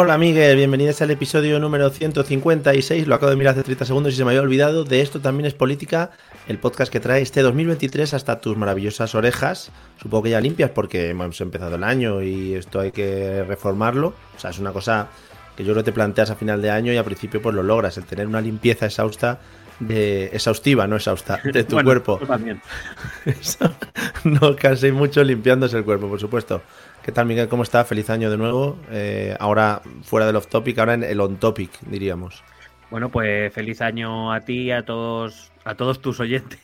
Hola 0.00 0.16
Miguel, 0.16 0.56
bienvenidos 0.56 1.02
al 1.02 1.10
episodio 1.10 1.58
número 1.58 1.90
156. 1.90 3.08
Lo 3.08 3.16
acabo 3.16 3.30
de 3.30 3.36
mirar 3.36 3.54
hace 3.54 3.64
30 3.64 3.84
segundos 3.84 4.14
y 4.14 4.16
se 4.16 4.24
me 4.24 4.30
había 4.30 4.42
olvidado. 4.42 4.84
De 4.84 5.00
esto 5.00 5.18
también 5.18 5.46
es 5.46 5.54
política, 5.54 6.12
el 6.46 6.60
podcast 6.60 6.92
que 6.92 7.00
trae 7.00 7.20
este 7.20 7.42
2023 7.42 8.14
hasta 8.14 8.40
tus 8.40 8.56
maravillosas 8.56 9.16
orejas. 9.16 9.72
Supongo 10.00 10.22
que 10.22 10.30
ya 10.30 10.40
limpias 10.40 10.70
porque 10.70 11.10
hemos 11.10 11.40
empezado 11.40 11.74
el 11.74 11.82
año 11.82 12.22
y 12.22 12.54
esto 12.54 12.78
hay 12.78 12.92
que 12.92 13.42
reformarlo. 13.42 14.14
O 14.36 14.38
sea, 14.38 14.50
es 14.50 14.60
una 14.60 14.70
cosa 14.72 15.08
que 15.56 15.64
yo 15.64 15.72
creo 15.72 15.82
que 15.82 15.90
te 15.90 15.92
planteas 15.92 16.30
a 16.30 16.36
final 16.36 16.62
de 16.62 16.70
año 16.70 16.92
y 16.92 16.96
al 16.96 17.04
principio 17.04 17.42
pues 17.42 17.56
lo 17.56 17.64
logras, 17.64 17.98
el 17.98 18.04
tener 18.04 18.28
una 18.28 18.40
limpieza 18.40 18.86
exhausta 18.86 19.40
de 19.80 20.26
exhaustiva, 20.26 20.86
no 20.86 20.94
exhausta, 20.94 21.40
de 21.52 21.64
tu 21.64 21.76
cuerpo. 21.82 22.18
También. 22.24 22.62
no 24.22 24.54
canséis 24.54 24.92
mucho 24.92 25.24
limpiándose 25.24 25.76
el 25.76 25.84
cuerpo, 25.84 26.08
por 26.08 26.20
supuesto. 26.20 26.62
¿Qué 27.08 27.12
tal, 27.12 27.24
Miguel? 27.24 27.48
¿Cómo 27.48 27.62
está? 27.62 27.86
Feliz 27.86 28.10
año 28.10 28.30
de 28.30 28.36
nuevo. 28.36 28.78
Eh, 28.90 29.34
ahora 29.40 29.80
fuera 30.02 30.26
del 30.26 30.36
off 30.36 30.46
topic, 30.48 30.78
ahora 30.78 30.92
en 30.92 31.02
el 31.02 31.18
on 31.22 31.38
topic, 31.38 31.70
diríamos. 31.86 32.44
Bueno, 32.90 33.08
pues 33.08 33.50
feliz 33.50 33.80
año 33.80 34.30
a 34.30 34.42
ti 34.42 34.64
y 34.64 34.72
a 34.72 34.84
todos, 34.84 35.50
a 35.64 35.74
todos 35.74 36.02
tus 36.02 36.20
oyentes. 36.20 36.60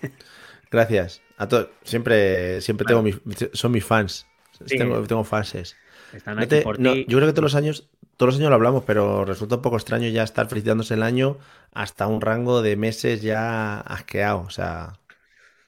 Gracias. 0.70 1.22
A 1.38 1.48
siempre, 1.82 2.60
siempre 2.60 2.84
tengo 2.84 3.00
mis, 3.00 3.18
son 3.54 3.72
mis 3.72 3.86
fans. 3.86 4.26
Tengo, 4.68 5.00
tengo 5.04 5.24
fanses. 5.24 5.78
Están 6.12 6.38
aquí 6.38 6.56
por 6.56 6.76
ti. 6.76 7.06
yo 7.08 7.16
creo 7.16 7.26
que 7.26 7.32
todos 7.32 7.44
los 7.44 7.54
años, 7.54 7.88
todos 8.18 8.34
los 8.34 8.38
años 8.38 8.50
lo 8.50 8.56
hablamos, 8.56 8.84
pero 8.84 9.24
resulta 9.24 9.56
un 9.56 9.62
poco 9.62 9.76
extraño 9.76 10.10
ya 10.10 10.24
estar 10.24 10.46
felicitándose 10.46 10.92
el 10.92 11.04
año 11.04 11.38
hasta 11.72 12.06
un 12.06 12.20
rango 12.20 12.60
de 12.60 12.76
meses 12.76 13.22
ya 13.22 13.80
asqueado. 13.80 14.42
O 14.42 14.50
sea. 14.50 14.98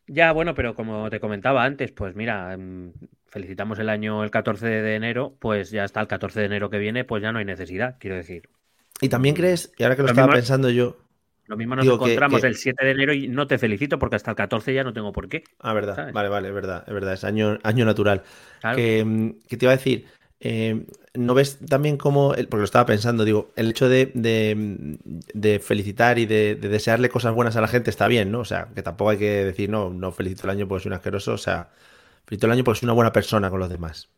Ya, 0.07 0.33
bueno, 0.33 0.55
pero 0.55 0.75
como 0.75 1.09
te 1.09 1.19
comentaba 1.19 1.65
antes, 1.65 1.93
pues 1.93 2.15
mira, 2.15 2.55
mm, 2.59 2.93
felicitamos 3.37 3.79
el 3.79 3.91
año 3.91 4.25
el 4.25 4.31
14 4.31 4.67
de 4.67 4.95
enero, 4.95 5.34
pues 5.39 5.70
ya 5.70 5.84
hasta 5.84 6.01
el 6.01 6.06
14 6.06 6.41
de 6.41 6.47
enero 6.47 6.70
que 6.70 6.79
viene, 6.79 7.05
pues 7.05 7.23
ya 7.23 7.33
no 7.33 7.39
hay 7.39 7.45
necesidad, 7.45 7.97
quiero 8.01 8.17
decir. 8.17 8.48
¿Y 9.03 9.11
también 9.11 9.34
crees, 9.34 9.75
y 9.77 9.83
ahora 9.83 9.95
que 9.95 10.03
lo, 10.03 10.09
estaba 10.09 10.33
pensando 10.33 10.70
yo... 10.70 10.97
Lo 11.45 11.59
mismo 11.59 11.77
nos 11.77 11.87
encontramos 11.87 12.43
el 12.45 12.56
7 12.56 12.83
de 12.83 12.91
enero 12.93 13.12
y 13.12 13.28
no 13.28 13.47
te 13.47 13.59
felicito 13.59 13.98
porque 13.98 14.17
hasta 14.17 14.31
el 14.31 14.39
14 14.39 14.73
ya 14.73 14.84
no 14.84 14.95
tengo 14.95 15.12
por 15.12 15.28
qué. 15.28 15.45
Ah, 15.61 15.75
verdad, 15.75 16.12
vale, 16.15 16.31
vale, 16.31 16.48
es 16.48 16.55
verdad, 16.55 16.84
es 16.87 16.95
verdad, 16.95 17.12
es 17.12 17.25
año, 17.25 17.59
año 17.62 17.84
natural. 17.84 18.23
Que, 18.75 19.05
mm, 19.05 19.33
te 19.47 19.59
iba 19.61 19.73
a 19.73 19.77
decir, 19.77 20.06
eh, 20.41 20.87
¿no 21.12 21.34
ves 21.34 21.59
también 21.59 21.98
como, 21.98 22.31
porque 22.31 22.56
lo 22.56 22.65
estaba 22.65 22.87
pensando, 22.87 23.27
digo, 23.27 23.50
el 23.55 23.69
hecho 23.69 23.91
de, 23.91 24.12
de, 24.15 25.61
felicitar 25.61 26.19
y 26.19 26.25
de, 26.25 26.55
desearle 26.55 27.11
cosas 27.11 27.34
buenas 27.34 27.55
a 27.56 27.61
la 27.61 27.69
gente 27.69 27.91
está 27.91 28.09
bien, 28.09 28.33
¿no? 28.33 28.41
O 28.41 28.47
sea, 28.47 28.69
que 28.75 28.83
tampoco 28.83 29.11
hay 29.11 29.19
que 29.19 29.45
decir, 29.45 29.69
no, 29.69 29.91
no 29.91 30.11
felicito 30.11 30.45
el 30.45 30.50
año 30.50 30.67
porque 30.67 30.84
soy 30.84 30.89
un 30.89 30.95
asqueroso, 30.95 31.34
o 31.34 31.39
sea, 31.39 31.69
Felicito 32.27 32.47
el 32.47 32.53
año 32.53 32.65
porque 32.65 32.81
soy 32.81 32.87
una 32.87 32.95
buena 32.95 33.13
persona 33.13 33.51
con 33.51 33.61
los 33.61 33.69
demás. 33.69 34.11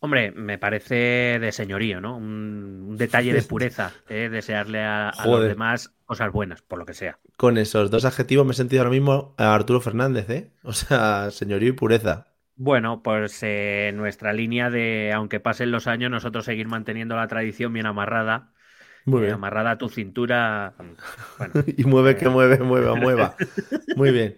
Hombre, 0.00 0.30
me 0.30 0.58
parece 0.58 1.38
de 1.40 1.50
señorío, 1.50 2.00
¿no? 2.00 2.16
Un, 2.16 2.96
detalle 2.96 3.32
de 3.32 3.42
pureza, 3.42 3.92
¿eh? 4.08 4.28
desearle 4.28 4.80
a, 4.82 5.12
los 5.24 5.42
demás 5.42 5.94
cosas 6.04 6.32
buenas, 6.32 6.62
por 6.62 6.78
lo 6.78 6.86
que 6.86 6.94
sea. 6.94 7.18
Con 7.36 7.58
esos 7.58 7.90
dos 7.90 8.04
adjetivos 8.04 8.46
me 8.46 8.52
he 8.52 8.54
sentido 8.54 8.82
ahora 8.82 8.92
mismo 8.92 9.34
a 9.38 9.54
Arturo 9.54 9.80
Fernández, 9.80 10.30
¿eh? 10.30 10.52
O 10.62 10.72
sea, 10.72 11.30
señorío 11.30 11.70
y 11.70 11.72
pureza. 11.72 12.28
Bueno, 12.54 13.02
pues 13.02 13.38
eh, 13.42 13.92
nuestra 13.94 14.32
línea 14.32 14.70
de, 14.70 15.12
aunque 15.14 15.40
pasen 15.40 15.70
los 15.70 15.86
años, 15.86 16.10
nosotros 16.10 16.44
seguir 16.44 16.66
manteniendo 16.66 17.16
la 17.16 17.28
tradición 17.28 17.72
bien 17.72 17.86
amarrada. 17.86 18.52
Muy 19.04 19.22
bien. 19.22 19.34
amarrada 19.34 19.72
a 19.72 19.78
tu 19.78 19.88
cintura. 19.88 20.74
y 21.76 21.84
mueve 21.84 22.16
que 22.16 22.28
mueve, 22.28 22.58
mueva, 22.58 22.94
mueva. 22.94 23.36
Muy 23.96 24.10
bien. 24.10 24.36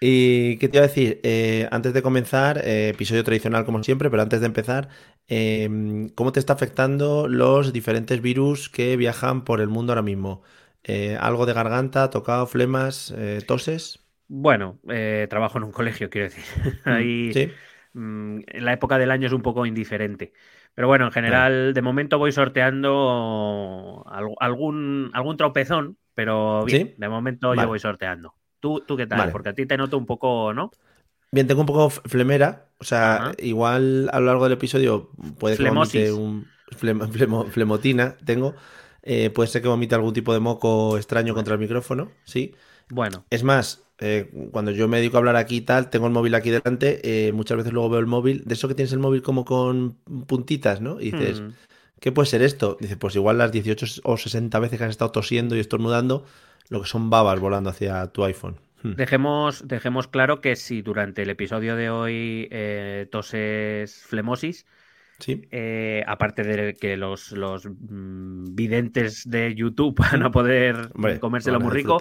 ¿Y 0.00 0.58
qué 0.58 0.68
te 0.68 0.76
iba 0.78 0.84
a 0.84 0.88
decir? 0.88 1.20
Eh, 1.22 1.66
antes 1.70 1.94
de 1.94 2.02
comenzar, 2.02 2.58
eh, 2.58 2.90
episodio 2.90 3.24
tradicional 3.24 3.64
como 3.64 3.82
siempre, 3.82 4.10
pero 4.10 4.22
antes 4.22 4.40
de 4.40 4.46
empezar, 4.46 4.88
em, 5.28 6.10
¿cómo 6.10 6.32
te 6.32 6.40
está 6.40 6.52
afectando 6.52 7.26
los 7.28 7.72
diferentes 7.72 8.20
virus 8.20 8.68
que 8.68 8.96
viajan 8.96 9.44
por 9.44 9.60
el 9.60 9.68
mundo 9.68 9.92
ahora 9.92 10.02
mismo? 10.02 10.42
Eh, 10.82 11.16
¿Algo 11.18 11.46
de 11.46 11.54
garganta, 11.54 12.10
tocado, 12.10 12.46
flemas, 12.46 13.14
toses? 13.46 14.00
Bueno, 14.28 14.78
trabajo 15.30 15.58
en 15.58 15.64
un 15.64 15.72
colegio, 15.72 16.10
quiero 16.10 16.28
decir. 16.28 16.44
Ahí, 16.84 17.32
¿Sí? 17.32 17.50
Mm, 17.94 18.40
la 18.54 18.72
época 18.72 18.98
del 18.98 19.10
año 19.10 19.26
es 19.26 19.32
un 19.32 19.42
poco 19.42 19.64
indiferente. 19.66 20.32
Pero 20.74 20.88
bueno, 20.88 21.06
en 21.06 21.12
general, 21.12 21.72
de 21.72 21.82
momento 21.82 22.18
voy 22.18 22.32
sorteando 22.32 24.04
algún, 24.40 25.10
algún 25.14 25.36
tropezón, 25.36 25.96
pero 26.14 26.64
bien, 26.64 26.94
de 26.98 27.08
momento 27.08 27.54
yo 27.54 27.68
voy 27.68 27.78
sorteando. 27.78 28.34
¿Tú, 28.86 28.96
qué 28.96 29.06
tal? 29.06 29.30
Porque 29.30 29.50
a 29.50 29.52
ti 29.52 29.66
te 29.66 29.76
noto 29.76 29.98
un 29.98 30.06
poco, 30.06 30.54
¿no? 30.54 30.70
Bien, 31.30 31.46
tengo 31.46 31.60
un 31.60 31.66
poco 31.66 31.90
flemera. 31.90 32.68
O 32.78 32.84
sea, 32.84 33.32
igual 33.38 34.08
a 34.10 34.20
lo 34.20 34.26
largo 34.26 34.44
del 34.44 34.54
episodio 34.54 35.10
puede 35.38 35.56
que 35.56 36.12
un 36.12 36.46
flemotina, 37.50 38.16
tengo. 38.24 38.54
Eh, 39.02 39.28
puede 39.28 39.48
ser 39.48 39.60
que 39.60 39.68
vomite 39.68 39.94
algún 39.94 40.14
tipo 40.14 40.32
de 40.32 40.40
moco 40.40 40.96
extraño 40.96 41.34
contra 41.34 41.54
el 41.54 41.60
micrófono, 41.60 42.10
sí. 42.24 42.54
Bueno. 42.88 43.26
Es 43.28 43.42
más, 43.42 43.84
eh, 43.98 44.30
cuando 44.50 44.70
yo 44.70 44.88
me 44.88 44.96
dedico 44.96 45.18
a 45.18 45.20
hablar 45.20 45.36
aquí 45.36 45.56
y 45.56 45.60
tal, 45.60 45.90
tengo 45.90 46.06
el 46.06 46.12
móvil 46.14 46.34
aquí 46.34 46.48
delante, 46.48 47.00
eh, 47.04 47.32
muchas 47.32 47.58
veces 47.58 47.72
luego 47.74 47.90
veo 47.90 48.00
el 48.00 48.06
móvil, 48.06 48.44
de 48.46 48.54
eso 48.54 48.66
que 48.66 48.74
tienes 48.74 48.94
el 48.94 48.98
móvil 48.98 49.20
como 49.20 49.44
con 49.44 49.98
puntitas, 50.26 50.80
¿no? 50.80 51.02
Y 51.02 51.10
dices, 51.10 51.42
hmm. 51.42 51.48
¿qué 52.00 52.12
puede 52.12 52.26
ser 52.26 52.40
esto? 52.40 52.78
Dice, 52.80 52.96
pues 52.96 53.14
igual 53.14 53.36
las 53.36 53.52
18 53.52 54.00
o 54.04 54.16
60 54.16 54.58
veces 54.58 54.78
que 54.78 54.84
has 54.84 54.90
estado 54.90 55.10
tosiendo 55.10 55.54
y 55.54 55.60
estornudando, 55.60 56.24
lo 56.68 56.82
que 56.82 56.88
son 56.88 57.10
babas 57.10 57.40
volando 57.40 57.70
hacia 57.70 58.06
tu 58.08 58.24
iPhone. 58.24 58.56
Hmm. 58.82 58.94
Dejemos, 58.94 59.66
dejemos 59.66 60.08
claro 60.08 60.40
que 60.40 60.56
si 60.56 60.82
durante 60.82 61.22
el 61.22 61.30
episodio 61.30 61.76
de 61.76 61.90
hoy 61.90 62.48
eh, 62.50 63.06
toses 63.10 64.02
flemosis, 64.04 64.66
Sí. 65.18 65.42
Eh, 65.52 66.02
aparte 66.06 66.42
de 66.42 66.74
que 66.74 66.96
los, 66.96 67.32
los 67.32 67.66
mm, 67.66 68.54
videntes 68.54 69.28
de 69.28 69.54
YouTube 69.54 69.94
van 69.98 70.22
a 70.22 70.30
poder 70.30 70.90
comérselo 71.20 71.60
muy 71.60 71.72
rico, 71.72 72.00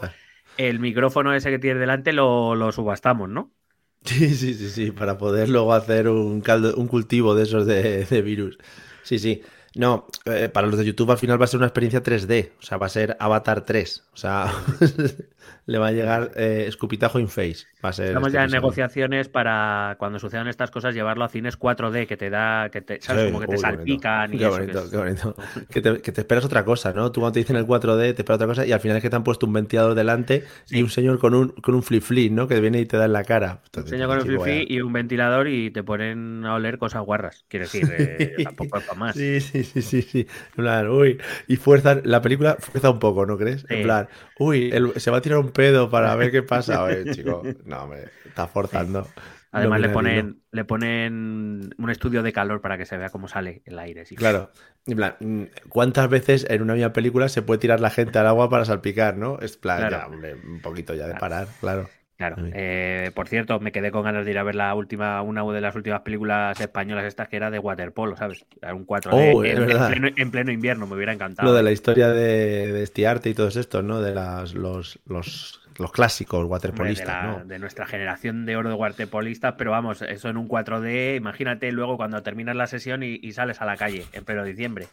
el 0.57 0.79
micrófono 0.79 1.33
ese 1.33 1.49
que 1.51 1.59
tienes 1.59 1.79
delante 1.79 2.13
lo, 2.13 2.71
subastamos, 2.71 3.29
¿no? 3.29 3.51
Sí, 4.03 4.35
sí, 4.35 4.53
sí, 4.53 4.69
sí, 4.69 4.91
para 4.91 5.17
poder 5.17 5.47
luego 5.47 5.73
hacer 5.73 6.09
un, 6.09 6.41
caldo, 6.41 6.75
un 6.75 6.87
cultivo 6.87 7.35
de 7.35 7.43
esos 7.43 7.65
de, 7.65 8.03
de 8.03 8.21
virus. 8.21 8.57
Sí, 9.01 9.17
sí. 9.17 9.41
No, 9.75 10.07
eh, 10.25 10.49
para 10.49 10.67
los 10.67 10.77
de 10.77 10.85
YouTube 10.85 11.11
al 11.11 11.17
final 11.17 11.41
va 11.41 11.45
a 11.45 11.47
ser 11.47 11.57
una 11.57 11.67
experiencia 11.67 12.03
3D, 12.03 12.51
o 12.59 12.61
sea, 12.61 12.77
va 12.77 12.85
a 12.85 12.89
ser 12.89 13.17
Avatar 13.19 13.65
3, 13.65 14.03
o 14.13 14.17
sea, 14.17 14.53
le 15.65 15.77
va 15.79 15.87
a 15.87 15.91
llegar 15.91 16.31
eh, 16.35 16.65
escupitajo 16.67 17.19
in 17.19 17.27
face. 17.27 17.65
Va 17.83 17.89
a 17.89 17.93
ser 17.93 18.07
Estamos 18.07 18.27
este 18.27 18.37
ya 18.37 18.43
en 18.43 18.51
negociaciones 18.51 19.29
para 19.29 19.95
cuando 19.97 20.19
sucedan 20.19 20.47
estas 20.47 20.69
cosas 20.71 20.93
llevarlo 20.93 21.23
a 21.23 21.29
cines 21.29 21.57
4D, 21.57 22.05
que 22.05 22.17
te 22.17 22.29
da, 22.29 22.69
que 22.69 22.81
te, 22.81 23.01
¿sabes? 23.01 23.31
Como 23.31 23.39
que 23.39 23.47
te 23.47 23.57
salpican 23.57 24.33
y 24.33 24.37
qué 24.37 24.47
bonito, 24.47 24.89
qué 24.89 24.97
bonito. 24.97 25.35
Que 25.69 25.81
te, 25.81 26.21
esperas 26.21 26.45
otra 26.45 26.63
cosa, 26.63 26.93
¿no? 26.93 27.11
Tú 27.11 27.21
cuando 27.21 27.33
te 27.33 27.39
dicen 27.39 27.55
el 27.55 27.65
4D 27.65 28.13
te 28.13 28.21
esperas 28.21 28.35
otra 28.35 28.47
cosa 28.47 28.65
y 28.65 28.71
al 28.71 28.79
final 28.79 28.97
es 28.97 29.03
que 29.03 29.09
te 29.09 29.15
han 29.15 29.23
puesto 29.23 29.45
un 29.45 29.53
ventilador 29.53 29.95
delante 29.95 30.43
y 30.69 30.83
un 30.83 30.89
señor 30.89 31.17
con 31.17 31.33
un, 31.33 31.49
con 31.49 31.73
un 31.73 31.81
flip 31.81 32.03
flip, 32.03 32.31
¿no? 32.31 32.47
Que 32.47 32.59
viene 32.59 32.79
y 32.79 32.85
te 32.85 32.97
da 32.97 33.05
en 33.05 33.13
la 33.13 33.23
cara. 33.23 33.61
un 33.75 33.87
señor 33.87 34.07
con 34.09 34.17
un 34.19 34.25
flip 34.25 34.41
flip 34.41 34.69
y 34.69 34.81
un 34.81 34.93
ventilador 34.93 35.47
y 35.47 35.71
te 35.71 35.81
ponen 35.83 36.45
a 36.45 36.55
oler 36.55 36.77
cosas 36.77 37.03
guarras. 37.03 37.45
Quiero 37.47 37.65
decir, 37.65 37.89
eh, 37.97 38.35
tampoco 38.43 38.77
es 38.77 38.83
para 38.83 38.99
más. 38.99 39.15
Sí, 39.15 39.41
sí, 39.41 39.62
sí, 39.63 39.81
sí, 39.81 40.01
sí. 40.01 40.27
En 40.57 40.63
plan, 40.63 40.87
uy, 40.89 41.19
y 41.47 41.55
fuerza, 41.55 41.99
la 42.03 42.21
película 42.21 42.57
fuerza 42.59 42.89
un 42.89 42.99
poco, 42.99 43.25
¿no 43.25 43.37
crees? 43.37 43.65
En 43.69 43.83
plan, 43.83 44.07
uy, 44.39 44.73
se 44.97 45.11
va 45.11 45.17
a 45.17 45.21
tirar 45.21 45.39
un 45.39 45.51
pedo 45.51 45.89
para 45.89 46.15
ver 46.15 46.31
qué 46.31 46.43
pasa. 46.43 46.83
Oye, 46.83 47.05
chico, 47.13 47.43
no, 47.65 47.87
me 47.87 48.05
está 48.25 48.47
forzando. 48.47 49.07
Además 49.51 49.81
le 49.81 49.89
ponen, 49.89 50.41
le 50.51 50.65
ponen 50.65 51.69
un 51.77 51.89
estudio 51.91 52.23
de 52.23 52.33
calor 52.33 52.59
para 52.59 52.75
que 52.75 52.87
se 52.87 52.97
vea 52.97 53.09
cómo 53.09 53.27
sale 53.27 53.61
el 53.65 53.77
aire. 53.77 54.03
¿sí? 54.05 54.15
Claro. 54.15 54.49
En 54.87 54.97
plan, 54.97 55.49
¿cuántas 55.69 56.09
veces 56.09 56.47
en 56.49 56.63
una 56.63 56.73
misma 56.73 56.91
película 56.91 57.29
se 57.29 57.43
puede 57.43 57.59
tirar 57.59 57.79
la 57.79 57.91
gente 57.91 58.17
al 58.17 58.25
agua 58.25 58.49
para 58.49 58.65
salpicar, 58.65 59.15
no? 59.15 59.37
Es 59.39 59.55
plan, 59.57 59.91
ya, 59.91 60.07
un 60.07 60.59
poquito 60.59 60.95
ya 60.95 61.07
de 61.07 61.13
parar, 61.13 61.47
claro. 61.59 61.87
Claro. 62.17 62.35
Eh, 62.53 63.11
por 63.15 63.27
cierto, 63.27 63.59
me 63.59 63.71
quedé 63.71 63.91
con 63.91 64.03
ganas 64.03 64.23
de 64.23 64.31
ir 64.31 64.37
a 64.37 64.43
ver 64.43 64.55
la 64.55 64.73
última, 64.75 65.21
una 65.21 65.43
de 65.51 65.61
las 65.61 65.75
últimas 65.75 66.01
películas 66.01 66.59
españolas 66.59 67.05
estas 67.05 67.27
que 67.27 67.37
era 67.37 67.49
de 67.49 67.59
waterpolo, 67.59 68.15
¿sabes? 68.15 68.45
un 68.73 68.85
4 68.85 69.11
oh, 69.11 69.43
en, 69.43 70.31
pleno, 70.31 70.51
invierno, 70.51 70.85
me 70.85 70.95
hubiera 70.95 71.13
encantado. 71.13 71.49
Lo 71.49 71.55
de 71.55 71.63
la 71.63 71.71
historia 71.71 72.09
de, 72.09 72.71
de 72.71 72.83
Estiarte 72.83 73.29
y 73.29 73.33
todos 73.33 73.55
estos, 73.55 73.83
¿no? 73.83 74.01
De 74.01 74.13
las, 74.13 74.53
los, 74.53 74.99
los 75.05 75.62
los 75.77 75.91
clásicos 75.91 76.45
waterpolistas. 76.45 77.39
De, 77.39 77.53
de, 77.53 77.59
nuestra 77.59 77.85
generación 77.85 78.45
de 78.45 78.55
oro 78.55 78.69
de 78.69 78.75
waterpolistas, 78.75 79.55
pero 79.57 79.71
vamos, 79.71 80.01
eso 80.01 80.29
en 80.29 80.37
un 80.37 80.47
4D, 80.47 81.17
imagínate 81.17 81.71
luego 81.71 81.97
cuando 81.97 82.21
terminas 82.23 82.55
la 82.55 82.67
sesión 82.67 83.03
y, 83.03 83.31
sales 83.33 83.61
a 83.61 83.65
la 83.65 83.77
calle 83.77 84.05
en 84.13 84.25
pleno 84.25 84.43
diciembre. 84.43 84.87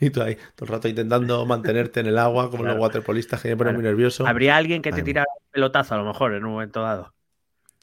Y 0.00 0.10
tú 0.10 0.22
ahí, 0.22 0.36
todo 0.54 0.66
el 0.66 0.68
rato 0.68 0.88
intentando 0.88 1.44
mantenerte 1.46 2.00
en 2.00 2.06
el 2.06 2.18
agua 2.18 2.50
como 2.50 2.64
los 2.64 2.78
waterpolistas, 2.78 3.42
que 3.42 3.48
me 3.48 3.56
pone 3.56 3.72
muy 3.72 3.82
nervioso. 3.82 4.26
Habría 4.26 4.56
alguien 4.56 4.82
que 4.82 4.92
te 4.92 5.02
tirara 5.02 5.26
un 5.34 5.50
pelotazo 5.50 5.94
a 5.94 5.98
lo 5.98 6.04
mejor 6.04 6.34
en 6.34 6.44
un 6.44 6.52
momento 6.52 6.82
dado. 6.82 7.14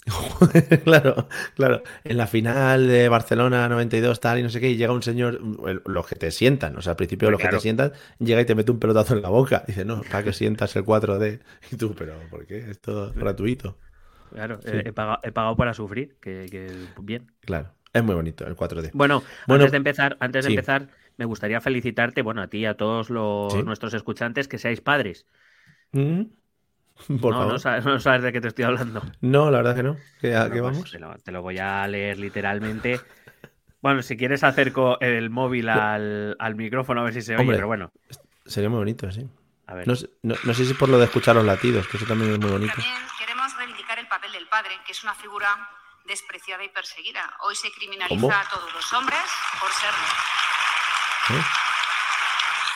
claro, 0.84 1.28
claro. 1.56 1.84
En 2.04 2.18
la 2.18 2.28
final 2.28 2.88
de 2.88 3.10
Barcelona 3.10 3.68
92, 3.69 4.19
tal 4.19 4.40
y 4.40 4.44
no 4.44 4.50
sé 4.50 4.60
qué, 4.60 4.69
y 4.69 4.78
llega 4.78 4.94
un 4.94 5.02
señor, 5.02 5.40
los 5.86 6.07
que 6.07 6.16
te 6.16 6.31
sientan, 6.31 6.75
o 6.78 6.81
sea, 6.81 6.92
al 6.92 6.98
principio 6.98 7.31
los 7.31 7.42
que 7.42 7.48
te 7.48 7.60
sientan, 7.60 7.92
llega 8.19 8.42
y 8.42 8.46
te 8.46 8.56
mete 8.56 8.72
un 8.72 8.80
pelotazo 8.80 9.16
en 9.16 9.22
la 9.22 9.30
boca. 9.30 9.63
Dice, 9.66 9.84
no, 9.86 10.02
para 10.04 10.24
que 10.24 10.34
sientas 10.34 10.75
el 10.75 10.86
4D. 10.86 11.40
Y 11.72 11.75
tú, 11.78 11.96
pero 11.98 12.13
¿por 12.30 12.46
qué? 12.46 12.69
Esto 12.69 13.07
es 13.07 13.16
gratuito. 13.16 13.78
Claro, 14.31 14.60
he, 14.63 14.92
pagado, 14.92 15.56
para 15.56 15.74
sufrir, 15.74 16.18
que, 16.19 16.69
bien. 17.02 17.31
Claro, 17.42 17.72
es 17.94 18.04
muy 18.04 18.16
bonito 18.16 18.46
el 18.46 18.56
4D. 18.56 18.92
Bueno, 18.94 19.24
antes 19.48 19.72
de 19.72 19.78
empezar, 19.78 20.18
antes 20.19 20.46
de 20.46 20.52
empezar, 20.52 20.90
me 21.18 21.25
gustaría 21.25 21.62
felicitarte, 21.62 22.22
bueno, 22.22 22.42
a 22.42 22.48
ti 22.48 22.60
y 22.60 22.66
a 22.66 22.75
todos 22.75 23.10
los, 23.10 23.63
nuestros 23.63 23.94
escuchantes, 23.94 24.48
que 24.48 24.57
seáis 24.57 24.81
padres. 24.81 25.25
Mm. 25.94 26.24
no, 27.09 27.59
sabes, 27.59 28.24
de 28.24 28.31
qué 28.31 28.42
te 28.42 28.47
estoy 28.47 28.65
hablando. 28.65 29.01
No, 29.21 29.51
la 29.51 29.57
verdad 29.57 29.75
que 29.75 29.83
no. 29.83 29.97
¿Qué, 30.21 30.31
pues 30.31 30.62
vamos? 30.62 31.24
te, 31.24 31.31
lo, 31.31 31.42
voy 31.42 31.59
a 31.59 31.88
leer 31.88 32.18
literalmente. 32.18 33.01
Bueno, 33.81 34.01
si 34.01 34.18
quieres 34.18 34.44
acerco 34.44 35.00
el 35.00 35.30
móvil 35.30 35.69
al, 35.69 36.56
micrófono 36.56 37.01
a 37.01 37.03
ver 37.03 37.13
si 37.13 37.21
se 37.21 37.36
oye, 37.36 37.51
pero 37.51 37.68
bueno. 37.68 37.92
Sería 38.45 38.69
muy 38.69 38.80
bonito, 38.80 39.12
sí. 39.12 39.27
No, 39.86 39.95
sé 40.53 40.65
si 40.65 40.74
por 40.74 40.89
lo 40.89 40.97
de 40.97 41.06
escuchar 41.06 41.36
los 41.36 41.45
latidos, 41.45 41.88
que 41.88 41.97
eso 41.97 42.06
también 42.06 42.33
es 42.33 42.39
muy 42.39 42.51
bonito. 42.51 42.74
También 42.74 42.95
queremos 43.19 43.57
reivindicar 43.57 44.00
el 44.00 44.07
papel 44.07 44.31
del 44.31 44.47
padre, 44.47 44.71
que 44.86 44.92
es 44.92 45.03
una 45.03 45.13
figura 45.15 45.69
despreciada 46.06 46.63
y 46.63 46.69
perseguida. 46.69 47.36
Hoy 47.42 47.56
se 47.56 47.71
criminaliza 47.71 48.42
a 48.42 48.50
todos 48.50 48.74
los 48.74 48.94
hombres 48.94 49.19
por 49.59 49.71
serlo. 49.71 51.39
¿Eh? 51.39 51.44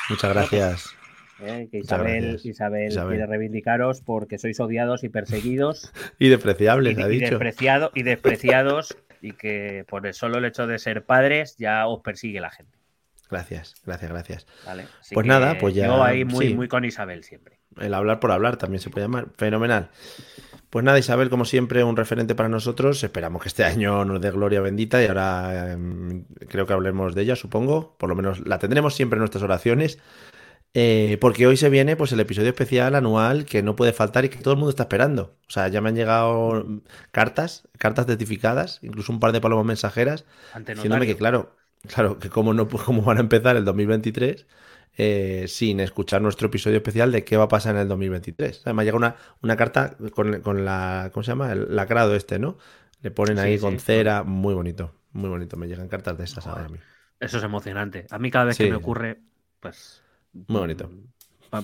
Muchas 0.09 0.33
gracias. 0.33 0.98
¿Eh? 1.41 1.67
que 1.71 1.79
Isabel, 1.79 2.39
Isabel, 2.43 2.93
quiere 2.93 3.25
reivindicaros 3.25 4.01
porque 4.01 4.37
sois 4.37 4.59
odiados 4.59 5.03
y 5.03 5.09
perseguidos. 5.09 5.91
y 6.19 6.29
despreciables, 6.29 6.97
y, 6.97 7.01
ha 7.01 7.07
dicho. 7.07 7.29
Despreciado, 7.31 7.91
y 7.93 8.03
despreciados 8.03 8.97
y 9.21 9.33
que 9.33 9.85
por 9.87 10.05
el 10.07 10.13
solo 10.13 10.37
el 10.37 10.45
hecho 10.45 10.67
de 10.67 10.79
ser 10.79 11.03
padres 11.03 11.55
ya 11.57 11.87
os 11.87 12.01
persigue 12.01 12.39
la 12.39 12.51
gente. 12.51 12.77
Gracias, 13.29 13.75
gracias, 13.85 14.11
gracias. 14.11 14.47
pues 15.13 15.27
nada, 15.27 15.57
pues 15.59 15.75
ya. 15.75 15.85
Yo 15.85 16.03
ahí 16.03 16.25
muy, 16.25 16.53
muy 16.55 16.67
con 16.67 16.83
Isabel 16.83 17.23
siempre. 17.23 17.59
El 17.79 17.93
hablar 17.93 18.19
por 18.19 18.31
hablar 18.31 18.57
también 18.57 18.81
se 18.81 18.89
puede 18.89 19.05
llamar. 19.05 19.27
Fenomenal. 19.37 19.89
Pues 20.69 20.83
nada, 20.83 20.99
Isabel, 20.99 21.29
como 21.29 21.45
siempre, 21.45 21.83
un 21.83 21.95
referente 21.95 22.35
para 22.35 22.49
nosotros. 22.49 23.03
Esperamos 23.03 23.41
que 23.41 23.49
este 23.49 23.63
año 23.65 24.03
nos 24.03 24.19
dé 24.19 24.31
gloria 24.31 24.61
bendita 24.61 25.01
y 25.03 25.07
ahora 25.07 25.71
em, 25.71 26.25
creo 26.47 26.65
que 26.65 26.73
hablemos 26.73 27.13
de 27.13 27.21
ella, 27.21 27.35
supongo. 27.35 27.95
Por 27.97 28.09
lo 28.09 28.15
menos 28.15 28.45
la 28.47 28.57
tendremos 28.57 28.95
siempre 28.95 29.17
en 29.17 29.21
nuestras 29.21 29.43
oraciones. 29.43 29.99
Eh, 30.75 31.17
porque 31.19 31.47
hoy 31.47 31.57
se 31.57 31.69
viene 31.69 31.95
pues 31.95 32.11
el 32.11 32.19
episodio 32.19 32.49
especial 32.49 32.93
anual 32.93 33.45
que 33.45 33.63
no 33.63 33.75
puede 33.75 33.91
faltar 33.91 34.25
y 34.25 34.29
que 34.29 34.37
todo 34.37 34.53
el 34.53 34.59
mundo 34.59 34.69
está 34.69 34.83
esperando. 34.83 35.35
O 35.47 35.51
sea, 35.51 35.67
ya 35.67 35.81
me 35.81 35.89
han 35.89 35.95
llegado 35.95 36.63
cartas, 37.11 37.67
cartas 37.77 38.05
certificadas, 38.05 38.79
incluso 38.83 39.11
un 39.11 39.19
par 39.19 39.31
de 39.31 39.41
palomas 39.41 39.65
mensajeras, 39.65 40.25
diciéndome 40.67 41.07
que 41.07 41.17
claro, 41.17 41.55
claro, 41.87 42.19
que 42.19 42.29
cómo 42.29 42.53
no 42.53 42.67
cómo 42.85 43.01
van 43.01 43.17
a 43.17 43.21
empezar 43.21 43.55
el 43.55 43.65
2023 43.65 44.45
eh, 44.97 45.45
sin 45.47 45.79
escuchar 45.79 46.21
nuestro 46.21 46.47
episodio 46.47 46.77
especial 46.77 47.11
de 47.11 47.23
qué 47.23 47.35
va 47.35 47.45
a 47.45 47.47
pasar 47.47 47.75
en 47.75 47.81
el 47.81 47.87
2023. 47.87 48.67
O 48.67 48.73
me 48.73 48.81
ha 48.81 48.85
llegado 48.85 48.97
una, 48.97 49.15
una 49.41 49.55
carta 49.55 49.97
con, 50.13 50.41
con, 50.41 50.65
la, 50.65 51.09
¿cómo 51.13 51.23
se 51.23 51.31
llama? 51.31 51.51
El 51.51 51.75
lacrado 51.75 52.15
este, 52.15 52.37
¿no? 52.37 52.57
Le 53.01 53.09
ponen 53.09 53.39
ahí 53.39 53.57
con 53.57 53.79
cera, 53.79 54.23
muy 54.23 54.53
bonito, 54.53 54.93
muy 55.13 55.29
bonito. 55.29 55.57
Me 55.57 55.67
llegan 55.67 55.87
cartas 55.87 56.17
de 56.17 56.25
esas 56.25 56.45
a 56.45 56.67
mí. 56.67 56.77
Eso 57.19 57.37
es 57.37 57.43
emocionante. 57.43 58.05
A 58.11 58.19
mí 58.19 58.29
cada 58.29 58.45
vez 58.45 58.57
que 58.57 58.69
me 58.69 58.75
ocurre, 58.75 59.21
pues 59.61 60.03
muy 60.33 60.59
bonito. 60.59 60.89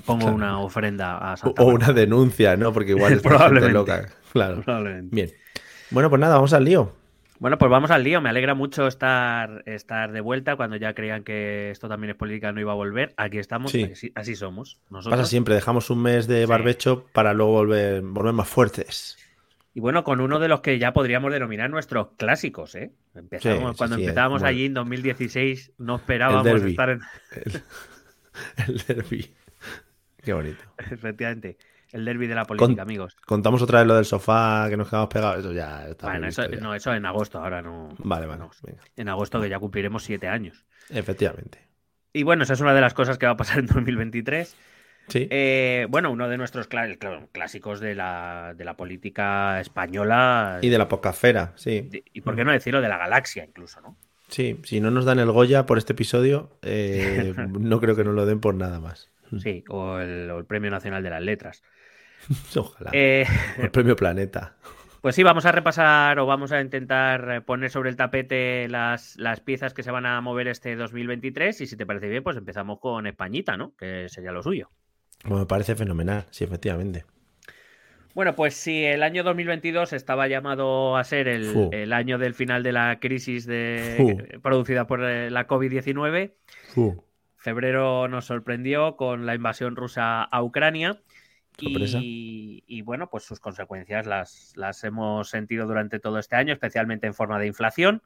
Pongo 0.05 0.27
una 0.27 0.59
ofrenda 0.59 1.17
a 1.31 1.37
Santa 1.37 1.61
O 1.61 1.67
una 1.67 1.93
denuncia, 1.93 2.57
¿no? 2.57 2.73
Porque 2.73 2.91
igual 2.91 3.13
es 3.13 3.21
Probablemente. 3.21 3.73
loca. 3.73 4.09
Claro. 4.31 4.63
Bien. 5.03 5.31
Bueno, 5.91 6.09
pues 6.09 6.19
nada, 6.19 6.35
vamos 6.35 6.53
al 6.53 6.65
lío. 6.65 6.91
Bueno, 7.37 7.57
pues 7.57 7.69
vamos 7.69 7.91
al 7.91 8.03
lío. 8.03 8.21
Me 8.21 8.29
alegra 8.29 8.55
mucho 8.55 8.87
estar, 8.87 9.61
estar 9.65 10.11
de 10.11 10.21
vuelta 10.21 10.55
cuando 10.55 10.77
ya 10.77 10.93
creían 10.93 11.23
que 11.23 11.69
esto 11.69 11.87
también 11.87 12.11
es 12.11 12.15
política, 12.15 12.51
no 12.51 12.59
iba 12.61 12.71
a 12.71 12.75
volver. 12.75 13.13
Aquí 13.17 13.37
estamos, 13.37 13.73
así, 14.15 14.35
somos. 14.35 14.79
Pasa 14.89 15.25
siempre, 15.25 15.53
dejamos 15.53 15.89
un 15.89 16.01
mes 16.01 16.27
de 16.27 16.45
barbecho 16.45 17.05
para 17.13 17.33
luego 17.33 17.51
volver, 17.51 18.01
volver 18.01 18.33
más 18.33 18.47
fuertes. 18.47 19.17
Y 19.73 19.81
bueno, 19.81 20.05
con 20.05 20.21
uno 20.21 20.39
de 20.39 20.47
los 20.47 20.61
que 20.61 20.79
ya 20.79 20.93
podríamos 20.93 21.33
denominar 21.33 21.69
nuestros 21.69 22.07
clásicos, 22.17 22.75
¿eh? 22.75 22.93
Empezamos, 23.13 23.75
cuando 23.75 23.97
empezábamos 23.97 24.41
allí 24.41 24.67
en 24.67 24.73
2016, 24.73 25.73
no 25.77 25.97
esperábamos 25.97 26.47
estar 26.63 26.89
en. 26.91 27.01
el 27.31 27.61
derby. 28.87 29.33
Qué 30.23 30.33
bonito. 30.33 30.63
Efectivamente. 30.77 31.57
El 31.91 32.03
derby 32.03 32.27
de 32.27 32.35
la 32.35 32.45
política, 32.45 32.81
amigos. 32.81 33.15
Contamos 33.25 33.61
otra 33.61 33.79
vez 33.79 33.87
lo 33.87 33.95
del 33.95 34.05
sofá 34.05 34.67
que 34.69 34.75
nos 34.75 34.89
quedamos 34.89 35.07
pegados. 35.07 35.39
Eso 35.39 35.53
ya 35.53 35.87
está. 35.87 36.09
Bueno, 36.09 36.27
eso, 36.27 36.47
no, 36.59 36.73
eso 36.73 36.93
en 36.93 37.05
agosto, 37.05 37.39
ahora 37.39 37.61
no. 37.61 37.89
Vale, 37.99 38.25
vale. 38.25 38.43
En 38.97 39.07
agosto 39.07 39.39
que 39.39 39.47
ya 39.47 39.59
cumpliremos 39.59 40.03
siete 40.03 40.27
años. 40.27 40.65
Efectivamente. 40.89 41.59
Y 42.11 42.23
bueno, 42.23 42.43
esa 42.43 42.53
es 42.53 42.61
una 42.61 42.73
de 42.73 42.81
las 42.81 42.93
cosas 42.93 43.17
que 43.17 43.25
va 43.25 43.33
a 43.33 43.37
pasar 43.37 43.59
en 43.59 43.67
2023. 43.67 44.55
Sí. 45.07 45.27
Eh, 45.29 45.85
bueno, 45.89 46.11
uno 46.11 46.27
de 46.27 46.37
nuestros 46.37 46.67
clásicos 46.67 47.79
de 47.79 47.93
la, 47.93 48.53
de 48.57 48.65
la 48.65 48.75
política 48.75 49.61
española. 49.61 50.59
Y 50.61 50.69
de 50.69 50.77
la 50.77 50.87
pocafera, 50.87 51.53
sí. 51.55 51.89
y 52.13 52.21
por 52.21 52.35
qué 52.35 52.43
no 52.43 52.51
decirlo 52.51 52.81
de 52.81 52.89
la 52.89 52.97
galaxia, 52.97 53.45
incluso, 53.45 53.81
¿no? 53.81 53.97
Sí, 54.27 54.59
si 54.63 54.79
no 54.79 54.91
nos 54.91 55.05
dan 55.05 55.19
el 55.19 55.31
Goya 55.31 55.65
por 55.65 55.77
este 55.77 55.93
episodio, 55.93 56.49
eh, 56.61 57.33
no 57.59 57.79
creo 57.79 57.95
que 57.95 58.03
nos 58.03 58.15
lo 58.15 58.25
den 58.25 58.39
por 58.39 58.55
nada 58.55 58.79
más. 58.79 59.09
Sí, 59.39 59.63
o 59.69 59.97
el, 59.99 60.45
Premio 60.45 60.71
Nacional 60.71 61.03
de 61.03 61.09
las 61.09 61.21
Letras. 61.21 61.63
Ojalá. 62.55 62.91
Eh, 62.93 63.25
el 63.57 63.71
Premio 63.71 63.95
Planeta. 63.95 64.55
Pues 65.01 65.15
sí, 65.15 65.21
vamos 65.21 65.45
a 65.45 65.51
repasar 65.51 66.17
o 66.17 66.25
vamos 66.25 66.51
a 66.51 66.59
intentar 66.61 67.43
poner 67.45 67.69
sobre 67.69 67.91
el 67.91 67.95
tapete 67.95 68.67
las, 68.67 69.15
las, 69.17 69.39
piezas 69.39 69.75
que 69.75 69.83
se 69.83 69.91
van 69.91 70.07
a 70.07 70.19
mover 70.19 70.47
este 70.47 70.75
2023 70.75 71.61
y 71.61 71.67
si 71.67 71.77
te 71.77 71.85
parece 71.85 72.09
bien, 72.09 72.23
pues 72.23 72.37
empezamos 72.37 72.79
con 72.79 73.05
Españita, 73.05 73.55
¿no? 73.55 73.75
Que 73.75 74.09
sería 74.09 74.31
lo 74.31 74.41
suyo. 74.41 74.71
Bueno, 75.23 75.41
me 75.41 75.45
parece 75.45 75.75
fenomenal, 75.75 76.25
sí, 76.31 76.43
efectivamente. 76.43 77.05
Bueno, 78.15 78.33
pues 78.33 78.55
si 78.55 78.85
el 78.85 79.03
año 79.03 79.23
2022 79.23 79.91
estaba 79.91 80.29
llamado 80.29 80.95
a 80.95 81.03
ser 81.03 81.27
el, 81.27 81.91
año 81.91 82.17
del 82.17 82.33
final 82.33 82.63
de 82.63 82.71
la 82.71 82.97
crisis 83.01 83.45
de, 83.45 84.39
producida 84.41 84.87
por 84.87 85.03
eh, 85.03 85.29
la 85.29 85.47
COVID-19, 85.47 86.31
febrero 87.35 88.07
nos 88.07 88.23
sorprendió 88.23 88.95
con 88.95 89.25
la 89.25 89.35
invasión 89.35 89.75
rusa 89.75 90.23
a 90.23 90.43
Ucrania. 90.43 91.01
Y, 91.59 92.81
bueno, 92.83 93.09
pues 93.09 93.25
sus 93.25 93.41
consecuencias 93.41 94.05
las, 94.05 94.53
las 94.55 94.81
hemos 94.85 95.29
sentido 95.29 95.67
durante 95.67 95.99
todo 95.99 96.17
este 96.17 96.37
año, 96.37 96.53
especialmente 96.53 97.07
en 97.07 97.13
forma 97.13 97.37
de 97.37 97.47
inflación. 97.47 98.01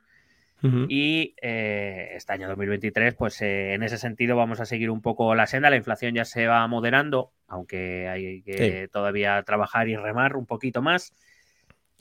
Y 0.62 1.36
eh, 1.42 2.10
este 2.16 2.34
año 2.34 2.48
2023, 2.50 3.16
pues 3.16 3.42
eh, 3.42 3.74
en 3.74 3.84
ese 3.84 3.98
sentido 3.98 4.36
vamos 4.36 4.60
a 4.60 4.66
seguir 4.66 4.90
un 4.90 5.02
poco 5.02 5.34
la 5.36 5.48
senda. 5.48 5.70
La 5.70 5.78
inflación 5.78 6.14
ya 6.14 6.26
se 6.26 6.48
va 6.48 6.68
moderando, 6.68 7.32
aunque 7.48 8.10
hay 8.10 8.42
que 8.42 8.90
todavía 8.92 9.42
trabajar 9.44 9.88
y 9.88 9.96
remar 9.96 10.36
un 10.36 10.46
poquito 10.46 10.82
más. 10.82 11.14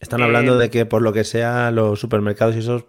Están 0.01 0.23
hablando 0.23 0.57
eh, 0.57 0.63
de 0.65 0.71
que 0.71 0.87
por 0.87 1.03
lo 1.03 1.13
que 1.13 1.25
sea 1.25 1.71
los 1.71 2.01
supermercados 2.01 2.57
y 2.57 2.61
esos, 2.61 2.85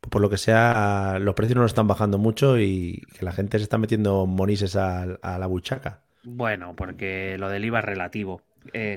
por 0.00 0.20
lo 0.20 0.30
que 0.30 0.38
sea, 0.38 1.18
los 1.20 1.34
precios 1.34 1.58
no 1.58 1.66
están 1.66 1.86
bajando 1.86 2.18
mucho 2.18 2.58
y 2.58 3.02
que 3.16 3.24
la 3.24 3.32
gente 3.32 3.58
se 3.58 3.64
está 3.64 3.78
metiendo 3.78 4.26
monises 4.26 4.74
a, 4.76 5.18
la 5.22 5.46
buchaca. 5.46 6.00
Bueno, 6.24 6.74
porque 6.74 7.36
lo 7.38 7.48
del 7.50 7.64
IVA 7.64 7.80
es 7.80 7.84
relativo, 7.84 8.42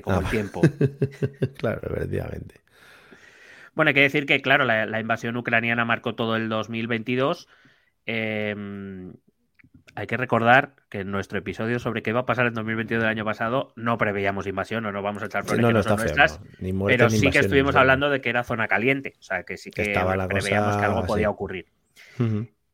con 0.02 0.14
ah, 0.14 0.20
el 0.20 0.30
tiempo. 0.30 0.62
claro, 1.58 1.80
efectivamente. 1.94 2.67
Bueno, 3.78 3.90
hay 3.90 3.94
que 3.94 4.00
decir 4.00 4.26
que, 4.26 4.42
claro, 4.42 4.64
la, 4.64 4.98
invasión 4.98 5.36
ucraniana 5.36 5.84
marcó 5.84 6.16
todo 6.16 6.34
el 6.34 6.48
2022. 6.48 7.46
Em, 8.06 9.12
hay 9.94 10.06
que 10.08 10.16
recordar 10.16 10.74
que 10.88 11.02
en 11.02 11.12
nuestro 11.12 11.38
episodio 11.38 11.78
sobre 11.78 12.02
qué 12.02 12.12
va 12.12 12.22
a 12.22 12.26
pasar 12.26 12.48
en 12.48 12.54
2022 12.54 13.04
del 13.04 13.08
año 13.08 13.24
pasado 13.24 13.72
no 13.76 13.96
preveíamos 13.96 14.48
invasión 14.48 14.84
o 14.86 14.90
no 14.90 15.00
vamos 15.00 15.22
a 15.22 15.26
echar 15.26 15.44
flores 15.44 15.62
no, 15.62 15.70
no, 15.70 15.80
no 15.80 15.96
nuestras, 15.96 16.40
pero 16.86 17.08
sí 17.08 17.30
que 17.30 17.38
estuvimos 17.38 17.76
hablando 17.76 18.10
de 18.10 18.20
que 18.20 18.30
era 18.30 18.42
zona 18.42 18.66
caliente, 18.66 19.14
o 19.20 19.22
sea 19.22 19.44
que 19.44 19.56
sí 19.56 19.70
que, 19.70 19.94
preveíamos 20.28 20.76
que 20.76 20.84
algo 20.84 21.06
podía 21.06 21.30
ocurrir. 21.30 21.66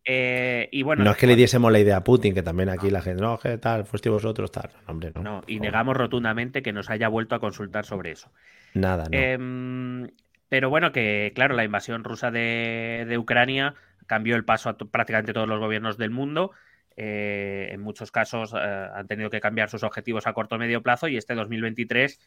Eh, 0.07 0.71
y 0.73 0.83
bueno, 0.85 1.05
no 1.05 1.11
es 1.11 1.17
que 1.19 1.27
le 1.27 1.37
diésemos 1.37 1.71
la 1.71 1.81
idea 1.81 1.99
a 1.99 2.05
Putin, 2.05 2.33
que 2.33 2.43
también 2.43 2.71
aquí 2.71 2.91
la 2.91 3.03
gente, 3.03 3.21
no, 3.21 3.39
que 3.39 3.59
tal, 3.59 3.85
fuiste 3.85 4.09
vosotros, 4.09 4.51
tal. 4.51 4.71
Hombre, 4.87 5.13
no. 5.15 5.23
no 5.23 5.43
y 5.47 5.61
negamos 5.61 5.99
rotundamente 5.99 6.63
que 6.63 6.73
nos 6.73 6.89
haya 6.89 7.09
vuelto 7.09 7.35
a 7.35 7.41
consultar 7.41 7.85
sobre 7.85 8.13
eso. 8.13 8.31
Nada, 8.73 9.05
no. 9.05 9.19
Em, 9.19 10.09
pero 10.55 10.71
bueno, 10.71 10.93
que 10.93 11.33
claro, 11.35 11.57
la 11.57 11.65
invasión 11.65 12.05
rusa 12.05 12.31
de, 12.31 13.13
Ucrania 13.19 13.75
cambió 14.07 14.37
el 14.37 14.45
paso 14.45 14.69
a 14.69 14.79
prácticamente 14.79 15.33
todos 15.33 15.49
los 15.49 15.59
gobiernos 15.59 15.99
del 15.99 16.11
mundo. 16.11 16.53
Eh, 16.97 17.71
en 17.73 17.81
muchos 17.81 18.13
casos 18.13 18.55
eh, 18.55 18.89
han 18.95 19.09
tenido 19.09 19.31
que 19.31 19.41
cambiar 19.41 19.69
sus 19.69 19.83
objetivos 19.83 20.29
a 20.29 20.33
corto 20.33 20.55
o 20.55 20.59
medio 20.59 20.81
plazo 20.81 21.09
y 21.09 21.17
este 21.17 21.35
2023 21.35 22.21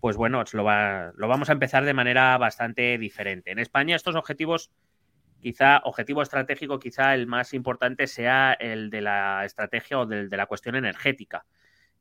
pues 0.00 0.16
bueno, 0.16 0.42
lo, 0.54 0.62
lo 0.62 1.28
vamos 1.28 1.50
a 1.50 1.52
empezar 1.52 1.84
de 1.84 1.92
manera 1.92 2.38
bastante 2.38 2.96
diferente. 2.96 3.50
En 3.50 3.58
España 3.58 3.96
estos 3.96 4.14
objetivos 4.16 4.70
quizá 5.42 5.82
objetivo 5.84 6.22
estratégico, 6.22 6.78
quizá 6.78 7.12
el 7.12 7.26
más 7.26 7.52
importante 7.52 8.06
sea 8.06 8.54
el 8.54 8.88
de 8.88 9.02
la 9.02 9.44
estrategia 9.44 9.98
o 9.98 10.06
del 10.06 10.30
de 10.30 10.36
la 10.38 10.46
cuestión 10.46 10.74
energética. 10.74 11.44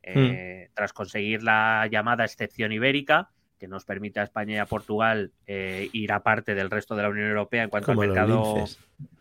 Eh, 0.02 0.70
hmm. 0.70 0.74
Tras 0.76 0.94
conseguir 0.94 1.44
la 1.44 1.90
llamada 1.92 2.24
excepción 2.24 2.72
ibérica, 2.72 3.32
que 3.64 3.70
nos 3.70 3.86
permite 3.86 4.20
a 4.20 4.24
España 4.24 4.56
y 4.56 4.58
a 4.58 4.66
Portugal 4.66 5.32
eh, 5.48 5.88
ir 5.94 6.12
aparte 6.12 6.54
del 6.54 6.70
resto 6.70 6.98
de 6.98 7.04
la 7.04 7.08
Unión 7.08 7.30
Europea 7.30 7.64
en 7.64 7.70
cuanto 7.70 7.94
al 7.94 7.98
mercado, 7.98 8.66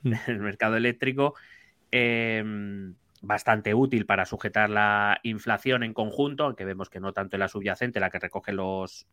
el 0.26 0.40
mercado 0.40 0.76
eléctrico, 0.76 1.36
em, 1.92 2.94
bastante 3.20 3.72
útil 3.72 4.04
para 4.04 4.26
sujetar 4.26 4.68
la 4.68 5.20
inflación 5.22 5.84
en 5.84 5.94
conjunto, 5.94 6.42
aunque 6.42 6.64
vemos 6.64 6.90
que 6.90 6.98
no 6.98 7.12
tanto 7.12 7.36
en 7.36 7.40
la 7.40 7.46
subyacente, 7.46 8.00
la 8.00 8.10
que 8.10 8.18
recoge 8.18 8.52
los 8.52 9.06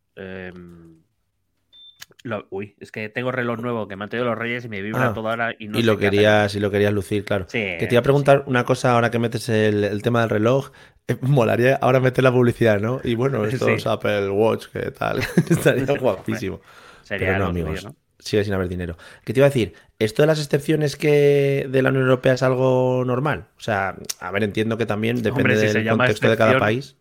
uy, 2.50 2.76
es 2.80 2.92
que 2.92 3.10
tengo 3.10 3.32
reloj 3.32 3.60
nuevo 3.60 3.88
que 3.88 3.96
me 3.96 4.04
han 4.04 4.10
traído 4.10 4.28
los 4.28 4.38
Reyes 4.38 4.66
y 4.66 4.70
me 4.70 4.82
vibra 4.82 5.10
ah, 5.10 5.14
todo 5.14 5.30
ahora. 5.30 5.56
Y, 5.58 5.68
no 5.68 5.80
y 5.80 5.84
lo 5.84 5.98
querías, 5.98 6.54
y 6.56 6.60
lo 6.60 6.72
querías 6.72 6.94
lucir, 6.94 7.24
claro. 7.24 7.48
que 7.48 7.78
te 7.80 7.88
iba 7.92 8.00
a 8.00 8.04
preguntar 8.04 8.44
una 8.46 8.66
cosa 8.66 8.94
ahora 8.94 9.12
que 9.12 9.20
metes 9.20 9.50
el, 9.50 10.02
tema 10.02 10.22
del 10.22 10.30
reloj. 10.30 10.72
Eh, 11.08 11.18
molaría 11.22 11.76
ahora 11.76 12.00
meter 12.00 12.24
la 12.24 12.32
publicidad, 12.32 12.80
¿no? 12.80 13.00
Y 13.04 13.16
bueno, 13.16 13.46
estos 13.46 13.88
Apple 13.88 14.30
Watch, 14.30 14.68
¿qué 14.72 14.92
tal? 14.92 15.20
Estaría 15.50 15.86
guapísimo. 15.98 16.62
Sería 17.04 17.30
Pero 17.30 17.40
no, 17.40 17.46
amigos. 17.48 17.88
Sigue 18.20 18.44
sin 18.44 18.54
haber 18.54 18.68
dinero. 18.68 18.98
¿Qué 19.24 19.34
te 19.34 19.40
iba 19.40 19.48
a 19.48 19.50
decir? 19.50 19.74
¿Esto 19.98 20.24
de 20.24 20.28
las 20.28 20.40
excepciones 20.40 20.98
que 20.98 21.68
de 21.70 21.82
la 21.82 21.90
Unión 21.90 22.04
Europea 22.04 22.34
es 22.34 22.44
algo 22.44 23.04
normal? 23.06 23.48
O 23.58 23.62
sea, 23.62 23.96
a 24.20 24.32
ver, 24.32 24.44
entiendo 24.44 24.78
que 24.78 24.86
también 24.86 25.22
depende 25.22 25.56
del 25.56 25.88
contexto 25.88 26.30
de 26.30 26.36
cada 26.36 26.60
país. 26.60 26.98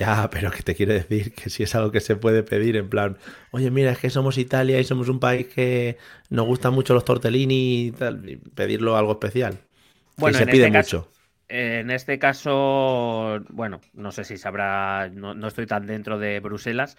Ya, 0.00 0.30
pero 0.30 0.50
que 0.50 0.62
te 0.62 0.74
quiero 0.74 0.94
decir 0.94 1.34
que 1.34 1.50
si 1.50 1.62
es 1.62 1.74
algo 1.74 1.92
que 1.92 2.00
se 2.00 2.16
puede 2.16 2.42
pedir, 2.42 2.74
en 2.78 2.88
plan, 2.88 3.18
oye, 3.50 3.70
mira, 3.70 3.90
es 3.90 3.98
que 3.98 4.08
somos 4.08 4.38
Italia 4.38 4.80
y 4.80 4.84
somos 4.84 5.10
un 5.10 5.20
país 5.20 5.46
que 5.48 5.98
nos 6.30 6.46
gustan 6.46 6.72
mucho 6.72 6.94
los 6.94 7.04
tortellini 7.04 7.88
y 7.88 7.92
tal, 7.92 8.40
pedirlo 8.54 8.96
algo 8.96 9.12
especial. 9.12 9.58
Bueno, 10.16 10.38
se 10.38 10.46
pide 10.46 10.68
este 10.68 10.78
mucho. 10.78 11.08
en 11.48 11.90
este 11.90 12.18
caso, 12.18 13.44
bueno, 13.50 13.82
no 13.92 14.10
sé 14.10 14.24
si 14.24 14.38
sabrá, 14.38 15.10
no, 15.10 15.46
estoy 15.46 15.66
tan 15.66 15.86
dentro 15.86 16.18
de 16.18 16.40
Bruselas, 16.40 16.96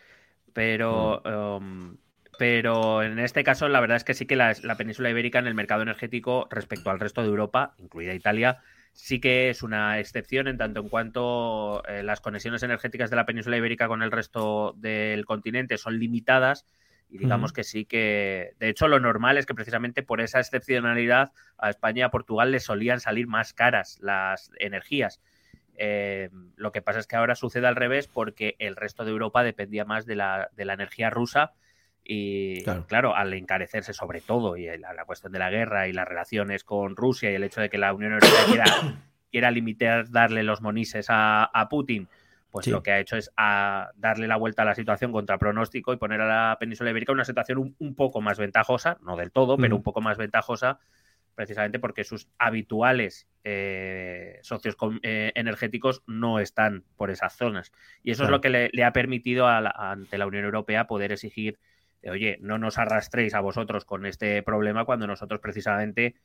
pero, 0.53 1.24
mm. 1.25 1.55
um, 1.55 1.98
pero 2.38 3.01
en 3.01 3.17
este 3.17 3.43
caso 3.43 3.67
la 3.67 3.79
verdad 3.79 3.98
es 3.98 4.03
que 4.03 4.13
sí 4.13 4.27
que 4.27 4.36
la 4.36 4.53
península 4.77 5.10
ibérica 5.10 5.39
en 5.39 5.48
el 5.48 5.55
mercado 5.55 5.81
energético 5.81 6.48
respecto 6.51 6.91
al 6.91 7.00
resto 7.00 7.24
de 7.24 7.29
Europa, 7.29 7.74
incluida 7.79 8.13
Italia, 8.13 8.60
sí 8.93 9.19
que 9.19 9.50
es 9.50 9.63
una 9.63 10.00
excepción 10.00 10.48
en 10.48 10.57
tanto 10.57 10.81
en 10.81 10.89
cuanto 10.89 11.83
eh, 11.88 12.03
las 12.03 12.21
conexiones 12.21 12.63
energéticas 12.63 13.10
de 13.10 13.15
la 13.15 13.25
península 13.25 13.57
ibérica 13.57 13.88
con 13.88 14.03
el 14.03 14.12
resto 14.12 14.74
del 14.77 15.25
continente 15.25 15.77
son 15.77 16.00
limitadas 16.00 16.65
y 17.12 17.17
digamos 17.17 17.51
que 17.51 17.65
sí 17.65 17.83
que, 17.83 18.53
de 18.57 18.69
hecho, 18.69 18.88
lo 18.88 19.01
normal 19.01 19.38
es 19.38 19.45
que 19.45 19.53
precisamente 19.53 20.01
por 20.01 20.21
esa 20.21 20.39
excepcionalidad 20.39 21.33
a 21.57 21.69
España 21.69 22.00
y 22.00 22.01
a 22.03 22.10
Portugal 22.10 22.51
les 22.51 22.63
solían 22.63 23.01
salir 23.01 23.27
más 23.27 23.53
caras 23.53 24.00
las 24.01 24.50
energías. 24.57 25.19
Eh, 25.75 26.29
lo 26.55 26.71
que 26.71 26.81
pasa 26.81 27.00
es 27.00 27.07
que 27.07 27.17
ahora 27.17 27.36
sucede 27.36 27.67
al 27.67 27.75
revés 27.75 28.07
porque 28.07 28.55
el 28.60 28.77
resto 28.77 29.03
de 29.03 29.12
Europa 29.12 29.43
dependía 29.43 29.83
más 29.83 30.05
de 30.05 30.15
la, 30.15 30.50
de 30.55 30.63
la 30.63 30.74
energía 30.74 31.10
rusa 31.10 31.51
y 32.03 32.63
claro. 32.88 33.15
al 33.15 33.34
encarecerse 33.34 33.93
sobre 33.93 34.22
todo 34.22 34.58
y 34.58 34.65
la, 34.77 35.05
cuestión 35.05 35.31
de 35.31 35.39
la 35.39 35.50
guerra 35.50 35.88
y 35.88 35.93
las 35.93 36.08
relaciones 36.08 36.63
con 36.63 36.96
Rusia 36.96 37.31
y 37.31 37.36
el 37.36 37.43
hecho 37.43 37.62
de 37.62 37.70
que 37.70 37.77
la 37.77 37.93
Unión 37.93 38.13
Europea 38.13 38.86
quiera, 39.29 39.51
limitar, 39.51 40.10
darle 40.10 40.43
los 40.43 40.62
monises 40.62 41.08
a, 41.10 41.67
Putin, 41.70 42.08
pues 42.50 42.67
lo 42.67 42.81
que 42.81 42.91
ha 42.91 43.00
hecho 43.00 43.17
es 43.17 43.31
a 43.38 43.91
darle 43.96 44.27
la 44.27 44.36
vuelta 44.36 44.63
a 44.63 44.65
la 44.65 44.75
situación 44.75 45.12
contra 45.12 45.38
pronóstico 45.38 45.93
y 45.93 45.98
poner 45.98 46.22
a 46.22 46.27
la 46.27 46.58
península 46.60 46.89
ibérica 46.89 47.13
una 47.13 47.24
situación 47.24 47.75
un, 47.77 47.96
poco 47.96 48.20
más 48.20 48.39
ventajosa, 48.39 48.98
no 49.03 49.15
del 49.15 49.31
todo, 49.31 49.58
pero 49.58 49.75
un 49.75 49.84
poco 49.84 50.01
más 50.01 50.17
ventajosa, 50.17 50.79
precisamente 51.36 51.79
porque 51.79 52.03
sus 52.03 52.27
habituales 52.39 53.27
eh, 53.43 54.39
socios 54.41 54.75
eh, 55.03 55.31
energéticos 55.36 56.03
no 56.08 56.39
están 56.39 56.84
por 56.98 57.10
esas 57.12 57.38
zonas. 57.38 57.72
Y 58.03 58.12
eso 58.12 58.24
es 58.24 58.29
lo 58.29 58.41
que 58.41 58.50
le, 58.50 58.84
ha 58.84 58.91
permitido 58.91 59.48
ante 59.48 60.17
la 60.17 60.27
Unión 60.27 60.46
Europea 60.46 60.88
poder 60.88 61.12
exigir 61.12 61.58
oye, 62.10 62.38
no 62.41 62.58
nos 62.58 62.77
arrastréis 62.77 63.34
a 63.34 63.41
vosotros 63.41 63.86
con 63.86 64.05
este 64.05 64.41
problema 64.43 64.86
cuando 64.86 65.08
nosotros 65.08 65.39
precisamente 65.39 66.15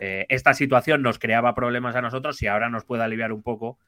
eh, 0.00 0.26
esta 0.28 0.54
situación 0.54 1.02
nos 1.02 1.18
creaba 1.18 1.54
problemas 1.54 1.96
a 1.96 2.02
nosotros 2.02 2.40
y 2.42 2.46
ahora 2.46 2.68
nos 2.68 2.84
puede 2.84 3.02
aliviar 3.02 3.32
un 3.32 3.42
poco, 3.42 3.78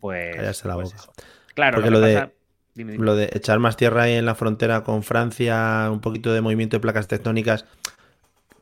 pues... 0.00 0.36
la 0.64 0.74
pues 0.74 0.94
boca. 0.94 1.12
Claro, 1.54 1.76
Porque 1.76 1.90
lo, 1.90 2.00
de, 2.00 2.30
lo 2.74 3.16
de 3.16 3.30
echar 3.32 3.58
más 3.58 3.76
tierra 3.76 4.04
ahí 4.04 4.14
en 4.14 4.26
la 4.26 4.34
frontera 4.34 4.82
con 4.82 5.02
Francia, 5.02 5.88
un 5.90 6.00
poquito 6.00 6.32
de 6.32 6.40
movimiento 6.40 6.76
de 6.76 6.80
placas 6.80 7.08
tectónicas, 7.08 7.66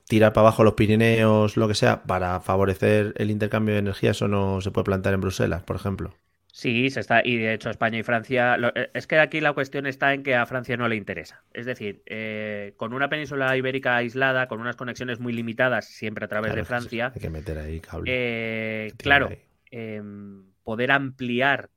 tirar 0.09 0.33
para 0.33 0.49
abajo 0.49 0.65
los 0.65 0.75
Pirineos, 0.75 1.57
lo 1.57 1.69
que 1.69 1.75
sea, 1.75 2.03
para 2.03 2.41
favorecer 2.41 3.15
el 3.17 3.31
intercambio 3.31 3.75
de 3.75 3.81
energía, 3.81 4.11
eso 4.11 4.27
no 4.27 4.61
se 4.61 4.71
puede 4.71 4.87
plantear 4.87 5.15
en 5.15 5.21
Bruselas, 5.21 5.63
por 5.63 5.77
ejemplo. 5.77 6.15
Sí, 6.53 6.91
se 6.91 7.01
está, 7.01 7.21
y 7.25 7.37
de 7.37 7.55
hecho 7.55 7.71
España 7.71 7.99
y 7.99 8.03
Francia, 8.03 8.57
eh, 8.75 8.91
es 8.95 9.07
que 9.07 9.19
aquí 9.19 9.41
la 9.41 9.53
cuestión 9.53 9.87
está 9.87 10.15
en 10.15 10.23
que 10.23 10.35
a 10.35 10.47
Francia 10.47 10.77
no 10.77 10.89
le 10.89 10.97
interesa. 10.97 11.45
Es 11.53 11.67
decir, 11.67 12.03
eh, 12.07 12.73
con 12.77 12.95
una 12.95 13.09
península 13.09 13.57
ibérica 13.57 13.97
aislada, 13.97 14.49
con 14.49 14.61
unas 14.61 14.77
conexiones 14.77 15.21
muy 15.21 15.33
limitadas, 15.33 15.87
siempre 15.87 16.25
a 16.25 16.29
través 16.29 16.55
de 16.55 16.65
Francia. 16.65 17.13
Hay 17.15 17.21
que 17.21 17.31
meter 17.31 17.59
ahí 17.59 17.81
cable. 17.81 18.11
Eh, 18.13 18.93
claro, 18.97 19.31
em, 19.71 20.45
poder 20.65 20.91
ampliar 20.91 21.71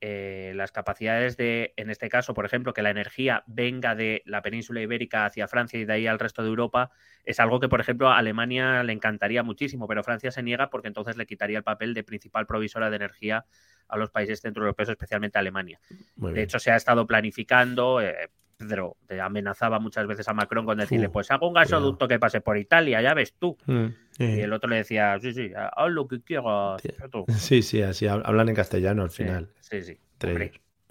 las 0.00 0.72
capacidades 0.72 1.36
de, 1.36 1.74
en 1.76 1.90
este 1.90 2.08
caso, 2.08 2.34
por 2.34 2.44
ejemplo, 2.46 2.72
que 2.72 2.82
la 2.82 2.90
energía 2.90 3.42
venga 3.46 3.94
de 3.94 4.22
la 4.26 4.42
península 4.42 4.80
ibérica 4.80 5.26
hacia 5.26 5.48
Francia 5.48 5.78
y 5.78 5.84
de 5.84 5.92
ahí 5.92 6.06
al 6.06 6.18
resto 6.18 6.42
de 6.42 6.48
Europa, 6.48 6.90
es 7.24 7.40
algo 7.40 7.60
que, 7.60 7.68
por 7.68 7.80
ejemplo, 7.80 8.08
a 8.08 8.18
Alemania 8.18 8.82
le 8.82 8.92
encantaría 8.92 9.42
muchísimo, 9.42 9.88
pero 9.88 10.04
Francia 10.04 10.30
se 10.30 10.42
niega 10.42 10.70
porque 10.70 10.88
entonces 10.88 11.16
le 11.16 11.26
quitaría 11.26 11.58
el 11.58 11.64
papel 11.64 11.94
de 11.94 12.04
principal 12.04 12.46
provisora 12.46 12.90
de 12.90 12.96
energía 12.96 13.44
a 13.88 13.96
los 13.96 14.10
países 14.10 14.40
centroeuropeos, 14.40 14.90
especialmente 14.90 15.38
a 15.38 15.40
Alemania. 15.40 15.80
de 16.16 16.42
hecho, 16.42 16.58
se 16.58 16.70
ha 16.70 16.76
estado 16.76 17.06
planificando. 17.06 18.00
Eh, 18.00 18.30
Pedro 18.58 18.96
amenazaba 19.22 19.78
muchas 19.78 20.06
veces 20.06 20.28
a 20.28 20.34
Macron 20.34 20.66
con 20.66 20.78
decirle, 20.78 21.08
pues 21.08 21.30
hago 21.30 21.46
un 21.46 21.54
gasoducto 21.54 22.08
que 22.08 22.18
pase 22.18 22.40
por 22.40 22.58
Italia, 22.58 23.00
ya 23.00 23.14
ves 23.14 23.32
tú. 23.38 23.56
Mm, 23.66 23.86
y 24.18 24.40
el 24.40 24.52
otro 24.52 24.68
le 24.68 24.76
decía, 24.76 25.16
sí, 25.20 25.32
sí, 25.32 25.52
haz 25.54 25.90
lo 25.90 26.08
que 26.08 26.20
quieras. 26.20 26.82
Sí, 27.38 27.62
sí, 27.62 27.82
así 27.82 28.06
hablan 28.08 28.48
en 28.48 28.54
castellano 28.54 29.02
al 29.04 29.10
final. 29.10 29.48
Sí, 29.60 29.82
sí. 29.82 29.98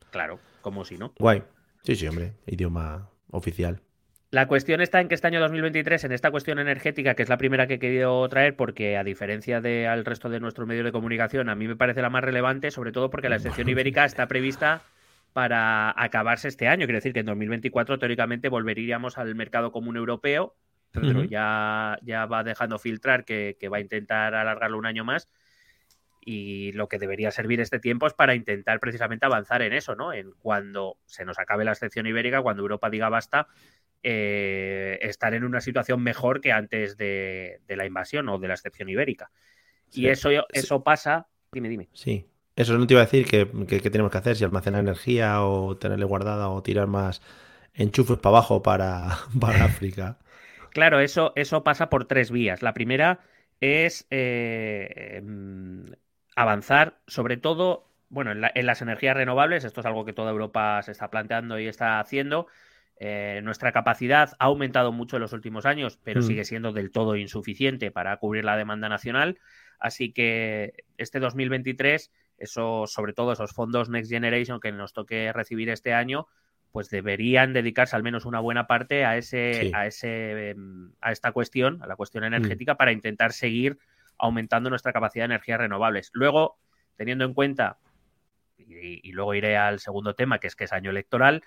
claro, 0.09 0.39
como 0.61 0.85
si 0.85 0.97
no. 0.97 1.13
Guay. 1.19 1.43
Sí, 1.83 1.95
sí, 1.95 2.07
hombre, 2.07 2.33
idioma 2.45 3.09
oficial. 3.31 3.81
La 4.29 4.47
cuestión 4.47 4.81
está 4.81 4.99
en 4.99 5.07
que 5.07 5.15
este 5.15 5.27
año 5.27 5.39
2023, 5.39 6.05
en 6.05 6.11
esta 6.11 6.31
cuestión 6.31 6.59
energética, 6.59 7.15
que 7.15 7.23
es 7.23 7.29
la 7.29 7.37
primera 7.37 7.67
que 7.67 7.75
he 7.75 7.79
querido 7.79 8.27
traer, 8.27 8.55
porque 8.55 8.97
a 8.97 9.03
diferencia 9.03 9.61
del 9.61 10.03
resto 10.03 10.29
de 10.29 10.39
nuestros 10.39 10.67
medios 10.67 10.85
de 10.85 10.91
comunicación, 10.91 11.47
a 11.49 11.55
mí 11.55 11.67
me 11.67 11.77
parece 11.77 12.01
la 12.01 12.09
más 12.09 12.23
relevante, 12.23 12.71
sobre 12.71 12.91
todo 12.91 13.09
porque 13.09 13.29
la 13.29 13.35
excepción 13.37 13.69
ibérica 13.69 14.05
está 14.05 14.27
prevista 14.27 14.81
para 15.37 15.93
acabarse 15.95 16.47
este 16.47 16.67
año. 16.67 16.87
Quiere 16.87 16.97
decir 16.97 17.13
que 17.13 17.19
en 17.19 17.27
2024 17.27 17.99
teóricamente 17.99 18.49
volveríamos 18.49 19.19
al 19.19 19.35
mercado 19.35 19.71
común 19.71 19.95
europeo, 19.95 20.55
pero 20.91 21.25
ya, 21.25 21.99
ya 22.01 22.25
va 22.25 22.43
dejando 22.43 22.79
filtrar 22.79 23.23
que, 23.23 23.55
que 23.59 23.69
va 23.69 23.77
a 23.77 23.81
intentar 23.81 24.33
alargarlo 24.33 24.79
un 24.79 24.87
año 24.87 25.05
más 25.05 25.29
y 26.21 26.71
lo 26.71 26.89
que 26.89 26.97
debería 26.97 27.29
servir 27.29 27.61
este 27.61 27.77
tiempo 27.77 28.07
es 28.07 28.15
para 28.15 28.33
intentar 28.33 28.79
precisamente 28.79 29.27
avanzar 29.27 29.61
en 29.61 29.73
eso, 29.73 29.95
¿no? 29.95 30.11
En 30.11 30.31
cuando 30.39 30.97
se 31.05 31.23
nos 31.23 31.37
acabe 31.37 31.65
la 31.65 31.73
excepción 31.73 32.07
ibérica, 32.07 32.41
cuando 32.41 32.63
Europa 32.63 32.89
diga 32.89 33.07
basta, 33.09 33.47
eh, 34.01 34.97
estar 35.03 35.35
en 35.35 35.43
una 35.43 35.61
situación 35.61 36.01
mejor 36.01 36.41
que 36.41 36.51
antes 36.51 36.97
de, 36.97 37.61
la 37.67 37.85
invasión 37.85 38.27
o 38.29 38.39
de 38.39 38.47
la 38.47 38.55
excepción 38.55 38.89
ibérica. 38.89 39.29
Y 39.91 40.07
eso, 40.07 40.31
eso 40.51 40.83
pasa. 40.83 41.27
Dime, 41.51 41.69
dime. 41.69 41.89
Sí. 41.93 42.25
Eso 42.57 42.75
no 42.75 42.87
te 42.87 42.95
iba 42.95 43.01
a 43.01 43.05
decir 43.05 43.27
que, 43.27 43.45
tenemos 43.89 44.11
que 44.11 44.17
hacer, 44.17 44.35
si 44.35 44.43
almacenar 44.43 44.81
energía 44.81 45.43
o 45.43 45.77
tenerle 45.77 46.05
guardada 46.05 46.49
o 46.49 46.63
tirar 46.63 46.87
más 46.87 47.21
enchufes 47.75 48.17
para 48.17 48.37
abajo 48.37 48.63
para, 48.63 49.19
para 49.39 49.63
África. 49.63 50.17
Claro, 50.71 50.99
eso, 50.99 51.33
eso 51.35 51.63
pasa 51.63 51.91
por 51.91 52.05
tres 52.05 52.31
vías. 52.31 52.63
La 52.63 52.73
primera 52.73 53.19
es 53.61 54.07
eh, 54.09 55.21
mm, 55.23 55.91
avanzar, 56.35 56.97
sobre 57.05 57.37
todo, 57.37 57.91
bueno, 58.09 58.31
en, 58.31 58.65
las 58.65 58.81
energías 58.81 59.15
renovables. 59.15 59.63
Esto 59.63 59.81
es 59.81 59.85
algo 59.85 60.03
que 60.03 60.13
toda 60.13 60.31
Europa 60.31 60.81
se 60.81 60.93
está 60.93 61.11
planteando 61.11 61.59
y 61.59 61.67
está 61.67 61.99
haciendo. 61.99 62.47
Eh, 62.99 63.41
nuestra 63.43 63.71
capacidad 63.71 64.31
ha 64.39 64.45
aumentado 64.45 64.91
mucho 64.91 65.17
en 65.17 65.21
los 65.21 65.33
últimos 65.33 65.67
años, 65.67 65.99
pero 66.03 66.21
mm. 66.21 66.23
sigue 66.23 66.43
siendo 66.43 66.73
del 66.73 66.89
todo 66.89 67.15
insuficiente 67.17 67.91
para 67.91 68.17
cubrir 68.17 68.45
la 68.45 68.57
demanda 68.57 68.89
nacional. 68.89 69.37
Así 69.79 70.11
que 70.11 70.85
este 70.97 71.19
2023, 71.19 72.11
eso, 72.37 72.85
sobre 72.87 73.13
todo 73.13 73.33
esos 73.33 73.51
fondos 73.51 73.89
Next 73.89 74.11
Generation 74.11 74.59
que 74.59 74.71
nos 74.71 74.93
toque 74.93 75.31
recibir 75.33 75.69
este 75.69 75.93
año, 75.93 76.27
pues 76.71 76.89
deberían 76.89 77.53
dedicarse 77.53 77.95
al 77.95 78.03
menos 78.03 78.25
una 78.25 78.39
buena 78.39 78.67
parte 78.67 79.05
a 79.05 79.17
ese, 79.17 79.71
a 79.73 79.87
ese, 79.87 80.49
em, 80.49 80.91
a 81.01 81.11
esta 81.11 81.31
cuestión, 81.31 81.81
a 81.81 81.87
la 81.87 81.95
cuestión 81.95 82.23
mm. 82.23 82.27
energética, 82.27 82.75
para 82.75 82.91
intentar 82.91 83.33
seguir 83.33 83.79
aumentando 84.17 84.69
nuestra 84.69 84.93
capacidad 84.93 85.23
de 85.23 85.33
energías 85.33 85.59
renovables. 85.59 86.11
Luego, 86.13 86.57
teniendo 86.95 87.25
en 87.25 87.33
cuenta 87.33 87.77
y, 88.57 89.11
luego 89.11 89.33
iré 89.33 89.57
al 89.57 89.79
segundo 89.79 90.13
tema, 90.13 90.39
que 90.39 90.47
es 90.47 90.55
que 90.55 90.65
es 90.65 90.73
año 90.73 90.89
electoral, 90.89 91.43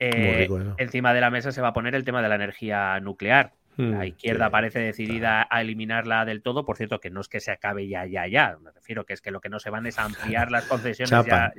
eh, 0.00 0.48
encima 0.76 1.12
de 1.14 1.20
la 1.20 1.30
mesa 1.30 1.50
se 1.52 1.60
va 1.60 1.68
a 1.68 1.72
poner 1.72 1.94
el 1.94 2.04
tema 2.04 2.22
de 2.22 2.28
la 2.28 2.34
energía 2.36 3.00
nuclear. 3.00 3.52
La 3.78 4.00
hmm, 4.00 4.04
izquierda 4.04 4.50
parece 4.50 4.80
decidida 4.80 5.46
a 5.48 5.60
eliminarla 5.60 6.24
del 6.24 6.42
todo. 6.42 6.64
Por 6.64 6.76
cierto, 6.76 6.98
que 6.98 7.10
no 7.10 7.20
es 7.20 7.28
que 7.28 7.38
se 7.38 7.52
acabe 7.52 7.86
ya, 7.86 8.06
ya, 8.06 8.26
ya. 8.26 8.58
Me 8.60 8.72
refiero 8.72 9.06
que 9.06 9.12
es 9.12 9.20
que 9.20 9.30
lo 9.30 9.40
que 9.40 9.48
no 9.48 9.60
se 9.60 9.70
van 9.70 9.86
es 9.86 10.00
a 10.00 10.04
ampliar 10.04 10.50
las 10.50 10.64
concesiones. 10.66 11.10
ya, 11.10 11.52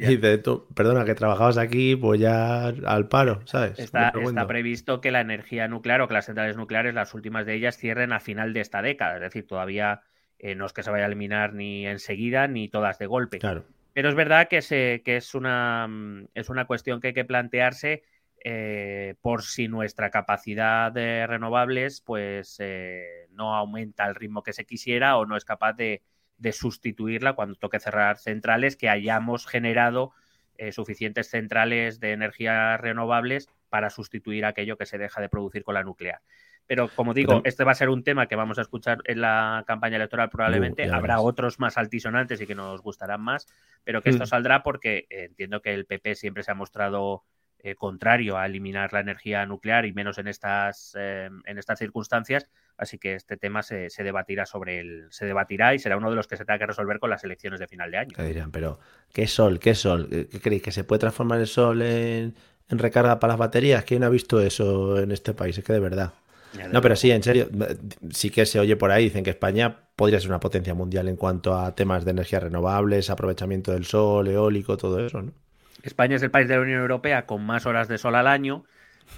perdona, 0.75 1.05
que 1.05 1.15
trabajabas 1.15 1.57
aquí, 1.57 1.95
pues 1.95 2.19
ya 2.19 2.67
al 2.67 3.07
paro, 3.07 3.41
¿sabes? 3.45 3.79
Está, 3.79 4.11
está, 4.21 4.47
previsto 4.47 4.99
que 4.99 5.11
la 5.11 5.21
energía 5.21 5.69
nuclear 5.69 6.01
o 6.01 6.09
que 6.09 6.13
las 6.13 6.25
centrales 6.25 6.57
nucleares, 6.57 6.93
las 6.93 7.13
últimas 7.13 7.45
de 7.45 7.55
ellas, 7.55 7.77
cierren 7.77 8.11
a 8.11 8.19
final 8.19 8.51
de 8.51 8.59
esta 8.59 8.81
década. 8.81 9.15
Es 9.15 9.21
decir, 9.21 9.47
todavía 9.47 10.01
eh, 10.39 10.55
no 10.55 10.65
es 10.65 10.73
que 10.73 10.83
se 10.83 10.91
vaya 10.91 11.05
a 11.05 11.07
eliminar 11.07 11.53
ni 11.53 11.87
enseguida 11.87 12.49
ni 12.49 12.67
todas 12.67 12.99
de 12.99 13.05
golpe. 13.05 13.39
Claro. 13.39 13.63
Pero 13.93 14.09
es 14.09 14.15
verdad 14.15 14.49
que, 14.49 14.61
se, 14.61 15.01
que 15.05 15.15
es, 15.17 15.35
una, 15.35 15.87
mm, 15.87 16.27
es 16.33 16.49
una 16.49 16.65
cuestión 16.65 16.99
que 16.99 17.07
hay 17.07 17.13
que 17.13 17.25
plantearse 17.25 18.03
eh, 18.43 19.15
por 19.21 19.43
si 19.43 19.67
nuestra 19.67 20.09
capacidad 20.09 20.91
de 20.91 21.27
renovables 21.27 22.01
pues 22.01 22.55
eh, 22.59 23.27
no 23.31 23.53
aumenta 23.53 24.05
al 24.05 24.15
ritmo 24.15 24.43
que 24.43 24.53
se 24.53 24.65
quisiera 24.65 25.17
o 25.17 25.25
no 25.25 25.35
es 25.35 25.43
capaz 25.43 25.73
de, 25.73 26.03
sustituirla 26.53 27.33
cuando 27.33 27.55
toque 27.55 27.81
cerrar 27.81 28.17
centrales 28.17 28.77
que 28.77 28.87
hayamos 28.87 29.45
generado 29.45 30.13
eh, 30.57 30.71
suficientes 30.71 31.29
centrales 31.29 31.99
de 31.99 32.13
energías 32.13 32.79
renovables 32.79 33.49
para 33.67 33.89
sustituir 33.89 34.45
aquello 34.45 34.77
que 34.77 34.85
se 34.85 34.97
deja 34.97 35.19
de 35.19 35.27
producir 35.27 35.65
con 35.65 35.73
la 35.73 35.83
nuclear. 35.83 36.21
Pero 36.65 36.87
como 36.87 37.13
digo, 37.13 37.41
este 37.45 37.63
va 37.63 37.71
a 37.71 37.75
ser 37.75 37.89
un 37.89 38.03
tema 38.03 38.27
que 38.27 38.35
vamos 38.35 38.57
a 38.57 38.61
escuchar 38.61 38.99
en 39.05 39.21
la 39.21 39.63
campaña 39.65 39.95
electoral 39.95 40.29
probablemente. 40.29 40.89
Habrá 40.89 41.19
otros 41.19 41.59
más 41.59 41.77
altisonantes 41.77 42.39
y 42.39 42.47
que 42.47 42.53
nos 42.55 42.81
gustarán 42.81 43.21
más, 43.21 43.47
pero 43.83 44.01
que 44.01 44.11
esto 44.11 44.25
mm. 44.25 44.27
saldrá 44.27 44.61
porque 44.61 45.07
entiendo 45.09 45.61
que 45.61 45.73
el 45.73 45.87
PP 45.87 46.13
siempre 46.13 46.43
se 46.43 46.51
ha 46.51 46.55
mostrado 46.55 47.23
eh, 47.61 47.75
contrario 47.75 48.37
a 48.37 48.45
eliminar 48.45 48.93
la 48.93 49.01
energía 49.01 49.45
nuclear 49.45 49.85
y 49.85 49.91
menos 49.91 50.17
en 50.17 50.29
estas, 50.29 50.95
eh, 50.97 51.29
en 51.45 51.57
estas 51.57 51.77
circunstancias. 51.77 52.47
Así 52.77 52.97
que 52.97 53.15
este 53.15 53.35
tema 53.35 53.63
se, 53.63 53.89
debatirá 53.97 54.45
sobre 54.45 54.79
el, 54.79 55.07
se 55.09 55.25
debatirá 55.25 55.73
y 55.73 55.79
será 55.79 55.97
uno 55.97 56.09
de 56.09 56.15
los 56.15 56.25
que 56.27 56.37
se 56.37 56.45
tenga 56.45 56.59
que 56.59 56.67
resolver 56.67 56.99
con 56.99 57.09
las 57.09 57.21
elecciones 57.25 57.59
de 57.59 57.67
final 57.67 57.91
de 57.91 57.97
año. 57.97 58.11
¿Qué 58.15 58.23
dirán? 58.23 58.51
Pero, 58.51 58.79
¿qué 59.11 59.27
sol? 59.27 59.59
¿Qué 59.59 59.75
sol? 59.75 60.07
¿Qué 60.09 60.39
creéis? 60.39 60.63
¿Que 60.63 60.71
se 60.71 60.85
puede 60.85 60.99
transformar 60.99 61.41
el 61.41 61.47
sol 61.47 61.81
en, 61.81 62.33
recarga 62.69 63.19
para 63.19 63.33
las 63.33 63.39
baterías? 63.39 63.83
¿Quién 63.83 64.05
ha 64.05 64.09
visto 64.09 64.39
eso 64.39 64.97
en 64.97 65.11
este 65.11 65.33
país? 65.33 65.57
Es 65.57 65.65
que 65.65 65.73
de 65.73 65.81
verdad. 65.81 66.13
No, 66.71 66.81
pero 66.81 66.95
sí, 66.95 67.11
en 67.11 67.21
serio, 67.21 67.49
sí 68.09 68.29
que 68.29 68.45
se 68.45 68.59
oye 68.59 68.77
por 68.77 68.91
ahí, 68.91 69.03
dicen 69.03 69.23
que 69.23 69.29
España 69.31 69.89
podría 69.97 70.19
ser 70.19 70.29
una 70.29 70.39
potencia 70.39 70.73
mundial 70.73 71.09
en 71.09 71.17
cuanto 71.17 71.53
a 71.55 71.75
temas 71.75 72.05
de 72.05 72.11
energías 72.11 72.41
renovables, 72.41 73.09
aprovechamiento 73.09 73.73
del 73.73 73.85
sol, 73.85 74.29
eólico, 74.29 74.77
todo 74.77 75.05
eso, 75.05 75.21
¿no? 75.21 75.33
España 75.83 76.15
es 76.15 76.23
el 76.23 76.31
país 76.31 76.47
de 76.47 76.55
la 76.55 76.61
Unión 76.61 76.81
Europea 76.81 77.25
con 77.25 77.45
más 77.45 77.65
horas 77.65 77.87
de 77.87 77.97
sol 77.97 78.15
al 78.15 78.27
año. 78.27 78.65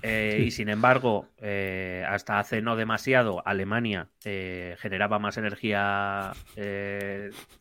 Eh, 0.04 0.44
y 0.46 0.52
sin 0.52 0.70
embargo, 0.70 1.28
eh, 1.42 2.06
hasta 2.08 2.40
hace 2.40 2.62
no 2.62 2.76
demasiado, 2.76 3.46
Alemania 3.46 4.08
eh, 4.24 4.76
generaba 4.80 5.20
más 5.20 5.38
energía 5.38 6.32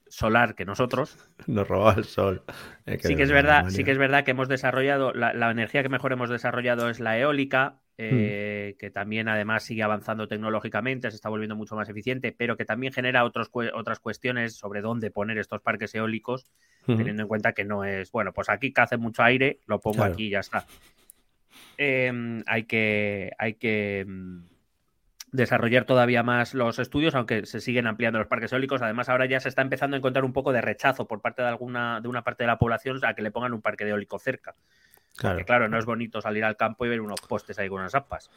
solar 0.09 0.55
que 0.55 0.65
nosotros. 0.65 1.19
Nos 1.47 1.67
robaba 1.67 1.95
el 1.95 2.05
sol. 2.05 2.45
sí 3.01 3.17
que 3.17 3.25
es 3.25 3.33
verdad, 3.33 3.69
sí 3.69 3.85
que 3.85 3.91
es 3.91 3.99
verdad 3.99 4.25
que 4.25 4.31
hemos 4.31 4.49
desarrollado 4.49 5.13
la, 5.13 5.33
la, 5.35 5.51
energía 5.51 5.83
que 5.83 5.89
mejor 5.89 6.13
hemos 6.13 6.31
desarrollado 6.31 6.89
es 6.89 7.01
la 7.01 7.19
eólica, 7.19 7.81
Hmm. 8.03 8.79
que 8.79 8.91
también 8.93 9.29
además 9.29 9.63
sigue 9.63 9.83
avanzando 9.83 10.27
tecnológicamente, 10.27 11.11
se 11.11 11.17
está 11.17 11.29
volviendo 11.29 11.55
mucho 11.55 11.77
más 11.77 11.89
eficiente, 11.89 12.33
pero 12.33 12.57
que 12.57 12.65
también 12.65 12.95
genera 12.95 13.25
otros, 13.25 13.51
otras 13.75 14.01
cuestiones 14.01 14.55
sobre 14.55 14.81
dónde 14.81 15.11
poner 15.11 15.37
estos 15.37 15.61
parques 15.61 15.95
eólicos, 15.95 16.47
teniendo 16.87 17.23
en 17.23 17.29
cuenta 17.29 17.53
que 17.53 17.65
no 17.65 17.85
es, 17.85 18.11
bueno, 18.11 18.33
pues 18.33 18.49
aquí 18.49 18.73
que 18.73 18.81
hace 18.81 18.97
mucho 18.97 19.23
aire, 19.23 19.59
lo 19.67 19.81
pongo 19.81 20.03
aquí 20.03 20.29
y 20.29 20.31
ya 20.31 20.41
está. 20.41 20.65
Em, 21.77 22.43
hay 22.47 22.65
que, 22.65 23.33
hay 23.39 23.55
que 23.55 24.05
mm, 24.07 24.45
desarrollar 25.33 25.85
todavía 25.85 26.23
más 26.23 26.55
los 26.55 26.79
estudios, 26.79 27.15
aunque 27.15 27.47
se 27.47 27.61
siguen 27.61 27.87
ampliando 27.87 28.19
los 28.19 28.29
parques 28.29 28.53
eólicos. 28.53 28.83
Además, 28.83 29.09
ahora 29.09 29.27
ya 29.27 29.41
se 29.41 29.49
está 29.49 29.63
empezando 29.63 29.97
a 29.97 29.99
encontrar 29.99 30.25
un 30.25 30.33
poco 30.33 30.53
de 30.53 30.61
rechazo 30.61 31.07
por 31.07 31.21
parte 31.21 31.43
de 31.43 31.49
alguna, 31.49 32.01
de 32.01 32.09
una 32.09 32.23
parte 32.23 32.45
de 32.45 32.49
la 32.49 32.59
población 32.59 32.99
a 33.05 33.15
que 33.15 33.23
le 33.23 33.31
pongan 33.31 33.53
un 33.53 33.63
parque 33.63 33.89
eólico 33.89 34.19
cerca. 34.19 34.55
Claro. 35.17 35.45
claro, 35.45 35.69
no 35.69 35.79
es 35.79 35.85
bonito 35.85 36.23
salir 36.23 36.45
al 36.45 36.57
campo 36.57 36.87
y 36.87 36.89
ver 36.89 37.01
unos 37.01 37.21
postes 37.21 37.59
ahí 37.59 37.69
con 37.69 37.81
unas 37.81 37.95
aspas. 37.95 38.31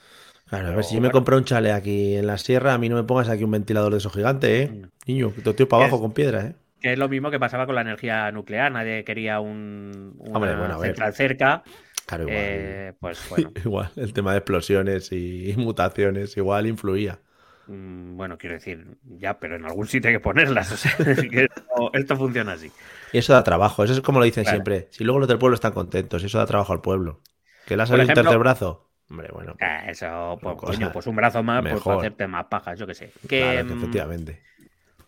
Claro, 0.50 0.68
a 0.68 0.76
ver 0.76 0.84
si 0.84 0.96
yo 0.96 1.02
me 1.02 1.12
compro 1.12 1.38
un 1.38 1.46
chale 1.46 1.72
aquí 1.72 2.16
en 2.16 2.28
la 2.28 2.38
sierra, 2.38 2.74
a 2.74 2.78
mí 2.78 2.90
no 2.90 2.96
me 2.96 3.04
pongas 3.04 3.30
aquí 3.30 3.44
un 3.44 3.52
ventilador 3.52 3.92
de 3.92 4.00
esos 4.00 4.14
gigante, 4.14 4.64
¿eh? 4.64 4.68
Mm. 4.68 4.84
Niño, 5.08 5.34
te 5.44 5.54
tío 5.54 5.68
para 5.68 5.84
abajo 5.84 6.02
con 6.02 6.14
piedra, 6.14 6.48
¿eh? 6.48 6.56
Que 6.82 6.94
es 6.94 7.00
lo 7.00 7.08
mismo 7.08 7.32
que 7.32 7.40
pasaba 7.40 7.66
con 7.66 7.76
la 7.76 7.82
energía 7.82 8.30
nuclear. 8.34 8.70
Nadie 8.70 9.06
quería 9.06 9.40
un 9.40 10.16
una 10.18 10.78
central 10.80 11.14
cerca. 11.14 11.64
Claro, 12.06 12.24
igual. 12.24 12.38
Eh, 12.38 12.94
pues 13.00 13.26
bueno. 13.30 13.52
igual, 13.64 13.92
el 13.96 14.14
tema 14.14 14.32
de 14.34 14.40
explosiones 14.40 15.12
y 15.14 15.54
mutaciones 15.58 16.36
igual 16.36 16.68
influía. 16.68 17.20
Mm, 17.68 18.18
bueno, 18.18 18.38
quiero 18.38 18.56
decir, 18.56 18.86
ya, 19.18 19.40
pero 19.40 19.56
en 19.56 19.66
algún 19.66 19.88
sitio 19.88 20.10
hay 20.10 20.16
que 20.16 20.20
ponerlas. 20.20 20.72
O 20.72 20.78
sea, 20.78 20.92
esto, 21.94 22.18
funciona 22.18 22.54
así. 22.54 22.72
Y 23.14 23.20
eso 23.20 23.34
da 23.34 23.44
trabajo, 23.44 23.84
eso 23.84 23.94
es 23.94 24.02
como 24.02 24.20
lo 24.20 24.26
dicen 24.26 24.46
siempre. 24.46 24.88
Si 24.92 25.04
luego 25.04 25.20
los 25.20 25.28
del 25.28 25.38
pueblo 25.38 25.56
están 25.56 25.72
contentos, 25.72 26.24
eso 26.24 26.38
da 26.40 26.46
trabajo 26.46 26.74
al 26.74 26.82
pueblo. 26.82 27.22
¿Que 27.66 27.78
le 27.78 27.84
ha 27.84 27.86
salido 27.86 28.08
un 28.08 28.14
tercer 28.14 28.38
brazo? 28.40 28.90
Hombre, 29.10 29.30
bueno. 29.32 29.56
Pues, 29.58 29.70
ah, 29.70 29.90
eso, 29.90 30.40
pues, 30.42 30.58
coño, 30.58 30.92
pues 30.92 31.08
un 31.08 31.16
brazo 31.16 31.44
más, 31.44 31.62
pues 31.62 31.82
para 31.84 31.98
hacerte 31.98 32.28
más 32.28 32.46
pajas, 32.46 32.80
yo 32.80 32.88
qué 32.88 32.96
sé. 32.96 33.12
Que, 33.28 33.64
mm, 33.64 33.78
efectivamente. 33.78 34.44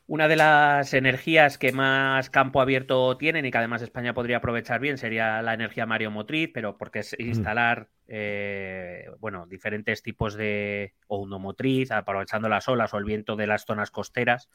Una 0.08 0.28
de 0.28 0.36
las 0.36 0.94
energías 0.94 1.58
que 1.58 1.72
más 1.72 2.30
campo 2.30 2.62
abierto 2.62 3.18
tienen 3.18 3.46
y 3.46 3.52
que 3.52 3.58
además 3.58 3.82
España 3.82 4.14
podría 4.14 4.38
aprovechar 4.38 4.80
bien 4.80 5.00
sería 5.00 5.42
la 5.42 5.56
energía 5.56 5.88
mareomotriz, 5.88 6.52
pero 6.54 6.78
porque 6.78 7.00
es 7.00 7.16
instalar 7.18 7.90
eh, 8.08 9.10
bueno, 9.20 9.48
diferentes 9.48 10.04
tipos 10.04 10.36
de 10.36 10.94
ondomotriz, 11.08 11.92
aprovechando 11.92 12.50
las 12.50 12.68
olas 12.68 12.94
o 12.94 13.00
el 13.00 13.04
viento 13.04 13.36
de 13.36 13.48
las 13.48 13.66
zonas 13.66 13.90
costeras, 13.90 14.48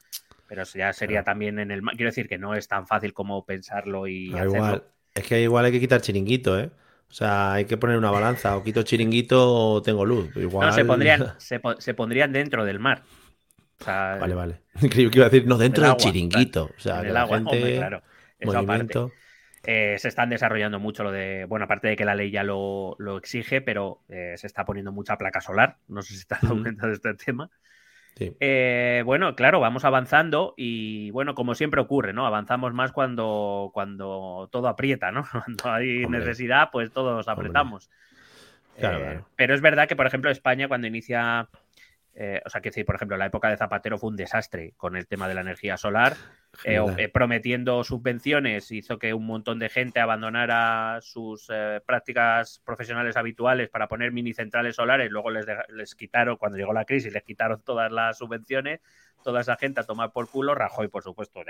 pero 0.47 0.63
ya 0.63 0.93
sería 0.93 1.23
también 1.23 1.59
en 1.59 1.71
el 1.71 1.81
Quiero 1.81 2.11
decir 2.11 2.29
que 2.29 2.37
no 2.37 2.55
es 2.55 2.69
tan 2.69 2.87
fácil 2.87 3.13
como 3.13 3.45
pensarlo 3.45 4.07
y. 4.07 4.33
Ah, 4.33 4.45
igual. 4.45 4.83
Es 5.13 5.27
que 5.27 5.41
igual 5.41 5.65
hay 5.65 5.73
que 5.73 5.81
quitar 5.81 5.99
chiringuito, 5.99 6.57
¿eh? 6.57 6.71
O 7.09 7.13
sea, 7.13 7.51
hay 7.51 7.65
que 7.65 7.75
poner 7.75 7.97
una 7.97 8.09
balanza. 8.09 8.55
O 8.55 8.63
quito 8.63 8.83
chiringuito 8.83 9.53
o 9.53 9.81
tengo 9.81 10.05
luz. 10.05 10.33
Igual... 10.37 10.69
No, 10.69 10.73
se 10.73 10.85
pondrían, 10.85 11.33
se 11.39 11.93
pondrían 11.93 12.31
dentro 12.31 12.63
del 12.63 12.79
mar 12.79 13.03
vale, 13.85 14.35
vale. 14.35 14.61
Creo 14.89 15.09
que 15.11 15.17
iba 15.17 15.25
a 15.25 15.29
decir, 15.29 15.47
no 15.47 15.57
dentro 15.57 15.85
del 15.85 15.97
chiringuito. 15.97 16.71
O 16.75 16.79
sea, 16.79 17.01
el 17.01 17.15
agua, 17.15 17.41
claro. 17.43 18.01
Eso 18.39 19.11
eh, 19.63 19.95
se 19.99 20.07
están 20.07 20.29
desarrollando 20.29 20.79
mucho 20.79 21.03
lo 21.03 21.11
de, 21.11 21.45
bueno, 21.45 21.65
aparte 21.65 21.87
de 21.87 21.95
que 21.95 22.05
la 22.05 22.15
ley 22.15 22.31
ya 22.31 22.43
lo, 22.43 22.97
exige, 23.17 23.61
pero 23.61 24.01
eh, 24.09 24.33
se 24.37 24.47
está 24.47 24.65
poniendo 24.65 24.91
mucha 24.91 25.17
placa 25.17 25.41
solar. 25.41 25.77
No 25.87 26.01
sé 26.01 26.13
si 26.13 26.19
está 26.19 26.39
aumentando 26.41 26.93
este 26.93 27.13
tema. 27.13 27.49
Eh, 28.19 29.01
bueno, 29.05 29.35
claro, 29.35 29.59
vamos 29.59 29.85
avanzando 29.85 30.53
y 30.57 31.09
bueno, 31.11 31.33
como 31.33 31.55
siempre 31.55 31.81
ocurre, 31.81 32.13
¿no? 32.13 32.27
Avanzamos 32.27 32.73
más 32.73 32.91
cuando, 32.91 33.71
cuando 33.73 34.49
todo 34.51 34.67
aprieta, 34.67 35.11
¿no? 35.11 35.23
Cuando 35.31 35.71
hay 35.71 36.05
necesidad, 36.07 36.69
pues 36.71 36.91
todos 36.91 37.27
apretamos. 37.27 37.89
Pero 39.35 39.53
es 39.53 39.61
verdad 39.61 39.87
que, 39.87 39.95
por 39.95 40.07
ejemplo, 40.07 40.29
España 40.29 40.67
cuando 40.67 40.87
inicia 40.87 41.47
eh, 42.13 42.41
o 42.45 42.49
sea, 42.49 42.59
que 42.59 42.69
decir, 42.69 42.85
por 42.85 42.95
ejemplo, 42.95 43.15
la 43.15 43.25
época 43.25 43.49
de 43.49 43.57
Zapatero 43.57 43.97
fue 43.97 44.09
un 44.09 44.17
desastre 44.17 44.73
con 44.75 44.97
el 44.97 45.07
tema 45.07 45.27
de 45.27 45.35
la 45.35 45.41
energía 45.41 45.77
solar. 45.77 46.17
Eh, 46.65 46.79
eh, 46.97 47.07
prometiendo 47.07 47.81
subvenciones 47.85 48.69
hizo 48.71 48.99
que 48.99 49.13
un 49.13 49.25
montón 49.25 49.57
de 49.59 49.69
gente 49.69 50.01
abandonara 50.01 50.99
sus 51.01 51.47
prácticas 51.85 52.61
profesionales 52.65 53.15
habituales 53.15 53.69
para 53.69 53.87
poner 53.87 54.11
mini 54.11 54.33
centrales 54.33 54.75
solares. 54.75 55.09
Luego 55.09 55.31
les, 55.31 55.45
les, 55.69 55.95
quitaron, 55.95 56.35
cuando 56.35 56.57
llegó 56.57 56.73
la 56.73 56.85
crisis, 56.85 57.13
les 57.13 57.23
quitaron 57.23 57.61
todas 57.63 57.91
las 57.91 58.17
subvenciones. 58.17 58.81
Toda 59.23 59.41
esa 59.41 59.55
gente 59.55 59.79
a 59.79 59.83
tomar 59.83 60.11
por 60.11 60.29
culo. 60.29 60.55
Rajoy, 60.55 60.87
por 60.87 61.03
supuesto, 61.03 61.41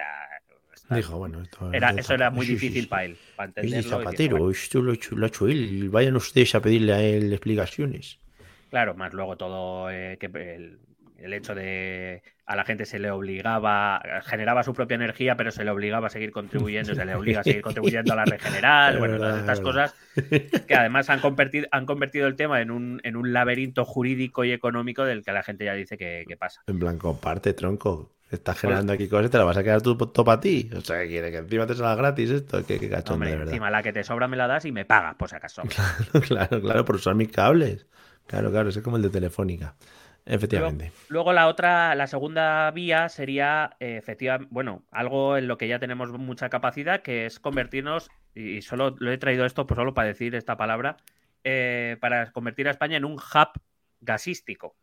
Dijo, 0.90 1.18
bueno, 1.18 1.44
era, 1.72 1.92
eso 1.92 2.14
era 2.14 2.30
muy 2.30 2.46
difícil 2.46 2.90
para 2.90 3.06
él, 3.06 3.18
para 3.36 3.48
entenderlo. 3.48 3.90
Zapatero, 3.90 4.52
esto 4.52 4.82
lo 4.82 4.94
lo 5.12 5.26
ha 5.26 5.28
hecho 5.28 5.48
él. 5.48 5.90
Vayan 5.90 6.18
ustedes 6.18 6.54
a 6.54 6.62
pedirle 6.62 6.94
a 6.94 7.02
él 7.02 7.32
explicaciones. 7.32 8.20
Claro, 8.72 8.96
más 8.96 9.14
luego 9.14 9.36
todo 9.36 9.92
eh, 9.92 10.18
que 10.18 10.28
el, 10.28 11.34
hecho 11.34 11.54
de 11.54 12.24
a 12.46 12.56
la 12.56 12.64
gente 12.64 12.86
se 12.86 13.00
le 13.00 13.12
obligaba, 13.12 14.02
generaba 14.24 14.64
su 14.64 14.74
propia 14.74 14.96
energía, 14.96 15.36
pero 15.36 15.52
se 15.52 15.66
le 15.66 15.72
obligaba 15.72 16.08
a 16.08 16.10
seguir 16.10 16.32
contribuyendo, 16.32 16.96
se 16.96 17.04
le 17.04 17.14
obliga 17.14 17.42
a 17.42 17.44
seguir 17.44 17.62
contribuyendo 17.62 18.14
a 18.14 18.16
la 18.16 18.26
red 18.26 18.40
general, 18.40 18.98
bueno, 18.98 19.18
todas 19.18 19.40
estas 19.42 19.60
cosas 19.60 19.96
que 20.68 20.74
además 20.74 21.10
han 21.10 21.20
convertido, 21.20 21.68
han 21.72 21.86
convertido 21.86 22.28
el 22.28 22.38
tema 22.38 22.62
en 22.62 22.72
un, 22.72 23.02
en 23.04 23.18
un 23.18 23.34
laberinto 23.34 23.84
jurídico 23.84 24.46
y 24.46 24.54
económico 24.54 25.04
del 25.04 25.24
que 25.24 25.34
la 25.34 25.44
gente 25.44 25.66
ya 25.66 25.74
dice 25.74 25.98
que, 25.98 26.38
pasa. 26.40 26.64
En 26.66 26.80
blanco, 26.80 27.20
parte, 27.20 27.54
tronco. 27.54 28.14
Estás 28.32 28.58
generando 28.58 28.94
aquí 28.94 29.10
cosas 29.10 29.28
y 29.28 29.30
te 29.30 29.38
la 29.38 29.44
vas 29.44 29.58
a 29.58 29.64
quedar 29.64 29.82
tú 29.82 29.98
todo 29.98 30.24
para 30.24 30.40
ti. 30.40 30.70
O 30.74 30.80
sea, 30.80 31.06
quiere 31.06 31.30
que 31.30 31.38
encima 31.40 31.68
te 31.68 31.76
salga 31.76 31.96
gratis 31.96 32.30
esto. 32.30 32.66
Qué, 32.66 32.80
qué 32.80 32.90
cachón, 32.90 33.20
de 33.20 33.32
verdad. 33.32 33.48
Encima 33.48 33.70
la 33.70 33.84
que 33.84 33.92
te 33.92 34.06
sobra 34.06 34.30
me 34.30 34.38
la 34.38 34.48
das 34.48 34.64
y 34.64 34.72
me 34.72 34.86
pagas, 34.86 35.16
por 35.16 35.30
si 35.30 35.36
acaso. 35.36 35.64
Claro, 35.68 36.26
claro, 36.26 36.62
claro, 36.62 36.86
por 36.86 36.96
usar 36.96 37.16
mis 37.16 37.30
cables. 37.30 37.86
Claro, 38.28 38.52
claro, 38.52 38.70
es 38.70 38.78
como 38.80 38.98
el 38.98 39.04
de 39.04 39.10
Telefónica. 39.10 39.76
Efectivamente. 40.26 40.92
Luego, 41.10 41.34
la 41.34 41.48
otra, 41.48 41.96
la 41.96 42.08
segunda 42.08 42.70
vía 42.72 43.10
sería, 43.10 43.76
eh, 43.80 43.98
efectivamente, 43.98 44.54
bueno, 44.54 44.84
algo 44.92 45.38
en 45.38 45.48
lo 45.48 45.58
que 45.58 45.68
ya 45.68 45.80
tenemos 45.80 46.12
mucha 46.12 46.50
capacidad, 46.50 47.02
que 47.02 47.26
es 47.26 47.40
convertirnos 47.40 48.10
y 48.36 48.62
solo 48.62 48.96
lo 49.00 49.12
he 49.12 49.18
traído 49.18 49.46
esto 49.46 49.66
pues 49.68 49.76
solo 49.76 49.94
para 49.94 50.08
decir 50.08 50.36
esta 50.36 50.58
palabra, 50.58 50.98
eh, 51.44 51.98
para 52.00 52.32
convertir 52.32 52.68
a 52.68 52.72
España 52.72 52.98
en 52.98 53.06
un 53.06 53.14
hub 53.14 53.62
gasístico. 54.00 54.76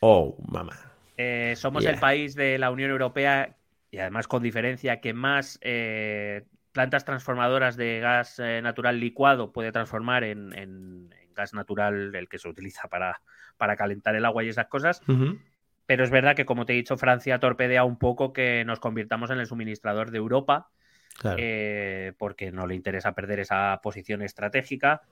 Oh, 0.00 0.36
mamá. 0.48 0.76
Eh, 1.16 1.54
somos 1.56 1.84
el 1.84 1.98
país 1.98 2.34
de 2.34 2.58
la 2.58 2.70
Unión 2.70 2.90
Europea 2.90 3.56
y 3.90 3.98
además 3.98 4.28
con 4.28 4.42
diferencia 4.42 5.00
que 5.00 5.12
más 5.14 5.58
plantas 6.72 7.04
transformadoras 7.04 7.76
de 7.76 8.00
gas 8.00 8.38
natural 8.38 9.00
licuado 9.00 9.52
puede 9.52 9.72
transformar 9.72 10.24
en, 10.24 11.10
gas 11.36 11.54
natural, 11.54 12.14
el 12.14 12.28
que 12.28 12.38
se 12.38 12.48
utiliza 12.48 12.88
para, 12.88 13.20
para 13.56 13.76
calentar 13.76 14.16
el 14.16 14.24
agua 14.24 14.42
y 14.42 14.48
esas 14.48 14.66
cosas. 14.66 15.00
Pero 15.86 16.02
es 16.02 16.10
verdad 16.10 16.34
que, 16.34 16.44
como 16.44 16.66
te 16.66 16.72
he 16.72 16.76
dicho, 16.76 16.96
Francia 16.96 17.38
torpedea 17.38 17.84
un 17.84 17.96
poco 17.96 18.32
que 18.32 18.64
nos 18.64 18.80
convirtamos 18.80 19.30
en 19.30 19.38
el 19.38 19.46
suministrador 19.46 20.10
de 20.10 20.18
Europa, 20.18 20.70
eh, 21.38 22.12
porque 22.18 22.50
no 22.50 22.66
le 22.66 22.74
interesa 22.74 23.14
perder 23.14 23.40
esa 23.40 23.80
posición 23.82 24.22
estratégica, 24.22 25.02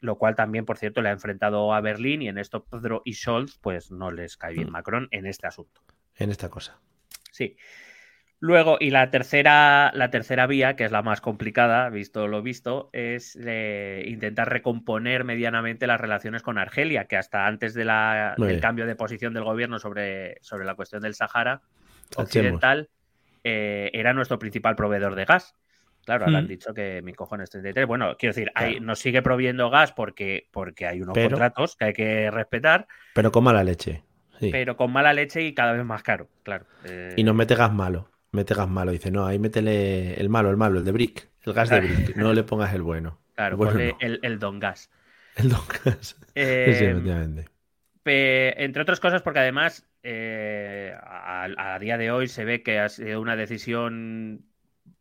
lo 0.00 0.16
cual 0.16 0.36
también, 0.36 0.64
por 0.64 0.78
cierto, 0.78 1.02
le 1.02 1.08
ha 1.08 1.12
enfrentado 1.12 1.74
a 1.74 1.80
Berlín 1.80 2.22
y 2.22 2.28
en 2.28 2.38
esto 2.38 2.64
Pedro 2.64 3.02
y 3.04 3.14
Scholz, 3.14 3.58
pues 3.58 3.90
no 3.90 4.12
les 4.12 4.36
cae 4.36 4.54
bien 4.54 4.68
mm. 4.68 4.72
Macron 4.72 5.08
en 5.10 5.26
este 5.26 5.48
asunto. 5.48 5.82
En 6.14 6.30
esta 6.30 6.48
cosa. 6.48 6.78
Sí. 7.32 7.56
Luego, 8.40 8.76
y 8.78 8.90
la 8.90 9.10
tercera, 9.10 9.90
la 9.94 10.10
tercera 10.10 10.46
vía, 10.46 10.76
que 10.76 10.84
es 10.84 10.92
la 10.92 11.02
más 11.02 11.20
complicada, 11.20 11.90
visto 11.90 12.28
lo 12.28 12.40
visto, 12.40 12.88
es 12.92 13.36
eh, 13.42 14.04
intentar 14.06 14.48
recomponer 14.48 15.24
medianamente 15.24 15.88
las 15.88 16.00
relaciones 16.00 16.42
con 16.42 16.56
Argelia, 16.56 17.06
que 17.06 17.16
hasta 17.16 17.46
antes 17.46 17.74
de 17.74 17.84
la, 17.84 18.36
del 18.38 18.60
cambio 18.60 18.86
de 18.86 18.94
posición 18.94 19.34
del 19.34 19.42
gobierno 19.42 19.80
sobre, 19.80 20.36
sobre 20.40 20.66
la 20.66 20.76
cuestión 20.76 21.02
del 21.02 21.16
Sahara 21.16 21.62
Occidental, 22.14 22.90
eh, 23.42 23.90
era 23.92 24.12
nuestro 24.12 24.38
principal 24.38 24.76
proveedor 24.76 25.16
de 25.16 25.24
gas. 25.24 25.56
Claro, 26.04 26.26
ahora 26.26 26.38
han 26.38 26.44
mm. 26.44 26.48
dicho 26.48 26.72
que 26.72 27.02
mi 27.02 27.14
cojones 27.14 27.50
33. 27.50 27.88
Bueno, 27.88 28.16
quiero 28.16 28.34
decir, 28.34 28.52
nos 28.80 29.00
sigue 29.00 29.20
proviendo 29.20 29.68
gas 29.68 29.92
porque, 29.92 30.48
porque 30.52 30.86
hay 30.86 31.02
unos 31.02 31.18
contratos 31.18 31.74
que 31.74 31.86
hay 31.86 31.92
que 31.92 32.30
respetar. 32.30 32.86
Pero 33.14 33.32
con 33.32 33.42
mala 33.42 33.64
leche. 33.64 34.04
Pero 34.40 34.76
con 34.76 34.92
mala 34.92 35.12
leche 35.12 35.42
y 35.42 35.52
cada 35.54 35.72
vez 35.72 35.84
más 35.84 36.04
caro, 36.04 36.28
claro. 36.44 36.64
y 37.16 37.24
nos 37.24 37.34
mete 37.34 37.56
gas 37.56 37.72
malo 37.72 38.08
mete 38.32 38.54
gas 38.54 38.68
malo. 38.68 38.92
Dice, 38.92 39.10
no, 39.10 39.26
ahí 39.26 39.38
métele 39.38 40.14
el 40.14 40.28
malo, 40.28 40.50
el 40.50 40.56
malo, 40.56 40.78
el 40.78 40.84
de 40.84 40.92
Brick, 40.92 41.28
el 41.44 41.52
gas 41.52 41.70
de 41.70 41.80
Brick. 41.80 42.16
No 42.16 42.32
le 42.32 42.42
pongas 42.42 42.74
el 42.74 42.82
bueno. 42.82 43.18
Claro, 43.34 43.78
el, 44.00 44.18
el, 44.22 44.38
Don 44.38 44.58
Gas. 44.58 44.90
El 45.36 45.50
Don 45.50 45.62
Gas. 45.84 46.16
Eh, 48.10 48.54
entre 48.56 48.80
otras 48.80 49.00
cosas, 49.00 49.20
porque 49.20 49.40
además 49.40 49.86
eh, 50.02 50.96
a, 50.98 51.78
día 51.78 51.98
de 51.98 52.10
hoy 52.10 52.26
se 52.26 52.46
ve 52.46 52.62
que 52.62 52.78
ha 52.78 52.88
sido 52.88 53.20
una 53.20 53.36
decisión 53.36 54.46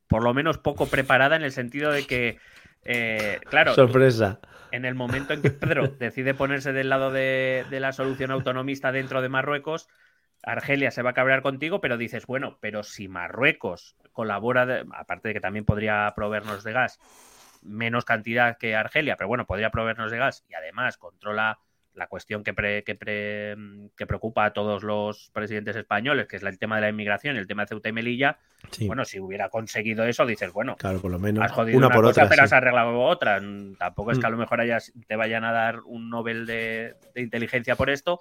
por 0.08 0.24
lo 0.24 0.34
menos 0.34 0.58
poco 0.58 0.88
preparada 0.88 1.38
en 1.38 1.44
el 1.44 1.54
sentido 1.54 1.90
de 1.90 2.06
que, 2.06 2.38
eh, 2.84 3.40
claro, 3.50 3.74
sorpresa. 3.76 4.42
En 4.72 4.84
el 4.84 4.96
momento 4.96 5.34
en 5.34 5.42
que 5.42 5.52
Pedro 5.52 5.88
decide 5.88 6.34
ponerse 6.34 6.74
del 6.74 6.90
lado 6.90 7.10
de, 7.10 7.64
de 7.70 7.80
la 7.80 7.94
solución 7.94 8.32
autonomista 8.32 8.92
dentro 8.92 9.22
de 9.22 9.30
Marruecos, 9.30 9.88
Argelia 10.48 10.92
se 10.92 11.02
va 11.02 11.10
a 11.12 11.14
cabrear 11.14 11.42
contigo, 11.42 11.82
pero 11.82 11.98
dices, 11.98 12.26
bueno, 12.26 12.58
pero 12.62 12.84
si 12.84 13.08
Marruecos 13.08 13.96
colabora, 14.14 14.86
aparte 14.94 15.28
de 15.28 15.34
que 15.36 15.42
también 15.42 15.66
podría 15.66 16.12
proveernos 16.16 16.64
de 16.64 16.74
gas 16.74 17.00
menos 17.62 18.06
cantidad 18.06 18.58
que 18.58 18.76
Argelia, 18.76 19.18
pero 19.18 19.28
bueno, 19.28 19.46
podría 19.46 19.72
proveernos 19.72 20.10
de 20.10 20.18
gas 20.18 20.46
y 20.48 20.54
además 20.54 20.98
controla 20.98 21.60
la 21.94 22.08
cuestión 22.08 22.44
que, 22.44 22.54
que, 22.86 24.06
preocupa 24.06 24.46
a 24.46 24.54
todos 24.54 24.84
los 24.84 25.32
presidentes 25.34 25.76
españoles, 25.76 26.28
que 26.28 26.36
es 26.38 26.44
el 26.44 26.60
tema 26.60 26.76
de 26.76 26.82
la 26.82 26.90
inmigración, 26.90 27.36
el 27.36 27.48
tema 27.48 27.64
de 27.64 27.70
Ceuta 27.70 27.90
y 27.90 27.92
Melilla. 27.92 28.38
Bueno, 28.82 29.04
si 29.04 29.20
hubiera 29.20 29.50
conseguido 29.50 30.06
eso, 30.06 30.26
dices, 30.26 30.54
bueno, 30.54 30.78
claro, 30.78 31.02
por 31.02 31.10
lo 31.10 31.18
menos 31.18 31.44
has 31.44 31.52
jodido 31.52 31.78
una, 31.80 31.90
por 31.90 32.06
otra, 32.06 32.30
pero 32.30 32.44
has 32.44 32.54
arreglado 32.54 33.00
otra. 33.00 33.42
Tampoco 33.80 34.12
es 34.12 34.20
que 34.20 34.26
a 34.28 34.30
mm. 34.30 34.32
lo 34.32 34.38
mejor 34.38 34.62
te 35.08 35.16
vayan 35.16 35.44
a 35.44 35.52
dar 35.52 35.80
un 35.82 36.12
Nobel 36.12 36.46
de 36.46 36.96
inteligencia 37.16 37.76
por 37.76 37.90
esto, 37.90 38.20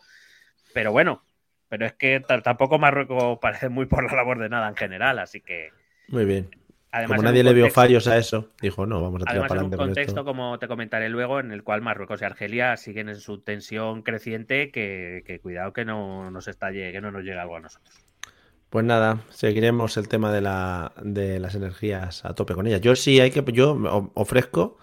pero 0.72 0.90
bueno, 0.90 1.25
pero 1.68 1.86
es 1.86 1.94
que 1.94 2.20
tampoco 2.20 2.78
Marruecos 2.78 3.38
parece 3.40 3.68
muy 3.68 3.86
por 3.86 4.04
la 4.04 4.16
labor 4.16 4.38
de 4.38 4.48
nada 4.48 4.68
en 4.68 4.76
general, 4.76 5.18
así 5.18 5.40
que. 5.40 5.70
Muy 6.08 6.24
bien. 6.24 6.50
Además, 6.92 7.16
como 7.16 7.28
nadie 7.28 7.44
le 7.44 7.52
vio 7.52 7.68
fallos 7.70 8.06
a 8.06 8.16
eso, 8.16 8.48
dijo, 8.62 8.86
no, 8.86 9.02
vamos 9.02 9.22
a 9.22 9.26
tirar 9.26 9.48
para 9.48 9.60
adelante. 9.60 9.76
un 9.76 9.88
contexto, 9.88 10.24
como 10.24 10.58
te 10.58 10.66
comentaré 10.66 11.10
luego, 11.10 11.40
en 11.40 11.52
el 11.52 11.62
cual 11.62 11.82
Marruecos 11.82 12.22
y 12.22 12.24
Argelia 12.24 12.76
siguen 12.78 13.10
en 13.10 13.16
su 13.16 13.42
tensión 13.42 14.02
creciente, 14.02 14.70
que, 14.70 15.40
cuidado 15.42 15.74
que 15.74 15.84
no 15.84 16.30
nos 16.30 16.48
estalle, 16.48 16.92
que 16.92 17.00
no 17.02 17.10
nos 17.10 17.22
llegue 17.22 17.38
algo 17.38 17.56
a 17.56 17.60
nosotros. 17.60 17.94
Pues 18.70 18.84
nada, 18.84 19.20
seguiremos 19.28 19.96
el 19.96 20.08
tema 20.08 20.32
de, 20.32 20.40
la, 20.40 20.92
de 21.02 21.38
las 21.38 21.54
energías 21.54 22.24
a 22.24 22.34
tope 22.34 22.54
con 22.54 22.66
ellas. 22.66 22.80
Yo 22.80 22.96
sí 22.96 23.20
hay 23.20 23.30
que, 23.30 23.44
yo 23.52 24.10
ofrezco 24.14 24.78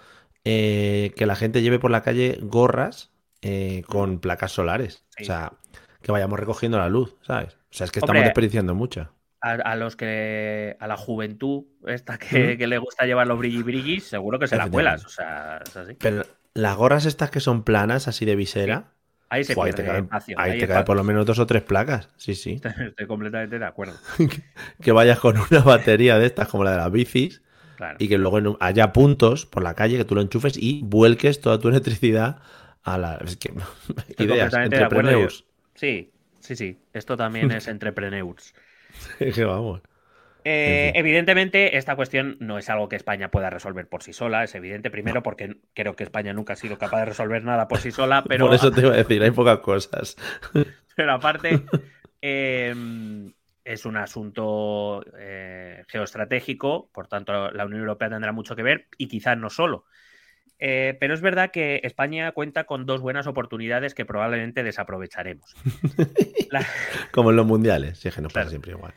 eh, 0.45 1.13
que 1.15 1.25
la 1.25 1.35
gente 1.35 1.61
lleve 1.61 1.79
por 1.79 1.89
la 1.89 2.03
calle 2.03 2.37
gorras 2.41 3.11
eh, 3.41 3.83
con 3.87 4.19
placas 4.19 4.51
solares. 4.51 5.03
O 5.19 5.23
sea, 5.23 5.53
que 6.03 6.11
vayamos 6.11 6.39
recogiendo 6.39 6.77
la 6.77 6.89
luz, 6.89 7.15
¿sabes? 7.21 7.55
O 7.55 7.75
sea, 7.75 7.85
es 7.85 7.91
que 7.91 7.99
estamos 7.99 8.23
desperdiciando 8.23 8.75
mucha. 8.75 9.11
A, 9.41 9.75
los 9.75 9.97
que 9.97 10.77
a 10.79 10.87
la 10.87 10.95
juventud 10.95 11.65
esta 11.85 12.17
que, 12.17 12.55
le 12.55 12.77
gusta 12.77 13.05
llevar 13.05 13.27
los 13.27 13.37
brilli 13.37 13.61
brillis, 13.61 14.05
seguro 14.05 14.39
que 14.39 14.47
se 14.47 14.55
la 14.55 14.69
cuelas, 14.69 15.05
o 15.05 15.09
sea, 15.09 15.59
es 15.65 15.75
así. 15.75 15.95
Pero 15.99 16.23
las 16.53 16.77
gorras 16.77 17.05
estas 17.05 17.29
que 17.29 17.41
son 17.41 17.63
planas, 17.63 18.07
así 18.07 18.23
de 18.23 18.37
visera, 18.37 18.93
Ahí 19.33 19.43
se 19.43 19.55
puede 19.55 19.71
ahí 20.37 20.59
te 20.59 20.67
caen 20.67 20.85
por 20.85 20.95
lo 20.95 21.03
menos 21.03 21.25
dos 21.25 21.39
o 21.39 21.47
tres 21.47 21.63
placas. 21.63 22.07
Sí, 22.17 22.35
sí. 22.35 22.61
Estoy 22.87 23.07
completamente 23.07 23.57
de 23.57 23.65
acuerdo. 23.65 23.95
que 24.81 24.91
vayas 24.91 25.17
con 25.17 25.37
una 25.49 25.61
batería 25.61 26.19
de 26.19 26.27
estas 26.27 26.47
como 26.47 26.63
la 26.63 26.71
de 26.71 26.77
las 26.77 26.91
bicis 26.91 27.41
y 27.97 28.09
que 28.09 28.19
luego 28.19 28.57
haya 28.59 28.93
puntos 28.93 29.47
por 29.47 29.63
la 29.63 29.73
calle 29.73 29.97
que 29.97 30.05
tú 30.05 30.13
lo 30.13 30.21
enchufes 30.21 30.55
y 30.55 30.83
vuelques 30.83 31.41
toda 31.41 31.59
tu 31.59 31.69
electricidad 31.69 32.41
a 32.83 32.99
la. 32.99 33.15
Es 33.25 33.37
que... 33.37 33.51
ideas, 34.23 34.53
entrepreneurs. 34.53 35.45
Sí, 35.75 36.11
sí, 36.39 36.55
sí. 36.55 36.77
Esto 36.93 37.17
también 37.17 37.51
es 37.51 37.67
entrepreneurs. 37.69 38.53
que 39.19 39.43
vamos. 39.43 39.81
Eh, 40.45 40.91
evidentemente, 40.95 41.77
esta 41.77 41.95
cuestión 41.95 42.35
no 42.39 42.57
es 42.57 42.69
algo 42.69 42.89
que 42.89 42.97
España 42.97 43.31
pueda 43.31 43.49
resolver 43.49 43.87
por 43.87 44.03
sí 44.03 44.11
sola, 44.11 44.43
es 44.43 44.53
evidente. 44.55 44.89
Primero, 44.89 45.23
porque 45.23 45.57
creo 45.73 45.95
que 45.95 46.03
España 46.03 46.33
nunca 46.33 46.53
ha 46.53 46.57
sido 46.57 46.77
capaz 46.77 46.99
de 46.99 47.05
resolver 47.05 47.43
nada 47.43 47.67
por 47.67 47.79
sí 47.79 47.91
sola, 47.91 48.23
pero. 48.27 48.47
Por 48.47 48.55
eso 48.55 48.71
te 48.71 48.81
iba 48.81 48.93
a 48.93 48.97
decir, 48.97 49.23
hay 49.23 49.31
pocas 49.31 49.59
cosas. 49.59 50.17
pero 50.95 51.13
aparte, 51.13 51.63
em, 52.21 53.31
es 53.63 53.85
un 53.85 53.95
asunto 53.95 55.05
eh, 55.17 55.83
geoestratégico, 55.87 56.89
por 56.91 57.07
tanto, 57.07 57.51
la 57.51 57.65
Unión 57.65 57.81
Europea 57.81 58.09
tendrá 58.09 58.33
mucho 58.33 58.55
que 58.55 58.63
ver 58.63 58.87
y 58.97 59.07
quizás 59.07 59.37
no 59.37 59.49
solo. 59.49 59.85
Eh, 60.59 60.95
pero 60.99 61.13
es 61.13 61.21
verdad 61.21 61.51
que 61.51 61.81
España 61.83 62.31
cuenta 62.31 62.63
con 62.65 62.85
dos 62.85 63.01
buenas 63.01 63.27
oportunidades 63.27 63.93
que 63.93 64.05
probablemente 64.05 64.63
desaprovecharemos. 64.63 65.55
Como 67.11 67.31
en 67.31 67.35
los 67.35 67.45
mundiales, 67.45 67.99
si 67.99 68.07
es 68.07 68.15
que 68.15 68.21
no 68.21 68.29
pasa 68.29 68.49
siempre 68.49 68.71
igual. 68.71 68.93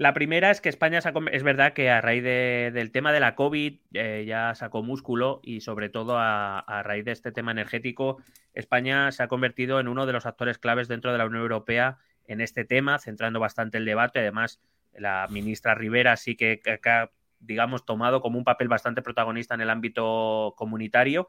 La 0.00 0.14
primera 0.14 0.50
es 0.50 0.60
que 0.60 0.70
España 0.70 1.00
es 1.30 1.42
verdad 1.42 1.74
que 1.74 1.90
a 1.90 2.00
raíz 2.00 2.22
del 2.22 2.90
tema 2.90 3.12
de 3.12 3.20
la 3.20 3.34
COVID 3.34 3.80
eh, 3.92 4.24
ya 4.26 4.54
sacó 4.54 4.82
músculo 4.82 5.40
y 5.42 5.60
sobre 5.60 5.90
todo 5.90 6.16
a, 6.16 6.82
raíz 6.84 7.04
de 7.04 7.12
este 7.12 7.32
tema 7.32 7.50
energético, 7.50 8.16
España 8.54 9.12
se 9.12 9.22
ha 9.22 9.28
convertido 9.28 9.78
en 9.78 9.88
uno 9.88 10.06
de 10.06 10.14
los 10.14 10.24
actores 10.24 10.56
claves 10.56 10.88
dentro 10.88 11.12
de 11.12 11.18
la 11.18 11.26
Unión 11.26 11.42
Europea 11.42 11.98
en 12.26 12.40
este 12.40 12.64
tema, 12.64 12.98
centrando 12.98 13.40
bastante 13.40 13.76
el 13.76 13.84
debate. 13.84 14.20
Además, 14.20 14.60
la 14.96 15.26
ministra 15.28 15.74
Rivera 15.74 16.16
sí 16.16 16.34
que, 16.34 16.60
que, 16.64 16.78
digamos, 17.40 17.84
tomado 17.84 18.20
como 18.20 18.38
un 18.38 18.44
papel 18.44 18.68
bastante 18.68 19.02
protagonista 19.02 19.54
en 19.54 19.62
el 19.62 19.70
ámbito 19.70 20.54
comunitario. 20.56 21.28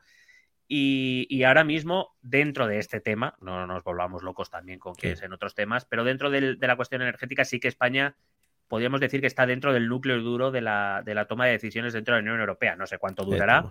Y, 0.73 1.43
ahora 1.43 1.65
mismo, 1.65 2.15
dentro 2.21 2.65
de 2.65 2.79
este 2.79 3.01
tema, 3.01 3.35
no 3.41 3.67
nos 3.67 3.83
volvamos 3.83 4.23
locos 4.23 4.49
también 4.49 4.79
con 4.79 4.95
que 4.95 5.11
es 5.11 5.21
en 5.21 5.33
otros 5.33 5.53
temas, 5.53 5.83
pero 5.83 6.05
dentro 6.05 6.29
de 6.29 6.55
la 6.61 6.75
cuestión 6.77 7.01
energética 7.01 7.43
sí 7.43 7.59
que 7.59 7.67
España 7.67 8.15
podríamos 8.71 9.01
decir 9.01 9.19
que 9.19 9.27
está 9.27 9.45
dentro 9.45 9.73
del 9.73 9.89
núcleo 9.89 10.21
duro 10.21 10.49
de 10.49 10.61
la, 10.61 11.01
de 11.03 11.13
la 11.13 11.25
toma 11.25 11.45
de 11.45 11.51
decisiones 11.51 11.91
dentro 11.91 12.15
de 12.15 12.21
la 12.21 12.23
Unión 12.23 12.39
Europea. 12.39 12.77
No 12.77 12.87
sé 12.87 12.99
cuánto 12.99 13.25
durará, 13.25 13.65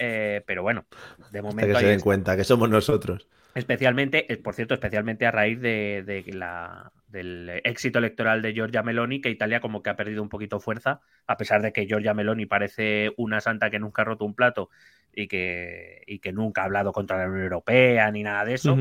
eh, 0.00 0.42
pero 0.44 0.64
bueno, 0.64 0.84
de 1.30 1.42
momento... 1.42 1.74
que 1.74 1.78
se 1.78 1.86
den 1.86 2.00
cuenta 2.00 2.36
que 2.36 2.42
somos 2.42 2.68
nosotros. 2.68 3.28
Especialmente, 3.54 4.32
eh, 4.32 4.36
por 4.36 4.54
cierto, 4.54 4.74
especialmente 4.74 5.26
a 5.26 5.30
raíz 5.30 5.60
de, 5.60 6.24
la, 6.34 6.90
del 7.10 7.60
éxito 7.64 7.98
electoral 7.98 8.42
de 8.42 8.52
Giorgia 8.52 8.82
Meloni, 8.82 9.20
que 9.20 9.30
Italia 9.30 9.60
como 9.60 9.82
que 9.82 9.90
ha 9.90 9.96
perdido 9.96 10.22
un 10.22 10.28
poquito 10.28 10.60
fuerza, 10.60 11.00
a 11.26 11.36
pesar 11.36 11.62
de 11.62 11.72
que 11.72 11.86
Giorgia 11.86 12.14
Meloni 12.14 12.46
parece 12.46 13.12
una 13.16 13.40
santa 13.40 13.70
que 13.70 13.78
nunca 13.78 14.02
ha 14.02 14.04
roto 14.04 14.24
un 14.24 14.34
plato 14.34 14.70
y 15.12 15.26
que, 15.26 16.02
y 16.06 16.20
que 16.20 16.32
nunca 16.32 16.62
ha 16.62 16.64
hablado 16.66 16.92
contra 16.92 17.18
la 17.18 17.26
Unión 17.26 17.44
Europea 17.44 18.10
ni 18.10 18.22
nada 18.22 18.44
de 18.44 18.54
eso. 18.54 18.78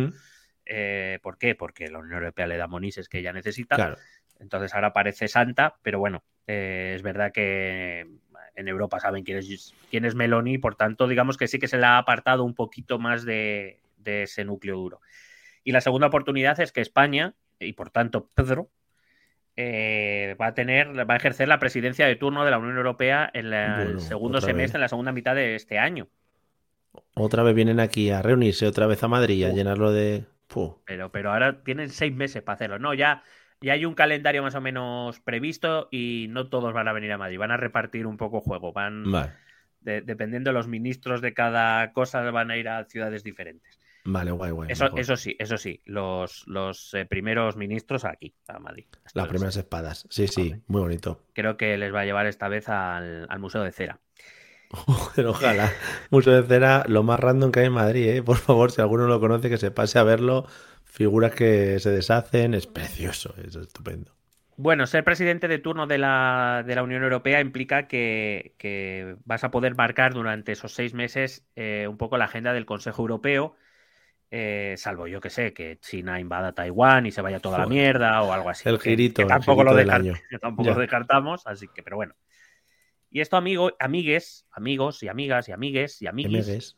Eh, 0.66 1.20
¿Por 1.24 1.38
qué? 1.38 1.56
Porque 1.56 1.88
la 1.90 2.00
Unión 2.00 2.20
Europea 2.20 2.48
le 2.48 2.58
da 2.58 2.68
monises 2.68 3.10
que 3.10 3.20
ella 3.20 3.34
necesita. 3.34 3.98
Entonces 4.40 4.74
ahora 4.74 4.94
parece 4.94 5.28
santa, 5.28 5.78
pero 5.82 6.00
bueno, 6.00 6.24
eh, 6.48 6.94
es 6.96 7.02
verdad 7.02 7.32
que 7.32 8.08
en 8.56 8.68
Europa 8.68 9.00
saben 9.00 9.24
quién 9.24 9.40
es, 9.40 9.74
quién 9.90 10.06
es 10.06 10.16
Meloni, 10.16 10.58
por 10.58 10.76
tanto, 10.76 11.08
digamos 11.08 11.38
que 11.38 11.48
sí 11.48 11.60
que 11.60 11.68
se 11.68 11.78
le 11.78 11.86
ha 11.86 11.98
apartado 11.98 12.44
un 12.44 12.54
poquito 12.54 13.00
más 13.00 13.26
de, 13.26 13.80
de 13.98 14.24
ese 14.24 14.46
núcleo 14.46 14.76
duro. 14.76 15.02
Y 15.64 15.72
la 15.72 15.82
segunda 15.82 16.08
oportunidad 16.08 16.60
es 16.60 16.72
que 16.72 16.82
España, 16.82 17.34
y 17.60 17.74
por 17.74 17.90
tanto 17.90 18.30
Pedro, 18.36 18.70
eh, 19.56 20.36
va 20.40 20.48
a 20.48 20.54
tener, 20.54 20.98
va 20.98 21.14
a 21.14 21.18
ejercer 21.18 21.48
la 21.48 21.60
presidencia 21.60 22.08
de 22.08 22.16
turno 22.16 22.46
de 22.46 22.52
la 22.52 22.60
Unión 22.60 22.78
Europea 22.78 23.30
en 23.34 23.54
el 23.54 24.00
segundo 24.00 24.40
semestre, 24.40 24.78
en 24.78 24.82
la 24.82 24.88
segunda 24.88 25.12
mitad 25.12 25.36
de 25.36 25.56
este 25.56 25.78
año. 25.78 26.08
Otra 27.16 27.44
vez 27.44 27.54
vienen 27.54 27.80
aquí 27.80 28.10
a 28.10 28.22
reunirse, 28.22 28.68
otra 28.68 28.88
vez 28.88 29.04
a 29.04 29.08
Madrid, 29.08 29.44
a 29.44 29.50
llenarlo 29.50 29.92
de. 29.92 30.26
Pero, 30.86 31.12
pero 31.12 31.32
ahora 31.32 31.62
tienen 31.62 31.90
seis 31.90 32.14
meses 32.16 32.42
para 32.42 32.56
hacerlo. 32.56 32.80
No, 32.80 32.94
ya, 32.94 33.24
ya 33.62 33.74
hay 33.74 33.86
un 33.86 33.94
calendario 33.96 34.42
más 34.42 34.56
o 34.56 34.62
menos 34.62 35.20
previsto 35.20 35.90
y 35.92 36.28
no 36.30 36.48
todos 36.48 36.74
van 36.74 36.88
a 36.88 36.94
venir 36.94 37.12
a 37.12 37.18
Madrid. 37.18 37.38
Van 37.38 37.52
a 37.52 37.58
repartir 37.58 38.08
un 38.08 38.18
poco 38.18 38.40
juego. 38.40 38.72
Van, 38.72 39.04
dependiendo 39.82 40.50
de 40.50 40.54
los 40.54 40.68
ministros 40.68 41.22
de 41.22 41.34
cada 41.34 41.92
cosa, 41.94 42.22
van 42.32 42.52
a 42.52 42.58
ir 42.58 42.70
a 42.70 42.86
ciudades 42.86 43.24
diferentes. 43.24 43.79
Vale, 44.06 44.32
guay, 44.32 44.52
guay. 44.52 44.72
Eso, 44.72 44.96
eso 44.96 45.16
sí, 45.16 45.36
eso 45.40 45.58
sí. 45.58 45.82
Los, 45.86 46.48
los 46.48 46.94
eh, 46.94 47.06
primeros 47.06 47.58
ministros 47.58 48.06
aquí, 48.06 48.34
a 48.48 48.60
Madrid. 48.60 48.86
Las 49.14 49.28
primeras 49.28 49.58
espadas. 49.58 50.08
Sí, 50.10 50.28
sí, 50.28 50.56
muy 50.68 50.82
bonito. 50.82 51.22
Creo 51.34 51.58
que 51.58 51.78
les 51.78 51.94
va 51.94 52.02
a 52.02 52.06
llevar 52.06 52.26
esta 52.26 52.48
vez 52.48 52.70
al, 52.70 53.28
al 53.30 53.40
Museo 53.40 53.64
de 53.64 53.72
Cera. 53.72 54.00
ojalá. 55.26 55.72
Museo 56.10 56.42
de 56.42 56.48
Cera, 56.48 56.86
lo 56.88 57.04
más 57.04 57.20
random 57.20 57.52
que 57.52 57.62
hay 57.62 57.66
en 57.68 57.74
Madrid, 57.74 58.10
¿eh? 58.10 58.24
Por 58.24 58.38
favor, 58.38 58.72
si 58.72 58.82
alguno 58.82 59.08
lo 59.08 59.20
conoce, 59.20 59.50
que 59.50 59.58
se 59.58 59.72
pase 59.72 60.00
a 60.00 60.04
verlo. 60.04 60.46
Figuras 60.86 61.34
que 61.34 61.80
se 61.80 61.92
deshacen, 61.92 62.54
es 62.54 62.68
precioso, 62.68 63.34
es 63.46 63.56
estupendo. 63.56 64.12
Bueno, 64.62 64.88
ser 64.88 65.06
presidente 65.06 65.48
de 65.48 65.58
turno 65.60 65.88
de 65.88 65.98
la, 65.98 66.66
de 66.68 66.76
la 66.76 66.84
Unión 66.84 67.02
Europea 67.04 67.40
implica 67.40 67.88
que, 67.88 69.16
vas 69.24 69.46
a 69.46 69.52
poder 69.52 69.76
marcar 69.76 70.14
durante 70.14 70.52
esos 70.52 70.74
seis 70.74 70.94
meses 70.94 71.48
eh, 71.56 71.88
un 71.88 71.96
poco 71.96 72.18
la 72.18 72.26
agenda 72.26 72.52
del 72.52 72.66
Consejo 72.66 73.04
Europeo, 73.04 73.56
eh, 74.32 74.76
salvo 74.78 75.08
yo 75.08 75.20
que 75.20 75.30
sé, 75.30 75.54
que 75.54 75.80
China 75.80 76.20
invada 76.20 76.54
Taiwán 76.54 77.06
y 77.06 77.12
se 77.12 77.22
vaya 77.22 77.40
toda 77.40 77.58
la 77.58 77.66
mierda 77.66 78.22
o 78.22 78.32
algo 78.32 78.50
así. 78.50 78.70
El 78.70 78.80
girito. 78.80 79.26
tampoco, 79.26 79.64
lo, 79.64 79.76
tampoco 80.40 80.70
lo 80.70 80.80
descartamos, 80.80 81.48
así 81.48 81.68
que, 81.68 81.82
pero 81.82 81.96
bueno. 81.96 82.14
Y 83.12 83.22
esto, 83.22 83.38
amigo, 83.38 83.72
amigues, 83.80 84.46
amigos 84.52 85.02
y 85.02 85.08
amigas 85.08 85.50
y 85.50 85.52
amigues 85.52 86.02
y 86.02 86.08
amigues. 86.08 86.78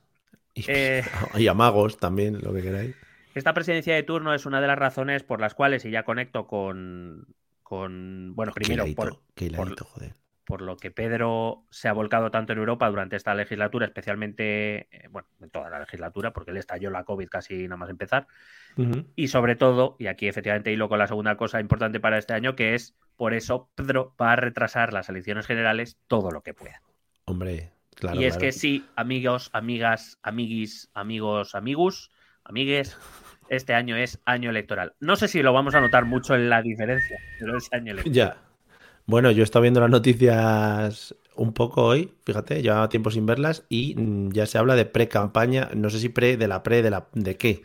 Y, 0.53 0.63
eh, 0.67 1.03
y 1.35 1.47
amagos 1.47 1.97
también, 1.97 2.39
lo 2.41 2.53
que 2.53 2.61
queráis. 2.61 2.95
Esta 3.35 3.53
presidencia 3.53 3.95
de 3.95 4.03
turno 4.03 4.33
es 4.33 4.45
una 4.45 4.61
de 4.61 4.67
las 4.67 4.79
razones 4.79 5.23
por 5.23 5.41
las 5.41 5.53
cuales, 5.53 5.83
y 5.85 5.91
ya 5.91 6.03
conecto 6.03 6.47
con. 6.47 7.27
con 7.63 8.33
bueno, 8.35 8.53
primero, 8.53 8.85
por, 8.95 9.21
por, 9.55 9.75
lo 10.59 10.75
que 10.75 10.91
Pedro 10.91 11.63
se 11.69 11.87
ha 11.87 11.93
volcado 11.93 12.31
tanto 12.31 12.51
en 12.51 12.59
Europa 12.59 12.89
durante 12.89 13.15
esta 13.15 13.33
legislatura, 13.33 13.85
especialmente, 13.85 14.89
eh, 14.91 15.07
bueno, 15.09 15.29
en 15.39 15.49
toda 15.49 15.69
la 15.69 15.79
legislatura, 15.79 16.33
porque 16.33 16.51
él 16.51 16.57
estalló 16.57 16.89
la 16.89 17.05
COVID 17.05 17.29
casi 17.29 17.63
nada 17.63 17.77
más 17.77 17.89
empezar. 17.89 18.27
Y 19.15 19.27
sobre 19.29 19.55
todo, 19.55 19.95
y 19.99 20.07
aquí 20.07 20.27
efectivamente 20.27 20.73
hilo 20.73 20.89
con 20.89 20.99
la 20.99 21.07
segunda 21.07 21.37
cosa 21.37 21.61
importante 21.61 22.01
para 22.01 22.17
este 22.17 22.33
año, 22.33 22.55
que 22.55 22.73
es 22.73 22.95
por 23.15 23.33
eso 23.33 23.69
Pedro 23.75 24.13
va 24.19 24.33
a 24.33 24.35
retrasar 24.35 24.91
las 24.91 25.07
elecciones 25.07 25.45
generales 25.45 25.97
todo 26.07 26.31
lo 26.31 26.41
que 26.41 26.53
pueda. 26.53 26.81
Hombre, 27.25 27.71
claro. 27.95 28.19
Y 28.19 28.25
es 28.25 28.37
que 28.37 28.51
sí, 28.51 28.85
amigos, 28.95 29.49
amigas, 29.53 30.19
amiguis, 30.23 30.89
amigos, 30.93 31.55
amigus, 31.55 32.11
amigues, 32.43 32.97
este 33.49 33.73
año 33.73 33.95
es 33.95 34.19
año 34.25 34.49
electoral. 34.49 34.95
No 34.99 35.15
sé 35.15 35.27
si 35.27 35.41
lo 35.41 35.53
vamos 35.53 35.75
a 35.75 35.81
notar 35.81 36.05
mucho 36.05 36.35
en 36.35 36.49
la 36.49 36.61
diferencia, 36.61 37.17
pero 37.39 37.57
es 37.57 37.71
año 37.71 37.91
electoral. 37.91 38.13
Ya. 38.13 38.50
Bueno, 39.05 39.31
yo 39.31 39.41
he 39.41 39.43
estado 39.43 39.63
viendo 39.63 39.79
las 39.79 39.89
noticias 39.89 41.15
un 41.35 41.53
poco 41.53 41.83
hoy, 41.83 42.13
fíjate, 42.25 42.61
llevaba 42.61 42.89
tiempo 42.89 43.09
sin 43.11 43.25
verlas 43.25 43.65
y 43.69 43.95
mm, 43.95 44.31
ya 44.31 44.45
se 44.45 44.57
habla 44.57 44.75
de 44.75 44.85
pre-campaña, 44.85 45.69
no 45.73 45.89
sé 45.89 45.99
si 45.99 46.09
pre 46.09 46.37
de 46.37 46.47
la 46.47 46.63
pre 46.63 46.81
de 46.81 46.89
la 46.89 47.07
de 47.13 47.37
qué. 47.37 47.63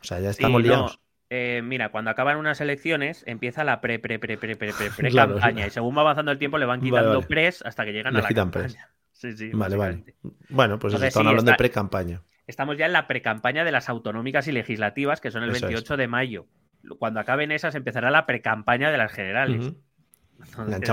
O 0.00 0.04
sea, 0.04 0.20
ya 0.20 0.30
estamos 0.30 0.62
liados. 0.62 1.00
Eh, 1.28 1.60
mira, 1.64 1.90
cuando 1.90 2.10
acaban 2.10 2.36
unas 2.36 2.60
elecciones, 2.60 3.24
empieza 3.26 3.64
la 3.64 3.80
pre, 3.80 3.98
pre, 3.98 4.18
pre, 4.18 4.38
pre, 4.38 4.56
pre, 4.56 4.72
pre, 4.72 4.90
pre 4.96 5.12
campaña. 5.12 5.66
Y 5.66 5.70
según 5.70 5.96
va 5.96 6.02
avanzando 6.02 6.30
el 6.30 6.38
tiempo, 6.38 6.58
le 6.58 6.66
van 6.66 6.80
quitando 6.80 7.20
pres 7.22 7.62
hasta 7.62 7.84
que 7.84 7.92
llegan 7.92 8.16
a 8.16 8.20
la 8.20 8.28
campaña. 8.28 8.90
Sí, 9.16 9.34
sí, 9.34 9.50
vale, 9.54 9.76
vale. 9.76 10.04
Bueno, 10.50 10.78
pues 10.78 10.92
están 10.92 11.26
hablando 11.26 11.50
de 11.50 11.56
pre-campaña. 11.56 12.20
Estamos 12.46 12.76
ya 12.76 12.84
en 12.84 12.92
la 12.92 13.06
pre-campaña 13.06 13.64
de 13.64 13.72
las 13.72 13.88
autonómicas 13.88 14.46
y 14.46 14.52
legislativas, 14.52 15.22
que 15.22 15.30
son 15.30 15.42
el 15.42 15.52
28 15.52 15.96
de 15.96 16.06
mayo. 16.06 16.46
Cuando 16.98 17.18
acaben 17.18 17.50
esas, 17.50 17.74
empezará 17.74 18.10
la 18.10 18.26
pre-campaña 18.26 18.90
de 18.90 18.98
las 18.98 19.10
generales. 19.10 19.72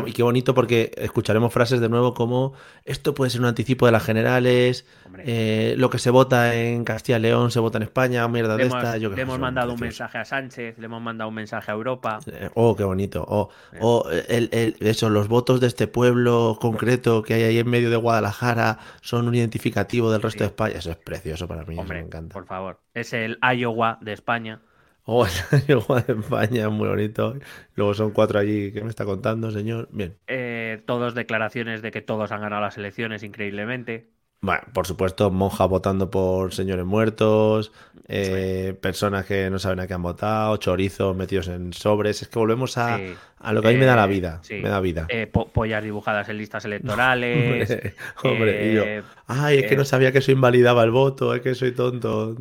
Y 0.05 0.11
qué 0.11 0.23
bonito 0.23 0.53
porque 0.53 0.91
escucharemos 0.97 1.53
frases 1.53 1.79
de 1.79 1.89
nuevo 1.89 2.13
como 2.13 2.53
esto 2.85 3.13
puede 3.13 3.29
ser 3.31 3.41
un 3.41 3.47
anticipo 3.47 3.85
de 3.85 3.91
las 3.91 4.03
generales, 4.03 4.85
eh, 5.19 5.75
lo 5.77 5.89
que 5.89 5.99
se 5.99 6.09
vota 6.09 6.55
en 6.55 6.83
Castilla 6.83 7.17
y 7.17 7.21
León 7.21 7.51
se 7.51 7.59
vota 7.59 7.77
en 7.77 7.83
España, 7.83 8.27
mierda 8.27 8.57
de 8.57 8.63
esta. 8.63 8.97
le 8.97 9.21
hemos 9.21 9.39
mandado 9.39 9.73
un 9.73 9.79
mensaje 9.79 10.17
a 10.17 10.25
Sánchez, 10.25 10.77
le 10.77 10.85
hemos 10.85 11.01
mandado 11.01 11.29
un 11.29 11.35
mensaje 11.35 11.71
a 11.71 11.73
Europa. 11.73 12.19
Eh, 12.27 12.49
oh, 12.55 12.75
qué 12.75 12.83
bonito. 12.83 13.23
O 13.27 13.49
oh, 13.79 14.09
eso, 14.09 15.09
los 15.09 15.27
votos 15.27 15.59
de 15.61 15.67
este 15.67 15.87
pueblo 15.87 16.57
concreto 16.59 17.23
que 17.23 17.35
hay 17.35 17.43
ahí 17.43 17.59
en 17.59 17.69
medio 17.69 17.89
de 17.89 17.95
Guadalajara 17.95 18.79
son 19.01 19.27
un 19.27 19.35
identificativo 19.35 20.11
del 20.11 20.21
resto 20.21 20.43
de 20.43 20.47
España. 20.47 20.75
Eso 20.77 20.91
es 20.91 20.97
precioso 20.97 21.47
para 21.47 21.63
mí, 21.63 21.77
me 21.87 21.99
encanta. 21.99 22.33
Por 22.33 22.45
favor, 22.45 22.79
es 22.93 23.13
el 23.13 23.37
Iowa 23.41 23.97
de 24.01 24.13
España. 24.13 24.59
Oh, 25.05 25.25
el 25.51 25.79
de 26.07 26.13
España, 26.21 26.69
muy 26.69 26.87
bonito. 26.87 27.35
Luego 27.75 27.93
son 27.93 28.11
cuatro 28.11 28.39
allí. 28.39 28.71
¿Qué 28.71 28.81
me 28.83 28.89
está 28.89 29.05
contando, 29.05 29.51
señor? 29.51 29.89
Bien. 29.91 30.17
Eh, 30.27 30.83
todos 30.85 31.15
declaraciones 31.15 31.81
de 31.81 31.91
que 31.91 32.01
todos 32.01 32.31
han 32.31 32.41
ganado 32.41 32.61
las 32.61 32.77
elecciones, 32.77 33.23
increíblemente. 33.23 34.11
Bueno, 34.43 34.61
por 34.73 34.85
supuesto, 34.85 35.31
monjas 35.31 35.69
votando 35.69 36.11
por 36.11 36.53
señores 36.53 36.83
muertos, 36.83 37.71
eh, 38.09 38.77
personas 38.81 39.25
que 39.25 39.49
no 39.49 39.57
saben 39.57 39.79
a 39.79 39.87
qué 39.87 39.93
han 39.93 40.01
votado, 40.01 40.57
chorizos 40.57 41.15
metidos 41.15 41.47
en 41.47 41.71
sobres. 41.71 42.21
Es 42.21 42.27
que 42.27 42.39
volvemos 42.39 42.77
a, 42.77 42.99
a 43.39 43.53
lo 43.53 43.61
que 43.61 43.69
a 43.69 43.71
mí 43.71 43.77
me 43.77 43.85
da 43.85 43.95
la 43.95 44.03
eh, 44.03 44.09
vida. 44.09 44.41
Me 44.49 44.67
da 44.67 44.81
vida. 44.81 45.05
Eh, 45.07 45.27
pollas 45.27 45.81
dibujadas 45.81 46.27
en 46.27 46.39
listas 46.39 46.65
electorales. 46.65 47.93
hombre, 48.21 48.73
yo. 48.73 48.83
Ay, 49.27 49.59
es 49.59 49.67
que 49.67 49.77
no 49.77 49.85
sabía 49.85 50.11
que 50.11 50.17
eso 50.17 50.33
invalidaba 50.33 50.83
el 50.83 50.91
voto, 50.91 51.33
es 51.33 51.39
que 51.39 51.55
soy 51.55 51.71
tonto. 51.71 52.35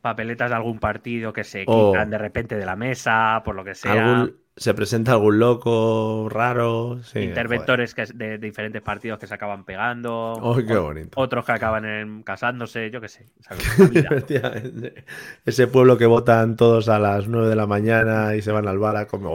papeletas 0.00 0.48
de 0.48 0.56
algún 0.56 0.78
partido 0.78 1.34
que 1.34 1.44
se 1.44 1.64
oh. 1.66 1.92
quitan 1.92 2.08
de 2.08 2.16
repente 2.16 2.56
de 2.56 2.64
la 2.64 2.76
mesa, 2.76 3.42
por 3.44 3.54
lo 3.54 3.62
que 3.62 3.74
sea 3.74 4.26
se 4.56 4.72
presenta 4.72 5.12
algún 5.12 5.38
loco 5.38 6.28
raro. 6.30 6.98
Interventores 7.14 7.94
que, 7.94 8.06
de, 8.06 8.38
diferentes 8.38 8.80
partidos 8.80 9.18
que 9.18 9.26
se 9.26 9.34
acaban 9.34 9.64
pegando. 9.64 10.54
qué 10.66 10.76
bonito. 10.76 11.20
Otros 11.20 11.44
que 11.44 11.52
acaban 11.52 12.22
casándose, 12.22 12.90
yo 12.90 13.00
qué 13.00 13.08
sé. 13.08 13.26
Ese 15.44 15.66
pueblo 15.66 15.98
que 15.98 16.06
votan 16.06 16.56
todos 16.56 16.88
a 16.88 16.98
las 16.98 17.28
9 17.28 17.48
de 17.48 17.56
la 17.56 17.66
mañana 17.66 18.34
y 18.34 18.40
se 18.40 18.50
van 18.50 18.66
al 18.66 18.78
bar 18.78 18.96
a 18.96 19.06
comer. 19.06 19.28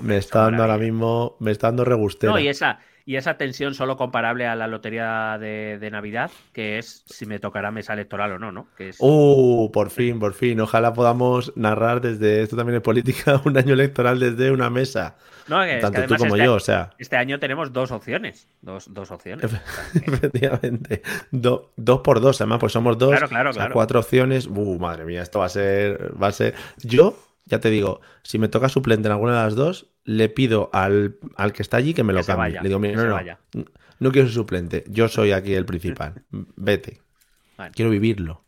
me 0.00 0.16
está 0.16 0.42
dando 0.42 0.62
ahora 0.62 0.78
mismo, 0.78 1.36
me 1.38 1.52
está 1.52 1.68
dando 1.68 1.84
regustero. 1.84 2.32
No, 2.32 2.40
y 2.40 2.48
esa, 2.48 2.80
y 3.04 3.16
esa 3.16 3.36
tensión 3.36 3.74
solo 3.74 3.96
comparable 3.96 4.46
a 4.46 4.54
la 4.54 4.66
lotería 4.66 5.38
de, 5.38 5.88
Navidad, 5.90 6.30
que 6.52 6.78
es 6.78 7.04
si 7.06 7.26
me 7.26 7.38
tocará 7.38 7.70
mesa 7.70 7.92
electoral 7.92 8.32
o 8.32 8.38
no, 8.38 8.52
¿no? 8.52 8.68
Que 8.76 8.92
¡Uh! 8.98 9.70
Por 9.72 9.90
fin, 9.90 10.18
por 10.18 10.34
fin. 10.34 10.60
Ojalá 10.60 10.92
podamos 10.94 11.52
narrar 11.56 12.00
desde, 12.00 12.42
esto 12.42 12.56
también 12.56 12.76
es 12.76 12.82
política, 12.82 13.40
un 13.44 13.56
año 13.58 13.74
electoral 13.74 14.18
desde 14.18 14.50
una 14.50 14.70
mesa. 14.70 15.16
No, 15.48 15.58
Tanto 15.80 16.02
tú 16.06 16.16
como 16.16 16.36
este 16.36 16.46
yo, 16.46 16.54
o 16.54 16.60
sea. 16.60 16.90
Este 16.98 17.16
año 17.16 17.38
tenemos 17.38 17.72
dos 17.72 17.90
opciones. 17.90 18.48
Dos, 18.60 18.88
opciones. 19.10 19.52
Efectivamente. 19.94 21.02
dos 21.30 22.00
por 22.04 22.20
dos, 22.20 22.40
además, 22.40 22.60
pues 22.60 22.72
somos 22.72 22.96
dos. 22.96 23.10
Claro, 23.10 23.28
claro, 23.28 23.52
claro. 23.52 23.74
Cuatro 23.74 24.00
opciones. 24.00 24.46
¡Uh! 24.46 24.78
Madre 24.78 25.04
mía, 25.04 25.22
esto 25.22 25.40
va 25.40 25.46
a 25.46 25.50
ser. 25.50 26.14
Va 26.20 26.28
a 26.28 26.32
ser. 26.32 26.54
Yo, 26.78 27.16
ya 27.44 27.60
te 27.60 27.70
digo, 27.70 28.00
si 28.22 28.38
me 28.38 28.48
toca 28.48 28.68
suplente 28.68 29.08
en 29.08 29.12
alguna 29.12 29.36
de 29.36 29.44
las 29.44 29.54
dos, 29.54 29.90
le 30.04 30.28
pido 30.28 30.70
al, 30.72 31.18
que 31.54 31.62
está 31.62 31.76
allí 31.76 31.94
que 31.94 32.04
me 32.04 32.12
lo 32.12 32.24
cambie. 32.24 32.60
le 32.60 32.68
digo, 32.68 32.80
no, 32.80 33.20
no, 33.20 33.64
no, 33.98 34.12
quiero 34.12 34.26
ser 34.26 34.34
suplente, 34.34 34.84
yo 34.88 35.08
soy 35.08 35.32
aquí 35.32 35.54
el 35.54 35.66
principal. 35.66 36.24
Vete. 36.56 37.00
Quiero 37.72 37.90
vivirlo. 37.90 38.42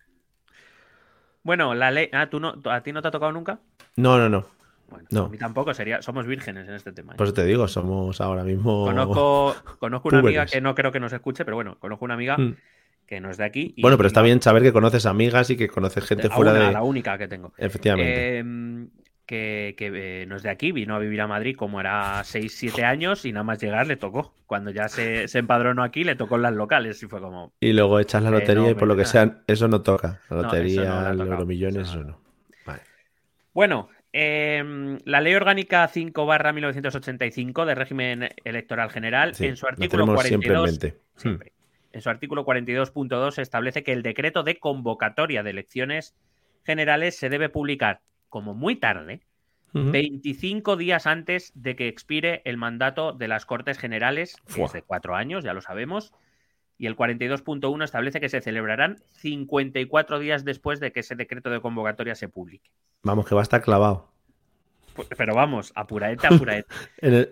Bueno, 1.44 1.74
la 1.74 1.90
ley. 1.90 2.08
Ah, 2.12 2.28
¿tú 2.28 2.40
no, 2.40 2.54
¿a 2.64 2.82
ti 2.82 2.92
no 2.92 3.02
te 3.02 3.08
ha 3.08 3.10
tocado 3.10 3.30
nunca? 3.30 3.60
No, 3.96 4.18
no, 4.18 4.28
no. 4.28 4.46
no. 5.10 5.26
A 5.26 5.28
mí 5.28 5.38
tampoco 5.38 5.72
sería. 5.74 6.02
Somos 6.02 6.26
vírgenes 6.26 6.66
en 6.66 6.74
este 6.74 6.90
tema. 6.90 7.12
¿eh? 7.12 7.16
Por 7.16 7.26
eso 7.26 7.34
te 7.34 7.44
digo, 7.44 7.68
somos 7.68 8.20
ahora 8.20 8.42
mismo. 8.42 8.84
Conozco, 8.84 9.54
conozco 9.78 10.08
una 10.08 10.18
amiga 10.20 10.46
que 10.46 10.60
no 10.60 10.74
creo 10.74 10.90
que 10.90 11.00
nos 11.00 11.12
escuche, 11.12 11.44
pero 11.44 11.56
bueno, 11.56 11.78
conozco 11.78 12.04
una 12.06 12.14
amiga 12.14 12.36
mm. 12.38 12.56
Que 13.06 13.20
no 13.20 13.30
es 13.30 13.36
de 13.36 13.44
aquí. 13.44 13.74
bueno, 13.80 13.96
pero 13.96 14.06
está 14.06 14.22
bien 14.22 14.40
saber 14.40 14.62
que 14.62 14.72
conoces 14.72 15.06
amigas 15.06 15.50
y 15.50 15.56
que 15.56 15.68
conoces 15.68 16.04
gente 16.04 16.28
fuera 16.30 16.52
de. 16.52 16.72
La 16.72 16.82
única 16.82 17.18
que 17.18 17.28
tengo. 17.28 17.52
Efectivamente. 17.58 18.38
Eh, 18.38 18.86
que, 19.26 19.74
eh, 19.78 20.26
no 20.26 20.36
es 20.36 20.42
de 20.42 20.50
aquí, 20.50 20.72
vino 20.72 20.94
a 20.94 20.98
vivir 20.98 21.20
a 21.20 21.26
Madrid 21.26 21.56
como 21.56 21.80
era 21.80 22.22
6-7 22.24 22.84
años 22.84 23.24
y 23.24 23.32
nada 23.32 23.44
más 23.44 23.60
llegar 23.60 23.86
le 23.86 23.96
tocó. 23.96 24.34
Cuando 24.46 24.70
ya 24.70 24.88
se, 24.88 25.26
empadronó 25.32 25.82
aquí, 25.82 26.04
le 26.04 26.16
tocó 26.16 26.36
en 26.36 26.42
las 26.42 26.52
locales 26.52 27.02
y 27.02 27.06
fue 27.06 27.20
como... 27.20 27.52
Y 27.60 27.72
luego 27.72 27.98
echas 27.98 28.22
la 28.22 28.30
lotería 28.30 28.70
y 28.70 28.74
por 28.74 28.86
lo 28.86 28.96
que 28.96 29.04
sea, 29.04 29.42
eso 29.46 29.68
no 29.68 29.82
toca. 29.82 30.20
La 30.28 30.42
lotería, 30.42 31.12
los 31.14 31.26
euromillones, 31.26 31.88
eso 31.88 32.04
no. 32.04 32.24
Bueno, 33.52 33.88
em, 34.12 34.98
la 35.04 35.20
Ley 35.20 35.34
Orgánica 35.34 35.86
5 35.86 36.26
barra 36.26 36.52
1985 36.52 37.66
de 37.66 37.74
régimen 37.76 38.28
electoral 38.44 38.90
general, 38.90 39.32
en 39.38 39.56
su 39.56 39.66
artículo 39.66 40.06
42... 40.06 40.80
Hmm. 41.22 41.36
En 41.94 42.02
su 42.02 42.10
artículo 42.10 42.44
42.2 42.44 43.38
establece 43.38 43.84
que 43.84 43.92
el 43.92 44.02
decreto 44.02 44.42
de 44.42 44.58
convocatoria 44.58 45.44
de 45.44 45.50
elecciones 45.50 46.16
generales 46.64 47.16
se 47.16 47.28
debe 47.28 47.48
publicar 47.48 48.00
como 48.28 48.52
muy 48.52 48.74
tarde, 48.74 49.20
25 49.72 50.76
días 50.76 51.06
antes 51.06 51.52
de 51.54 51.76
que 51.76 51.86
expire 51.86 52.42
el 52.44 52.56
mandato 52.56 53.12
de 53.12 53.28
las 53.28 53.46
Cortes 53.46 53.78
Generales, 53.78 54.36
que 54.52 54.64
es 54.64 54.72
de 54.72 54.82
cuatro 54.82 55.14
años, 55.14 55.44
ya 55.44 55.54
lo 55.54 55.60
sabemos, 55.60 56.12
y 56.78 56.86
el 56.86 56.96
42.1 56.96 57.84
establece 57.84 58.20
que 58.20 58.28
se 58.28 58.40
celebrarán 58.40 58.98
54 59.18 60.18
días 60.18 60.44
después 60.44 60.80
de 60.80 60.90
que 60.90 61.00
ese 61.00 61.14
decreto 61.14 61.50
de 61.50 61.60
convocatoria 61.60 62.16
se 62.16 62.28
publique. 62.28 62.70
Vamos, 63.04 63.26
que 63.26 63.36
va 63.36 63.42
a 63.42 63.44
estar 63.44 63.62
clavado. 63.62 64.08
Pues, 64.94 65.08
pero 65.16 65.34
vamos, 65.34 65.72
apuraete, 65.76 66.26
apuraete. 66.30 66.68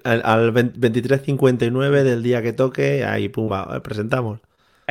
al, 0.05 0.22
al 0.25 0.53
23.59 0.53 2.03
del 2.03 2.22
día 2.22 2.42
que 2.42 2.53
toque, 2.53 3.05
ahí 3.05 3.29
pum, 3.29 3.51
presentamos. 3.83 4.40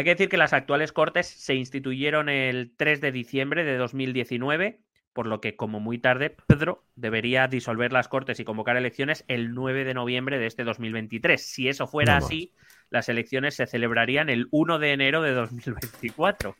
Hay 0.01 0.05
que 0.05 0.15
decir 0.15 0.29
que 0.29 0.37
las 0.37 0.51
actuales 0.51 0.93
cortes 0.93 1.27
se 1.27 1.53
instituyeron 1.53 2.27
el 2.27 2.73
3 2.75 3.01
de 3.01 3.11
diciembre 3.11 3.63
de 3.63 3.77
2019, 3.77 4.81
por 5.13 5.27
lo 5.27 5.41
que 5.41 5.55
como 5.55 5.79
muy 5.79 5.99
tarde, 5.99 6.35
Pedro 6.47 6.83
debería 6.95 7.47
disolver 7.47 7.93
las 7.93 8.07
cortes 8.07 8.39
y 8.39 8.43
convocar 8.43 8.77
elecciones 8.77 9.23
el 9.27 9.53
9 9.53 9.83
de 9.83 9.93
noviembre 9.93 10.39
de 10.39 10.47
este 10.47 10.63
2023. 10.63 11.39
Si 11.39 11.69
eso 11.69 11.85
fuera 11.85 12.17
así, 12.17 12.51
las 12.89 13.09
elecciones 13.09 13.53
se 13.53 13.67
celebrarían 13.67 14.31
el 14.31 14.47
1 14.49 14.79
de 14.79 14.93
enero 14.93 15.21
de 15.21 15.33
2024. 15.35 16.55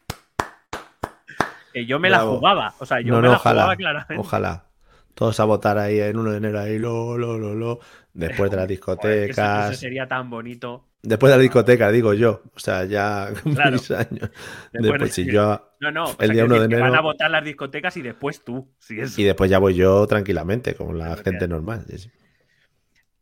yo 1.88 2.00
me 2.00 2.12
la 2.12 2.20
jugaba, 2.20 2.76
o 2.78 2.86
sea, 2.86 3.02
yo 3.02 3.20
me 3.20 3.28
la 3.28 3.40
jugaba 3.40 3.76
claramente. 3.76 4.20
Ojalá. 4.20 4.68
Todos 5.16 5.40
a 5.40 5.46
votar 5.46 5.80
ahí 5.80 6.00
en 6.00 6.16
1 6.16 6.30
de 6.30 6.38
enero, 6.38 6.60
ahí, 6.60 6.78
lo, 6.78 7.18
lo, 7.18 7.40
lo, 7.40 7.56
lo. 7.56 7.80
Después 8.14 8.52
de 8.52 8.58
las 8.58 8.68
discotecas. 8.68 9.72
eso 9.72 9.80
sería 9.80 10.08
tan 10.08 10.30
bonito. 10.30 10.91
Después 11.04 11.32
de 11.32 11.38
la 11.38 11.42
discoteca, 11.42 11.92
digo 11.92 12.14
yo. 12.14 12.44
O 12.56 12.60
sea, 12.60 12.86
ya 12.86 13.32
claro. 13.56 13.78
años. 13.98 14.30
Después, 14.72 15.14
si 15.14 15.26
yo. 15.26 15.74
No, 15.80 15.92
no. 15.92 16.16
El 16.20 16.32
día 16.32 16.46
1 16.46 16.60
de 16.60 16.66
enero. 16.66 16.84
Van 16.84 16.96
a 16.96 17.02
votar 17.02 17.32
las 17.32 17.44
discotecas 17.44 17.98
y 17.98 18.02
después 18.02 18.44
tú. 18.44 18.72
Y 18.90 19.24
después 19.24 19.50
ya 19.50 19.60
voy 19.60 19.76
yo 19.76 20.06
tranquilamente, 20.08 20.76
como 20.76 20.94
la 20.94 21.18
gente 21.18 21.48
normal. 21.48 21.86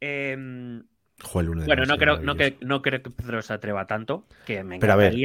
Eh, 0.01 0.81
bueno, 1.33 1.85
no 1.85 1.97
creo, 1.97 2.19
no, 2.19 2.35
que, 2.35 2.57
no 2.61 2.81
creo 2.81 3.01
que 3.01 3.09
Pedro 3.09 3.41
se 3.41 3.53
atreva 3.53 3.85
tanto, 3.85 4.25
que 4.45 4.63
me 4.63 4.79
Pero 4.79 4.93
a 4.93 4.95
ver, 4.95 5.15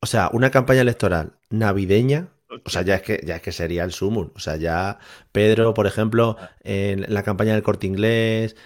o 0.00 0.06
sea, 0.06 0.30
una 0.32 0.50
campaña 0.50 0.80
electoral 0.80 1.34
navideña, 1.50 2.28
o 2.62 2.70
sea, 2.70 2.82
ya 2.82 2.96
es 2.96 3.02
que 3.02 3.20
ya 3.24 3.36
es 3.36 3.42
que 3.42 3.52
sería 3.52 3.84
el 3.84 3.92
sumum. 3.92 4.30
O 4.34 4.38
sea, 4.38 4.56
ya 4.56 4.98
Pedro, 5.32 5.74
por 5.74 5.86
ejemplo, 5.86 6.36
en 6.62 7.04
la 7.08 7.22
campaña 7.22 7.54
del 7.54 7.62
corte 7.62 7.86
inglés, 7.86 8.56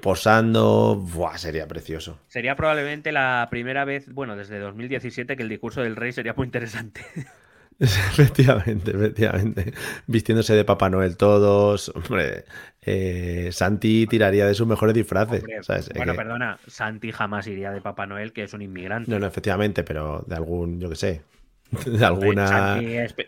posando, 0.00 0.96
¡buah! 0.96 1.38
sería 1.38 1.66
precioso. 1.68 2.18
Sería 2.28 2.56
probablemente 2.56 3.12
la 3.12 3.48
primera 3.50 3.84
vez, 3.84 4.12
bueno, 4.12 4.36
desde 4.36 4.58
2017, 4.58 5.36
que 5.36 5.42
el 5.42 5.48
discurso 5.48 5.82
del 5.82 5.96
rey 5.96 6.12
sería 6.12 6.34
muy 6.34 6.46
interesante. 6.46 7.02
Efectivamente, 7.80 8.92
efectivamente. 8.92 9.72
Vistiéndose 10.06 10.54
de 10.54 10.64
Papá 10.64 10.88
Noel 10.88 11.16
todos. 11.16 11.90
Hombre, 11.94 12.44
eh, 12.80 13.48
Santi 13.50 14.06
tiraría 14.06 14.46
de 14.46 14.54
sus 14.54 14.66
mejores 14.66 14.94
disfraces. 14.94 15.42
bueno, 15.96 16.14
perdona, 16.14 16.58
Santi 16.66 17.10
jamás 17.10 17.46
iría 17.48 17.72
de 17.72 17.80
Papá 17.80 18.06
Noel, 18.06 18.32
que 18.32 18.44
es 18.44 18.54
un 18.54 18.62
inmigrante. 18.62 19.10
No, 19.10 19.18
no, 19.18 19.26
efectivamente, 19.26 19.82
pero 19.82 20.24
de 20.26 20.34
algún, 20.36 20.80
yo 20.80 20.88
qué 20.90 20.96
sé. 20.96 21.22
De 21.86 22.04
alguna. 22.04 22.80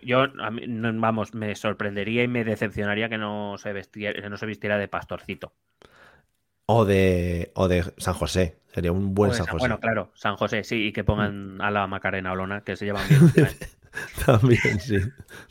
yo, 0.02 0.26
vamos, 0.34 1.34
me 1.34 1.54
sorprendería 1.54 2.22
y 2.22 2.28
me 2.28 2.44
decepcionaría 2.44 3.08
que 3.08 3.18
no 3.18 3.56
se, 3.58 3.72
que 3.90 4.28
no 4.28 4.36
se 4.36 4.46
vistiera 4.46 4.78
de 4.78 4.88
pastorcito. 4.88 5.54
O 6.66 6.84
de, 6.84 7.52
o 7.54 7.68
de 7.68 7.84
San 7.98 8.14
José. 8.14 8.58
Sería 8.72 8.92
un 8.92 9.14
buen 9.14 9.32
San, 9.32 9.46
José. 9.46 9.58
Bueno, 9.58 9.78
claro, 9.78 10.10
San 10.14 10.36
José, 10.36 10.64
sí, 10.64 10.86
y 10.86 10.92
que 10.92 11.04
pongan 11.04 11.60
a 11.60 11.70
la 11.70 11.86
Macarena 11.86 12.32
Olona, 12.32 12.62
que 12.62 12.76
se 12.76 12.84
llevan 12.86 13.06
bien. 13.34 13.48
También, 14.26 14.80
sí. 14.80 14.98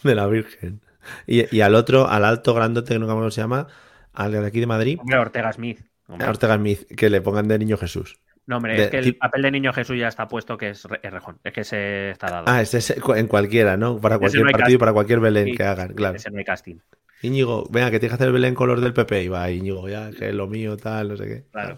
De 0.04 0.16
la 0.16 0.28
Virgen. 0.28 0.82
Y, 1.26 1.62
al 1.62 1.76
otro, 1.76 2.08
al 2.08 2.26
alto 2.26 2.54
grandote, 2.54 2.94
que 2.94 3.00
no 3.00 3.08
sé 3.08 3.12
cómo 3.12 3.32
se 3.32 3.42
llama, 3.42 3.68
al 4.14 4.32
de 4.32 4.46
aquí 4.46 4.60
de 4.60 4.68
Madrid. 4.68 5.00
Hombre, 5.00 5.18
Ortega 5.18 5.52
Smith. 5.54 5.80
Ortega 6.08 6.56
Smith, 6.56 6.86
que 6.96 7.10
le 7.10 7.22
pongan 7.22 7.48
de 7.48 7.60
niño 7.60 7.78
Jesús. 7.78 8.20
No, 8.46 8.58
hombre, 8.58 8.84
es 8.84 8.90
que 8.90 8.98
el 8.98 9.16
papel 9.16 9.42
de 9.42 9.52
niño 9.52 9.72
Jesús 9.72 9.98
ya 9.98 10.10
está 10.10 10.28
puesto 10.28 10.58
que 10.58 10.70
es 10.70 10.84
rejón. 10.84 11.40
Es 11.44 11.54
que 11.54 11.64
se 11.64 12.10
está 12.10 12.28
dado. 12.30 12.46
Ah, 12.48 12.62
ese 12.62 12.80
es 12.80 12.90
en 12.92 13.28
cualquiera, 13.28 13.78
¿no? 13.78 14.00
Para 14.00 14.20
cualquier 14.20 14.52
partido, 14.52 14.80
para 14.80 14.94
cualquier 14.94 15.20
Belén 15.22 15.56
que 15.56 15.64
hagan, 15.64 15.94
claro. 15.94 16.18
Ese 16.18 16.30
no 16.30 16.40
hay 16.40 16.44
casting. 16.44 16.76
Íñigo, 17.22 17.66
venga, 17.70 17.90
que 17.90 18.00
tienes 18.00 18.12
que 18.12 18.16
hacer 18.16 18.28
el 18.28 18.34
Belén 18.34 18.54
color 18.54 18.82
del 18.82 18.94
PP. 18.94 19.24
Y 19.24 19.28
va, 19.30 19.50
Íñigo, 19.50 19.88
ya, 19.88 20.12
que 20.12 20.30
es 20.30 20.36
lo 20.36 20.48
mío, 20.48 20.76
tal, 20.76 21.10
no 21.10 21.18
sé 21.18 21.26
qué. 21.26 21.44
Claro. 21.52 21.78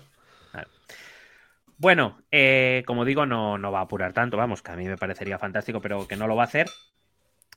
Bueno, 1.78 2.22
eh, 2.32 2.84
como 2.88 3.04
digo, 3.04 3.26
no, 3.26 3.58
no 3.58 3.72
va 3.72 3.80
a 3.80 3.84
apurar 3.84 4.14
tanto, 4.14 4.38
vamos, 4.38 4.62
que 4.62 4.72
a 4.72 4.76
mí 4.76 4.86
me 4.86 4.98
parecería 4.98 5.38
fantástico, 5.38 5.82
pero 5.82 6.08
que 6.08 6.16
no 6.16 6.26
lo 6.26 6.36
va 6.36 6.44
a 6.44 6.46
hacer. 6.46 6.68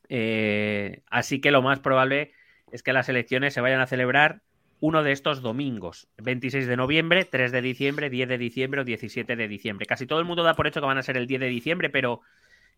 Eh, 0.08 1.02
así 1.08 1.40
que 1.40 1.50
lo 1.50 1.62
más 1.62 1.78
probable 1.78 2.32
es 2.72 2.82
que 2.82 2.92
las 2.92 3.08
elecciones 3.08 3.54
se 3.54 3.60
vayan 3.60 3.80
a 3.80 3.86
celebrar 3.86 4.42
uno 4.80 5.02
de 5.02 5.12
estos 5.12 5.42
domingos, 5.42 6.08
26 6.18 6.66
de 6.66 6.76
noviembre, 6.76 7.24
3 7.24 7.50
de 7.52 7.62
diciembre, 7.62 8.10
10 8.10 8.28
de 8.28 8.38
diciembre 8.38 8.80
o 8.80 8.84
17 8.84 9.36
de 9.36 9.48
diciembre. 9.48 9.86
Casi 9.86 10.06
todo 10.06 10.20
el 10.20 10.24
mundo 10.24 10.42
da 10.42 10.54
por 10.54 10.66
hecho 10.66 10.80
que 10.80 10.86
van 10.86 10.98
a 10.98 11.02
ser 11.02 11.16
el 11.16 11.26
10 11.26 11.40
de 11.40 11.48
diciembre, 11.48 11.90
pero 11.90 12.20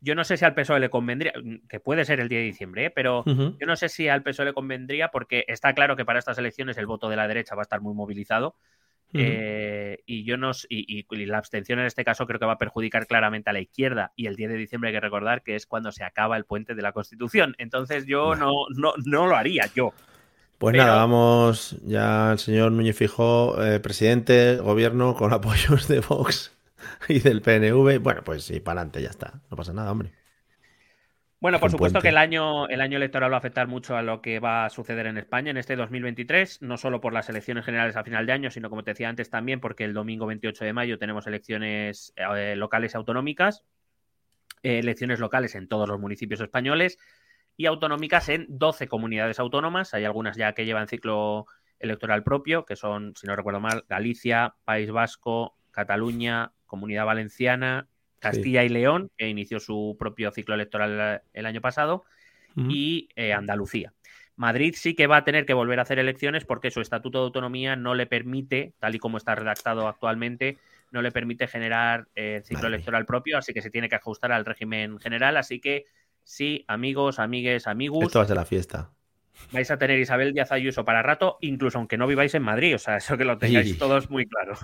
yo 0.01 0.15
no 0.15 0.25
sé 0.25 0.37
si 0.37 0.45
al 0.45 0.55
PSOE 0.55 0.81
le 0.81 0.89
convendría, 0.89 1.33
que 1.69 1.79
puede 1.81 2.05
ser 2.05 2.21
el 2.21 2.29
10 2.29 2.41
de 2.41 2.47
diciembre, 2.47 2.87
¿eh? 2.87 2.91
pero 2.91 3.25
yo 3.27 3.67
no 3.67 3.77
sé 3.77 3.89
si 3.89 4.09
al 4.09 4.23
PSOE 4.23 4.47
le 4.47 4.53
convendría 4.55 5.09
porque 5.09 5.45
está 5.47 5.75
claro 5.75 5.97
que 5.97 6.07
para 6.07 6.19
estas 6.19 6.39
elecciones 6.39 6.79
el 6.79 6.87
voto 6.87 7.09
de 7.11 7.17
la 7.17 7.29
derecha 7.29 7.55
va 7.55 7.63
a 7.63 7.65
estar 7.65 7.81
muy 7.81 7.95
movilizado 7.95 8.57
eh, 9.13 10.03
y 10.07 10.25
yo 10.25 10.37
no 10.37 10.53
y, 10.69 11.05
la 11.27 11.39
abstención 11.39 11.81
en 11.81 11.87
este 11.87 12.05
caso 12.05 12.27
creo 12.27 12.39
que 12.39 12.47
va 12.47 12.53
a 12.53 12.59
perjudicar 12.59 13.07
claramente 13.07 13.51
a 13.51 13.53
la 13.53 13.61
izquierda. 13.61 14.13
Y 14.17 14.27
el 14.27 14.37
10 14.37 14.51
de 14.51 14.57
diciembre 14.57 14.89
hay 14.89 14.95
que 14.95 15.01
recordar 15.01 15.43
que 15.43 15.57
es 15.57 15.67
cuando 15.67 15.93
se 15.93 16.05
acaba 16.05 16.37
el 16.37 16.45
puente 16.45 16.75
de 16.75 16.83
la 16.83 16.93
Constitución. 16.93 17.55
Entonces 17.59 18.07
yo 18.07 18.35
no, 18.37 18.53
no, 18.77 18.95
no 19.05 19.27
lo 19.27 19.37
haría 19.37 19.67
yo. 19.75 19.93
Pues 20.61 20.77
nada, 20.77 20.97
vamos 20.97 21.75
ya 21.87 22.33
al 22.33 22.39
señor 22.39 22.71
Núñez 22.73 22.95
Fijó, 22.95 23.65
eh, 23.65 23.81
presidente, 23.81 24.57
gobierno 24.57 25.15
con 25.15 25.33
apoyos 25.33 25.89
de 25.89 26.01
Vox 26.01 26.55
y 27.09 27.21
del 27.21 27.41
PNV. 27.41 27.99
Bueno, 27.99 28.23
pues 28.23 28.45
sí, 28.45 28.61
para 28.61 28.83
adelante, 28.83 29.01
ya 29.01 29.09
está. 29.09 29.41
No 29.51 29.57
pasa 29.57 29.73
nada, 29.73 29.91
hombre. 29.91 30.13
Bueno, 31.41 31.61
por 31.61 31.71
supuesto 31.71 32.03
que 32.03 32.11
el 32.11 32.19
año, 32.19 32.69
el 32.69 32.83
año 32.83 32.99
electoral 32.99 33.33
va 33.33 33.37
a 33.37 33.39
afectar 33.39 33.69
mucho 33.69 33.97
a 33.97 34.03
lo 34.03 34.21
que 34.21 34.39
va 34.39 34.67
a 34.67 34.69
suceder 34.69 35.07
en 35.07 35.17
España 35.17 35.51
en 35.51 35.57
este 35.57 35.77
2023, 35.77 36.61
no 36.61 36.77
solo 36.77 37.01
por 37.01 37.15
las 37.15 37.31
elecciones 37.31 37.65
generales 37.65 37.97
a 37.97 38.05
final 38.05 38.27
de 38.27 38.33
año, 38.33 38.51
sino 38.51 38.69
como 38.69 38.85
te 38.85 38.91
decía 38.91 39.09
antes 39.09 39.31
también 39.31 39.61
porque 39.61 39.85
el 39.85 39.95
domingo 39.95 40.27
28 40.27 40.63
de 40.67 40.75
mayo 40.75 40.99
tenemos 40.99 41.27
elecciones 41.27 42.13
eh, 42.17 42.55
locales 42.55 42.95
autonómicas, 42.95 43.65
eh, 44.63 44.81
elecciones 44.81 45.21
locales 45.21 45.55
en 45.55 45.69
todos 45.69 45.89
los 45.89 45.99
municipios 45.99 46.43
españoles 46.43 46.99
y 47.61 47.67
autonómicas 47.67 48.31
en 48.31 48.47
12 48.49 48.89
comunidades 48.89 49.39
autónomas. 49.39 49.93
Hay 49.93 50.07
algunas 50.07 50.35
ya 50.35 50.55
que 50.55 50.65
llevan 50.65 50.89
ciclo 50.89 51.45
electoral 51.79 52.23
propio, 52.23 52.65
que 52.65 52.75
son, 52.75 53.13
si 53.17 53.27
no 53.27 53.37
recuerdo 53.37 53.61
mal, 53.61 53.85
Galicia, 53.87 54.55
País 54.65 54.91
Vasco, 54.91 55.59
Cataluña, 55.71 56.53
Comunidad 56.65 57.05
Valenciana, 57.05 57.87
Castilla 58.19 58.65
y 58.65 58.71
León, 58.71 59.11
que 59.19 59.29
inició 59.29 59.61
su 59.61 59.95
propio 59.99 60.31
ciclo 60.31 60.55
electoral 60.55 61.21
el 61.35 61.45
año 61.45 61.61
pasado, 61.61 62.05
y 62.57 63.11
eh, 63.15 63.35
Andalucía. 63.35 63.93
Madrid 64.37 64.75
sí 64.75 64.95
que 64.95 65.07
va 65.07 65.19
a 65.19 65.25
tener 65.25 65.45
que 65.45 65.53
volver 65.53 65.81
a 65.81 65.83
hacer 65.83 65.99
elecciones 65.99 66.47
porque 66.47 66.71
su 66.71 66.81
estatuto 66.81 67.19
de 67.19 67.25
autonomía 67.25 67.77
no 67.77 67.95
le 67.95 68.07
permite, 68.07 68.73
tal 68.79 68.95
y 68.95 68.99
como 68.99 69.19
está 69.19 69.35
redactado 69.35 69.87
actualmente, 69.87 70.57
no 70.93 71.03
le 71.03 71.13
permite 71.13 71.47
generar 71.47 72.09
eh, 72.15 72.41
ciclo 72.43 72.69
electoral 72.69 73.05
propio, 73.05 73.37
así 73.37 73.53
que 73.53 73.61
se 73.61 73.71
tiene 73.71 73.91
que 73.91 73.97
ajustar 73.97 74.33
al 74.33 74.47
régimen 74.47 74.99
general. 74.99 75.37
Así 75.37 75.61
que 75.61 75.85
sí, 76.31 76.65
amigos, 76.69 77.19
amigues, 77.19 77.67
amigos. 77.67 78.05
Esto 78.05 78.21
va 78.21 78.25
a 78.25 78.29
ser 78.29 78.37
la 78.37 78.45
fiesta. 78.45 78.91
Vais 79.53 79.71
a 79.71 79.79
tener 79.79 79.99
Isabel 79.99 80.33
Díaz 80.33 80.53
Ayuso 80.53 80.85
para 80.85 81.03
rato, 81.03 81.39
incluso 81.41 81.79
aunque 81.79 81.97
no 81.99 82.07
viváis 82.07 82.35
en 82.35 82.43
Madrid, 82.43 82.75
o 82.75 82.79
sea, 82.79 82.99
eso 82.99 83.17
que 83.19 83.25
lo 83.25 83.39
tengáis 83.39 83.77
todos 83.79 84.11
muy 84.11 84.27
claro. 84.27 84.55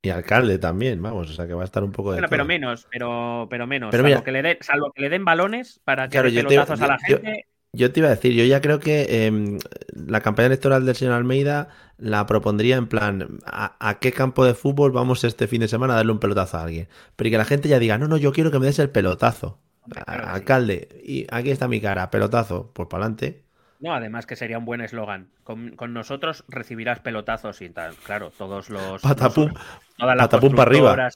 Y 0.00 0.10
alcalde 0.10 0.58
también, 0.58 1.02
vamos, 1.02 1.28
o 1.28 1.32
sea 1.32 1.48
que 1.48 1.54
va 1.54 1.62
a 1.62 1.64
estar 1.64 1.82
un 1.82 1.90
poco 1.90 2.12
de. 2.12 2.16
Bueno, 2.16 2.28
pero 2.30 2.44
menos, 2.44 2.86
pero, 2.90 3.48
pero 3.50 3.66
menos. 3.66 3.92
salvo, 3.92 4.22
que 4.22 4.30
le 4.30 4.42
den, 4.42 4.58
salvo 4.60 4.92
que 4.92 5.02
le 5.02 5.08
den 5.08 5.24
balones 5.24 5.80
para 5.82 6.08
que 6.08 6.22
dé 6.22 6.30
pelotazos 6.30 6.80
a 6.80 6.86
la 6.86 6.98
gente. 6.98 7.46
Yo, 7.72 7.92
te 7.92 8.00
iba 8.00 8.08
a 8.08 8.12
decir, 8.12 8.32
yo 8.32 8.44
ya 8.44 8.60
creo 8.60 8.78
que 8.78 9.26
em, 9.26 9.58
la 9.92 10.20
campaña 10.20 10.46
electoral 10.46 10.86
del 10.86 10.94
señor 10.94 11.14
Almeida 11.14 11.68
la 11.98 12.26
propondría 12.26 12.76
en 12.76 12.86
plan, 12.86 13.40
a, 13.44 13.98
qué 14.00 14.12
campo 14.12 14.44
de 14.44 14.54
fútbol 14.54 14.92
vamos 14.92 15.24
este 15.24 15.48
fin 15.48 15.60
de 15.60 15.68
semana 15.68 15.94
a 15.94 15.96
darle 15.96 16.12
un 16.12 16.20
pelotazo 16.20 16.58
a 16.58 16.62
alguien? 16.62 16.88
Pero 17.16 17.30
que 17.30 17.38
la 17.38 17.44
gente 17.44 17.68
ya 17.68 17.78
diga, 17.78 17.98
no, 17.98 18.08
no, 18.08 18.16
yo 18.16 18.32
quiero 18.32 18.50
que 18.50 18.58
me 18.60 18.66
des 18.66 18.78
el 18.78 18.90
pelotazo. 18.90 19.58
Alcalde, 20.06 20.88
y 21.04 21.26
aquí 21.30 21.50
está 21.50 21.68
mi 21.68 21.80
cara, 21.80 22.10
pelotazo, 22.10 22.70
pues 22.72 22.88
para 22.88 23.04
adelante. 23.04 23.44
No, 23.80 23.94
además 23.94 24.26
que 24.26 24.34
sería 24.34 24.58
un 24.58 24.64
buen 24.64 24.80
eslogan. 24.80 25.28
Con, 25.44 25.76
nosotros 25.92 26.44
recibirás 26.48 26.98
pelotazos 27.00 27.62
y 27.62 27.70
tal. 27.70 27.94
Claro, 27.94 28.32
todos 28.36 28.70
los. 28.70 29.00
Patapum, 29.00 29.52
patapum 29.96 30.54
para 30.54 30.70
arriba. 30.70 31.10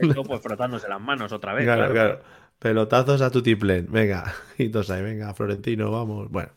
Y 0.00 0.08
todo 0.08 0.24
pues 0.24 0.40
frotándose 0.42 0.88
las 0.88 1.00
manos 1.00 1.32
otra 1.32 1.52
vez. 1.52 1.64
Claro, 1.64 1.92
claro. 1.92 2.20
Pelotazos 2.58 3.20
a 3.20 3.30
tu 3.30 3.42
tiplen. 3.42 3.86
Venga, 3.90 4.32
y 4.58 4.64
ahí, 4.64 5.02
venga, 5.02 5.34
Florentino, 5.34 5.90
vamos. 5.90 6.30
Bueno. 6.30 6.50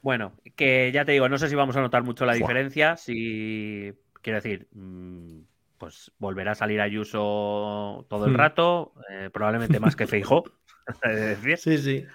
Bueno, 0.00 0.32
que 0.56 0.90
ya 0.90 1.04
te 1.04 1.12
digo, 1.12 1.28
no 1.28 1.36
sé 1.36 1.48
si 1.48 1.54
vamos 1.54 1.76
a 1.76 1.80
notar 1.82 2.02
mucho 2.02 2.24
la 2.24 2.32
diferencia. 2.32 2.96
Si. 2.96 3.92
Quiero 4.22 4.38
decir. 4.38 4.68
Mm, 4.72 5.40
pues 5.78 6.10
volverá 6.18 6.52
a 6.52 6.56
salir 6.56 6.80
Ayuso 6.80 8.04
todo 8.08 8.26
el 8.26 8.32
hmm. 8.32 8.36
rato, 8.36 8.92
eh, 9.10 9.30
probablemente 9.32 9.80
más 9.80 9.96
que 9.96 10.06
Feijó. 10.08 10.44
sí, 11.56 11.78
sí. 11.78 12.06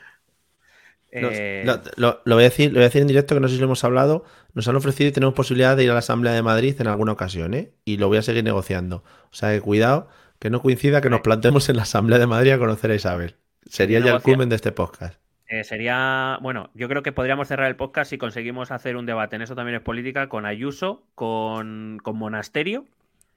Eh, 1.15 1.63
lo, 1.95 2.21
voy 2.25 2.43
a 2.43 2.49
decir, 2.49 2.71
lo 2.71 2.75
voy 2.75 2.83
a 2.83 2.85
decir 2.85 3.01
en 3.01 3.07
directo 3.07 3.35
que 3.35 3.41
no 3.41 3.47
sé 3.47 3.55
si 3.55 3.59
lo 3.59 3.65
hemos 3.65 3.83
hablado. 3.83 4.25
Nos 4.53 4.67
han 4.67 4.75
ofrecido 4.75 5.09
y 5.09 5.11
tenemos 5.11 5.35
posibilidad 5.35 5.77
de 5.77 5.83
ir 5.83 5.91
a 5.91 5.93
la 5.93 5.99
Asamblea 5.99 6.33
de 6.33 6.41
Madrid 6.41 6.75
en 6.79 6.87
alguna 6.87 7.11
ocasión, 7.11 7.53
¿eh? 7.53 7.71
Y 7.85 7.97
lo 7.97 8.07
voy 8.07 8.17
a 8.17 8.23
seguir 8.23 8.43
negociando. 8.43 9.03
O 9.31 9.35
sea 9.35 9.51
que 9.51 9.61
cuidado, 9.61 10.09
que 10.39 10.49
no 10.49 10.61
coincida 10.61 11.01
que 11.01 11.09
nos 11.09 11.21
plantemos 11.21 11.69
en 11.69 11.75
la 11.75 11.83
Asamblea 11.83 12.19
de 12.19 12.27
Madrid 12.27 12.51
a 12.51 12.57
conocer 12.57 12.89
a 12.91 12.95
Isabel. 12.95 13.35
Sería 13.65 13.99
ya 13.99 14.15
el 14.15 14.21
culmen 14.21 14.49
de 14.49 14.55
este 14.55 14.71
podcast. 14.71 15.19
Eh, 15.47 15.63
sería, 15.63 16.39
bueno, 16.41 16.71
yo 16.73 16.89
creo 16.89 17.03
que 17.03 17.11
podríamos 17.11 17.47
cerrar 17.47 17.67
el 17.67 17.75
podcast 17.75 18.09
si 18.09 18.17
conseguimos 18.17 18.71
hacer 18.71 18.95
un 18.97 19.05
debate, 19.05 19.35
en 19.35 19.43
eso 19.43 19.55
también 19.55 19.75
es 19.75 19.83
política, 19.83 20.27
con 20.27 20.45
Ayuso, 20.45 21.05
con, 21.15 22.01
Monasterio. 22.03 22.85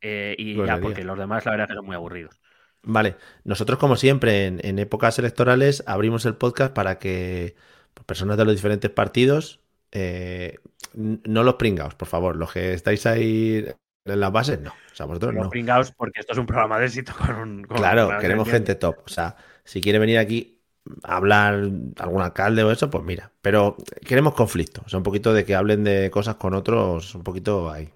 Eh, 0.04 0.34
y 0.36 0.56
ya, 0.56 0.78
porque 0.78 1.04
los 1.04 1.16
demás 1.16 1.44
la 1.44 1.52
verdad 1.52 1.68
que 1.68 1.74
son 1.74 1.86
muy 1.86 1.94
aburridos. 1.94 2.40
Vale, 2.84 3.16
nosotros 3.44 3.78
como 3.78 3.96
siempre 3.96 4.46
en, 4.46 4.78
épocas 4.78 5.18
electorales 5.18 5.84
abrimos 5.86 6.26
el 6.26 6.34
podcast 6.34 6.74
para 6.74 6.98
que 6.98 7.54
pues, 7.94 8.04
personas 8.04 8.36
de 8.36 8.44
los 8.44 8.54
diferentes 8.54 8.90
partidos, 8.90 9.60
eh, 9.92 10.58
no 10.94 11.44
los 11.44 11.54
pringaos, 11.54 11.94
por 11.94 12.08
favor, 12.08 12.36
los 12.36 12.52
que 12.52 12.72
estáis 12.72 13.06
ahí 13.06 13.64
en 14.04 14.20
las 14.20 14.32
bases, 14.32 14.60
no. 14.60 14.70
O 14.70 14.94
sea, 14.94 15.06
vosotros 15.06 15.34
no. 15.34 15.48
pringaos 15.48 15.92
porque 15.92 16.20
esto 16.20 16.32
es 16.32 16.38
un 16.38 16.46
programa 16.46 16.78
de 16.78 16.86
éxito 16.86 17.12
con 17.16 17.36
un... 17.36 17.62
claro, 17.62 18.10
queremos 18.20 18.48
gente 18.48 18.74
top. 18.74 18.96
O 19.04 19.08
sea, 19.08 19.36
si 19.64 19.80
quiere 19.80 19.98
venir 19.98 20.18
aquí 20.18 20.58
a 21.04 21.16
hablar 21.16 21.70
algún 21.98 22.22
alcalde 22.22 22.64
o 22.64 22.70
eso, 22.72 22.90
pues 22.90 23.04
mira. 23.04 23.30
Pero 23.40 23.76
queremos 24.04 24.34
conflicto, 24.34 24.82
o 24.84 24.88
sea, 24.88 24.98
un 24.98 25.04
poquito 25.04 25.32
de 25.32 25.44
que 25.44 25.54
hablen 25.54 25.84
de 25.84 26.10
cosas 26.10 26.36
con 26.36 26.54
otros, 26.54 27.14
un 27.14 27.22
poquito 27.22 27.70
ahí. 27.70 27.90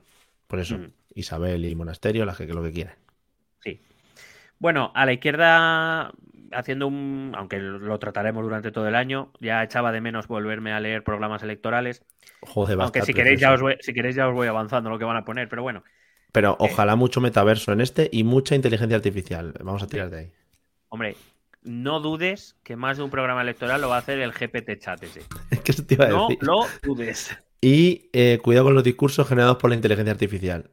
Por 0.47 0.61
eso, 0.61 0.79
mm. 0.79 0.93
Isabel 1.15 1.65
y 1.65 1.75
Monasterio, 1.75 2.25
las 2.25 2.37
que, 2.37 2.47
que 2.47 2.55
lo 2.55 2.63
que 2.63 2.73
quieran. 2.73 2.95
Sí. 3.61 3.81
Bueno, 4.59 4.91
a 4.95 5.07
la 5.07 5.13
izquierda, 5.13 6.13
haciendo 6.53 6.87
un. 6.87 7.33
Aunque 7.37 7.59
lo 7.59 7.99
trataremos 7.99 8.43
durante 8.43 8.73
todo 8.73 8.89
el 8.89 8.95
año, 8.95 9.33
ya 9.41 9.63
echaba 9.63 9.93
de 9.93 10.01
menos 10.01 10.29
volverme 10.29 10.73
a 10.73 10.81
leer 10.81 11.05
programas 11.05 11.43
electorales. 11.43 12.03
Joder, 12.41 12.81
Aunque 12.81 13.03
si 13.03 13.13
queréis, 13.13 13.41
ya 13.41 13.53
os 13.53 13.61
voy, 13.61 13.77
si 13.81 13.93
queréis, 13.93 14.17
ya 14.17 14.29
os 14.29 14.35
voy 14.35 14.49
avanzando 14.49 14.91
lo 14.91 14.99
que 14.99 15.05
van 15.05 15.17
a 15.17 15.25
poner, 15.25 15.49
pero 15.49 15.63
bueno. 15.63 15.85
Pero 16.33 16.53
eh, 16.53 16.57
ojalá 16.59 16.97
mucho 16.97 17.21
metaverso 17.21 17.73
en 17.73 17.81
este 17.81 18.09
y 18.13 18.25
mucha 18.25 18.55
inteligencia 18.55 18.97
artificial. 18.97 19.55
Vamos 19.63 19.83
a 19.83 19.87
tirar 19.87 20.11
de 20.11 20.19
ahí. 20.19 20.33
Hombre, 20.89 21.17
no 21.63 22.01
dudes 22.01 22.57
que 22.63 22.77
más 22.77 22.97
de 22.97 23.03
un 23.03 23.11
programa 23.11 23.43
electoral 23.43 23.81
lo 23.81 23.89
va 23.89 23.97
a 23.97 23.99
hacer 23.99 24.19
el 24.21 24.33
GPT 24.33 24.79
chat 24.79 25.03
ese. 25.03 25.23
Eso 25.65 25.85
te 25.85 25.95
iba 25.95 26.07
a 26.07 26.09
no 26.09 26.29
lo 26.41 26.67
dudes. 26.83 27.37
Y 27.61 28.11
eh, 28.13 28.39
cuidado 28.43 28.67
con 28.67 28.75
los 28.75 28.85
discursos 28.85 29.27
generados 29.27 29.57
por 29.57 29.71
la 29.71 29.77
inteligencia 29.77 30.13
artificial. 30.13 30.71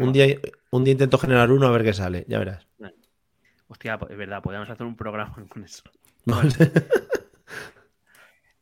un, 0.00 0.12
día, 0.12 0.26
un 0.70 0.84
día 0.84 0.92
intento 0.92 1.18
generar 1.18 1.50
uno 1.50 1.66
a 1.66 1.70
ver 1.70 1.84
qué 1.84 1.94
sale, 1.94 2.24
ya 2.28 2.38
verás. 2.38 2.66
Hostia, 3.68 3.98
es 4.08 4.16
verdad, 4.16 4.42
podríamos 4.42 4.70
hacer 4.70 4.86
un 4.86 4.96
programa 4.96 5.34
con 5.48 5.64
eso. 5.64 5.82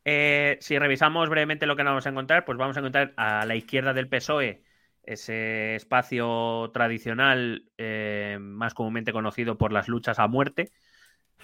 Eh, 0.05 0.57
si 0.59 0.77
revisamos 0.77 1.29
brevemente 1.29 1.65
lo 1.65 1.75
que 1.75 1.83
nos 1.83 1.91
vamos 1.91 2.05
a 2.05 2.09
encontrar, 2.09 2.43
pues 2.43 2.57
vamos 2.57 2.75
a 2.75 2.81
encontrar 2.81 3.13
a 3.15 3.45
la 3.45 3.55
izquierda 3.55 3.93
del 3.93 4.09
PSOE 4.09 4.63
ese 5.03 5.75
espacio 5.75 6.71
tradicional 6.73 7.65
eh, 7.77 8.37
más 8.39 8.73
comúnmente 8.73 9.11
conocido 9.11 9.57
por 9.57 9.71
las 9.71 9.87
luchas 9.87 10.19
a 10.19 10.27
muerte. 10.27 10.71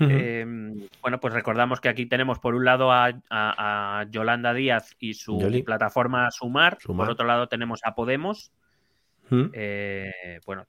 Em, 0.02 0.88
bueno, 1.02 1.20
pues 1.20 1.34
recordamos 1.34 1.82
que 1.82 1.90
aquí 1.90 2.06
tenemos 2.06 2.40
por 2.40 2.56
un 2.56 2.64
lado 2.64 2.90
a, 2.94 4.06
Yolanda 4.10 4.54
Díaz 4.54 4.96
y 4.98 5.14
su 5.14 5.38
plataforma 5.66 6.32
Sumar, 6.32 6.78
Sumar, 6.80 7.06
por 7.06 7.12
otro 7.12 7.28
lado 7.28 7.48
tenemos 7.48 7.82
a 7.84 7.96
Podemos, 7.96 8.54
eh, 9.54 10.40
bueno, 10.46 10.66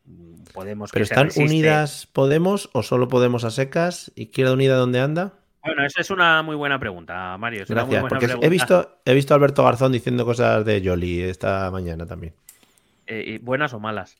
Podemos. 0.53 0.91
¿Pero 0.93 1.03
están 1.05 1.31
unidas 1.37 2.07
Podemos 2.13 2.71
o 2.73 2.83
solo 2.83 3.09
Podemos 3.09 3.45
a 3.45 3.51
secas? 3.51 4.13
¿Izquierda 4.15 4.53
Unida 4.53 4.77
dónde 4.77 5.01
anda? 5.01 5.35
Bueno, 5.65 5.85
esa 5.85 6.01
es 6.01 6.11
una 6.11 6.43
muy 6.43 6.57
buena 6.57 6.79
pregunta, 6.79 7.37
Mario. 7.37 7.65
Gracias, 7.69 8.05
porque 8.09 8.35
he 8.41 8.49
visto, 8.49 9.01
he 9.05 9.15
visto 9.15 9.35
a 9.35 9.37
Alberto 9.37 9.63
Garzón 9.63 9.93
diciendo 9.93 10.25
cosas 10.25 10.65
de 10.65 10.81
Yoli 10.81 11.21
esta 11.23 11.71
mañana 11.71 12.07
también. 12.07 12.35
Eh, 13.07 13.39
¿Buenas 13.43 13.75
o 13.75 13.81
malas? 13.81 14.17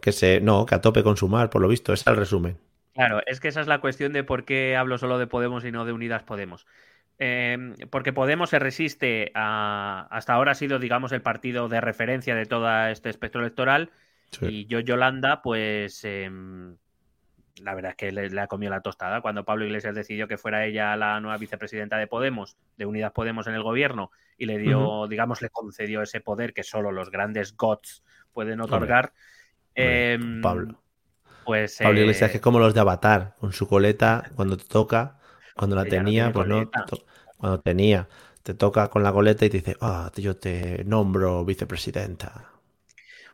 Que 0.00 0.12
se, 0.12 0.40
no, 0.40 0.66
que 0.66 0.74
a 0.74 0.80
tope 0.80 1.02
con 1.02 1.16
sumar, 1.16 1.50
por 1.50 1.62
lo 1.62 1.68
visto, 1.68 1.92
es 1.92 2.06
el 2.06 2.16
resumen. 2.16 2.58
Claro, 2.94 3.20
es 3.26 3.38
que 3.38 3.48
esa 3.48 3.60
es 3.60 3.66
la 3.66 3.80
cuestión 3.80 4.12
de 4.12 4.24
por 4.24 4.44
qué 4.44 4.76
hablo 4.76 4.98
solo 4.98 5.18
de 5.18 5.26
Podemos 5.26 5.64
y 5.64 5.70
no 5.70 5.84
de 5.84 5.92
Unidas 5.92 6.22
Podemos. 6.22 6.66
Em, 7.22 7.74
porque 7.90 8.14
Podemos 8.14 8.48
se 8.48 8.58
resiste 8.58 9.30
a. 9.34 10.08
Hasta 10.10 10.32
ahora 10.32 10.52
ha 10.52 10.54
sido, 10.54 10.78
digamos, 10.78 11.12
el 11.12 11.20
partido 11.20 11.68
de 11.68 11.82
referencia 11.82 12.34
de 12.34 12.46
todo 12.46 12.86
este 12.86 13.10
espectro 13.10 13.42
electoral. 13.42 13.90
Y 14.40 14.64
yo, 14.66 14.80
Yolanda, 14.80 15.42
pues. 15.42 16.02
Em, 16.04 16.76
la 17.62 17.74
verdad 17.74 17.90
es 17.90 17.96
que 17.98 18.10
le, 18.10 18.40
ha 18.40 18.46
comido 18.46 18.70
la 18.70 18.80
tostada. 18.80 19.20
Cuando 19.20 19.44
Pablo 19.44 19.66
Iglesias 19.66 19.94
decidió 19.94 20.28
que 20.28 20.38
fuera 20.38 20.64
ella 20.64 20.96
la 20.96 21.20
nueva 21.20 21.36
vicepresidenta 21.36 21.98
de 21.98 22.06
Podemos, 22.06 22.56
de 22.78 22.86
Unidas 22.86 23.12
Podemos 23.12 23.46
en 23.46 23.54
el 23.54 23.62
gobierno, 23.62 24.10
y 24.38 24.46
le 24.46 24.56
dio, 24.56 25.06
digamos, 25.06 25.42
le 25.42 25.50
concedió 25.50 26.00
ese 26.00 26.22
poder 26.22 26.54
que 26.54 26.62
solo 26.62 26.90
los 26.90 27.10
grandes 27.10 27.54
gods 27.54 28.02
pueden 28.32 28.62
otorgar. 28.62 29.12
Em, 29.74 30.40
Pablo. 30.40 30.82
Pues. 31.44 31.76
Pablo 31.82 32.00
Iglesias, 32.00 32.30
que 32.30 32.38
es 32.38 32.42
como 32.42 32.60
los 32.60 32.72
de 32.72 32.80
Avatar, 32.80 33.34
con 33.38 33.52
su 33.52 33.68
coleta, 33.68 34.30
cuando 34.36 34.56
te 34.56 34.64
toca, 34.64 35.19
cuando 35.60 35.76
la 35.76 35.84
tenía, 35.84 36.32
pues 36.32 36.48
no 36.48 36.70
cuando 37.36 37.60
tenía, 37.60 38.08
te 38.42 38.54
toca 38.54 38.88
con 38.88 39.02
la 39.02 39.10
goleta 39.10 39.44
y 39.44 39.50
te 39.50 39.58
dice, 39.58 39.76
ah, 39.82 40.10
yo 40.16 40.34
te 40.34 40.84
nombro 40.84 41.44
vicepresidenta. 41.44 42.46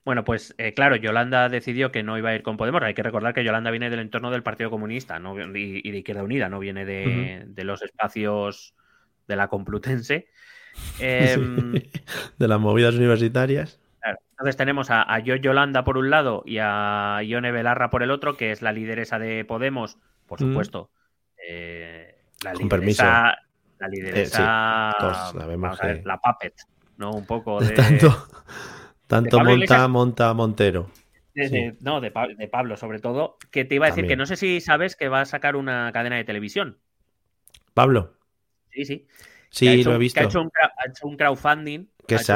Bueno, 0.05 0.25
pues 0.25 0.53
eh, 0.59 0.75
claro, 0.75 0.97
Yolanda 0.97 1.49
decidió 1.49 1.93
que 1.93 2.03
no 2.03 2.19
iba 2.19 2.31
a 2.31 2.35
ir 2.35 2.43
con 2.43 2.57
Podemos. 2.57 2.83
Hay 2.83 2.95
que 2.95 3.05
recordar 3.05 3.33
que 3.33 3.45
Yolanda 3.45 3.71
viene 3.71 3.91
del 3.91 4.01
entorno 4.01 4.33
del 4.33 4.43
Partido 4.43 4.71
Comunista 4.71 5.21
no, 5.21 5.39
y, 5.39 5.89
de 5.89 5.99
Izquierda 5.99 6.25
Unida, 6.25 6.49
no 6.49 6.59
viene 6.59 6.85
de, 6.85 7.65
los 7.65 7.81
espacios 7.83 8.75
de 9.29 9.37
la 9.37 9.47
Complutense. 9.47 10.27
Em, 10.99 11.75
de 12.39 12.49
las 12.49 12.59
movidas 12.59 12.97
universitarias. 12.97 13.81
Entonces 14.31 14.57
tenemos 14.57 14.89
a, 14.91 15.19
Yo 15.21 15.37
Yolanda 15.37 15.85
por 15.85 15.97
un 15.97 16.11
lado 16.11 16.43
y 16.45 16.59
a 16.61 17.21
Ione 17.25 17.53
Belarra 17.53 17.89
por 17.89 18.03
el 18.03 18.11
otro, 18.11 18.37
que 18.37 18.51
es 18.51 18.63
la 18.63 18.73
lideresa 18.73 19.21
de 19.21 19.45
Podemos, 19.45 19.97
por 20.27 20.41
supuesto. 20.41 20.91
Eh, 21.49 22.16
la 22.43 22.53
Con 22.53 22.69
permiso 22.69 23.05
la 23.79 23.89
lideresa, 23.89 24.91
eh, 25.83 26.03
la 26.05 26.19
puppet, 26.19 26.55
¿no? 26.97 27.11
Un 27.11 27.27
poco 27.27 27.61
de... 27.61 27.71
tanto, 27.71 28.29
tanto 29.07 29.41
monta, 29.41 29.89
monta 29.89 30.35
Montero. 30.35 30.91
No, 31.81 32.01
de, 32.01 32.11
Pablo 32.11 32.77
sobre 32.79 32.99
todo, 32.99 33.37
que 33.51 33.67
te 33.67 33.75
iba 33.75 33.87
a 33.87 33.91
decir 33.91 34.07
que 34.07 34.17
no 34.17 34.25
sé 34.25 34.37
si 34.37 34.63
sabes 34.63 34.97
que 34.97 35.09
va 35.09 35.21
a 35.21 35.27
sacar 35.27 35.57
una 35.57 35.93
cadena 35.93 36.17
de 36.17 36.25
televisión. 36.25 36.79
¿Pablo? 37.75 38.15
Sí, 38.71 38.87
sí. 38.87 39.07
Sí, 39.51 39.85
lo 39.85 39.95
he 39.95 39.99
visto. 39.99 40.21
ha, 40.21 40.25
hecho 40.25 40.41
un, 40.41 41.17
crowdfunding. 41.17 41.87
Que 42.09 42.19
se 42.19 42.33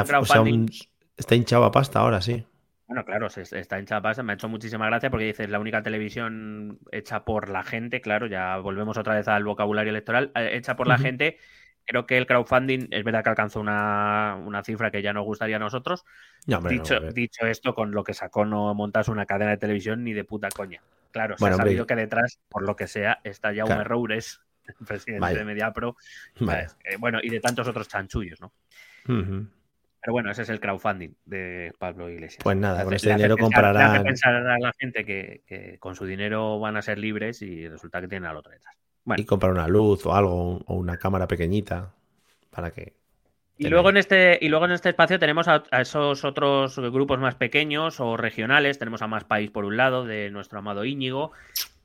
está 1.17 1.35
hinchado 1.35 1.65
a 1.65 1.71
pasta 1.71 1.99
ahora, 1.99 2.21
sí. 2.21 2.45
Bueno, 2.91 3.05
claro, 3.05 3.27
está 3.27 3.79
hinchada 3.79 4.01
pasta. 4.01 4.21
Me 4.21 4.33
ha 4.33 4.35
hecho 4.35 4.49
muchísima 4.49 4.85
gracia 4.87 5.09
porque 5.09 5.23
dices 5.27 5.49
la 5.49 5.59
única 5.59 5.81
televisión 5.81 6.77
hecha 6.91 7.23
por 7.23 7.47
la 7.47 7.63
gente, 7.63 8.01
claro, 8.01 8.27
ya 8.27 8.57
volvemos 8.57 8.97
otra 8.97 9.15
vez 9.15 9.29
al 9.29 9.45
vocabulario 9.45 9.91
electoral, 9.91 10.33
eh, 10.35 10.49
hecha 10.55 10.75
por 10.75 10.87
la 10.87 10.97
gente. 10.97 11.37
Creo 11.85 12.05
que 12.05 12.17
el 12.17 12.27
crowdfunding 12.27 12.89
es 12.91 13.03
verdad 13.05 13.23
que 13.23 13.29
alcanzó 13.29 13.61
una, 13.61 14.61
cifra 14.65 14.91
que 14.91 15.01
ya 15.01 15.13
nos 15.13 15.23
gustaría 15.23 15.55
a 15.55 15.59
nosotros. 15.59 16.03
dicho, 16.67 16.99
dicho, 17.13 17.45
esto, 17.45 17.73
con 17.73 17.91
lo 17.91 18.03
que 18.03 18.13
sacó 18.13 18.43
no 18.43 18.73
montas 18.73 19.07
una 19.07 19.25
cadena 19.25 19.51
de 19.51 19.57
televisión 19.57 20.03
ni 20.03 20.11
de 20.11 20.25
puta 20.25 20.49
coña. 20.49 20.81
Claro, 21.11 21.37
se 21.37 21.47
ha 21.47 21.53
sabido 21.53 21.87
que 21.87 21.95
detrás, 21.95 22.41
por 22.49 22.63
lo 22.63 22.75
que 22.75 22.87
sea, 22.87 23.21
está 23.23 23.53
ya 23.53 23.63
un 23.63 23.71
error 23.71 24.11
es 24.11 24.41
el 24.67 24.85
presidente 24.85 25.33
de 25.33 25.45
Mediapro. 25.45 25.95
Eh, 26.83 26.97
bueno, 26.99 27.19
y 27.23 27.29
de 27.29 27.39
tantos 27.39 27.65
otros 27.69 27.87
chanchullos, 27.87 28.41
¿no? 28.41 28.51
Pero 30.01 30.13
bueno, 30.13 30.31
ese 30.31 30.41
es 30.41 30.49
el 30.49 30.59
crowdfunding 30.59 31.13
de 31.25 31.73
Pablo 31.77 32.09
Iglesias. 32.09 32.43
Pues 32.43 32.57
nada, 32.57 32.83
con 32.83 32.93
ese 32.93 33.11
dinero 33.11 33.37
comprará. 33.37 34.01
pensar 34.01 34.35
a 34.35 34.57
la 34.57 34.73
gente 34.79 35.05
que, 35.05 35.77
con 35.79 35.95
su 35.95 36.05
dinero 36.05 36.59
van 36.59 36.75
a 36.75 36.81
ser 36.81 36.97
libres 36.97 37.41
y 37.43 37.67
resulta 37.67 38.01
que 38.01 38.07
tienen 38.07 38.27
al 38.27 38.37
otro 38.37 38.51
detrás. 38.51 38.75
Y 39.17 39.25
comprar 39.25 39.51
una 39.51 39.67
luz 39.67 40.05
o 40.07 40.15
algo, 40.15 40.57
o 40.65 40.75
una 40.75 40.97
cámara 40.97 41.27
pequeñita 41.27 41.93
para 42.49 42.71
que. 42.71 42.93
Y 43.57 43.69
luego, 43.69 43.91
en 43.91 43.97
este, 43.97 44.39
y 44.41 44.49
luego 44.49 44.65
en 44.65 44.71
este 44.71 44.89
espacio 44.89 45.19
tenemos 45.19 45.47
a, 45.47 45.63
esos 45.79 46.23
otros 46.25 46.79
grupos 46.79 47.19
más 47.19 47.35
pequeños 47.35 47.99
o 47.99 48.17
regionales. 48.17 48.79
Tenemos 48.79 49.03
a 49.03 49.07
Más 49.07 49.23
País 49.23 49.51
por 49.51 49.65
un 49.65 49.77
lado, 49.77 50.03
de 50.03 50.31
nuestro 50.31 50.57
amado 50.57 50.83
Íñigo. 50.83 51.31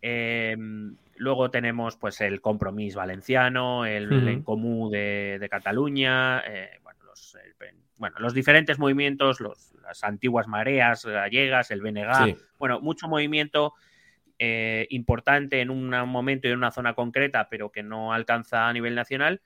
Em, 0.01 0.97
luego 1.17 1.51
tenemos 1.51 1.97
pues 1.97 2.23
el 2.23 2.41
Compromiso 2.41 2.99
Valenciano, 2.99 3.85
el, 3.85 4.11
En 4.27 4.43
Comú 4.43 4.89
de, 4.89 5.47
Cataluña, 5.51 6.41
eh, 6.47 6.79
bueno, 6.83 7.01
los, 7.05 7.37
bueno, 7.97 8.17
los 8.19 8.35
diferentes 8.35 8.79
movimientos, 8.79 9.39
las 9.41 10.05
antiguas 10.05 10.47
mareas 10.47 11.05
gallegas, 11.05 11.71
el 11.71 11.81
BNG, 11.81 12.37
bueno, 12.59 12.81
mucho 12.81 13.09
movimiento 13.09 13.75
eh, 14.39 14.87
importante 14.91 15.63
en 15.63 15.71
un 15.71 15.89
momento 16.09 16.47
y 16.47 16.51
en 16.51 16.59
una 16.59 16.71
zona 16.71 16.95
concreta, 16.95 17.49
pero 17.49 17.73
que 17.73 17.83
no 17.83 18.13
alcanza 18.13 18.69
a 18.69 18.73
nivel 18.73 18.95
nacional. 18.95 19.41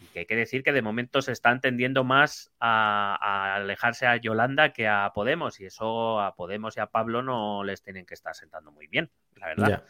Y 0.00 0.06
que 0.06 0.20
hay 0.20 0.26
que 0.26 0.34
decir 0.34 0.64
que 0.64 0.72
de 0.72 0.82
momento 0.82 1.22
se 1.22 1.30
están 1.30 1.60
tendiendo 1.60 2.02
más 2.02 2.52
a, 2.58 3.54
alejarse 3.54 4.06
a 4.06 4.16
Yolanda 4.16 4.72
que 4.72 4.88
a 4.88 5.12
Podemos, 5.14 5.60
y 5.60 5.66
eso 5.66 6.20
a 6.20 6.34
Podemos 6.34 6.76
y 6.76 6.80
a 6.80 6.86
Pablo 6.86 7.22
no 7.22 7.62
les 7.62 7.82
tienen 7.82 8.04
que 8.04 8.14
estar 8.14 8.34
sentando 8.34 8.72
muy 8.72 8.88
bien, 8.88 9.12
la 9.36 9.46
verdad. 9.46 9.84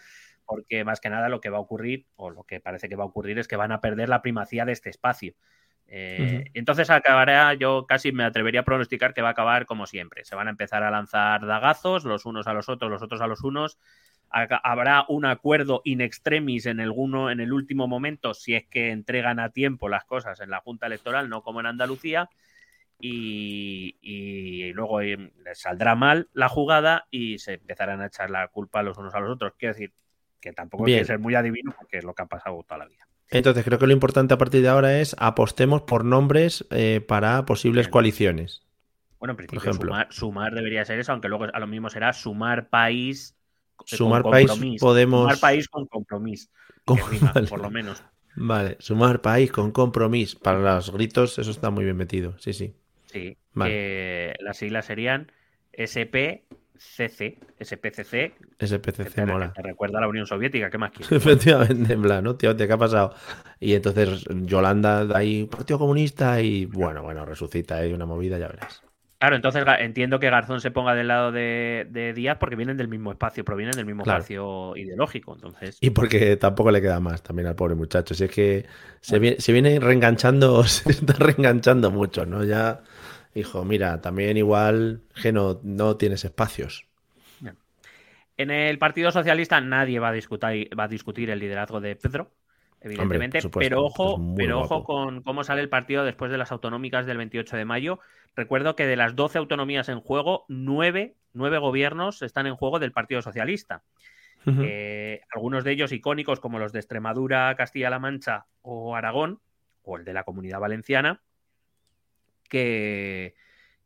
porque 0.44 0.84
más 0.84 1.00
que 1.00 1.08
nada 1.08 1.30
lo 1.30 1.40
que 1.40 1.48
va 1.48 1.56
a 1.56 1.62
ocurrir, 1.62 2.04
o 2.16 2.28
lo 2.28 2.44
que 2.44 2.60
parece 2.60 2.90
que 2.90 2.96
va 2.96 3.04
a 3.04 3.06
ocurrir, 3.06 3.38
es 3.38 3.48
que 3.48 3.56
van 3.56 3.72
a 3.72 3.80
perder 3.80 4.10
la 4.10 4.20
primacía 4.20 4.66
de 4.66 4.72
este 4.72 4.90
espacio. 4.90 5.34
Eh, 5.94 6.44
entonces 6.54 6.88
acabará, 6.88 7.52
yo 7.52 7.84
casi 7.86 8.12
me 8.12 8.24
atrevería 8.24 8.60
a 8.60 8.64
pronosticar 8.64 9.12
que 9.12 9.20
va 9.20 9.28
a 9.28 9.32
acabar 9.32 9.66
como 9.66 9.84
siempre. 9.84 10.24
Se 10.24 10.34
van 10.34 10.46
a 10.46 10.50
empezar 10.50 10.82
a 10.82 10.90
lanzar 10.90 11.44
dagazos, 11.44 12.04
los 12.04 12.24
unos 12.24 12.46
a 12.46 12.54
los 12.54 12.70
otros, 12.70 12.90
los 12.90 13.02
otros 13.02 13.20
a 13.20 13.26
los 13.26 13.44
unos. 13.44 13.78
Habrá 14.30 15.04
un 15.08 15.26
acuerdo 15.26 15.82
in 15.84 16.00
extremis 16.00 16.64
en 16.64 16.80
el, 16.80 16.94
en 17.30 17.40
el 17.40 17.52
último 17.52 17.88
momento, 17.88 18.32
si 18.32 18.54
es 18.54 18.64
que 18.64 18.90
entregan 18.90 19.38
a 19.38 19.50
tiempo 19.50 19.90
las 19.90 20.04
cosas 20.04 20.40
en 20.40 20.48
la 20.48 20.60
Junta 20.60 20.86
Electoral, 20.86 21.28
no 21.28 21.42
como 21.42 21.60
en 21.60 21.66
Andalucía. 21.66 22.30
Y, 22.98 24.72
luego 24.72 25.02
eh, 25.02 25.30
les 25.44 25.60
saldrá 25.60 25.94
mal 25.94 26.30
la 26.32 26.48
jugada 26.48 27.06
y 27.10 27.38
se 27.38 27.54
empezarán 27.54 28.00
a 28.00 28.06
echar 28.06 28.30
la 28.30 28.48
culpa 28.48 28.82
los 28.82 28.96
unos 28.96 29.14
a 29.14 29.20
los 29.20 29.28
otros. 29.28 29.52
Quiero 29.58 29.74
decir 29.74 29.92
que 30.40 30.54
tampoco 30.54 30.86
hay 30.86 31.00
que 31.00 31.04
ser 31.04 31.18
muy 31.18 31.34
adivino 31.34 31.74
porque 31.76 31.98
es 31.98 32.04
lo 32.04 32.14
que 32.14 32.22
ha 32.22 32.26
pasado 32.26 32.62
toda 32.62 32.78
la 32.78 32.86
vida. 32.86 33.06
Entonces 33.32 33.64
creo 33.64 33.78
que 33.78 33.86
lo 33.86 33.92
importante 33.92 34.34
a 34.34 34.38
partir 34.38 34.62
de 34.62 34.68
ahora 34.68 35.00
es 35.00 35.16
apostemos 35.18 35.82
por 35.82 36.04
nombres 36.04 36.66
eh, 36.70 37.00
para 37.06 37.44
posibles 37.46 37.88
coaliciones. 37.88 38.62
Bueno, 39.18 39.32
en 39.32 39.36
principio 39.36 39.72
Sumar, 40.10 40.52
debería 40.52 40.84
ser 40.84 40.98
eso, 40.98 41.12
aunque 41.12 41.28
luego 41.28 41.46
a 41.52 41.60
lo 41.60 41.66
mismo 41.66 41.88
será 41.90 42.12
sumar 42.12 42.68
país. 42.68 43.36
Sumar 43.84 44.22
país 44.22 44.50
podemos. 44.80 45.22
Sumar 45.22 45.38
país 45.38 45.68
con 45.68 45.86
compromiso. 45.86 46.48
Por 47.48 47.60
lo 47.60 47.70
menos. 47.70 48.02
Vale, 48.34 48.76
sumar 48.80 49.20
país 49.20 49.52
con 49.52 49.70
compromiso. 49.70 50.38
Para 50.40 50.74
los 50.74 50.90
gritos, 50.92 51.38
eso 51.38 51.50
está 51.50 51.70
muy 51.70 51.84
bien 51.84 51.96
metido. 51.96 52.36
Sí, 52.38 52.52
sí. 52.52 52.74
Sí. 53.06 53.36
Vale. 53.52 54.34
las 54.40 54.56
siglas 54.56 54.86
serían 54.86 55.30
SP 55.72 56.44
CC, 56.76 57.38
SPCC. 57.60 58.32
SPCC, 58.58 59.26
mola. 59.26 59.52
Te 59.52 59.62
recuerda 59.62 59.98
a 59.98 60.00
la 60.02 60.08
Unión 60.08 60.26
Soviética, 60.26 60.70
¿qué 60.70 60.78
más 60.78 60.90
quieres? 60.90 61.12
Efectivamente, 61.12 61.92
en 61.92 62.02
plan, 62.02 62.24
¿no? 62.24 62.36
Tío, 62.36 62.56
¿qué 62.56 62.72
ha 62.72 62.78
pasado? 62.78 63.14
Y 63.60 63.74
entonces 63.74 64.24
Yolanda 64.28 65.04
da 65.06 65.18
ahí 65.18 65.46
Partido 65.46 65.78
Comunista 65.78 66.40
y 66.40 66.66
bueno, 66.66 67.02
bueno, 67.02 67.24
resucita 67.24 67.76
ahí 67.76 67.92
una 67.92 68.06
movida, 68.06 68.38
ya 68.38 68.48
verás. 68.48 68.82
Claro, 69.22 69.36
entonces 69.36 69.64
entiendo 69.78 70.18
que 70.18 70.28
Garzón 70.30 70.60
se 70.60 70.72
ponga 70.72 70.96
del 70.96 71.06
lado 71.06 71.30
de, 71.30 72.12
Díaz 72.12 72.38
porque 72.40 72.56
vienen 72.56 72.76
del 72.76 72.88
mismo 72.88 73.12
espacio, 73.12 73.44
provienen 73.44 73.76
del 73.76 73.86
mismo 73.86 74.02
espacio 74.02 74.76
ideológico. 74.76 75.34
Entonces... 75.36 75.78
Y 75.80 75.90
porque 75.90 76.36
tampoco 76.36 76.72
le 76.72 76.82
queda 76.82 76.98
más 76.98 77.22
también 77.22 77.46
al 77.46 77.54
pobre 77.54 77.76
muchacho. 77.76 78.14
Si 78.14 78.24
es 78.24 78.30
que 78.32 78.66
se 79.00 79.20
viene, 79.20 79.36
se 79.38 79.52
viene 79.52 79.78
reenganchando, 79.78 80.64
se 80.64 80.90
está 80.90 81.12
reenganchando 81.12 81.92
mucho, 81.92 82.26
¿no? 82.26 82.42
Ya 82.42 82.80
Dijo, 83.34 83.64
mira, 83.64 84.00
también 84.00 84.36
igual 84.36 85.02
que 85.20 85.32
no, 85.32 85.56
tienes 85.96 86.24
espacios. 86.24 86.86
En 88.36 88.50
el 88.50 88.78
Partido 88.78 89.10
Socialista 89.12 89.60
nadie 89.60 89.98
va 89.98 90.08
a 90.08 90.12
discutir, 90.12 90.68
va 90.78 90.84
a 90.84 90.88
discutir 90.88 91.30
el 91.30 91.38
liderazgo 91.38 91.80
de 91.80 91.96
Pedro, 91.96 92.32
evidentemente, 92.80 93.40
pero 93.50 93.84
ojo, 93.84 94.18
pero 94.34 94.60
ojo 94.60 94.84
con 94.84 95.22
cómo 95.22 95.44
sale 95.44 95.60
el 95.60 95.68
partido 95.68 96.04
después 96.04 96.30
de 96.30 96.38
las 96.38 96.50
autonómicas 96.50 97.06
del 97.06 97.18
28 97.18 97.56
de 97.56 97.64
mayo. 97.64 98.00
Recuerdo 98.34 98.74
que 98.74 98.86
de 98.86 98.96
las 98.96 99.14
12 99.14 99.38
autonomías 99.38 99.88
en 99.90 100.00
juego, 100.00 100.46
nueve, 100.48 101.14
gobiernos 101.34 102.22
están 102.22 102.46
en 102.46 102.56
juego 102.56 102.78
del 102.78 102.92
Partido 102.92 103.22
Socialista. 103.22 103.82
Eh, 104.44 105.20
algunos 105.32 105.62
de 105.62 105.70
ellos 105.72 105.92
icónicos 105.92 106.40
como 106.40 106.58
los 106.58 106.72
de 106.72 106.80
Extremadura, 106.80 107.54
Castilla-La 107.54 108.00
Mancha 108.00 108.46
o 108.62 108.96
Aragón, 108.96 109.40
o 109.82 109.98
el 109.98 110.04
de 110.04 110.14
la 110.14 110.24
Comunidad 110.24 110.58
Valenciana, 110.58 111.20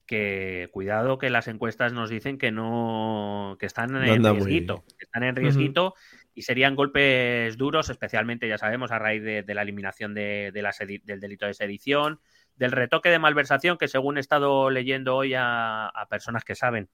que, 0.06 0.68
cuidado 0.72 1.18
que 1.18 1.30
las 1.30 1.48
encuestas 1.48 1.92
nos 1.92 2.10
dicen 2.10 2.38
que 2.38 2.50
no 2.50 3.56
que 3.58 3.66
están 3.66 3.94
en 3.96 4.22
riesguito, 4.22 4.84
están 4.98 5.22
en 5.22 5.36
riesguito 5.36 5.94
y 6.34 6.42
serían 6.42 6.74
golpes 6.74 7.56
duros, 7.56 7.88
especialmente 7.88 8.48
ya 8.48 8.58
sabemos 8.58 8.92
a 8.92 8.98
raíz 8.98 9.22
de, 9.22 9.44
la 9.54 9.62
eliminación 9.62 10.14
de, 10.14 10.52
del 10.52 11.20
delito 11.20 11.46
de 11.46 11.54
sedición, 11.54 12.20
del 12.56 12.72
retoque 12.72 13.08
de 13.08 13.18
malversación 13.18 13.78
que 13.78 13.88
según 13.88 14.16
he 14.18 14.20
estado 14.20 14.70
leyendo 14.70 15.16
hoy 15.16 15.34
a, 15.36 15.90
personas 16.10 16.44
que 16.44 16.54
saben, 16.54 16.88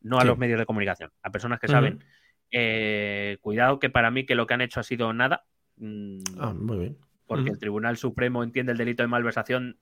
no 0.00 0.18
a 0.18 0.24
los 0.24 0.38
medios 0.38 0.58
de 0.58 0.66
comunicación, 0.66 1.10
a 1.22 1.30
personas 1.30 1.58
que 1.58 1.68
saben. 1.68 2.04
Eh, 2.52 3.38
cuidado 3.40 3.80
que 3.80 3.90
para 3.90 4.12
mí 4.12 4.24
que 4.24 4.36
lo 4.36 4.46
que 4.46 4.54
han 4.54 4.60
hecho 4.60 4.78
ha 4.78 4.84
sido 4.84 5.12
nada. 5.12 5.46
Mm, 5.78 6.20
ah, 6.38 6.54
muy 6.54 6.78
bien. 6.78 6.96
Porque 7.26 7.50
el 7.50 7.58
Tribunal 7.58 7.96
Supremo 7.96 8.44
entiende 8.44 8.70
el 8.70 8.78
delito 8.78 9.02
de 9.02 9.08
malversación 9.08 9.80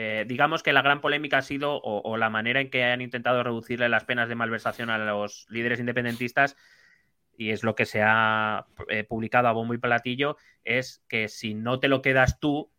eh, 0.00 0.24
digamos 0.28 0.62
que 0.62 0.72
la 0.72 0.82
gran 0.82 1.00
polémica 1.00 1.38
ha 1.38 1.42
sido, 1.42 1.80
o, 1.82 2.16
la 2.16 2.30
manera 2.30 2.60
en 2.60 2.70
que 2.70 2.84
han 2.84 3.00
intentado 3.00 3.42
reducirle 3.42 3.88
las 3.88 4.04
penas 4.04 4.28
de 4.28 4.36
malversación 4.36 4.90
a 4.90 4.98
los 4.98 5.48
líderes 5.50 5.80
independentistas, 5.80 6.56
y 7.36 7.50
es 7.50 7.64
lo 7.64 7.74
que 7.74 7.84
se 7.84 8.00
ha 8.04 8.66
eh, 8.90 9.02
publicado 9.02 9.48
a 9.48 9.52
bombo 9.52 9.74
y 9.74 9.78
platillo, 9.78 10.36
es 10.64 11.02
que 11.08 11.26
si 11.26 11.54
no 11.54 11.80
te 11.80 11.88
lo 11.88 12.00
quedas 12.00 12.38
tú, 12.38 12.70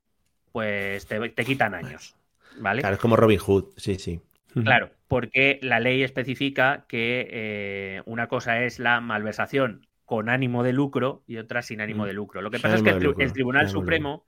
pues 0.53 1.07
te, 1.07 1.43
quitan 1.43 1.75
años. 1.75 2.15
¿Vale? 2.57 2.83
Claro, 2.83 2.95
es 2.95 3.01
como 3.01 3.17
Robin 3.17 3.39
Hood, 3.39 3.65
sí, 3.75 3.95
sí. 3.95 4.21
Claro, 4.53 4.89
porque 5.09 5.59
la 5.61 5.81
ley 5.81 6.03
especifica 6.03 6.85
que 6.87 7.27
eh, 7.29 8.01
una 8.05 8.27
cosa 8.27 8.63
es 8.63 8.79
la 8.79 9.01
malversación 9.01 9.87
con 10.05 10.29
ánimo 10.29 10.63
de 10.63 10.71
lucro 10.71 11.23
y 11.27 11.35
otra 11.35 11.63
sin 11.63 11.81
ánimo 11.81 12.05
de 12.05 12.13
lucro. 12.13 12.41
Lo 12.41 12.49
que 12.49 12.59
pasa 12.59 12.77
es 12.77 12.81
que 12.81 12.91
el, 12.91 13.33
Tribunal 13.33 13.67
Supremo 13.67 14.23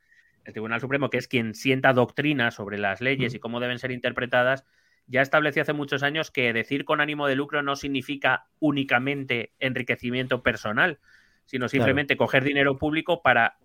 el 0.46 0.54
Tribunal 0.54 0.82
Supremo, 0.82 1.10
que 1.10 1.18
es 1.18 1.28
quien 1.28 1.56
sienta 1.56 1.94
doctrina 1.94 2.52
sobre 2.52 2.78
las 2.78 3.02
leyes 3.02 3.34
y 3.34 3.40
cómo 3.40 3.60
deben 3.60 3.80
ser 3.80 3.92
interpretadas, 3.92 4.66
ya 5.08 5.22
estableció 5.22 5.62
hace 5.62 5.74
muchos 5.74 6.04
años 6.04 6.32
que 6.32 6.54
decir 6.54 6.86
con 6.86 7.02
ánimo 7.02 7.28
de 7.28 7.36
lucro 7.36 7.64
no 7.64 7.76
significa 7.76 8.48
únicamente 8.60 9.52
enriquecimiento 9.60 10.42
personal, 10.42 11.00
sino 11.46 11.68
simplemente 11.68 12.18
coger 12.18 12.44
dinero 12.44 12.78
público 12.78 13.22
para, 13.22 13.58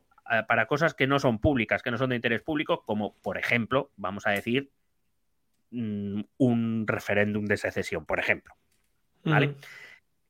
para 0.49 0.67
cosas 0.67 0.95
que 0.95 1.07
no 1.07 1.19
son 1.19 1.39
públicas, 1.39 1.83
que 1.83 1.91
no 1.91 1.99
son 1.99 2.11
de 2.11 2.17
interés 2.17 2.43
público, 2.43 2.83
como 2.85 3.15
por 3.23 3.39
ejemplo, 3.39 3.93
vamos 3.97 4.27
a 4.27 4.31
decir, 4.31 4.71
mm, 5.71 6.23
un 6.39 6.85
referéndum 6.87 7.45
de 7.45 7.57
secesión, 7.57 8.07
por 8.07 8.19
ejemplo. 8.19 8.55
¿Vale? 9.25 9.57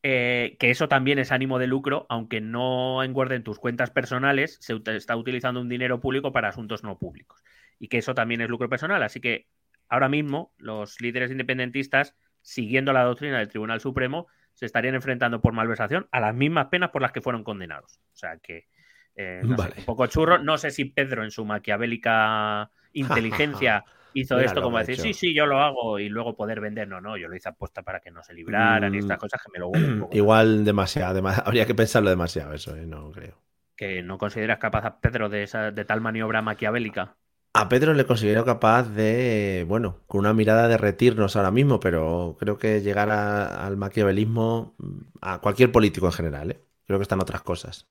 Eh, 0.03 0.57
que 0.59 0.69
eso 0.69 0.87
también 0.87 1.19
es 1.19 1.31
ánimo 1.31 1.59
de 1.59 1.67
lucro, 1.67 2.05
aunque 2.09 2.39
no 2.39 3.03
engorden 3.03 3.43
tus 3.43 3.59
cuentas 3.59 3.89
personales, 3.89 4.57
se 4.61 4.79
está 4.95 5.15
utilizando 5.15 5.59
un 5.59 5.69
dinero 5.69 5.99
público 5.99 6.31
para 6.31 6.49
asuntos 6.49 6.83
no 6.83 6.97
públicos. 6.97 7.43
Y 7.79 7.87
que 7.87 7.97
eso 7.97 8.15
también 8.15 8.41
es 8.41 8.49
lucro 8.49 8.69
personal. 8.69 9.01
Así 9.03 9.19
que 9.19 9.47
ahora 9.89 10.09
mismo 10.09 10.53
los 10.57 11.01
líderes 11.01 11.31
independentistas, 11.31 12.15
siguiendo 12.41 12.93
la 12.93 13.03
doctrina 13.03 13.39
del 13.39 13.49
Tribunal 13.49 13.81
Supremo, 13.81 14.27
se 14.53 14.65
estarían 14.65 14.95
enfrentando 14.95 15.41
por 15.41 15.53
malversación 15.53 16.07
a 16.11 16.19
las 16.19 16.33
mismas 16.33 16.67
penas 16.67 16.89
por 16.89 17.01
las 17.01 17.11
que 17.11 17.21
fueron 17.21 17.43
condenados. 17.43 17.99
O 18.13 18.15
sea 18.15 18.37
que 18.37 18.67
eh, 19.15 19.41
un 19.43 19.55
poco 19.85 20.07
churro. 20.07 20.37
No 20.37 20.57
sé 20.57 20.71
si 20.71 20.85
Pedro 20.85 21.23
en 21.23 21.31
su 21.31 21.43
maquiavélica 21.43 22.71
inteligencia 22.93 23.83
hizo 24.19 24.39
esto 24.39 24.61
como 24.61 24.77
decir, 24.79 24.97
sí, 24.97 25.13
sí, 25.13 25.33
yo 25.33 25.45
lo 25.45 25.59
hago 25.59 25.99
y 25.99 26.09
luego 26.09 26.35
poder 26.35 26.59
vender. 26.59 26.87
No, 26.87 27.01
no, 27.01 27.17
yo 27.17 27.27
lo 27.27 27.35
hice 27.35 27.49
apuesta 27.49 27.83
para 27.83 27.99
que 27.99 28.11
no 28.11 28.23
se 28.23 28.33
libraran 28.33 28.93
y 28.93 28.99
estas 28.99 29.17
mm, 29.17 29.19
cosas 29.19 29.41
que 29.43 29.51
me 29.51 29.59
lo 29.59 29.69
un 29.69 30.07
Igual 30.11 30.65
demasiado, 30.65 31.21
habría 31.45 31.65
que 31.65 31.75
pensarlo 31.75 32.09
demasiado 32.09 32.53
eso, 32.53 32.75
¿eh? 32.75 32.85
no 32.85 33.11
creo. 33.11 33.35
¿Que 33.75 34.01
no 34.01 34.17
consideras 34.17 34.57
capaz 34.57 34.85
a 34.85 34.99
Pedro 34.99 35.29
de, 35.29 35.43
esa, 35.43 35.71
de 35.71 35.85
tal 35.85 36.01
maniobra 36.01 36.41
maquiavélica? 36.41 37.15
A 37.53 37.69
Pedro 37.69 37.93
le 37.93 38.05
considero 38.05 38.45
capaz 38.45 38.83
de, 38.83 39.65
bueno, 39.67 40.01
con 40.07 40.19
una 40.19 40.33
mirada 40.33 40.67
de 40.67 40.77
retirnos 40.77 41.35
ahora 41.35 41.51
mismo, 41.51 41.79
pero 41.79 42.35
creo 42.39 42.57
que 42.57 42.81
llegar 42.81 43.09
al 43.09 43.77
maquiavelismo 43.77 44.75
a 45.21 45.39
cualquier 45.41 45.71
político 45.71 46.07
en 46.07 46.11
general, 46.11 46.51
¿eh? 46.51 46.61
creo 46.85 46.99
que 46.99 47.03
están 47.03 47.21
otras 47.21 47.41
cosas. 47.41 47.87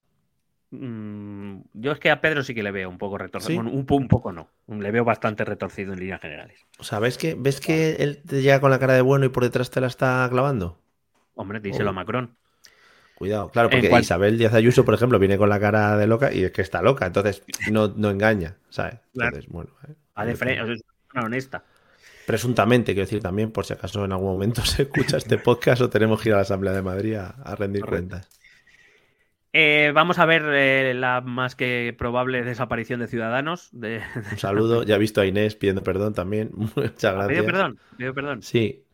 Mm, 0.70 1.60
yo 1.74 1.92
es 1.92 2.00
que 2.00 2.10
a 2.10 2.20
Pedro 2.20 2.42
sí 2.42 2.54
que 2.54 2.62
le 2.62 2.70
veo 2.70 2.88
un 2.88 2.98
poco 2.98 3.18
retorcido. 3.18 3.60
un, 3.60 3.86
poco 3.86 4.32
no. 4.32 4.50
Le 4.66 4.90
veo 4.90 5.04
bastante 5.04 5.44
retorcido 5.44 5.92
en 5.92 6.00
líneas 6.00 6.20
generales. 6.20 6.66
O 6.78 6.84
sea, 6.84 6.98
¿ves 6.98 7.18
que, 7.18 7.36
¿ves 7.38 7.60
que 7.60 7.96
él 7.96 8.22
te 8.26 8.42
llega 8.42 8.60
con 8.60 8.70
la 8.70 8.78
cara 8.78 8.94
de 8.94 9.02
bueno 9.02 9.26
y 9.26 9.28
por 9.28 9.44
detrás 9.44 9.70
te 9.70 9.80
la 9.80 9.86
está 9.86 10.26
clavando? 10.30 10.78
Hombre, 11.34 11.60
díselo 11.60 11.90
a 11.90 11.92
Macron. 11.92 12.36
Cuidado, 13.14 13.50
claro, 13.50 13.70
porque 13.70 13.90
Isabel 13.98 14.36
Díaz 14.36 14.52
Ayuso, 14.52 14.84
por 14.84 14.92
ejemplo, 14.92 15.18
viene 15.18 15.38
con 15.38 15.48
la 15.48 15.58
cara 15.58 15.96
de 15.96 16.06
loca 16.06 16.34
y 16.34 16.44
es 16.44 16.52
que 16.52 16.60
está 16.60 16.82
loca, 16.82 17.06
entonces 17.06 17.42
no, 17.70 17.88
no 17.88 18.10
engaña, 18.10 18.58
¿sabes? 18.68 18.96
Entonces, 19.14 19.46
bueno. 19.48 19.70
A 20.14 20.26
de 20.26 20.36
frente, 20.36 20.74
es 20.74 20.82
una 21.14 21.24
honesta. 21.24 21.64
Presuntamente, 22.26 22.92
quiero 22.92 23.06
decir 23.06 23.22
también, 23.22 23.52
por 23.52 23.64
si 23.64 23.72
acaso 23.72 24.04
en 24.04 24.12
algún 24.12 24.32
momento 24.32 24.60
se 24.66 24.82
escucha 24.82 25.16
este 25.16 25.38
podcast 25.38 25.80
o 25.80 25.88
tenemos 25.88 26.20
que 26.20 26.28
ir 26.28 26.34
a 26.34 26.38
la 26.38 26.42
Asamblea 26.42 26.74
de 26.74 26.82
Madrid 26.82 27.14
a, 27.14 27.54
rendir 27.56 27.86
cuentas. 27.86 28.28
Eh, 29.58 29.90
vamos 29.94 30.18
a 30.18 30.26
ver 30.26 30.42
eh, 30.52 30.92
la 30.92 31.22
más 31.22 31.56
que 31.56 31.94
probable 31.96 32.44
desaparición 32.44 33.00
de 33.00 33.06
Ciudadanos. 33.06 33.70
De... 33.72 34.02
Un 34.32 34.36
saludo. 34.36 34.82
Ya 34.82 34.96
he 34.96 34.98
visto 34.98 35.22
a 35.22 35.26
Inés 35.26 35.56
pidiendo 35.56 35.82
perdón 35.82 36.12
también. 36.12 36.50
Muchas 36.54 37.14
gracias. 37.14 37.28
Pido 37.28 37.44
perdón. 37.46 37.78
Pido 37.96 38.12
perdón. 38.12 38.42
Sí. 38.42 38.84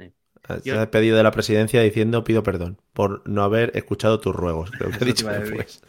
Se 0.63 0.71
ha 0.71 0.79
despedido 0.79 1.17
de 1.17 1.25
la 1.25 1.33
presidencia 1.33 1.83
diciendo 1.83 2.23
pido 2.23 2.45
perdón 2.45 2.81
por 2.93 3.29
no 3.29 3.43
haber 3.43 3.77
escuchado 3.77 4.21
tus 4.21 4.37
ruegos. 4.37 4.71
Creo 4.71 4.91
que 4.93 4.99
he 5.01 5.07
dicho 5.07 5.29
después. 5.29 5.83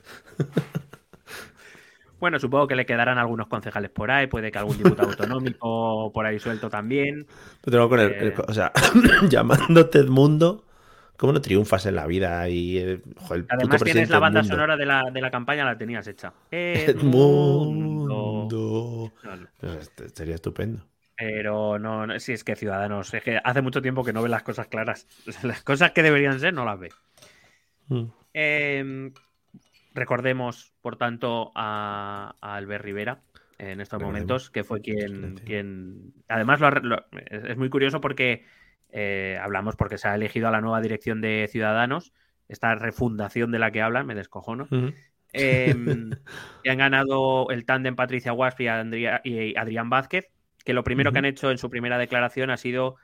Bueno, 2.19 2.39
supongo 2.39 2.67
que 2.67 2.75
le 2.75 2.87
quedarán 2.87 3.19
algunos 3.19 3.47
concejales 3.49 3.91
por 3.91 4.09
ahí, 4.09 4.25
puede 4.25 4.51
que 4.51 4.57
algún 4.57 4.79
diputado 4.79 5.09
autonómico 5.09 6.11
por 6.11 6.25
ahí 6.25 6.39
suelto 6.39 6.71
también. 6.71 7.27
Pero 7.63 7.87
con 7.89 7.99
el, 7.99 8.11
eh, 8.11 8.33
o 8.47 8.53
sea, 8.53 8.71
llamándote 9.29 9.99
Edmundo 9.99 10.65
cómo 11.17 11.33
no 11.33 11.41
triunfas 11.41 11.85
en 11.85 11.95
la 11.95 12.07
vida? 12.07 12.47
Y, 12.49 12.77
eh, 12.77 13.01
Además 13.49 13.83
tienes 13.83 14.09
la 14.09 14.19
banda 14.19 14.43
sonora 14.43 14.77
de 14.77 14.85
la, 14.85 15.09
de 15.11 15.21
la, 15.21 15.31
campaña, 15.31 15.65
la 15.65 15.77
tenías 15.77 16.07
hecha. 16.07 16.33
Edmundo. 16.51 18.49
Pues, 19.59 19.91
sería 20.13 20.35
estupendo. 20.35 20.85
Pero 21.15 21.77
no, 21.79 22.07
no, 22.07 22.19
si 22.19 22.33
es 22.33 22.43
que 22.43 22.55
Ciudadanos, 22.55 23.13
es 23.13 23.23
que 23.23 23.39
hace 23.43 23.61
mucho 23.61 23.81
tiempo 23.81 24.03
que 24.03 24.13
no 24.13 24.21
ve 24.23 24.29
las 24.29 24.43
cosas 24.43 24.67
claras. 24.67 25.07
Las 25.43 25.63
cosas 25.63 25.91
que 25.91 26.03
deberían 26.03 26.39
ser 26.39 26.53
no 26.53 26.65
las 26.65 26.79
ve. 26.79 26.89
Mm. 27.87 28.05
Em, 28.33 29.13
recordemos, 29.93 30.73
por 30.81 30.97
tanto, 30.97 31.51
a, 31.55 32.35
Albert 32.41 32.83
Rivera 32.83 33.21
en 33.59 33.79
estos 33.79 34.01
momentos, 34.01 34.49
que 34.49 34.63
fue 34.63 34.81
quien, 34.81 35.35
quien 35.45 36.13
además 36.27 36.59
es 37.29 37.55
muy 37.55 37.69
curioso 37.69 38.01
porque 38.01 38.43
eh, 38.93 39.37
hablamos 39.41 39.75
porque 39.75 39.97
se 39.97 40.07
ha 40.07 40.15
elegido 40.15 40.47
a 40.47 40.51
la 40.51 40.61
nueva 40.61 40.79
dirección 40.79 41.19
de 41.19 41.49
Ciudadanos, 41.51 42.13
esta 42.47 42.75
refundación 42.75 43.51
de 43.51 43.59
la 43.59 43.71
que 43.71 43.81
hablan, 43.81 44.05
me 44.05 44.15
descojono. 44.15 44.67
Em, 45.33 46.11
y 46.63 46.69
han 46.69 46.77
ganado 46.77 47.49
el 47.49 47.65
tándem 47.65 47.95
Patricia 47.95 48.31
Guasp 48.31 48.61
y, 48.61 48.67
y 49.23 49.55
Adrián 49.55 49.89
Vázquez, 49.89 50.29
que 50.63 50.73
lo 50.73 50.83
primero 50.83 51.11
que 51.11 51.19
han 51.19 51.25
hecho 51.25 51.51
en 51.51 51.57
su 51.57 51.69
primera 51.69 51.97
declaración 51.97 52.51
ha 52.51 52.57
sido 52.57 52.95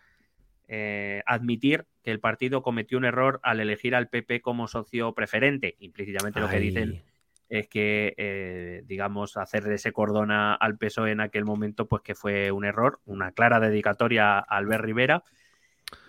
eh, 0.72 1.24
admitir 1.26 1.88
que 2.04 2.12
el 2.12 2.20
partido 2.20 2.62
cometió 2.62 3.00
un 3.00 3.06
error 3.06 3.40
al 3.42 3.60
elegir 3.60 3.96
al 3.96 4.08
PP 4.08 4.42
como 4.42 4.68
socio 4.68 5.14
preferente. 5.14 5.76
Implícitamente 5.80 6.40
lo 6.40 6.48
que 6.48 6.60
dicen 6.60 7.02
es 7.50 7.68
que, 7.68 8.14
eh, 8.18 8.84
digamos, 8.86 9.36
hacer 9.38 9.68
ese 9.72 9.92
cordón 9.92 10.30
al 10.30 10.78
PSOE 10.78 11.12
en 11.12 11.22
aquel 11.22 11.44
momento, 11.44 11.88
pues 11.88 12.04
que 12.04 12.14
fue 12.14 12.52
un 12.52 12.66
error, 12.66 13.00
una 13.06 13.32
clara 13.32 13.60
dedicatoria 13.60 14.38
a 14.38 14.42
Albert 14.42 14.84
Rivera. 14.84 15.24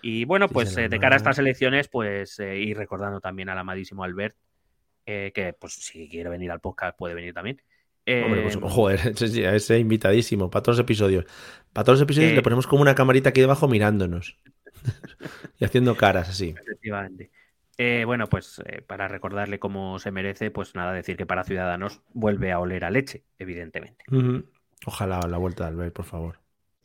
Y 0.01 0.25
bueno, 0.25 0.47
pues 0.47 0.75
eh, 0.77 0.89
de 0.89 0.99
cara 0.99 1.15
a 1.15 1.17
estas 1.17 1.39
elecciones, 1.39 1.87
pues 1.87 2.39
ir 2.39 2.77
recordando 2.77 3.19
también 3.19 3.49
al 3.49 3.57
amadísimo 3.57 4.03
Albert, 4.03 4.35
que 5.05 5.55
pues 5.59 5.73
si 5.73 6.07
quiere 6.07 6.29
venir 6.29 6.51
al 6.51 6.59
podcast 6.59 6.97
puede 6.97 7.13
venir 7.13 7.33
también. 7.33 7.61
Hombre, 8.07 8.41
pues, 8.41 8.57
joder, 8.61 8.99
ese, 9.21 9.79
invitadísimo 9.79 10.49
para 10.49 10.63
todos 10.63 10.77
los 10.77 10.83
episodios. 10.83 11.25
Para 11.73 11.85
todos 11.85 11.99
los 11.99 12.03
episodios 12.03 12.33
le 12.33 12.41
ponemos 12.41 12.67
como 12.67 12.81
una 12.81 12.95
camarita 12.95 13.29
aquí 13.29 13.41
debajo 13.41 13.67
mirándonos 13.67 14.37
y 15.59 15.65
haciendo 15.65 15.95
caras 15.95 16.29
así. 16.29 16.55
Efectivamente. 16.59 17.31
Eh, 17.83 18.03
bueno, 18.05 18.27
pues 18.27 18.61
eh, 18.65 18.83
para 18.83 19.07
recordarle 19.07 19.57
cómo 19.57 19.97
se 19.97 20.11
merece, 20.11 20.51
pues 20.51 20.75
nada, 20.75 20.93
decir 20.93 21.17
que 21.17 21.25
para 21.25 21.43
Ciudadanos 21.43 22.01
vuelve 22.13 22.51
a 22.51 22.59
oler 22.59 22.85
a 22.85 22.91
leche, 22.91 23.23
evidentemente. 23.39 24.05
Ojalá 24.85 25.19
la 25.27 25.37
vuelta 25.37 25.65
al 25.65 25.75
ver, 25.75 25.91
por 25.91 26.05
favor. 26.05 26.37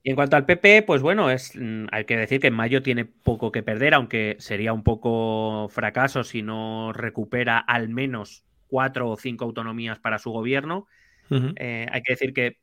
Y 0.07 0.11
en 0.11 0.15
cuanto 0.15 0.37
al 0.37 0.47
PP, 0.47 0.85
pues 0.85 1.03
bueno, 1.03 1.33
es, 1.33 1.57
mm, 1.57 1.87
hay 1.91 2.05
que 2.05 2.17
decir 2.17 2.41
que 2.41 2.47
en 2.47 2.55
mayo 2.55 2.81
tiene 2.81 3.07
poco 3.07 3.51
que 3.51 3.65
perder, 3.65 3.93
aunque 3.93 4.37
sería 4.39 4.73
un 4.73 4.85
poco 4.85 5.67
fracaso 5.69 6.23
si 6.23 6.43
no 6.43 6.93
recupera 6.93 7.59
al 7.59 7.89
menos 7.89 8.45
cuatro 8.69 9.11
o 9.11 9.17
cinco 9.17 9.47
autonomías 9.47 9.99
para 9.99 10.21
su 10.21 10.31
gobierno. 10.31 10.87
Eh, 11.57 11.89
hay 11.91 12.03
que 12.03 12.13
decir 12.13 12.33
que 12.33 12.59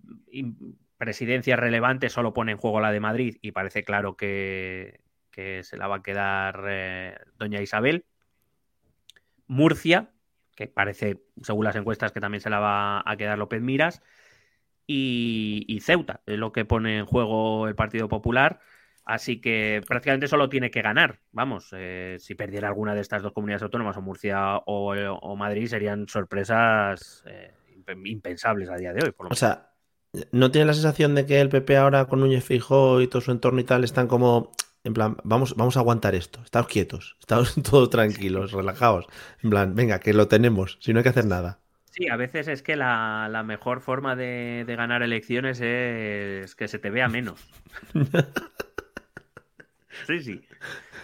presidencia 0.97 1.57
relevante 1.57 2.07
solo 2.07 2.33
pone 2.33 2.53
en 2.53 2.57
juego 2.57 2.79
la 2.79 2.93
de 2.93 3.01
Madrid 3.01 3.35
y 3.41 3.51
parece 3.51 3.83
claro 3.83 4.15
que, 4.15 5.01
se 5.33 5.75
la 5.75 5.87
va 5.87 5.97
a 5.97 6.01
quedar 6.01 6.63
eh, 6.69 7.17
doña 7.37 7.61
Isabel. 7.61 8.05
Murcia, 9.47 10.11
que 10.55 10.67
parece, 10.67 11.25
según 11.41 11.65
las 11.65 11.75
encuestas, 11.75 12.13
que 12.13 12.21
también 12.21 12.39
se 12.39 12.49
la 12.49 12.59
va 12.59 13.03
a 13.05 13.17
quedar 13.17 13.37
López 13.37 13.61
Miras. 13.61 14.01
Y, 14.85 15.79
Ceuta, 15.81 16.21
es 16.25 16.37
lo 16.37 16.51
que 16.51 16.65
pone 16.65 16.99
en 16.99 17.05
juego 17.05 17.67
el 17.67 17.75
Partido 17.75 18.07
Popular. 18.07 18.59
Así 19.05 19.41
que 19.41 19.81
prácticamente 19.85 20.27
solo 20.27 20.47
tiene 20.47 20.71
que 20.71 20.81
ganar. 20.81 21.19
Vamos, 21.31 21.69
eh, 21.73 22.17
si 22.19 22.35
perdiera 22.35 22.69
alguna 22.69 22.95
de 22.95 23.01
estas 23.01 23.21
dos 23.21 23.33
comunidades 23.33 23.63
autónomas, 23.63 23.97
o 23.97 24.01
Murcia 24.01 24.57
o, 24.65 25.35
Madrid, 25.35 25.67
serían 25.67 26.07
sorpresas 26.07 27.23
impensables 28.05 28.69
a 28.69 28.77
día 28.77 28.93
de 28.93 29.03
hoy. 29.03 29.11
Por 29.11 29.31
o 29.31 29.35
sea, 29.35 29.73
¿no 30.31 30.51
tiene 30.51 30.67
la 30.67 30.73
sensación 30.73 31.15
de 31.15 31.25
que 31.25 31.41
el 31.41 31.49
PP 31.49 31.75
ahora 31.77 32.05
con 32.05 32.19
Núñez 32.19 32.43
Fijo 32.43 33.01
y 33.01 33.07
todo 33.07 33.21
su 33.21 33.31
entorno 33.31 33.59
y 33.59 33.63
tal 33.63 33.83
están 33.83 34.07
como, 34.07 34.51
en 34.83 34.93
plan, 34.93 35.17
vamos, 35.23 35.55
vamos 35.55 35.77
a 35.77 35.79
aguantar 35.79 36.15
esto, 36.15 36.39
estamos 36.43 36.67
quietos, 36.67 37.17
estamos 37.19 37.55
todos 37.69 37.89
tranquilos, 37.89 38.51
relajados, 38.51 39.07
en 39.41 39.49
plan, 39.49 39.75
venga, 39.75 39.99
que 39.99 40.13
lo 40.13 40.27
tenemos, 40.27 40.77
si 40.81 40.93
no 40.93 40.99
hay 40.99 41.03
que 41.03 41.09
hacer 41.09 41.25
nada. 41.25 41.62
Sí, 41.93 42.09
a 42.09 42.15
veces 42.15 42.47
es 42.47 42.63
que 42.63 42.75
la, 42.75 43.43
mejor 43.45 43.79
forma 43.79 44.15
de, 44.15 44.65
ganar 44.67 45.03
elecciones 45.03 45.61
es 45.61 46.55
que 46.55 46.67
se 46.67 46.79
te 46.79 46.89
vea 46.89 47.07
menos. 47.07 47.47
sí, 50.07 50.19
sí. 50.21 50.41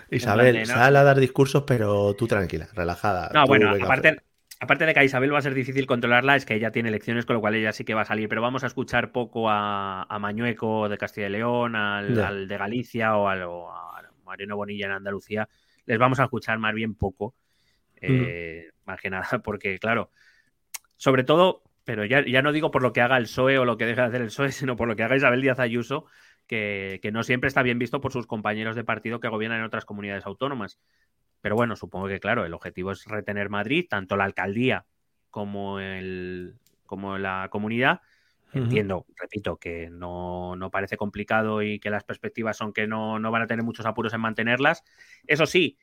Isabel, 0.10 0.66
sal 0.66 0.96
a 0.96 1.04
dar 1.04 1.20
discursos, 1.20 1.64
pero 1.68 2.16
tú 2.16 2.26
tranquila, 2.26 2.70
relajada. 2.74 3.30
No, 3.36 3.46
bueno, 3.46 3.70
aparte, 3.70 4.24
Aparte 4.62 4.86
de 4.86 4.94
que 4.94 5.00
a 5.00 5.04
Isabel 5.06 5.34
va 5.34 5.38
a 5.38 5.42
ser 5.42 5.54
difícil 5.54 5.86
controlarla, 5.86 6.36
es 6.36 6.46
que 6.46 6.54
ella 6.54 6.72
tiene 6.72 6.90
elecciones, 6.90 7.26
con 7.26 7.36
lo 7.36 7.40
cual 7.40 7.56
ella 7.56 7.72
sí 7.72 7.86
que 7.86 7.94
va 7.94 8.02
a 8.02 8.06
salir. 8.06 8.28
Pero 8.28 8.42
vamos 8.42 8.66
a 8.66 8.68
escuchar 8.68 9.14
poco 9.14 9.50
a, 9.50 10.06
Mañueco 10.20 10.90
de 10.90 10.98
Castilla 10.98 11.28
y 11.28 11.32
León, 11.32 11.78
al, 11.78 12.48
de 12.48 12.58
Galicia 12.58 13.16
o, 13.16 13.30
a 13.30 14.04
Mariano 14.26 14.58
Bonilla 14.58 14.88
en 14.88 14.92
Andalucía. 14.92 15.48
Les 15.86 15.98
vamos 15.98 16.20
a 16.20 16.26
escuchar 16.26 16.60
más 16.60 16.74
bien 16.74 16.96
poco. 16.96 17.36
Eh, 18.02 18.70
más 18.86 19.00
que 19.00 19.10
nada, 19.10 19.40
porque 19.44 19.80
claro, 19.80 20.12
sobre 21.00 21.24
todo, 21.24 21.64
pero 21.86 22.04
ya, 22.04 22.24
ya, 22.24 22.44
no 22.44 22.52
digo 22.52 22.70
por 22.70 22.84
lo 22.84 22.94
que 22.94 23.02
haga 23.02 23.18
el 23.18 23.24
PSOE 23.24 23.58
o 23.58 23.66
lo 23.66 23.78
que 23.78 23.86
deje 23.86 24.02
de 24.02 24.08
hacer 24.08 24.22
el 24.22 24.28
PSOE, 24.28 24.52
sino 24.52 24.76
por 24.76 24.88
lo 24.88 24.96
que 24.96 25.04
haga 25.04 25.16
Isabel 25.16 25.42
Díaz 25.42 25.60
Ayuso, 25.60 26.06
que, 26.46 27.00
que 27.02 27.12
no 27.12 27.24
siempre 27.24 27.48
está 27.48 27.64
bien 27.64 27.80
visto 27.80 28.02
por 28.02 28.12
sus 28.12 28.28
compañeros 28.28 28.76
de 28.76 28.84
partido 28.84 29.20
que 29.20 29.30
gobiernan 29.30 29.60
en 29.60 29.66
otras 29.66 29.86
comunidades 29.86 30.26
autónomas. 30.26 30.80
Pero 31.42 31.56
bueno, 31.56 31.76
supongo 31.78 32.08
que 32.08 32.20
claro, 32.20 32.46
el 32.46 32.54
objetivo 32.54 32.92
es 32.92 33.06
retener 33.06 33.50
Madrid, 33.50 33.86
tanto 33.90 34.18
la 34.18 34.26
alcaldía 34.26 34.86
como, 35.30 35.80
el, 35.80 36.56
como 36.86 37.18
la 37.18 37.48
comunidad. 37.50 38.02
Entiendo, 38.52 39.06
repito, 39.16 39.58
que 39.58 39.90
no, 39.92 40.58
parece 40.72 40.98
complicado 40.98 41.62
y 41.62 41.80
que 41.80 41.92
las 41.92 42.04
perspectivas 42.04 42.58
son 42.58 42.74
que 42.74 42.88
no, 42.88 43.20
van 43.20 43.44
a 43.44 43.48
tener 43.48 43.64
muchos 43.64 43.86
apuros 43.86 44.14
en 44.14 44.22
mantenerlas. 44.22 44.84
Eso 45.28 45.46
sí, 45.46 45.78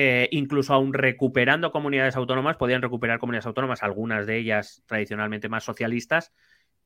eh, 0.00 0.28
incluso 0.30 0.74
aún 0.74 0.94
recuperando 0.94 1.72
comunidades 1.72 2.14
autónomas, 2.14 2.56
podrían 2.56 2.82
recuperar 2.82 3.18
comunidades 3.18 3.46
autónomas, 3.46 3.82
algunas 3.82 4.28
de 4.28 4.36
ellas 4.36 4.84
tradicionalmente 4.86 5.48
más 5.48 5.64
socialistas. 5.64 6.32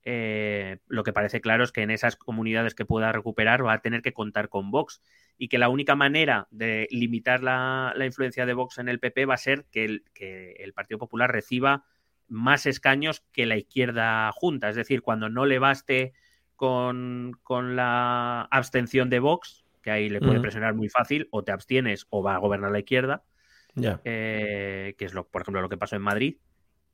Eh, 0.03 0.79
lo 0.87 1.05
que 1.05 1.13
parece 1.13 1.43
claro 1.43 1.63
es 1.63 1.73
que 1.73 1.83
en 1.83 1.91
esas 1.91 2.17
comunidades 2.17 2.75
que 2.75 2.87
pueda 2.87 3.13
recuperar 3.13 3.67
va 3.67 3.75
a 3.75 3.83
tener 3.83 4.01
que 4.01 4.15
contar 4.15 4.49
con 4.49 4.71
Vox 4.71 5.03
y 5.37 5.49
que 5.49 5.59
la 5.59 5.69
única 5.69 5.95
manera 5.95 6.49
de 6.51 6.89
limitar 6.91 7.43
la, 7.43 7.93
influencia 8.03 8.47
de 8.47 8.55
Vox 8.55 8.79
en 8.79 8.89
el 8.89 8.99
PP 8.99 9.27
va 9.27 9.35
a 9.35 9.37
ser 9.37 9.67
que 9.71 9.85
el, 9.85 10.73
Partido 10.75 10.97
Popular 10.97 11.31
reciba 11.31 11.85
más 12.29 12.65
escaños 12.65 13.23
que 13.31 13.45
la 13.45 13.59
izquierda 13.59 14.33
junta. 14.33 14.71
Es 14.71 14.77
decir, 14.77 15.03
cuando 15.03 15.29
no 15.29 15.45
le 15.45 15.59
baste 15.59 16.15
con, 16.57 17.37
la 17.77 18.49
abstención 18.51 19.11
de 19.11 19.19
Vox, 19.19 19.62
que 19.83 19.91
ahí 19.91 20.09
le 20.09 20.21
puede 20.21 20.41
presionar 20.41 20.75
muy 20.75 20.89
fácil, 20.89 21.29
o 21.31 21.45
te 21.45 21.53
abstienes 21.53 22.07
o 22.11 22.23
va 22.23 22.35
a 22.35 22.39
gobernar 22.39 22.71
la 22.71 22.79
izquierda, 22.79 23.25
eh, 23.77 24.95
que 24.97 25.05
es, 25.05 25.15
lo, 25.15 25.27
por 25.27 25.43
ejemplo, 25.43 25.61
lo 25.61 25.69
que 25.69 25.77
pasó 25.77 25.97
en 25.97 26.03
Madrid, 26.03 26.37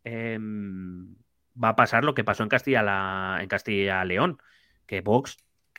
em, 0.05 1.14
va 1.62 1.70
a 1.70 1.76
pasar 1.76 2.05
lo 2.05 2.14
que 2.14 2.24
pasó 2.24 2.43
en 2.43 2.49
Castilla, 2.49 3.39
en 3.41 3.49
Castilla 3.49 4.05
León, 4.05 4.39
que 4.86 5.01
Vox 5.01 5.36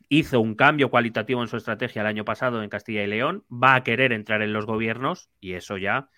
hizo 0.07 0.39
un 0.39 0.55
cambio 0.55 0.89
cualitativo 0.89 1.41
en 1.41 1.47
su 1.47 1.57
estrategia 1.57 2.01
el 2.01 2.07
año 2.07 2.25
pasado 2.25 2.63
en 2.63 2.69
Castilla 2.69 3.03
y 3.03 3.07
León, 3.07 3.43
va 3.51 3.75
a 3.75 3.83
querer 3.83 4.13
entrar 4.13 4.41
en 4.41 4.53
los 4.53 4.65
gobiernos 4.65 5.29
y 5.39 5.53
eso 5.53 5.77
ya 5.77 6.09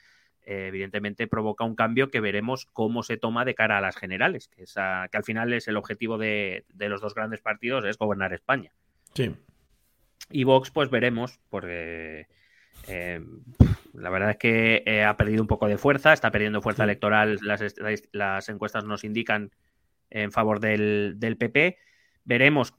eh, 0.43 0.67
evidentemente 0.67 1.27
provoca 1.27 1.63
un 1.63 1.75
cambio 1.75 2.09
que 2.09 2.19
veremos 2.19 2.65
cómo 2.65 3.03
se 3.03 3.17
toma 3.17 3.45
de 3.45 3.53
cara 3.53 3.77
a 3.77 3.81
las 3.81 3.95
generales, 3.95 4.47
que, 4.47 4.63
que 4.65 5.17
al 5.17 5.23
final 5.23 5.53
es 5.53 5.67
el 5.67 5.77
objetivo 5.77 6.17
de, 6.17 6.65
los 6.77 7.01
dos 7.01 7.13
grandes 7.13 7.41
partidos, 7.41 7.85
es 7.85 7.97
gobernar 7.97 8.33
España. 8.33 8.71
Sí. 9.13 9.35
Y 10.31 10.43
Vox, 10.43 10.71
pues 10.71 10.89
veremos, 10.89 11.39
porque 11.49 12.27
eh, 12.87 13.21
la 13.93 14.09
verdad 14.09 14.31
es 14.31 14.37
que 14.37 14.83
eh, 14.85 15.03
ha 15.03 15.17
perdido 15.17 15.41
un 15.41 15.47
poco 15.47 15.67
de 15.67 15.77
fuerza, 15.77 16.13
está 16.13 16.31
perdiendo 16.31 16.61
fuerza 16.61 16.83
electoral, 16.83 17.39
las, 17.41 17.61
las, 18.11 18.49
encuestas 18.49 18.85
nos 18.85 19.03
indican 19.03 19.51
en 20.09 20.31
favor 20.31 20.59
del, 20.59 21.15
del 21.17 21.37
PP. 21.37 21.77
Veremos 22.23 22.73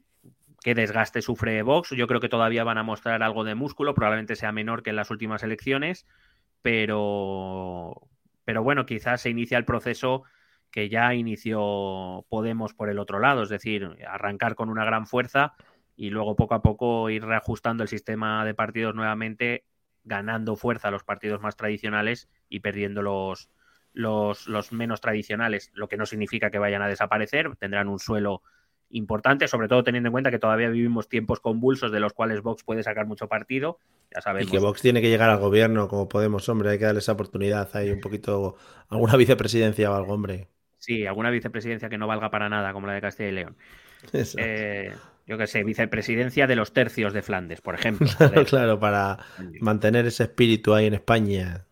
qué 0.63 0.75
desgaste 0.75 1.23
sufre 1.23 1.63
Vox. 1.63 1.91
Yo 1.91 2.07
creo 2.07 2.21
que 2.21 2.29
todavía 2.29 2.65
van 2.65 2.79
a 2.79 2.83
mostrar 2.83 3.23
algo 3.23 3.45
de 3.45 3.55
músculo, 3.55 3.95
probablemente 3.95 4.37
sea 4.37 4.53
menor 4.53 4.83
que 4.83 4.91
en 4.91 4.97
las 4.97 5.11
últimas 5.11 5.43
elecciones, 5.43 6.07
pero, 6.63 8.09
pero 8.45 8.63
bueno, 8.63 8.87
quizás 8.87 9.21
se 9.21 9.31
inicia 9.31 9.59
el 9.59 9.65
proceso 9.65 10.25
que 10.71 10.89
ya 10.89 11.15
inició 11.15 12.25
Podemos 12.31 12.73
por 12.73 12.89
el 12.89 12.99
otro 12.99 13.19
lado, 13.19 13.43
es 13.43 13.51
decir, 13.51 13.97
arrancar 14.09 14.55
con 14.55 14.71
una 14.71 14.85
gran 14.85 15.07
fuerza 15.07 15.55
y 15.97 16.11
luego 16.11 16.37
poco 16.37 16.55
a 16.55 16.63
poco 16.63 17.11
ir 17.11 17.25
reajustando 17.25 17.83
el 17.83 17.89
sistema 17.89 18.45
de 18.45 18.55
partidos 18.55 18.95
nuevamente, 18.95 19.65
ganando 20.05 20.57
fuerza 20.57 20.89
a 20.89 20.91
los 20.91 21.05
partidos 21.05 21.41
más 21.41 21.57
tradicionales 21.57 22.29
y 22.49 22.61
perdiendo 22.61 23.03
los, 23.03 23.51
los, 23.93 24.47
los 24.49 24.73
menos 24.73 25.01
tradicionales, 25.01 25.71
lo 25.75 25.89
que 25.89 25.97
no 25.97 26.07
significa 26.07 26.51
que 26.51 26.59
vayan 26.59 26.83
a 26.83 26.89
desaparecer, 26.89 27.55
tendrán 27.57 27.89
un 27.89 27.99
suelo 27.99 28.43
importante, 28.93 29.49
sobre 29.49 29.69
todo 29.69 29.83
teniendo 29.83 30.09
en 30.09 30.13
cuenta 30.13 30.31
que 30.31 30.39
todavía 30.39 30.69
vivimos 30.69 31.09
tiempos 31.09 31.41
convulsos 31.41 31.91
de 31.91 32.01
los 32.01 32.13
cuales 32.13 32.43
Vox 32.43 32.63
puede 32.63 32.83
sacar 32.83 33.07
mucho 33.07 33.29
partido. 33.29 33.79
Ya 34.15 34.21
sabemos. 34.21 34.49
Y 34.49 34.53
que 34.53 34.59
Vox 34.59 34.83
tiene 34.83 35.01
que 35.01 35.09
llegar 35.09 35.31
al 35.31 35.39
gobierno 35.39 35.89
como 35.89 36.09
Podemos, 36.09 36.49
hombre, 36.49 36.71
hay 36.71 36.79
que 36.79 36.85
darle 36.85 37.01
esa 37.01 37.13
oportunidad. 37.13 37.75
Hay 37.75 37.91
un 37.91 38.01
poquito, 38.01 38.57
alguna 38.89 39.17
vicepresidencia 39.17 39.91
o 39.91 39.95
algo, 39.95 40.13
hombre. 40.13 40.49
Sí, 40.79 41.07
alguna 41.07 41.31
vicepresidencia 41.31 41.89
que 41.89 41.97
no 41.97 42.07
valga 42.07 42.31
para 42.31 42.49
nada, 42.49 42.73
como 42.73 42.87
la 42.87 42.95
de 42.95 43.01
Castilla 43.01 43.29
y 43.29 43.33
León. 43.33 43.57
Eh, 44.37 44.93
yo 45.27 45.39
qué 45.39 45.47
sé, 45.47 45.65
vicepresidencia 45.65 46.47
de 46.47 46.57
los 46.57 46.73
tercios 46.73 47.13
de 47.13 47.23
Flandes, 47.23 47.61
por 47.61 47.75
ejemplo. 47.75 48.09
claro, 48.49 48.79
para 48.79 49.19
mantener 49.61 50.07
ese 50.07 50.25
espíritu 50.25 50.75
ahí 50.75 50.87
en 50.87 50.95
España. 50.95 51.67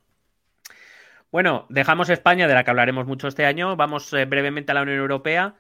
Bueno, 1.31 1.67
dejamos 1.69 2.11
España, 2.11 2.49
de 2.49 2.55
la 2.55 2.65
que 2.65 2.71
hablaremos 2.71 3.07
mucho 3.07 3.29
este 3.29 3.47
año. 3.47 3.77
Vamos 3.77 4.13
eh, 4.13 4.25
brevemente 4.25 4.73
a 4.73 4.75
la 4.75 4.83
Unión 4.83 4.99
Europea. 4.99 5.55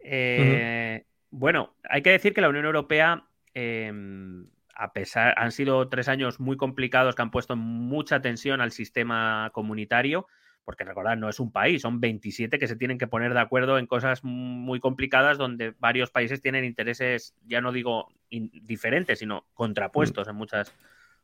Eh, 0.00 1.04
bueno, 1.30 1.74
hay 1.88 2.02
que 2.02 2.10
decir 2.10 2.34
que 2.34 2.40
la 2.40 2.48
Unión 2.48 2.66
Europea, 2.66 3.24
em, 3.54 4.46
a 4.74 4.92
pesar, 4.92 5.34
han 5.38 5.52
sido 5.52 5.88
tres 5.88 6.08
años 6.08 6.38
muy 6.38 6.56
complicados 6.56 7.14
que 7.14 7.22
han 7.22 7.30
puesto 7.30 7.56
mucha 7.56 8.20
tensión 8.20 8.60
al 8.60 8.72
sistema 8.72 9.50
comunitario, 9.52 10.26
porque 10.66 10.82
recordad, 10.82 11.16
no 11.16 11.28
es 11.28 11.38
un 11.38 11.52
país, 11.52 11.82
son 11.82 12.00
27 12.00 12.58
que 12.58 12.66
se 12.66 12.74
tienen 12.74 12.98
que 12.98 13.06
poner 13.06 13.32
de 13.32 13.38
acuerdo 13.38 13.78
en 13.78 13.86
cosas 13.86 14.24
muy 14.24 14.80
complicadas 14.80 15.38
donde 15.38 15.74
varios 15.78 16.10
países 16.10 16.42
tienen 16.42 16.64
intereses, 16.64 17.36
ya 17.46 17.60
no 17.60 17.70
digo 17.70 18.08
diferentes, 18.28 19.20
sino 19.20 19.46
contrapuestos 19.54 20.26
mm. 20.26 20.30
en 20.30 20.36
muchas 20.36 20.74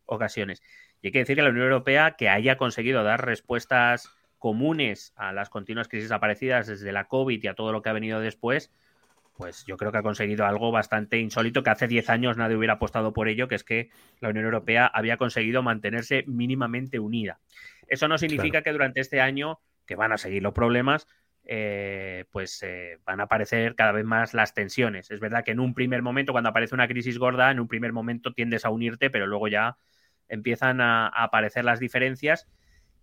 ocasiones. 0.07 0.63
Y 1.03 1.09
hay 1.09 1.13
que 1.13 1.19
decir 1.19 1.35
que 1.35 1.43
la 1.43 1.51
Unión 1.51 1.65
Europea, 1.65 2.15
que 2.17 2.29
haya 2.29 2.57
conseguido 2.57 3.03
dar 3.03 3.27
respuestas 3.27 4.09
comunes 4.39 5.13
a 5.17 5.33
las 5.33 5.51
continuas 5.51 5.89
crisis 5.89 6.13
aparecidas 6.13 6.69
desde 6.69 6.93
la 6.93 7.09
COVID 7.09 7.43
y 7.43 7.49
a 7.49 7.55
todo 7.55 7.73
lo 7.73 7.83
que 7.83 7.89
ha 7.89 7.95
venido 7.95 8.21
después, 8.21 8.71
pues 9.37 9.65
yo 9.67 9.77
creo 9.77 9.93
que 9.93 9.99
ha 9.99 10.03
conseguido 10.03 10.47
algo 10.47 10.71
bastante 10.71 11.19
insólito 11.19 11.63
que 11.63 11.71
hace 11.71 11.89
10 11.89 12.11
años 12.11 12.37
nadie 12.37 12.57
hubiera 12.57 12.75
apostado 12.75 13.13
por 13.13 13.29
ello, 13.29 13.49
que 13.49 13.55
es 13.55 13.65
que 13.65 13.91
la 14.21 14.29
Unión 14.29 14.45
Europea 14.45 14.87
había 14.87 15.17
conseguido 15.17 15.63
mantenerse 15.63 16.25
mínimamente 16.27 16.99
unida. 16.99 17.41
Eso 17.89 18.09
no 18.09 18.19
significa 18.19 18.63
que 18.63 18.73
durante 18.73 19.01
este 19.01 19.21
año, 19.21 19.61
que 19.87 19.97
van 19.97 20.13
a 20.13 20.19
seguir 20.19 20.43
los 20.43 20.53
problemas, 20.53 21.07
eh, 21.45 22.25
pues 22.31 22.63
eh, 22.63 23.01
van 23.05 23.21
a 23.21 23.25
aparecer 23.25 23.75
cada 23.75 23.93
vez 23.93 24.05
más 24.05 24.33
las 24.33 24.55
tensiones. 24.55 25.11
Es 25.11 25.21
verdad 25.21 25.45
que 25.45 25.51
en 25.51 25.61
un 25.61 25.75
primer 25.75 26.03
momento, 26.03 26.33
cuando 26.33 26.51
aparece 26.51 26.75
una 26.75 26.89
crisis 26.89 27.19
gorda, 27.19 27.51
en 27.51 27.59
un 27.59 27.69
primer 27.69 27.93
momento 27.93 28.33
tiendes 28.33 28.65
a 28.65 28.71
unirte, 28.71 29.11
pero 29.11 29.27
luego 29.27 29.49
ya 29.49 29.77
empiezan 30.29 30.81
a 30.81 31.09
aparecer 31.09 31.65
las 31.65 31.81
diferencias 31.81 32.49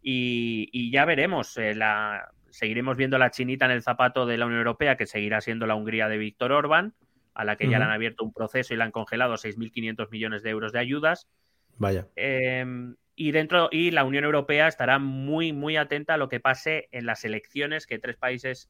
y, 0.01 0.91
ya 0.91 1.05
veremos, 1.05 1.57
eh, 1.57 1.75
la, 1.75 2.31
seguiremos 2.51 2.97
viendo 2.97 3.17
la 3.17 3.31
chinita 3.31 3.65
en 3.65 3.71
el 3.71 3.81
zapato 3.81 4.25
de 4.25 4.37
la 4.37 4.45
Unión 4.45 4.59
Europea, 4.59 4.97
que 4.97 5.05
seguirá 5.05 5.41
siendo 5.41 5.65
la 5.67 5.75
Hungría 5.75 6.07
de 6.07 6.17
Víctor 6.17 6.51
Orbán, 6.51 6.93
a 7.33 7.45
la 7.45 7.55
que 7.55 7.69
ya 7.69 7.79
le 7.79 7.85
han 7.85 7.91
abierto 7.91 8.23
un 8.23 8.33
proceso 8.33 8.73
y 8.73 8.77
le 8.77 8.83
han 8.83 8.91
congelado 8.91 9.35
6.500 9.35 10.09
millones 10.11 10.43
de 10.43 10.49
euros 10.49 10.73
de 10.73 10.79
ayudas. 10.79 11.29
Vaya. 11.77 12.07
Em, 12.15 12.95
y 13.15 13.31
dentro, 13.31 13.69
y 13.71 13.91
la 13.91 14.03
Unión 14.03 14.23
Europea 14.23 14.67
estará 14.67 14.99
muy, 14.99 15.53
muy 15.53 15.77
atenta 15.77 16.15
a 16.15 16.17
lo 16.17 16.27
que 16.29 16.39
pase 16.39 16.89
en 16.91 17.05
las 17.05 17.23
elecciones 17.23 17.85
que 17.85 17.99
tres 17.99 18.17
países 18.17 18.69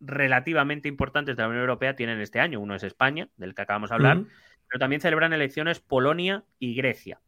relativamente 0.00 0.88
importantes 0.88 1.36
de 1.36 1.42
la 1.42 1.48
Unión 1.48 1.62
Europea 1.62 1.96
tienen 1.96 2.20
este 2.20 2.40
año. 2.40 2.60
Uno 2.60 2.74
es 2.74 2.82
España, 2.82 3.28
del 3.36 3.54
que 3.54 3.62
acabamos 3.62 3.90
de 3.90 3.96
hablar, 3.96 4.24
pero 4.68 4.78
también 4.78 5.00
celebran 5.00 5.32
elecciones 5.32 5.80
Polonia 5.80 6.44
y 6.58 6.74
Grecia. 6.74 7.20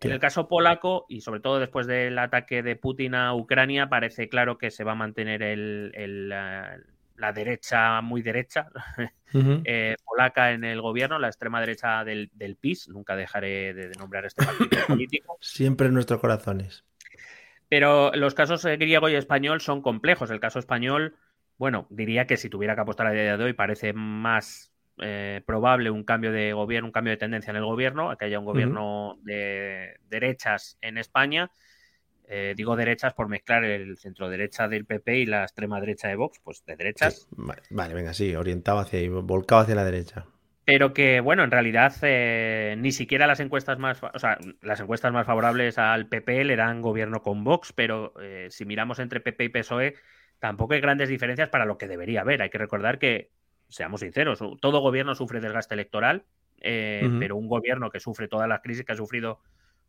En 0.00 0.12
el 0.12 0.20
caso 0.20 0.46
polaco, 0.48 1.06
y 1.08 1.22
sobre 1.22 1.40
todo 1.40 1.58
después 1.58 1.86
del 1.86 2.18
ataque 2.18 2.62
de 2.62 2.76
Putin 2.76 3.14
a 3.14 3.34
Ucrania, 3.34 3.88
parece 3.88 4.28
claro 4.28 4.56
que 4.56 4.70
se 4.70 4.84
va 4.84 4.92
a 4.92 4.96
mantener 4.96 5.42
el, 5.42 6.28
la, 6.28 7.32
derecha 7.34 8.00
muy 8.00 8.22
derecha 8.22 8.68
eh, 9.34 9.96
polaca 10.04 10.52
en 10.52 10.64
el 10.64 10.80
gobierno, 10.80 11.18
la 11.18 11.26
extrema 11.26 11.60
derecha 11.60 12.04
del, 12.04 12.30
PIS. 12.60 12.88
Nunca 12.88 13.16
dejaré 13.16 13.74
de, 13.74 13.90
nombrar 13.98 14.24
este 14.24 14.44
partido 14.44 14.68
político. 14.86 15.36
Siempre 15.40 15.88
en 15.88 15.94
nuestros 15.94 16.20
corazones. 16.20 16.84
Pero 17.68 18.12
los 18.14 18.34
casos 18.34 18.64
eh, 18.64 18.76
griego 18.76 19.08
y 19.08 19.16
español 19.16 19.60
son 19.60 19.82
complejos. 19.82 20.30
El 20.30 20.40
caso 20.40 20.60
español, 20.60 21.16
bueno, 21.58 21.86
diría 21.90 22.26
que 22.26 22.36
si 22.36 22.48
tuviera 22.48 22.76
que 22.76 22.82
apostar 22.82 23.08
a 23.08 23.12
día 23.12 23.36
de 23.36 23.44
hoy 23.44 23.52
parece 23.52 23.92
más 23.92 24.72
eh, 25.00 25.42
probable 25.46 25.90
un 25.90 26.04
cambio 26.04 26.32
de 26.32 26.52
gobierno, 26.52 26.88
un 26.88 26.92
cambio 26.92 27.12
de 27.12 27.16
tendencia 27.16 27.50
en 27.50 27.56
el 27.56 27.64
gobierno, 27.64 28.16
que 28.16 28.24
haya 28.26 28.38
un 28.38 28.44
gobierno 28.44 29.18
de 29.22 29.96
derechas 30.08 30.78
en 30.80 30.98
España. 30.98 31.50
Eh, 32.30 32.54
digo 32.56 32.76
derechas 32.76 33.14
por 33.14 33.28
mezclar 33.28 33.64
el 33.64 33.96
centro 33.96 34.28
derecha 34.28 34.68
del 34.68 34.84
PP 34.84 35.18
y 35.18 35.26
la 35.26 35.42
extrema 35.42 35.80
derecha 35.80 36.08
de 36.08 36.16
Vox, 36.16 36.40
pues 36.42 36.64
de 36.66 36.76
derechas. 36.76 37.26
Vale, 37.70 37.94
venga, 37.94 38.12
sí, 38.12 38.34
orientado 38.34 38.80
hacia 38.80 38.98
ahí, 38.98 39.08
volcado 39.08 39.62
hacia 39.62 39.74
la 39.74 39.84
derecha. 39.84 40.26
Pero 40.64 40.92
que, 40.92 41.20
bueno, 41.20 41.44
en 41.44 41.50
realidad 41.50 41.94
eh, 42.02 42.74
ni 42.78 42.92
siquiera 42.92 43.26
las 43.26 43.40
encuestas 43.40 43.78
más, 43.78 44.02
o 44.02 44.18
sea, 44.18 44.36
las 44.60 44.80
encuestas 44.80 45.12
más 45.12 45.26
favorables 45.26 45.78
al 45.78 46.08
PP 46.08 46.44
le 46.44 46.56
dan 46.56 46.82
gobierno 46.82 47.22
con 47.22 47.42
Vox, 47.44 47.72
pero 47.72 48.12
si 48.50 48.66
miramos 48.66 48.98
entre 48.98 49.20
PP 49.20 49.44
y 49.44 49.48
PSOE, 49.48 49.94
tampoco 50.38 50.74
hay 50.74 50.80
grandes 50.80 51.08
diferencias 51.08 51.48
para 51.48 51.64
lo 51.64 51.78
que 51.78 51.88
debería 51.88 52.20
haber. 52.20 52.42
Hay 52.42 52.50
que 52.50 52.58
recordar 52.58 52.98
que 52.98 53.30
seamos 53.68 54.00
sinceros, 54.00 54.40
todo 54.60 54.80
gobierno 54.80 55.14
sufre 55.14 55.40
desgaste 55.40 55.74
electoral, 55.74 56.24
eh, 56.60 57.08
pero 57.18 57.36
un 57.36 57.48
gobierno 57.48 57.90
que 57.90 58.00
sufre 58.00 58.28
todas 58.28 58.48
las 58.48 58.60
crisis 58.60 58.84
que 58.84 58.92
ha 58.92 58.96
sufrido, 58.96 59.40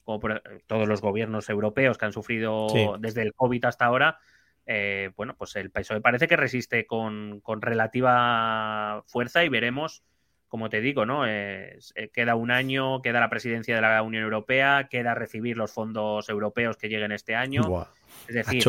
como 0.03 0.19
todos 0.67 0.87
los 0.87 1.01
gobiernos 1.01 1.49
europeos 1.49 1.97
que 1.97 2.05
han 2.05 2.13
sufrido 2.13 2.97
desde 2.99 3.21
el 3.21 3.33
COVID 3.33 3.65
hasta 3.65 3.85
ahora, 3.85 4.19
eh, 4.65 5.11
bueno, 5.15 5.35
pues 5.35 5.55
el 5.55 5.71
PSOE 5.71 6.01
parece 6.01 6.27
que 6.27 6.35
resiste 6.35 6.85
con, 6.85 7.41
relativa 7.59 9.03
fuerza 9.07 9.43
y 9.43 9.49
veremos, 9.49 10.03
como 10.47 10.69
te 10.69 10.81
digo, 10.81 11.05
¿no? 11.07 11.25
Eh, 11.27 11.79
queda 12.13 12.35
un 12.35 12.51
año, 12.51 13.01
queda 13.01 13.19
la 13.19 13.31
presidencia 13.31 13.75
de 13.75 13.81
la 13.81 14.03
Unión 14.03 14.23
Europea, 14.23 14.87
queda 14.89 15.15
recibir 15.15 15.57
los 15.57 15.71
fondos 15.71 16.29
europeos 16.29 16.77
que 16.77 16.89
lleguen 16.89 17.11
este 17.11 17.33
año. 17.35 17.87
es 18.27 18.35
decir, 18.35 18.63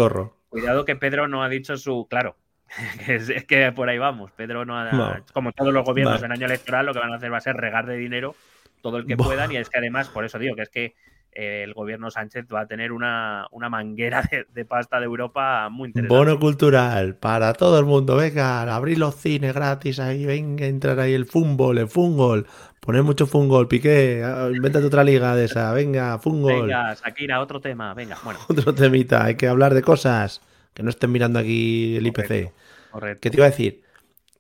cuidado 0.48 0.84
que 0.86 0.96
Pedro 0.96 1.28
no 1.28 1.42
ha 1.42 1.48
dicho 1.48 1.76
su, 1.76 2.06
claro, 2.08 2.36
es, 3.06 3.44
que 3.44 3.72
por 3.72 3.88
ahí 3.88 3.98
vamos. 3.98 4.30
Pedro 4.32 4.64
no 4.64 4.78
ha. 4.78 5.22
Como 5.32 5.52
todos 5.52 5.72
los 5.72 5.84
gobiernos 5.84 6.22
en 6.22 6.32
año 6.32 6.46
electoral, 6.46 6.86
lo 6.86 6.92
que 6.92 7.00
van 7.00 7.12
a 7.12 7.16
hacer 7.16 7.32
va 7.32 7.38
a 7.38 7.42
ser 7.42 7.56
regar 7.56 7.86
de 7.86 7.96
dinero 7.96 8.34
todo 8.82 8.98
el 8.98 9.06
que 9.06 9.16
puedan. 9.16 9.52
Y 9.52 9.56
es 9.56 9.68
que 9.68 9.78
además, 9.78 10.08
por 10.08 10.24
eso 10.24 10.38
digo 10.38 10.54
que 10.56 10.62
es 10.62 10.70
que 10.70 10.94
eh, 11.32 11.62
el 11.64 11.74
gobierno 11.74 12.10
Sánchez 12.10 12.46
va 12.52 12.62
a 12.62 12.66
tener 12.66 12.90
una, 12.90 13.46
manguera 13.70 14.22
de, 14.52 14.64
pasta 14.64 14.98
de 14.98 15.04
Europa 15.04 15.68
muy 15.70 15.88
interesante. 15.88 16.16
Bono 16.16 16.40
cultural 16.40 17.16
para 17.16 17.52
todo 17.52 17.78
el 17.78 17.86
mundo. 17.86 18.16
Venga, 18.16 18.62
abrir 18.74 18.98
los 18.98 19.14
cines 19.16 19.54
gratis 19.54 20.00
ahí. 20.00 20.26
Venga, 20.26 20.66
entrar 20.66 20.98
ahí 20.98 21.14
el 21.14 21.26
fútbol, 21.26 21.78
el 21.78 21.88
fútbol. 21.88 22.46
Poner 22.80 23.02
mucho 23.02 23.26
fútbol, 23.26 23.68
Piqué. 23.68 24.22
Ah, 24.24 24.48
invéntate 24.52 24.86
otra 24.86 25.04
liga 25.04 25.36
de 25.36 25.44
esa. 25.44 25.72
Venga, 25.72 26.18
fútbol. 26.18 26.62
Venga, 26.62 26.94
Shakira, 26.94 27.40
otro 27.40 27.60
tema. 27.60 27.94
Venga, 27.94 28.16
bueno. 28.24 28.40
Otro 28.48 28.74
temita. 28.74 29.24
Hay 29.24 29.36
que 29.36 29.46
hablar 29.46 29.74
de 29.74 29.82
cosas. 29.82 30.40
Que 30.74 30.82
no 30.82 30.90
estén 30.90 31.12
mirando 31.12 31.38
aquí 31.38 31.96
el 31.96 32.06
IPC. 32.06 32.52
Correcto. 32.90 33.20
¿Qué 33.20 33.30
te 33.30 33.36
iba 33.36 33.46
a 33.46 33.50
decir? 33.50 33.82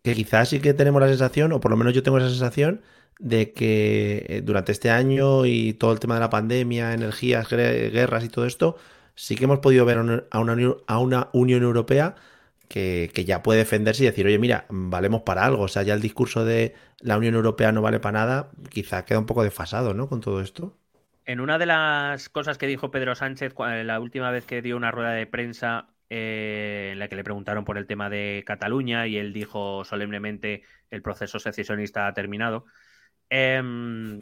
Que 0.02 0.14
quizás 0.14 0.48
sí 0.48 0.60
que 0.60 0.74
tenemos 0.74 1.00
la 1.00 1.08
sensación, 1.08 1.52
o 1.52 1.60
por 1.60 1.70
lo 1.70 1.76
menos 1.76 1.94
yo 1.94 2.02
tengo 2.02 2.18
esa 2.18 2.30
sensación, 2.30 2.82
de 3.18 3.52
que 3.52 4.24
eh, 4.28 4.40
durante 4.42 4.72
este 4.72 4.90
año 4.90 5.44
y 5.46 5.74
todo 5.74 5.92
el 5.92 6.00
tema 6.00 6.14
de 6.14 6.20
la 6.20 6.30
pandemia, 6.30 6.94
energías, 6.94 7.48
guerras 7.48 8.24
y 8.24 8.28
todo 8.28 8.46
esto, 8.46 8.76
sí 9.14 9.36
que 9.36 9.44
hemos 9.44 9.58
podido 9.58 9.84
ver 9.84 9.98
a 9.98 10.00
una, 10.00 10.24
a 10.86 10.98
una 10.98 11.28
Unión 11.32 11.62
Europea 11.62 12.16
que, 12.70 13.24
ya 13.26 13.42
puede 13.42 13.58
defenderse 13.58 14.04
y 14.04 14.06
decir, 14.06 14.26
oye, 14.26 14.38
mira, 14.38 14.64
valemos 14.68 15.22
para 15.22 15.44
algo. 15.44 15.64
O 15.64 15.68
sea, 15.68 15.82
ya 15.82 15.92
el 15.92 16.00
discurso 16.00 16.44
de 16.44 16.74
la 17.00 17.18
Unión 17.18 17.34
Europea 17.34 17.72
no 17.72 17.82
vale 17.82 17.98
para 17.98 18.20
nada, 18.20 18.50
quizá 18.70 19.04
queda 19.04 19.18
un 19.18 19.26
poco 19.26 19.42
desfasado, 19.42 19.92
¿no? 19.92 20.08
Con 20.08 20.20
todo 20.20 20.40
esto. 20.40 20.76
En 21.24 21.40
una 21.40 21.58
de 21.58 21.66
las 21.66 22.28
cosas 22.28 22.58
que 22.58 22.68
dijo 22.68 22.90
Pedro 22.90 23.14
Sánchez 23.14 23.54
la 23.58 24.00
última 24.00 24.30
vez 24.30 24.46
que 24.46 24.62
dio 24.62 24.76
una 24.76 24.92
rueda 24.92 25.10
de 25.10 25.26
prensa 25.26 25.88
eh, 26.10 26.90
en 26.92 26.98
la 26.98 27.06
que 27.08 27.14
le 27.14 27.22
preguntaron 27.22 27.64
por 27.64 27.78
el 27.78 27.86
tema 27.86 28.10
de 28.10 28.42
Cataluña 28.44 29.06
y 29.06 29.16
él 29.16 29.32
dijo 29.32 29.84
solemnemente 29.84 30.64
el 30.90 31.02
proceso 31.02 31.38
secesionista 31.38 32.08
ha 32.08 32.14
terminado. 32.14 32.66
Em, 33.28 34.20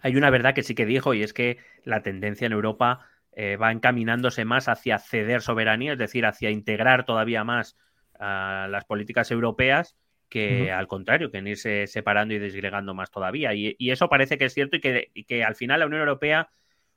hay 0.00 0.16
una 0.16 0.30
verdad 0.30 0.54
que 0.54 0.62
sí 0.62 0.74
que 0.74 0.86
dijo 0.86 1.12
y 1.12 1.22
es 1.22 1.34
que 1.34 1.58
la 1.84 2.02
tendencia 2.02 2.46
en 2.46 2.52
Europa 2.52 3.06
eh, 3.32 3.56
va 3.56 3.70
encaminándose 3.70 4.46
más 4.46 4.66
hacia 4.68 4.98
ceder 4.98 5.42
soberanía, 5.42 5.92
es 5.92 5.98
decir, 5.98 6.24
hacia 6.24 6.50
integrar 6.50 7.04
todavía 7.04 7.44
más 7.44 7.76
las 8.18 8.84
políticas 8.86 9.30
europeas 9.30 9.96
que 10.30 10.72
al 10.72 10.88
contrario, 10.88 11.30
que 11.30 11.38
en 11.38 11.48
irse 11.48 11.86
separando 11.86 12.32
y 12.32 12.38
desgregando 12.38 12.94
más 12.94 13.10
todavía. 13.10 13.54
Y, 13.54 13.76
eso 13.90 14.08
parece 14.08 14.38
que 14.38 14.46
es 14.46 14.54
cierto 14.54 14.76
y 14.76 14.80
que, 14.80 15.10
y 15.14 15.24
que, 15.24 15.44
al 15.44 15.54
final 15.54 15.80
la 15.80 15.86
Unión 15.86 16.00
Europea, 16.00 16.48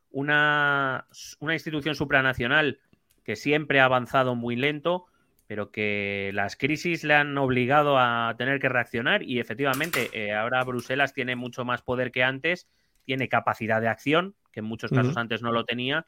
una, 0.09 1.05
una 1.39 1.53
institución 1.53 1.95
supranacional 1.95 2.79
que 3.27 3.35
siempre 3.35 3.81
ha 3.81 3.85
avanzado 3.85 4.35
muy 4.35 4.55
lento, 4.55 5.05
pero 5.47 5.69
que 5.69 6.31
las 6.33 6.55
crisis 6.55 7.03
le 7.03 7.13
han 7.13 7.37
obligado 7.37 7.99
a 7.99 8.33
tener 8.37 8.61
que 8.61 8.69
reaccionar 8.69 9.21
y 9.21 9.41
efectivamente 9.41 10.09
eh, 10.13 10.33
ahora 10.33 10.63
Bruselas 10.63 11.13
tiene 11.13 11.35
mucho 11.35 11.65
más 11.65 11.81
poder 11.81 12.13
que 12.13 12.23
antes, 12.23 12.69
tiene 13.03 13.27
capacidad 13.27 13.81
de 13.81 13.89
acción, 13.89 14.33
que 14.53 14.61
en 14.61 14.65
muchos 14.65 14.91
casos 14.91 15.17
antes 15.17 15.41
no 15.41 15.51
lo 15.51 15.65
tenía, 15.65 16.05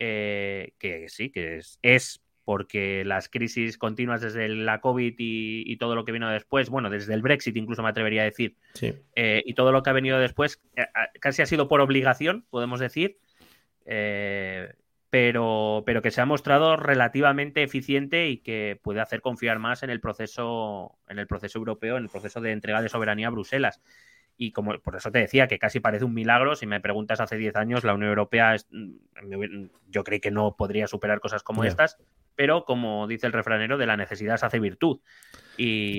eh, 0.00 0.72
que 0.80 1.08
sí, 1.08 1.30
que 1.30 1.60
es, 1.82 2.20
porque 2.44 3.04
las 3.04 3.28
crisis 3.28 3.78
continuas 3.78 4.20
desde 4.20 4.48
la 4.48 4.80
COVID 4.80 5.14
y, 5.18 5.76
todo 5.76 5.94
lo 5.94 6.04
que 6.04 6.10
vino 6.10 6.28
después, 6.30 6.68
bueno, 6.68 6.90
desde 6.90 7.14
el 7.14 7.22
Brexit 7.22 7.56
incluso 7.56 7.84
me 7.84 7.90
atrevería 7.90 8.22
a 8.22 8.24
decir, 8.24 8.56
eh, 9.14 9.40
y 9.46 9.54
todo 9.54 9.70
lo 9.70 9.84
que 9.84 9.90
ha 9.90 9.92
venido 9.92 10.18
después, 10.18 10.60
casi 11.20 11.42
ha 11.42 11.46
sido 11.46 11.68
por 11.68 11.80
obligación, 11.80 12.44
podemos 12.50 12.80
decir, 12.80 13.18
eh, 13.84 14.74
pero, 15.16 15.82
pero 15.86 16.02
que 16.02 16.10
se 16.10 16.20
ha 16.20 16.26
mostrado 16.26 16.76
relativamente 16.76 17.62
eficiente 17.62 18.28
y 18.28 18.36
que 18.36 18.78
puede 18.82 19.00
hacer 19.00 19.22
confiar 19.22 19.58
más 19.58 19.82
en 19.82 19.88
el 19.88 19.98
proceso, 19.98 20.98
en 21.08 21.18
el 21.18 21.26
proceso 21.26 21.58
europeo, 21.58 21.96
en 21.96 22.02
el 22.02 22.10
proceso 22.10 22.42
de 22.42 22.52
entrega 22.52 22.82
de 22.82 22.90
soberanía 22.90 23.28
a 23.28 23.30
Bruselas 23.30 23.80
y 24.36 24.52
como 24.52 24.78
por 24.80 24.94
eso 24.94 25.10
te 25.10 25.20
decía 25.20 25.48
que 25.48 25.58
casi 25.58 25.80
parece 25.80 26.04
un 26.04 26.12
milagro. 26.12 26.54
Si 26.54 26.66
me 26.66 26.82
preguntas 26.82 27.18
hace 27.20 27.38
10 27.38 27.56
años, 27.56 27.82
la 27.82 27.94
Unión 27.94 28.10
Europea, 28.10 28.56
yo 29.88 30.04
creí 30.04 30.20
que 30.20 30.30
no 30.30 30.54
podría 30.54 30.86
superar 30.86 31.18
cosas 31.20 31.42
como 31.42 31.64
estas, 31.64 31.96
pero 32.34 32.66
como 32.66 33.06
dice 33.06 33.26
el 33.26 33.32
refranero, 33.32 33.78
de 33.78 33.86
la 33.86 33.96
necesidad 33.96 34.36
se 34.36 34.44
hace 34.44 34.60
virtud. 34.60 35.00
Y, 35.56 35.96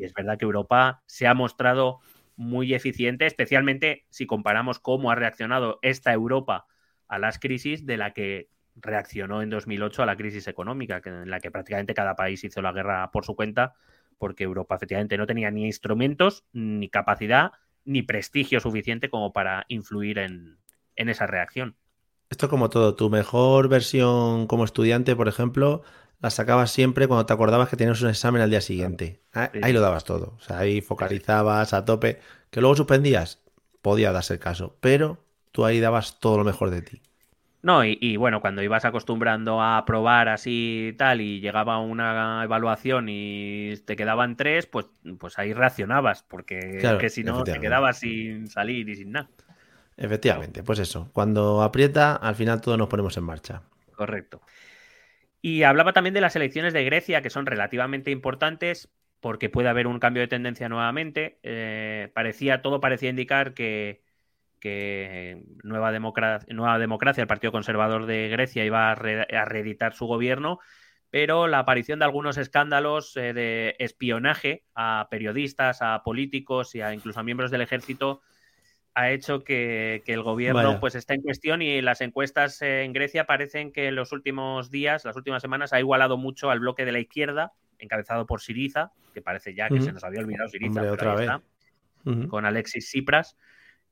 es 0.00 0.14
verdad 0.14 0.38
que 0.38 0.46
Europa 0.46 1.02
se 1.04 1.26
ha 1.26 1.34
mostrado 1.34 2.00
muy 2.36 2.72
eficiente, 2.72 3.26
especialmente 3.26 4.06
si 4.08 4.24
comparamos 4.24 4.78
cómo 4.78 5.10
ha 5.10 5.14
reaccionado 5.14 5.78
esta 5.82 6.14
Europa 6.14 6.68
a 7.10 7.18
las 7.18 7.38
crisis 7.38 7.84
de 7.84 7.98
la 7.98 8.12
que 8.12 8.48
reaccionó 8.76 9.42
en 9.42 9.50
2008 9.50 10.02
a 10.02 10.06
la 10.06 10.16
crisis 10.16 10.48
económica, 10.48 11.02
en 11.04 11.28
la 11.28 11.40
que 11.40 11.50
prácticamente 11.50 11.92
cada 11.92 12.16
país 12.16 12.42
hizo 12.44 12.62
la 12.62 12.72
guerra 12.72 13.10
por 13.10 13.26
su 13.26 13.36
cuenta 13.36 13.74
porque 14.20 14.44
Europa 14.44 14.76
efectivamente 14.76 15.16
no 15.16 15.26
tenía 15.26 15.50
ni 15.50 15.64
instrumentos, 15.64 16.44
ni 16.52 16.90
capacidad, 16.90 17.52
ni 17.84 18.02
prestigio 18.02 18.60
suficiente 18.60 19.08
como 19.08 19.32
para 19.32 19.64
influir 19.68 20.18
en, 20.18 20.58
esa 20.94 21.26
reacción. 21.26 21.74
Esto 22.28 22.50
como 22.50 22.68
todo, 22.68 22.94
tu 22.94 23.08
mejor 23.08 23.68
versión 23.68 24.46
como 24.46 24.64
estudiante, 24.64 25.16
por 25.16 25.26
ejemplo, 25.26 25.82
la 26.20 26.28
sacabas 26.28 26.70
siempre 26.70 27.08
cuando 27.08 27.24
te 27.24 27.32
acordabas 27.32 27.70
que 27.70 27.78
tenías 27.78 28.02
un 28.02 28.10
examen 28.10 28.42
al 28.42 28.50
día 28.50 28.60
siguiente. 28.60 29.22
Ah, 29.32 29.50
ahí, 29.62 29.72
lo 29.72 29.80
dabas 29.80 30.04
todo. 30.04 30.34
O 30.36 30.40
sea, 30.40 30.58
ahí 30.58 30.82
focalizabas 30.82 31.72
a 31.72 31.86
tope. 31.86 32.20
Que 32.50 32.60
luego 32.60 32.76
suspendías, 32.76 33.40
podía 33.80 34.12
darse 34.12 34.34
el 34.34 34.40
caso. 34.40 34.76
Pero 34.80 35.24
tú 35.52 35.64
ahí 35.64 35.80
dabas 35.80 36.20
todo 36.20 36.38
lo 36.38 36.44
mejor 36.44 36.70
de 36.70 36.82
ti. 36.82 37.02
No, 37.62 37.84
y, 37.84 38.16
bueno, 38.16 38.40
cuando 38.40 38.62
ibas 38.62 38.86
acostumbrando 38.86 39.60
a 39.60 39.84
probar 39.84 40.30
así 40.30 40.94
tal 40.96 41.20
y 41.20 41.40
llegaba 41.40 41.78
una 41.78 42.42
evaluación 42.42 43.08
y 43.10 43.74
te 43.84 43.96
quedaban 43.96 44.36
tres, 44.36 44.64
pues, 44.64 44.86
pues 45.18 45.38
ahí 45.38 45.52
reaccionabas, 45.52 46.22
porque 46.22 47.10
si 47.10 47.22
no 47.22 47.44
te 47.44 47.60
quedabas 47.60 47.98
sin 47.98 48.48
salir 48.48 48.88
y 48.88 48.96
sin 48.96 49.12
nada. 49.12 49.28
Efectivamente, 49.98 50.62
pues 50.62 50.78
eso, 50.78 51.10
cuando 51.12 51.62
aprieta, 51.62 52.16
al 52.16 52.34
final 52.34 52.62
todos 52.62 52.78
nos 52.78 52.88
ponemos 52.88 53.14
en 53.18 53.24
marcha. 53.24 53.62
Correcto. 53.94 54.40
Y 55.42 55.62
hablaba 55.62 55.92
también 55.92 56.14
de 56.14 56.22
las 56.22 56.36
elecciones 56.36 56.72
de 56.72 56.84
Grecia, 56.84 57.20
que 57.20 57.28
son 57.28 57.44
relativamente 57.44 58.10
importantes 58.10 58.88
porque 59.20 59.50
puede 59.50 59.68
haber 59.68 59.86
un 59.86 59.98
cambio 59.98 60.22
de 60.22 60.28
tendencia 60.28 60.70
nuevamente. 60.70 61.38
Eh, 61.42 62.10
parecía, 62.14 62.62
todo 62.62 62.80
parecía 62.80 63.10
indicar 63.10 63.52
que, 63.52 64.02
que 64.60 65.42
Nueva 65.62 65.90
Democracia, 65.90 66.46
Nueva 66.54 66.78
Democracia, 66.78 67.22
el 67.22 67.28
Partido 67.28 67.52
Conservador 67.52 68.06
de 68.06 68.28
Grecia, 68.28 68.64
iba 68.64 68.92
a, 68.92 68.94
reeditar 68.94 69.94
su 69.94 70.06
gobierno, 70.06 70.60
pero 71.10 71.48
la 71.48 71.60
aparición 71.60 71.98
de 71.98 72.04
algunos 72.04 72.36
escándalos 72.36 73.16
eh, 73.16 73.32
de 73.32 73.74
espionaje 73.78 74.64
a 74.74 75.08
periodistas, 75.10 75.82
a 75.82 76.02
políticos 76.04 76.74
y 76.74 76.82
a 76.82 76.94
incluso 76.94 77.18
a 77.18 77.24
miembros 77.24 77.50
del 77.50 77.62
ejército 77.62 78.20
ha 78.94 79.10
hecho 79.10 79.44
que, 79.44 80.02
el 80.06 80.22
gobierno 80.22 80.80
pues 80.80 80.94
esté 80.94 81.14
en 81.14 81.22
cuestión 81.22 81.62
y 81.62 81.80
las 81.80 82.00
encuestas 82.00 82.60
en 82.62 82.92
Grecia 82.92 83.24
parecen 83.24 83.72
que 83.72 83.88
en 83.88 83.94
los 83.94 84.12
últimos 84.12 84.70
días, 84.70 85.04
las 85.04 85.16
últimas 85.16 85.42
semanas, 85.42 85.72
ha 85.72 85.80
igualado 85.80 86.16
mucho 86.16 86.50
al 86.50 86.60
bloque 86.60 86.84
de 86.84 86.92
la 86.92 86.98
izquierda, 86.98 87.52
encabezado 87.78 88.26
por 88.26 88.40
Siriza, 88.40 88.92
que 89.14 89.22
parece 89.22 89.54
ya 89.54 89.68
que 89.68 89.80
se 89.80 89.92
nos 89.92 90.04
había 90.04 90.20
olvidado 90.20 90.48
Siriza, 90.48 90.92
otra 90.92 91.14
vez. 91.14 91.30
con 92.28 92.44
Alexis 92.44 92.86
Tsipras. 92.86 93.36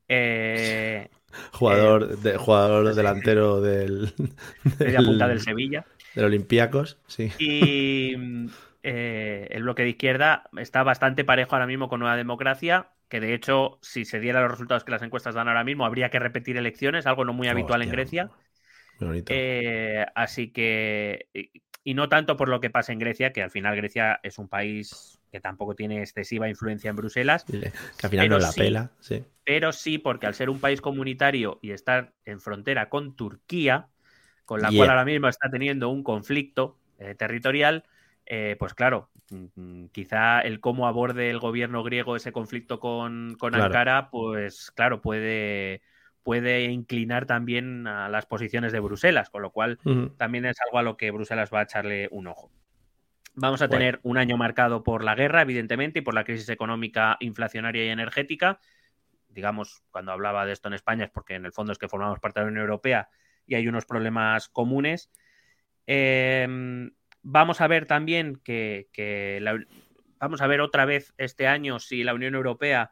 Eh, 0.09 1.09
jugador, 1.53 2.19
de, 2.19 2.37
jugador 2.37 2.95
delantero 2.95 3.61
del, 3.61 4.13
del 4.79 5.05
punta 5.05 5.29
del 5.29 5.41
Sevilla. 5.41 5.85
Del 6.15 6.25
Olympiacos, 6.25 6.99
sí. 7.07 7.31
Y 7.39 8.15
eh, 8.83 9.49
el 9.51 9.63
bloque 9.63 9.83
de 9.83 9.91
izquierda 9.91 10.49
está 10.57 10.83
bastante 10.83 11.25
parejo 11.25 11.55
ahora 11.55 11.67
mismo 11.67 11.89
con 11.89 12.01
Nueva 12.01 12.17
Democracia, 12.17 12.91
que 13.09 13.21
de 13.21 13.35
hecho, 13.35 13.79
si 13.83 14.05
se 14.05 14.21
dieran 14.21 14.43
los 14.43 14.53
resultados 14.53 14.85
que 14.85 14.93
las 14.93 15.03
encuestas 15.03 15.35
dan 15.35 15.49
ahora 15.49 15.65
mismo, 15.65 15.85
habría 15.85 16.11
que 16.11 16.19
repetir 16.19 16.57
elecciones, 16.57 17.07
algo 17.07 17.25
no 17.25 17.33
muy 17.33 17.49
habitual 17.49 17.83
en 17.83 17.91
Grecia. 17.91 18.31
Eh, 19.29 20.07
así 20.15 20.51
que, 20.53 21.29
y 21.89 21.95
no 21.95 22.11
tanto 22.11 22.37
por 22.37 22.51
lo 22.51 22.61
que 22.61 22.69
pasa 22.69 22.93
en 22.93 22.99
Grecia, 22.99 23.33
que 23.33 23.43
al 23.43 23.51
final 23.51 23.75
Grecia 23.75 24.21
es 24.23 24.37
un 24.37 24.47
país 24.47 25.19
que 25.33 25.41
tampoco 25.41 25.75
tiene 25.75 26.01
excesiva 26.01 26.47
influencia 26.47 26.91
en 26.91 26.97
Bruselas. 26.97 27.45
Que 27.45 27.73
al 28.03 28.11
final 28.11 28.29
no 28.29 28.39
la 28.39 28.53
pela, 28.53 28.91
sí. 29.01 29.25
Pero 29.43 29.73
sí, 29.73 29.97
porque 29.97 30.27
al 30.27 30.35
ser 30.35 30.51
un 30.51 30.61
país 30.61 30.83
comunitario 30.83 31.59
y 31.63 31.71
estar 31.71 32.13
en 32.27 32.43
frontera 32.43 32.91
con 32.91 33.17
Turquía, 33.17 33.89
con 34.45 34.61
la 34.61 34.71
cual 34.71 34.91
ahora 34.91 35.07
mismo 35.07 35.29
está 35.29 35.49
teniendo 35.51 35.89
un 35.89 36.03
conflicto 36.03 36.77
eh, 36.99 37.15
territorial, 37.15 37.85
eh, 38.27 38.57
pues 38.59 38.75
claro, 38.75 39.09
mm, 39.31 39.47
mm, 39.55 39.89
quizá 39.89 40.43
el 40.43 40.61
cómo 40.61 40.89
aborde 40.89 41.31
el 41.31 41.39
gobierno 41.39 41.83
griego 41.85 42.17
ese 42.17 42.33
conflicto 42.33 42.81
con, 42.81 43.39
Ankara, 43.41 44.11
pues 44.11 44.71
claro, 44.73 45.01
puede, 45.01 45.81
puede 46.23 46.65
inclinar 46.65 47.27
también 47.27 47.87
a 47.87 48.09
las 48.09 48.27
posiciones 48.27 48.73
de 48.73 48.81
Bruselas, 48.81 49.31
con 49.31 49.43
lo 49.43 49.51
cual 49.51 49.79
también 50.17 50.45
es 50.45 50.57
algo 50.67 50.79
a 50.79 50.83
lo 50.83 50.97
que 50.97 51.11
Bruselas 51.11 51.51
va 51.53 51.61
a 51.61 51.65
echarle 51.65 52.09
un 52.11 52.27
ojo. 52.27 52.51
Vamos 53.41 53.63
a 53.63 53.69
tener 53.69 54.01
un 54.03 54.19
año 54.19 54.37
marcado 54.37 54.83
por 54.83 55.05
la 55.05 55.15
guerra, 55.15 55.43
evidentemente, 55.43 56.01
y 56.01 56.03
por 56.03 56.15
la 56.15 56.25
crisis 56.25 56.49
económica, 56.49 57.17
inflacionaria 57.21 57.85
y 57.85 57.89
energética. 57.89 58.59
Digamos, 59.29 59.85
cuando 59.93 60.11
hablaba 60.11 60.45
de 60.45 60.53
esto 60.53 60.67
en 60.67 60.75
España 60.75 61.05
es 61.05 61.11
porque 61.11 61.37
en 61.37 61.45
el 61.45 61.53
fondo 61.53 61.71
es 61.71 61.79
que 61.79 61.89
formamos 61.89 62.19
parte 62.19 62.41
de 62.41 62.47
la 62.47 62.51
Unión 62.51 62.65
Europea 62.65 63.09
y 63.47 63.55
hay 63.55 63.69
unos 63.69 63.87
problemas 63.87 64.49
comunes. 64.49 65.11
Em, 65.87 66.91
vamos 67.23 67.61
a 67.61 67.69
ver 67.69 67.87
también 67.87 68.41
que, 68.43 68.89
vamos 70.19 70.43
a 70.43 70.47
ver 70.49 70.61
otra 70.61 70.85
vez 70.85 71.15
este 71.17 71.47
año 71.47 71.79
si 71.79 72.03
la 72.03 72.15
Unión 72.15 72.35
Europea 72.35 72.91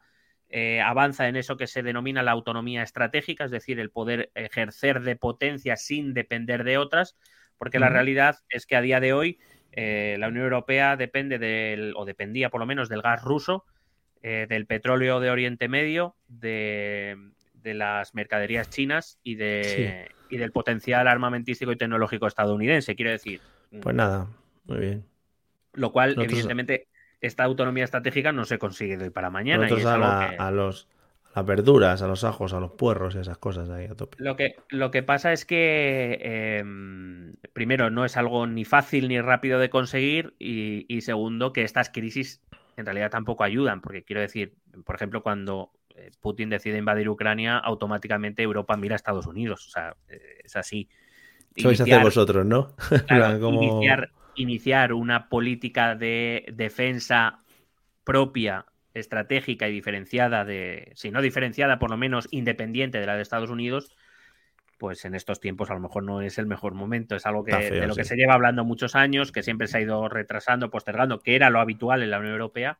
eh, 0.49 0.79
avanza 0.81 1.27
en 1.27 1.35
eso 1.35 1.57
que 1.57 1.67
se 1.67 1.83
denomina 1.83 2.23
la 2.23 2.31
autonomía 2.31 2.81
estratégica, 2.81 3.45
es 3.45 3.51
decir, 3.51 3.79
el 3.79 3.89
poder 3.89 4.31
ejercer 4.33 5.01
de 5.01 5.17
potencia 5.17 5.75
sin 5.75 6.13
depender 6.13 6.63
de 6.63 6.77
otras, 6.77 7.17
porque 7.57 7.79
la 7.79 7.89
realidad 7.89 8.37
es 8.49 8.65
que 8.65 8.75
a 8.75 8.81
día 8.81 8.99
de 8.99 9.13
hoy 9.13 9.39
eh, 9.73 10.15
la 10.19 10.29
Unión 10.29 10.45
Europea 10.45 10.95
depende 10.95 11.37
del, 11.37 11.93
o 11.97 12.05
dependía 12.05 12.49
por 12.49 12.61
lo 12.61 12.65
menos 12.65 12.87
del 12.87 13.01
gas 13.01 13.21
ruso, 13.23 13.65
eh, 14.23 14.47
del 14.47 14.65
petróleo 14.65 15.19
de 15.19 15.29
Oriente 15.29 15.67
Medio, 15.67 16.15
de, 16.27 17.17
las 17.63 18.15
mercaderías 18.15 18.69
chinas 18.69 19.19
y, 19.23 19.35
de, 19.35 20.09
y 20.29 20.37
del 20.37 20.53
potencial 20.53 21.05
armamentístico 21.05 21.73
y 21.73 21.75
tecnológico 21.75 22.25
estadounidense. 22.25 22.95
Quiero 22.95 23.11
decir. 23.11 23.41
Pues 23.81 23.93
nada, 23.93 24.27
muy 24.63 24.77
bien. 24.77 25.05
Lo 25.73 25.91
cual, 25.91 26.15
evidentemente, 26.17 26.87
esta 27.21 27.43
autonomía 27.43 27.83
estratégica 27.83 28.31
no 28.31 28.45
se 28.45 28.59
consigue 28.59 28.97
de 28.97 29.05
hoy 29.05 29.09
para 29.09 29.29
mañana. 29.29 29.67
a, 29.67 30.51
los, 30.51 30.87
las 31.35 31.45
verduras, 31.45 32.01
a 32.01 32.07
los 32.07 32.23
ajos, 32.23 32.53
a 32.53 32.59
los 32.59 32.71
puerros 32.71 33.15
y 33.15 33.19
esas 33.19 33.37
cosas 33.37 33.69
ahí 33.69 33.85
a 33.85 33.95
tope. 33.95 34.17
Lo 34.19 34.35
que, 34.35 34.55
lo 34.69 34.91
que 34.91 35.03
pasa 35.03 35.33
es 35.33 35.45
que, 35.45 36.19
em, 36.21 37.35
primero, 37.53 37.89
no 37.89 38.05
es 38.05 38.17
algo 38.17 38.47
ni 38.47 38.65
fácil 38.65 39.07
ni 39.07 39.19
rápido 39.21 39.59
de 39.59 39.69
conseguir 39.69 40.33
y, 40.39 41.01
segundo, 41.01 41.53
que 41.53 41.63
estas 41.63 41.89
crisis 41.89 42.41
en 42.75 42.85
realidad 42.85 43.09
tampoco 43.09 43.43
ayudan, 43.43 43.81
porque 43.81 44.03
quiero 44.03 44.21
decir, 44.21 44.53
por 44.85 44.95
ejemplo, 44.95 45.23
cuando 45.23 45.71
eh, 45.95 46.11
Putin 46.21 46.49
decide 46.49 46.77
invadir 46.77 47.09
Ucrania, 47.09 47.57
automáticamente 47.57 48.43
Europa 48.43 48.77
mira 48.77 48.93
a 48.93 48.97
Estados 48.97 49.25
Unidos. 49.25 49.65
O 49.67 49.69
sea, 49.71 49.95
eh, 50.09 50.41
es 50.43 50.55
así. 50.55 50.87
Sois 51.55 51.81
hacer 51.81 52.03
vosotros, 52.03 52.45
¿no? 52.45 52.75
iniciar, 53.51 54.11
iniciar 54.37 54.93
una 54.93 55.27
política 55.29 55.95
de 55.95 56.45
defensa 56.53 57.43
propia 58.03 58.65
estratégica 58.93 59.67
y 59.67 59.73
diferenciada 59.73 60.45
de, 60.45 60.91
si 60.95 61.11
no 61.11 61.21
diferenciada, 61.21 61.79
por 61.79 61.89
lo 61.89 61.97
menos 61.97 62.27
independiente 62.31 62.99
de 62.99 63.05
la 63.05 63.15
de 63.15 63.21
Estados 63.21 63.49
Unidos, 63.49 63.95
pues 64.77 65.05
en 65.05 65.15
estos 65.15 65.39
tiempos 65.39 65.69
a 65.71 65.73
lo 65.73 65.79
mejor 65.79 66.03
no 66.03 66.21
es 66.21 66.37
el 66.37 66.45
mejor 66.45 66.73
momento. 66.73 67.15
Es 67.15 67.25
algo 67.25 67.43
que, 67.43 67.55
de 67.55 67.87
lo 67.87 67.95
que 67.95 68.03
se 68.03 68.15
lleva 68.15 68.33
hablando 68.33 68.63
muchos 68.63 68.95
años, 68.95 69.31
que 69.31 69.43
siempre 69.43 69.67
se 69.67 69.77
ha 69.77 69.81
ido 69.81 70.07
retrasando, 70.07 70.69
postergando, 70.69 71.19
que 71.19 71.35
era 71.35 71.49
lo 71.49 71.59
habitual 71.59 72.03
en 72.03 72.11
la 72.11 72.19
Unión 72.19 72.33
Europea. 72.33 72.79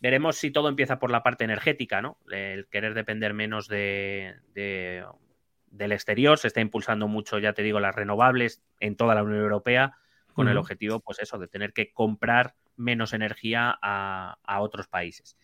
Veremos 0.00 0.36
si 0.36 0.50
todo 0.50 0.68
empieza 0.68 0.98
por 0.98 1.10
la 1.10 1.22
parte 1.22 1.44
energética, 1.44 2.02
¿no? 2.02 2.18
El 2.30 2.68
querer 2.68 2.94
depender 2.94 3.34
menos 3.34 3.68
de, 3.68 4.36
del 4.54 5.92
exterior. 5.92 6.38
Se 6.38 6.48
está 6.48 6.60
impulsando 6.60 7.08
mucho, 7.08 7.38
ya 7.38 7.54
te 7.54 7.62
digo, 7.62 7.80
las 7.80 7.94
renovables 7.94 8.62
en 8.78 8.96
toda 8.96 9.14
la 9.14 9.22
Unión 9.22 9.40
Europea, 9.40 9.96
con 10.38 10.48
el 10.48 10.56
objetivo, 10.56 11.00
pues 11.00 11.18
eso, 11.18 11.36
de 11.36 11.48
tener 11.48 11.72
que 11.72 11.92
comprar 11.92 12.54
menos 12.76 13.12
energía 13.12 13.76
a, 13.82 14.60
otros 14.60 14.86
países. 14.86 15.36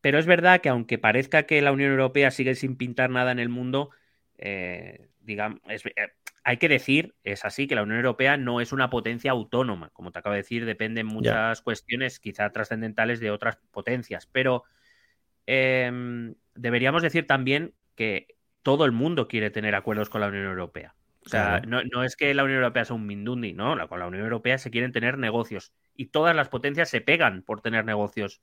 Pero 0.00 0.18
es 0.18 0.24
verdad 0.24 0.62
que 0.62 0.70
aunque 0.70 0.96
parezca 0.96 1.42
que 1.42 1.60
la 1.60 1.70
Unión 1.70 1.90
Europea 1.90 2.30
sigue 2.30 2.54
sin 2.54 2.76
pintar 2.76 3.10
nada 3.10 3.32
en 3.32 3.38
el 3.38 3.50
mundo, 3.50 3.90
eh, 4.38 5.08
digamos, 5.20 5.60
eh, 5.68 6.12
hay 6.42 6.56
que 6.56 6.68
decir, 6.68 7.14
es 7.22 7.44
así, 7.44 7.66
que 7.66 7.74
la 7.74 7.82
Unión 7.82 7.98
Europea 7.98 8.38
no 8.38 8.62
es 8.62 8.72
una 8.72 8.88
potencia 8.88 9.30
autónoma. 9.30 9.90
Como 9.90 10.10
te 10.10 10.20
acabo 10.20 10.32
de 10.32 10.40
decir, 10.40 10.64
dependen 10.64 11.06
muchas 11.06 11.60
cuestiones 11.60 12.20
quizá 12.20 12.50
trascendentales 12.50 13.20
de 13.20 13.30
otras 13.30 13.58
potencias. 13.70 14.26
Pero 14.26 14.64
em, 15.44 16.34
deberíamos 16.54 17.02
decir 17.02 17.26
también 17.26 17.74
que 17.94 18.38
todo 18.62 18.86
el 18.86 18.92
mundo 18.92 19.28
quiere 19.28 19.50
tener 19.50 19.74
acuerdos 19.74 20.08
con 20.08 20.22
la 20.22 20.28
Unión 20.28 20.44
Europea. 20.44 20.94
O 21.24 21.28
sea, 21.28 21.62
no, 21.66 22.02
es 22.02 22.16
que 22.16 22.34
la 22.34 22.44
Unión 22.44 22.58
Europea 22.58 22.84
sea 22.84 22.96
un 22.96 23.06
mindundi, 23.06 23.54
no, 23.54 23.76
con 23.88 23.98
la 23.98 24.06
Unión 24.06 24.24
Europea 24.24 24.58
se 24.58 24.70
quieren 24.70 24.92
tener 24.92 25.16
negocios 25.16 25.72
y 25.94 26.06
todas 26.06 26.36
las 26.36 26.48
potencias 26.48 26.90
se 26.90 27.00
pegan 27.00 27.42
por 27.42 27.62
tener 27.62 27.84
negocios 27.84 28.42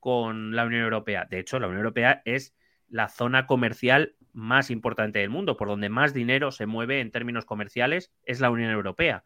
con 0.00 0.56
la 0.56 0.64
Unión 0.64 0.82
Europea. 0.82 1.26
De 1.30 1.38
hecho, 1.38 1.58
la 1.60 1.66
Unión 1.66 1.80
Europea 1.80 2.22
es 2.24 2.54
la 2.88 3.08
zona 3.08 3.46
comercial 3.46 4.14
más 4.32 4.70
importante 4.70 5.20
del 5.20 5.30
mundo, 5.30 5.56
por 5.56 5.68
donde 5.68 5.88
más 5.88 6.14
dinero 6.14 6.52
se 6.52 6.66
mueve 6.66 7.00
en 7.00 7.10
términos 7.10 7.44
comerciales, 7.44 8.12
es 8.24 8.40
la 8.40 8.50
Unión 8.50 8.70
Europea. 8.70 9.22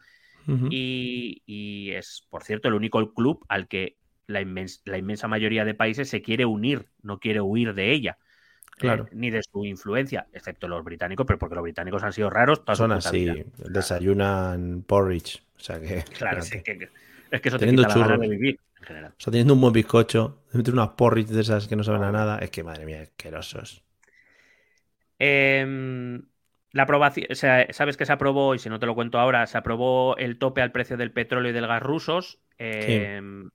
y, 0.70 1.90
es, 1.92 2.26
por 2.30 2.42
cierto, 2.44 2.68
el 2.68 2.74
único 2.74 3.12
club 3.14 3.44
al 3.48 3.68
que 3.68 3.96
la, 4.26 4.40
la, 4.84 4.98
inmensa 4.98 5.28
mayoría 5.28 5.64
de 5.64 5.74
países 5.74 6.08
se 6.08 6.22
quiere 6.22 6.44
unir, 6.44 6.86
no 7.02 7.18
quiere 7.18 7.40
huir 7.40 7.74
de 7.74 7.92
ella. 7.92 8.18
Eh, 8.80 8.86
claro. 8.86 9.08
ni 9.12 9.30
de 9.30 9.42
su 9.42 9.66
influencia, 9.66 10.26
excepto 10.32 10.66
los 10.66 10.82
británicos, 10.82 11.26
pero 11.26 11.38
porque 11.38 11.54
los 11.54 11.62
británicos 11.62 12.02
han 12.02 12.14
sido 12.14 12.30
raros. 12.30 12.62
Son 12.72 12.92
así, 12.92 13.44
desayunan 13.58 14.84
porridge. 14.86 15.42
O 15.56 15.60
sea 15.60 15.78
que. 15.78 16.02
Claro, 16.16 16.40
es 16.40 16.50
que, 16.50 16.88
es 17.30 17.40
que 17.40 17.48
eso 17.48 17.58
te 17.58 17.68
quita 17.68 17.88
la 17.88 17.94
gana 17.94 18.16
de 18.16 18.28
vivir 18.28 18.58
en 18.78 18.86
general. 18.86 19.12
O 19.12 19.20
sea, 19.20 19.30
teniendo 19.30 19.52
un 19.52 19.60
buen 19.60 19.74
bizcocho, 19.74 20.44
meter 20.52 20.72
unas 20.72 20.90
porridge 20.90 21.28
de 21.28 21.42
esas 21.42 21.68
que 21.68 21.76
no 21.76 21.84
saben 21.84 22.02
a 22.02 22.10
nada, 22.10 22.38
es 22.38 22.50
que 22.50 22.64
madre 22.64 22.86
mía, 22.86 23.02
asquerosos. 23.02 23.84
Em, 25.18 26.22
la 26.72 26.84
aprobación, 26.84 27.26
o 27.30 27.34
sea, 27.34 27.66
sabes 27.72 27.98
que 27.98 28.06
se 28.06 28.12
aprobó, 28.12 28.54
y 28.54 28.58
si 28.58 28.70
no 28.70 28.80
te 28.80 28.86
lo 28.86 28.94
cuento 28.94 29.18
ahora, 29.18 29.46
se 29.46 29.58
aprobó 29.58 30.16
el 30.16 30.38
tope 30.38 30.62
al 30.62 30.72
precio 30.72 30.96
del 30.96 31.12
petróleo 31.12 31.50
y 31.50 31.54
del 31.54 31.66
gas 31.66 31.82
rusos. 31.82 32.40
Em, 32.56 33.50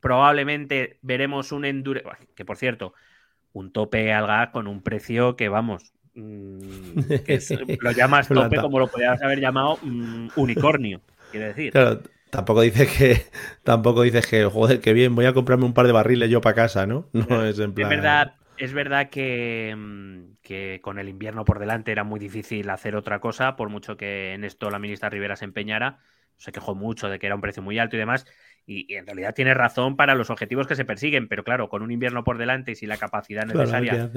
probablemente 0.00 0.98
veremos 1.02 1.52
un 1.52 1.64
endure... 1.64 2.02
Que 2.34 2.44
por 2.44 2.56
cierto, 2.56 2.94
un 3.54 3.72
tope 3.72 4.12
al 4.12 4.26
gas 4.26 4.50
con 4.50 4.66
un 4.66 4.82
precio 4.82 5.36
que, 5.36 5.48
vamos, 5.48 5.94
mm, 6.14 6.98
lo 7.80 7.92
llamas 7.92 8.28
tope 8.28 8.56
como 8.58 8.78
lo 8.78 8.88
podrías 8.88 9.22
haber 9.22 9.40
llamado 9.40 9.78
mm, 9.80 10.28
unicornio, 10.36 11.00
quiero 11.30 11.46
decir. 11.46 11.72
Claro, 11.72 12.02
tampoco 12.30 12.60
dices 12.60 12.90
que, 12.96 13.22
tampoco 13.62 14.02
dices 14.02 14.26
que, 14.26 14.44
joder, 14.44 14.80
qué 14.80 14.92
bien, 14.92 15.14
voy 15.14 15.26
a 15.26 15.32
comprarme 15.32 15.64
un 15.64 15.72
par 15.72 15.86
de 15.86 15.92
barriles 15.92 16.28
yo 16.28 16.40
para 16.40 16.56
casa, 16.56 16.86
¿no? 16.86 17.08
No 17.12 17.44
es 17.44 17.58
en 17.60 17.72
plan... 17.72 17.90
Es 17.90 17.96
verdad, 17.96 18.34
es 18.56 18.72
verdad 18.72 19.08
que, 19.08 19.72
mm, 19.76 20.34
que, 20.42 20.80
con 20.82 20.98
el 20.98 21.08
invierno 21.08 21.44
por 21.44 21.60
delante 21.60 21.92
era 21.92 22.02
muy 22.02 22.18
difícil 22.18 22.68
hacer 22.70 22.96
otra 22.96 23.20
cosa, 23.20 23.54
por 23.54 23.68
mucho 23.68 23.96
que 23.96 24.34
en 24.34 24.42
esto 24.42 24.68
la 24.70 24.80
ministra 24.80 25.10
Rivera 25.10 25.36
se 25.36 25.44
empeñara. 25.44 26.00
Se 26.36 26.50
quejó 26.50 26.74
mucho 26.74 27.08
de 27.08 27.20
que 27.20 27.26
era 27.26 27.36
un 27.36 27.40
precio 27.40 27.62
muy 27.62 27.78
alto 27.78 27.94
y 27.94 28.00
demás. 28.00 28.26
Y, 28.66 28.94
en 28.94 29.06
realidad 29.06 29.34
tiene 29.34 29.54
razón 29.54 29.96
para 29.96 30.14
los 30.14 30.30
objetivos 30.30 30.66
que 30.66 30.76
se 30.76 30.84
persiguen, 30.84 31.28
pero 31.28 31.44
claro, 31.44 31.68
con 31.68 31.82
un 31.82 31.90
invierno 31.90 32.24
por 32.24 32.38
delante 32.38 32.72
y 32.72 32.74
sin 32.74 32.88
la 32.88 32.96
capacidad 32.96 33.44
necesaria 33.44 34.10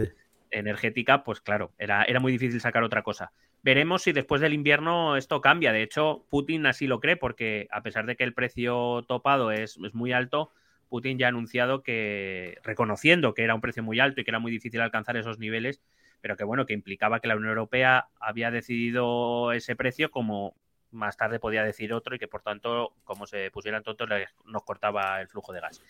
energética, 0.49 1.23
pues 1.23 1.41
claro, 1.41 1.73
era, 1.77 2.03
era 2.03 2.19
muy 2.19 2.31
difícil 2.31 2.61
sacar 2.61 2.83
otra 2.83 3.03
cosa. 3.03 3.33
Veremos 3.63 4.03
si 4.03 4.13
después 4.13 4.39
del 4.39 4.53
invierno 4.53 5.17
esto 5.17 5.41
cambia. 5.41 5.73
De 5.73 5.83
hecho, 5.83 6.25
Putin 6.29 6.65
así 6.65 6.87
lo 6.87 7.01
cree, 7.01 7.17
porque 7.17 7.67
a 7.71 7.81
pesar 7.81 8.05
de 8.05 8.15
que 8.15 8.23
el 8.23 8.33
precio 8.33 9.03
topado 9.07 9.51
es, 9.51 9.77
es 9.83 9.93
muy 9.93 10.13
alto, 10.13 10.51
Putin 10.89 11.17
ya 11.17 11.27
ha 11.27 11.29
anunciado 11.29 11.83
que, 11.83 12.59
reconociendo 12.63 13.33
que 13.33 13.43
era 13.43 13.55
un 13.55 13.61
precio 13.61 13.83
muy 13.83 13.99
alto 13.99 14.21
y 14.21 14.23
que 14.23 14.31
era 14.31 14.39
muy 14.39 14.51
difícil 14.51 14.81
alcanzar 14.81 15.17
esos 15.17 15.39
niveles, 15.39 15.81
pero 16.21 16.37
que 16.37 16.43
bueno, 16.43 16.65
que 16.65 16.73
implicaba 16.73 17.19
que 17.19 17.27
la 17.27 17.35
Unión 17.35 17.49
Europea 17.49 18.07
había 18.19 18.51
decidido 18.51 19.51
ese 19.51 19.75
precio 19.75 20.11
como 20.11 20.55
más 20.91 21.17
tarde 21.17 21.39
podía 21.39 21.63
decir 21.63 21.93
otro 21.93 22.15
y 22.15 22.19
que 22.19 22.27
por 22.27 22.41
tanto, 22.41 22.93
como 23.03 23.25
se 23.25 23.51
pusieran 23.51 23.83
tontos, 23.83 24.07
nos 24.45 24.63
cortaba 24.63 25.21
el 25.21 25.27
flujo 25.27 25.53
de 25.53 25.61
gas. 25.61 25.81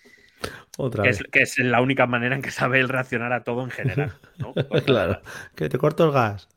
Otra 0.77 1.03
que, 1.03 1.09
Es, 1.09 1.23
que 1.31 1.41
es 1.41 1.57
la 1.59 1.81
única 1.81 2.07
manera 2.07 2.35
en 2.35 2.41
que 2.41 2.51
sabe 2.51 2.79
él 2.79 2.89
reaccionar 2.89 3.33
a 3.33 3.43
todo 3.43 3.63
en 3.63 3.71
general. 3.71 4.13
claro, 4.85 5.21
que 5.55 5.69
te 5.69 5.77
corto 5.77 6.05
el 6.05 6.11
gas. 6.11 6.49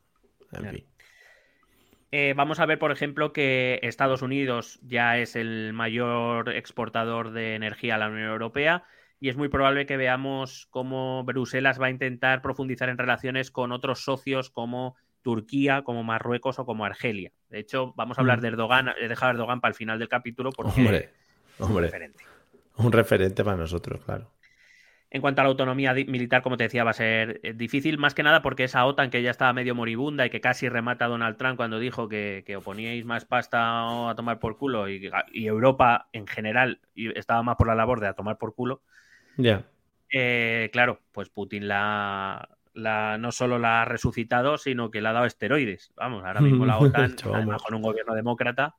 Eh, 2.12 2.34
vamos 2.36 2.59
a 2.59 2.66
ver, 2.66 2.78
por 2.78 2.91
ejemplo, 2.91 3.32
que 3.32 3.78
Estados 3.82 4.22
Unidos 4.22 4.80
ya 4.82 5.18
es 5.18 5.36
el 5.36 5.72
mayor 5.72 6.49
exportador 6.51 7.30
de 7.30 7.55
energía 7.55 7.95
a 7.95 7.99
la 7.99 8.09
Unión 8.09 8.28
Europea 8.30 8.84
y 9.20 9.28
es 9.28 9.36
muy 9.36 9.49
probable 9.49 9.86
que 9.86 9.97
veamos 9.97 10.66
cómo 10.70 11.22
Bruselas 11.24 11.80
va 11.80 11.86
a 11.86 11.91
intentar 11.91 12.43
profundizar 12.43 12.88
en 12.88 12.99
relaciones 12.99 13.51
con 13.51 13.70
otros 13.70 14.03
socios 14.03 14.51
como 14.51 14.97
Turquía, 15.22 15.82
como 15.82 16.02
Marruecos 16.02 16.58
o 16.58 16.66
como 16.66 16.84
Argelia. 16.84 17.32
De 17.48 17.58
hecho, 17.58 17.92
vamos 17.96 18.18
a 18.18 18.20
hablar 18.20 18.38
mm. 18.38 18.42
de 18.42 18.48
Erdogan, 18.48 18.88
he 19.00 19.08
dejado 19.08 19.30
a 19.30 19.34
Erdogan 19.34 19.60
para 19.60 19.70
el 19.70 19.76
final 19.76 19.98
del 19.98 20.08
capítulo 20.08 20.50
porque 20.50 20.80
hombre, 20.80 21.10
un 21.58 21.82
referente. 21.82 22.24
Un 22.76 22.92
referente 22.92 23.44
para 23.44 23.56
nosotros, 23.56 24.00
claro. 24.04 24.30
En 25.12 25.20
cuanto 25.20 25.40
a 25.40 25.44
la 25.44 25.50
autonomía 25.50 25.92
militar, 25.92 26.40
como 26.40 26.56
te 26.56 26.64
decía, 26.64 26.84
va 26.84 26.90
a 26.90 26.94
ser 26.94 27.40
eh, 27.42 27.52
difícil, 27.52 27.98
más 27.98 28.14
que 28.14 28.22
nada 28.22 28.42
porque 28.42 28.62
esa 28.62 28.86
OTAN 28.86 29.10
que 29.10 29.22
ya 29.22 29.32
estaba 29.32 29.52
medio 29.52 29.74
moribunda 29.74 30.24
y 30.24 30.30
que 30.30 30.40
casi 30.40 30.68
remata 30.68 31.06
a 31.06 31.08
Donald 31.08 31.36
Trump 31.36 31.56
cuando 31.56 31.80
dijo 31.80 32.08
que, 32.08 32.44
que 32.46 32.54
oponíais 32.54 33.04
más 33.04 33.24
pasta 33.24 34.08
a 34.08 34.14
tomar 34.14 34.38
por 34.38 34.56
culo 34.56 34.88
y, 34.88 35.10
Europa 35.32 36.08
en 36.12 36.28
general 36.28 36.80
estaba 36.94 37.42
más 37.42 37.56
por 37.56 37.66
la 37.66 37.74
labor 37.74 37.98
de 37.98 38.06
a 38.06 38.12
tomar 38.12 38.38
por 38.38 38.54
culo. 38.54 38.82
Ya. 39.36 39.64
Eh, 40.12 40.70
claro, 40.72 41.00
pues 41.10 41.28
Putin 41.28 41.66
la, 41.66 42.48
no 42.82 43.32
solo 43.32 43.58
la 43.58 43.82
ha 43.82 43.84
resucitado, 43.84 44.58
sino 44.58 44.90
que 44.90 45.00
le 45.00 45.08
ha 45.08 45.12
dado 45.12 45.26
esteroides. 45.26 45.92
Vamos, 45.96 46.24
ahora 46.24 46.40
mismo 46.40 46.66
la 46.66 46.78
OTAN, 46.78 47.16
con 47.22 47.74
un 47.74 47.82
gobierno 47.82 48.14
demócrata, 48.14 48.76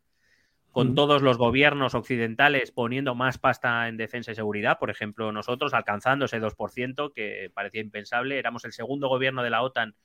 con 0.71 0.95
todos 0.95 1.21
los 1.21 1.37
gobiernos 1.37 1.95
occidentales 1.95 2.71
poniendo 2.71 3.13
más 3.13 3.37
pasta 3.37 3.87
en 3.87 3.97
defensa 3.97 4.31
y 4.31 4.35
seguridad, 4.35 4.79
por 4.79 4.89
ejemplo, 4.89 5.31
nosotros 5.31 5.73
alcanzando 5.73 6.25
ese 6.25 6.41
2%, 6.41 7.13
que 7.13 7.51
parecía 7.53 7.81
impensable, 7.81 8.39
éramos 8.39 8.63
el 8.65 8.71
segundo 8.71 9.09
gobierno 9.09 9.43
de 9.43 9.49
la 9.49 9.63
OTAN, 9.63 9.95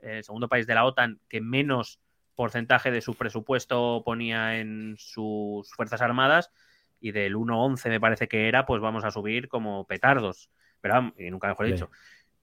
el 0.00 0.24
segundo 0.24 0.48
país 0.48 0.66
de 0.66 0.74
la 0.74 0.84
OTAN 0.84 1.20
que 1.28 1.40
menos 1.40 2.00
porcentaje 2.34 2.90
de 2.90 3.02
su 3.02 3.14
presupuesto 3.14 4.02
ponía 4.02 4.58
en 4.58 4.94
sus 4.98 5.70
Fuerzas 5.74 6.00
Armadas. 6.00 6.50
Y 6.98 7.12
del 7.12 7.36
1,11 7.36 7.88
me 7.90 8.00
parece 8.00 8.28
que 8.28 8.48
era, 8.48 8.64
pues 8.64 8.80
vamos 8.80 9.04
a 9.04 9.10
subir 9.10 9.48
como 9.48 9.86
petardos. 9.86 10.50
Pero, 10.80 11.12
y 11.18 11.30
nunca 11.30 11.48
mejor 11.48 11.66
dicho 11.66 11.90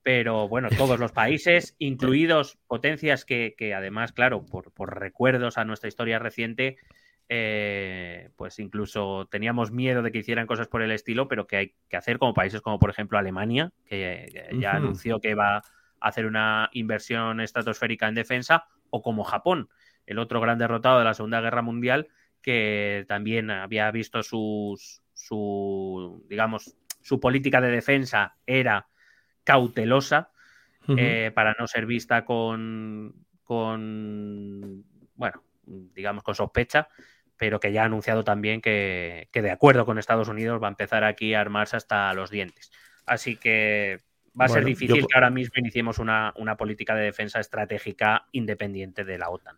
pero 0.07 0.47
bueno, 0.47 0.69
todos 0.69 1.01
los 1.01 1.11
países, 1.11 1.75
incluidos 1.79 2.57
potencias 2.67 3.25
que, 3.25 3.73
además, 3.75 4.13
claro, 4.13 4.45
por, 4.45 4.71
recuerdos 4.97 5.57
a 5.57 5.65
nuestra 5.65 5.89
historia 5.89 6.17
reciente, 6.17 6.77
eh, 7.27 8.29
pues 8.37 8.57
incluso 8.59 9.27
teníamos 9.29 9.71
miedo 9.71 10.01
de 10.03 10.13
que 10.13 10.19
hicieran 10.19 10.47
cosas 10.47 10.69
por 10.69 10.81
el 10.81 10.91
estilo, 10.91 11.27
pero 11.27 11.45
que 11.45 11.57
hay 11.57 11.75
que 11.89 11.97
hacer 11.97 12.19
como 12.19 12.33
países 12.33 12.61
como 12.61 12.79
por 12.79 12.89
ejemplo 12.89 13.17
Alemania, 13.17 13.73
que, 13.85 14.29
ya 14.57 14.77
anunció 14.77 15.19
que 15.19 15.35
va 15.35 15.57
a 15.57 15.63
hacer 15.99 16.25
una 16.25 16.69
inversión 16.71 17.41
estratosférica 17.41 18.07
en 18.07 18.15
defensa, 18.15 18.63
o 18.89 19.01
como 19.01 19.25
Japón, 19.25 19.67
el 20.05 20.19
otro 20.19 20.39
gran 20.39 20.57
derrotado 20.57 20.99
de 20.99 21.03
la 21.03 21.15
Segunda 21.15 21.41
Guerra 21.41 21.63
Mundial, 21.63 22.07
que 22.41 23.03
también 23.09 23.51
había 23.51 23.91
visto 23.91 24.23
sus, 24.23 25.01
su, 25.13 26.25
digamos, 26.29 26.77
su 27.01 27.19
política 27.19 27.59
de 27.59 27.71
defensa 27.71 28.37
era 28.45 28.87
cautelosa 29.47 30.29
eh, 30.89 31.31
para 31.33 31.55
no 31.57 31.67
ser 31.67 31.85
vista 31.85 32.25
con, 32.25 33.13
con, 33.45 34.83
bueno, 35.15 35.41
digamos 35.65 36.21
con 36.21 36.35
sospecha, 36.35 36.89
pero 37.37 37.57
que 37.61 37.71
ya 37.71 37.83
ha 37.83 37.85
anunciado 37.85 38.25
también 38.25 38.59
que, 38.59 39.29
de 39.31 39.51
acuerdo 39.51 39.85
con 39.85 39.99
Estados 39.99 40.27
Unidos 40.27 40.61
va 40.61 40.67
a 40.67 40.71
empezar 40.71 41.05
aquí 41.05 41.33
a 41.33 41.39
armarse 41.39 41.77
hasta 41.77 42.13
los 42.13 42.29
dientes. 42.29 42.73
Así 43.05 43.37
que 43.37 44.01
va 44.39 44.45
a 44.45 44.49
ser 44.49 44.65
difícil 44.65 45.07
que 45.07 45.15
ahora 45.15 45.29
mismo 45.29 45.53
iniciemos 45.55 45.97
una, 45.97 46.33
una, 46.35 46.57
política 46.57 46.93
de 46.93 47.05
defensa 47.05 47.39
estratégica 47.39 48.27
independiente 48.33 49.05
de 49.05 49.17
la 49.17 49.29
OTAN. 49.29 49.57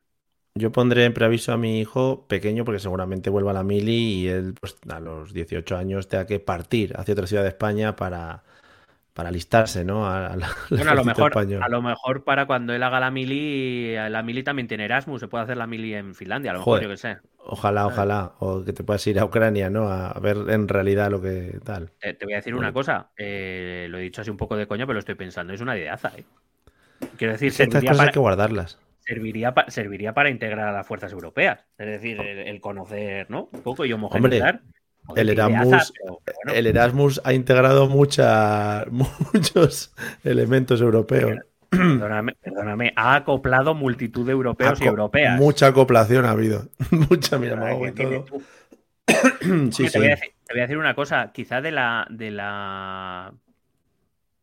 Yo 0.54 0.72
pondré 0.72 1.06
en 1.06 1.16
preaviso 1.16 1.52
a 1.52 1.58
mi 1.58 1.80
hijo 1.80 2.28
pequeño 2.28 2.64
porque 2.64 2.80
seguramente 2.80 3.32
vuelva 3.32 3.52
a 3.52 3.56
la 3.56 3.64
mili 3.64 4.22
y 4.22 4.28
él 4.28 4.54
pues, 4.60 4.78
a 4.88 5.00
los 5.00 5.34
18 5.34 5.78
años 5.78 6.08
tenga 6.08 6.28
que 6.28 6.40
partir 6.40 6.94
hacia 6.96 7.14
otra 7.14 7.26
ciudad 7.26 7.44
de 7.44 7.50
España 7.50 7.96
para, 7.96 8.44
para 9.20 9.28
alistarse, 9.28 9.84
¿no? 9.84 10.08
A, 10.08 10.30
bueno, 10.70 10.92
a 10.92 10.96
lo 10.96 11.04
mejor, 11.04 11.38
a 11.38 11.68
lo 11.68 11.82
mejor 11.82 12.24
para 12.24 12.46
cuando 12.46 12.74
él 12.74 12.82
haga 12.82 13.02
la 13.02 13.12
mili, 13.12 13.94
la 13.94 14.24
mili 14.24 14.44
también 14.44 14.70
tiene 14.70 14.86
Erasmus, 14.86 15.20
se 15.20 15.28
puede 15.28 15.44
hacer 15.44 15.58
la 15.58 15.68
mili 15.68 15.94
en 15.94 16.16
Finlandia, 16.16 16.52
a 16.52 16.54
lo 16.54 16.62
mejor, 16.62 16.82
yo 16.82 16.88
que 16.88 16.96
sé. 16.96 17.18
Ojalá, 17.40 17.86
ojalá, 17.86 18.32
o 18.40 18.64
que 18.64 18.72
te 18.72 18.86
puedas 18.86 19.06
ir 19.08 19.20
a 19.20 19.26
Ucrania, 19.26 19.70
¿no? 19.70 19.90
A 19.90 20.18
ver 20.22 20.38
en 20.48 20.70
realidad 20.70 21.12
lo 21.12 21.22
que 21.22 21.60
tal. 21.66 21.92
Te, 22.00 22.16
voy 22.24 22.32
a 22.32 22.38
decir 22.38 22.56
una 22.56 22.72
cosa, 22.72 23.10
eh, 23.18 23.88
lo 23.90 23.98
he 23.98 24.04
dicho 24.04 24.22
así 24.22 24.32
un 24.32 24.38
poco 24.38 24.56
de 24.56 24.68
coño, 24.68 24.88
pero 24.88 24.94
lo 24.94 25.00
estoy 25.00 25.16
pensando, 25.16 25.52
es 25.52 25.60
una 25.60 25.78
ideaza, 25.78 26.14
¿eh? 26.16 26.24
Quiero 27.18 27.34
decir, 27.34 27.50
estas 27.50 27.84
cosas 27.84 28.00
hay 28.00 28.14
que 28.14 28.20
guardarlas. 28.20 28.80
Serviría, 29.02 29.54
serviría 29.68 30.14
para 30.14 30.30
integrar 30.30 30.70
a 30.70 30.72
las 30.72 30.88
fuerzas 30.88 31.12
europeas, 31.12 31.66
es 31.78 31.88
decir, 31.88 32.22
el, 32.22 32.62
conocer, 32.62 33.30
¿no? 33.30 33.50
Un 33.52 33.64
poco 33.64 33.84
y 33.84 33.92
homogeneizar. 33.92 34.62
El 35.16 35.30
Erasmus, 35.30 35.94
el 36.54 36.68
Erasmus 36.68 37.22
ha 37.24 37.34
integrado 37.34 37.88
mucha, 37.88 38.86
muchos 38.92 39.94
elementos 40.24 40.82
europeos. 40.82 41.40
Perdóname, 41.70 42.36
perdóname, 42.42 42.94
ha 42.96 43.16
acoplado 43.16 43.76
multitud 43.76 44.26
de 44.26 44.32
europeos 44.32 44.82
y 44.82 44.86
europeas. 44.86 45.40
Mucha 45.40 45.68
acoplación 45.68 46.26
ha 46.26 46.32
habido. 46.32 46.64
Mucha, 46.92 47.38
mira, 47.38 47.56
me 47.56 47.92
todo. 47.92 48.26
sí, 49.72 49.88
te, 49.90 50.00
Voy 50.00 50.08
decir, 50.08 50.34
te, 50.46 50.54
Voy 50.54 50.60
a 50.60 50.64
decir, 50.64 50.78
una 50.78 50.96
cosa, 50.96 51.32
quizá 51.32 51.62
de 51.62 51.72
la, 51.72 52.08
de 52.10 52.32
la 52.32 53.34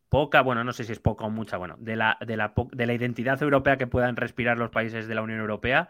poca, 0.09 0.41
bueno, 0.41 0.63
no 0.63 0.73
sé 0.73 0.83
si 0.83 0.93
es 0.93 0.99
poca 0.99 1.25
o 1.25 1.29
mucha, 1.29 1.57
bueno, 1.57 1.75
de 1.79 1.95
la, 1.95 2.17
de 2.25 2.37
la, 2.37 2.53
de 2.71 2.85
la 2.85 2.93
identidad 2.93 3.41
europea 3.41 3.77
que 3.77 3.87
puedan 3.87 4.15
respirar 4.15 4.57
los 4.57 4.69
países 4.69 5.07
de 5.07 5.15
la 5.15 5.21
Unión 5.21 5.39
Europea, 5.39 5.89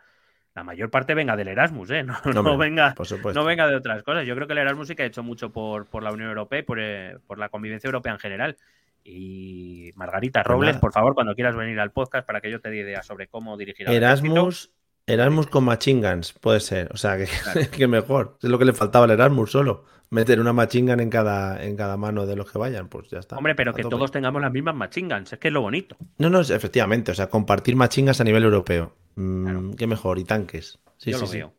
la 0.58 0.64
mayor 0.64 0.90
parte 0.90 1.14
venga 1.14 1.36
del 1.36 1.50
Erasmus, 1.50 1.92
¿eh? 1.92 2.04
No, 2.34 2.58
venga, 2.58 2.96
no 3.36 3.46
venga 3.46 3.68
de 3.68 3.76
otras 3.76 4.02
cosas. 4.02 4.26
Yo 4.26 4.34
creo 4.34 4.48
que 4.48 4.54
el 4.54 4.60
Erasmus 4.60 4.88
sí 4.88 4.96
que 4.96 5.04
ha 5.04 5.06
hecho 5.06 5.22
mucho 5.22 5.52
por, 5.52 5.86
por 5.86 6.02
la 6.02 6.12
Unión 6.12 6.30
Europea 6.30 6.60
y 6.60 6.64
por, 6.64 6.80
eh, 6.82 7.20
por, 7.28 7.38
la 7.38 7.50
convivencia 7.50 7.88
europea 7.88 8.14
en 8.14 8.18
general. 8.18 8.58
Y 9.04 9.92
Margarita 9.94 10.42
pues 10.42 10.52
Robles, 10.52 10.78
por 10.78 10.94
favor, 10.94 11.14
cuando 11.14 11.36
quieras 11.36 11.56
venir 11.56 11.80
al 11.80 11.92
podcast 11.92 12.26
para 12.26 12.42
que 12.42 12.50
yo 12.50 12.60
te 12.60 12.72
dé 12.72 12.78
ideas 12.78 13.06
sobre 13.06 13.28
cómo 13.28 13.56
dirigir 13.56 13.88
Erasmus, 13.88 14.72
Erasmus 15.06 15.46
con 15.46 15.64
machingans, 15.64 16.34
puede 16.34 16.60
ser. 16.60 16.90
O 16.92 16.98
sea, 16.98 17.18
que, 17.72 17.88
mejor. 17.88 18.40
Es 18.42 18.50
lo 18.50 18.58
que 18.58 18.66
le 18.66 18.74
faltaba 18.74 19.06
al 19.06 19.12
Erasmus 19.12 19.52
solo. 19.52 19.86
Meter 20.10 20.40
una 20.40 20.54
machingan 20.54 21.00
en 21.02 21.10
cada, 21.10 21.62
en 21.64 21.76
cada 21.76 21.98
mano 21.98 22.26
de 22.26 22.36
los 22.36 22.50
que 22.50 22.58
vayan, 22.58 22.88
pues 22.88 23.10
ya 23.10 23.20
está. 23.20 23.36
Hombre, 23.38 23.56
pero 23.56 23.74
que 23.74 23.84
todos 23.84 24.12
tengamos 24.12 24.42
las 24.42 24.52
mismas 24.52 24.76
machingans, 24.76 25.34
es 25.34 25.40
que 25.40 25.50
es 25.50 25.54
lo 25.54 25.62
bonito. 25.62 25.98
No, 26.18 26.30
no, 26.30 26.40
efectivamente. 26.40 27.12
O 27.12 27.16
sea, 27.16 27.28
compartir 27.28 27.76
machingas 27.76 28.22
a 28.22 28.24
nivel 28.24 28.44
europeo. 28.44 28.96
Mm, 29.16 29.74
qué 29.74 29.86
mejor, 29.86 30.18
y 30.20 30.24
tanques. 30.24 30.80
Sí, 30.98 31.12
yo, 31.12 31.20
lo 31.20 31.28
veo, 31.28 31.54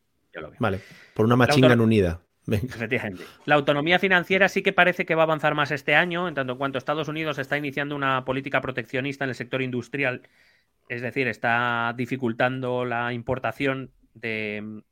Vale, 0.58 0.80
por 1.14 1.26
una 1.26 1.36
machingan 1.36 1.80
unida. 1.80 2.22
Efectivamente. 2.50 3.24
La 3.44 3.56
autonomía 3.56 3.98
financiera 3.98 4.48
sí 4.48 4.62
que 4.62 4.72
parece 4.72 5.04
que 5.04 5.14
va 5.14 5.22
a 5.22 5.24
avanzar 5.24 5.54
más 5.54 5.70
este 5.70 5.94
año, 5.94 6.28
en 6.28 6.34
tanto 6.34 6.52
en 6.52 6.58
cuanto 6.58 6.78
Estados 6.78 7.08
Unidos 7.08 7.38
está 7.38 7.58
iniciando 7.58 7.94
una 7.94 8.24
política 8.24 8.60
proteccionista 8.60 9.24
en 9.24 9.30
el 9.30 9.36
sector 9.36 9.60
industrial, 9.60 10.22
es 10.88 11.02
decir, 11.02 11.28
está 11.28 11.94
dificultando 11.96 12.84
la 12.84 13.12
importación 13.12 13.90
de, 14.14 14.82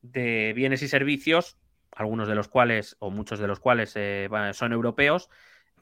de 0.00 0.52
bienes 0.54 0.82
y 0.82 0.88
servicios, 0.88 1.58
algunos 1.92 2.28
de 2.28 2.34
los 2.34 2.48
cuales, 2.48 2.96
o 2.98 3.10
muchos 3.10 3.38
de 3.38 3.46
los 3.46 3.60
cuales 3.60 3.92
eh, 3.96 4.28
son 4.52 4.72
europeos, 4.72 5.28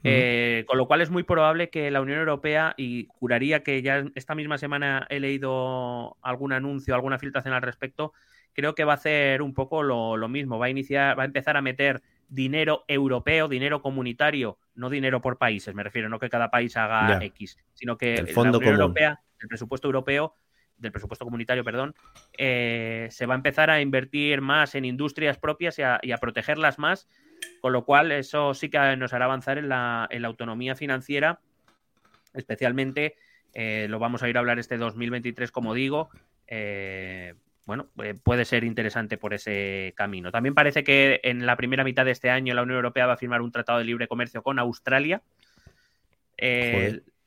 eh, 0.03 0.63
con 0.67 0.77
lo 0.77 0.87
cual 0.87 1.01
es 1.01 1.09
muy 1.09 1.23
probable 1.23 1.69
que 1.69 1.91
la 1.91 2.01
Unión 2.01 2.19
Europea, 2.19 2.73
y 2.77 3.07
juraría 3.09 3.63
que 3.63 3.81
ya 3.81 4.05
esta 4.15 4.35
misma 4.35 4.57
semana 4.57 5.05
he 5.09 5.19
leído 5.19 6.17
algún 6.21 6.53
anuncio, 6.53 6.95
alguna 6.95 7.19
filtración 7.19 7.53
al 7.53 7.61
respecto, 7.61 8.13
creo 8.53 8.75
que 8.75 8.85
va 8.85 8.93
a 8.93 8.95
hacer 8.95 9.41
un 9.41 9.53
poco 9.53 9.83
lo, 9.83 10.27
mismo. 10.29 10.57
Va 10.57 10.67
a 10.67 10.69
iniciar, 10.69 11.17
va 11.17 11.23
a 11.23 11.25
empezar 11.25 11.57
a 11.57 11.61
meter 11.61 12.01
dinero 12.29 12.85
europeo, 12.87 13.47
dinero 13.47 13.81
comunitario, 13.81 14.57
no 14.75 14.89
dinero 14.89 15.21
por 15.21 15.37
países, 15.37 15.73
me 15.75 15.83
refiero, 15.83 16.09
no 16.09 16.19
que 16.19 16.29
cada 16.29 16.49
país 16.49 16.77
haga 16.77 17.23
X, 17.23 17.57
sino 17.73 17.97
que 17.97 18.15
el 18.15 18.33
la 18.33 18.41
Unión 18.41 18.63
Europea, 18.63 19.21
el 19.39 19.47
presupuesto 19.47 19.87
europeo, 19.87 20.35
del 20.79 20.91
presupuesto 20.91 21.25
comunitario, 21.25 21.63
perdón, 21.63 21.93
eh, 22.37 23.07
se 23.11 23.25
va 23.25 23.35
a 23.35 23.37
empezar 23.37 23.69
a 23.69 23.81
invertir 23.81 24.41
más 24.41 24.75
en 24.75 24.85
industrias 24.85 25.37
propias 25.37 25.77
y 25.77 26.11
a 26.11 26.17
protegerlas 26.17 26.79
más 26.79 27.07
con 27.61 27.73
lo 27.73 27.85
cual, 27.85 28.11
eso 28.11 28.53
sí 28.53 28.69
que 28.69 28.95
nos 28.97 29.13
hará 29.13 29.25
avanzar 29.25 29.57
en 29.57 29.69
la, 29.69 30.07
autonomía 30.23 30.75
financiera, 30.75 31.39
especialmente 32.33 33.15
eh, 33.53 33.87
lo 33.89 33.99
vamos 33.99 34.23
a 34.23 34.29
ir 34.29 34.37
a 34.37 34.39
hablar 34.39 34.59
este 34.59 34.77
2023, 34.77 35.51
como 35.51 35.73
digo. 35.73 36.09
Eh, 36.47 37.35
bueno, 37.65 37.87
puede 38.23 38.45
ser 38.45 38.63
interesante 38.63 39.17
por 39.17 39.33
ese 39.33 39.93
camino. 39.95 40.31
También 40.31 40.55
parece 40.55 40.83
que 40.83 41.19
en 41.23 41.45
la 41.45 41.55
primera 41.55 41.83
mitad 41.83 42.03
de 42.03 42.11
este 42.11 42.31
año 42.31 42.55
la 42.55 42.63
Unión 42.63 42.77
Europea 42.77 43.05
va 43.05 43.13
a 43.13 43.17
firmar 43.17 43.41
un 43.41 43.51
tratado 43.51 43.77
de 43.77 43.85
libre 43.85 44.07
comercio 44.07 44.41
con 44.41 44.57
Australia 44.57 45.21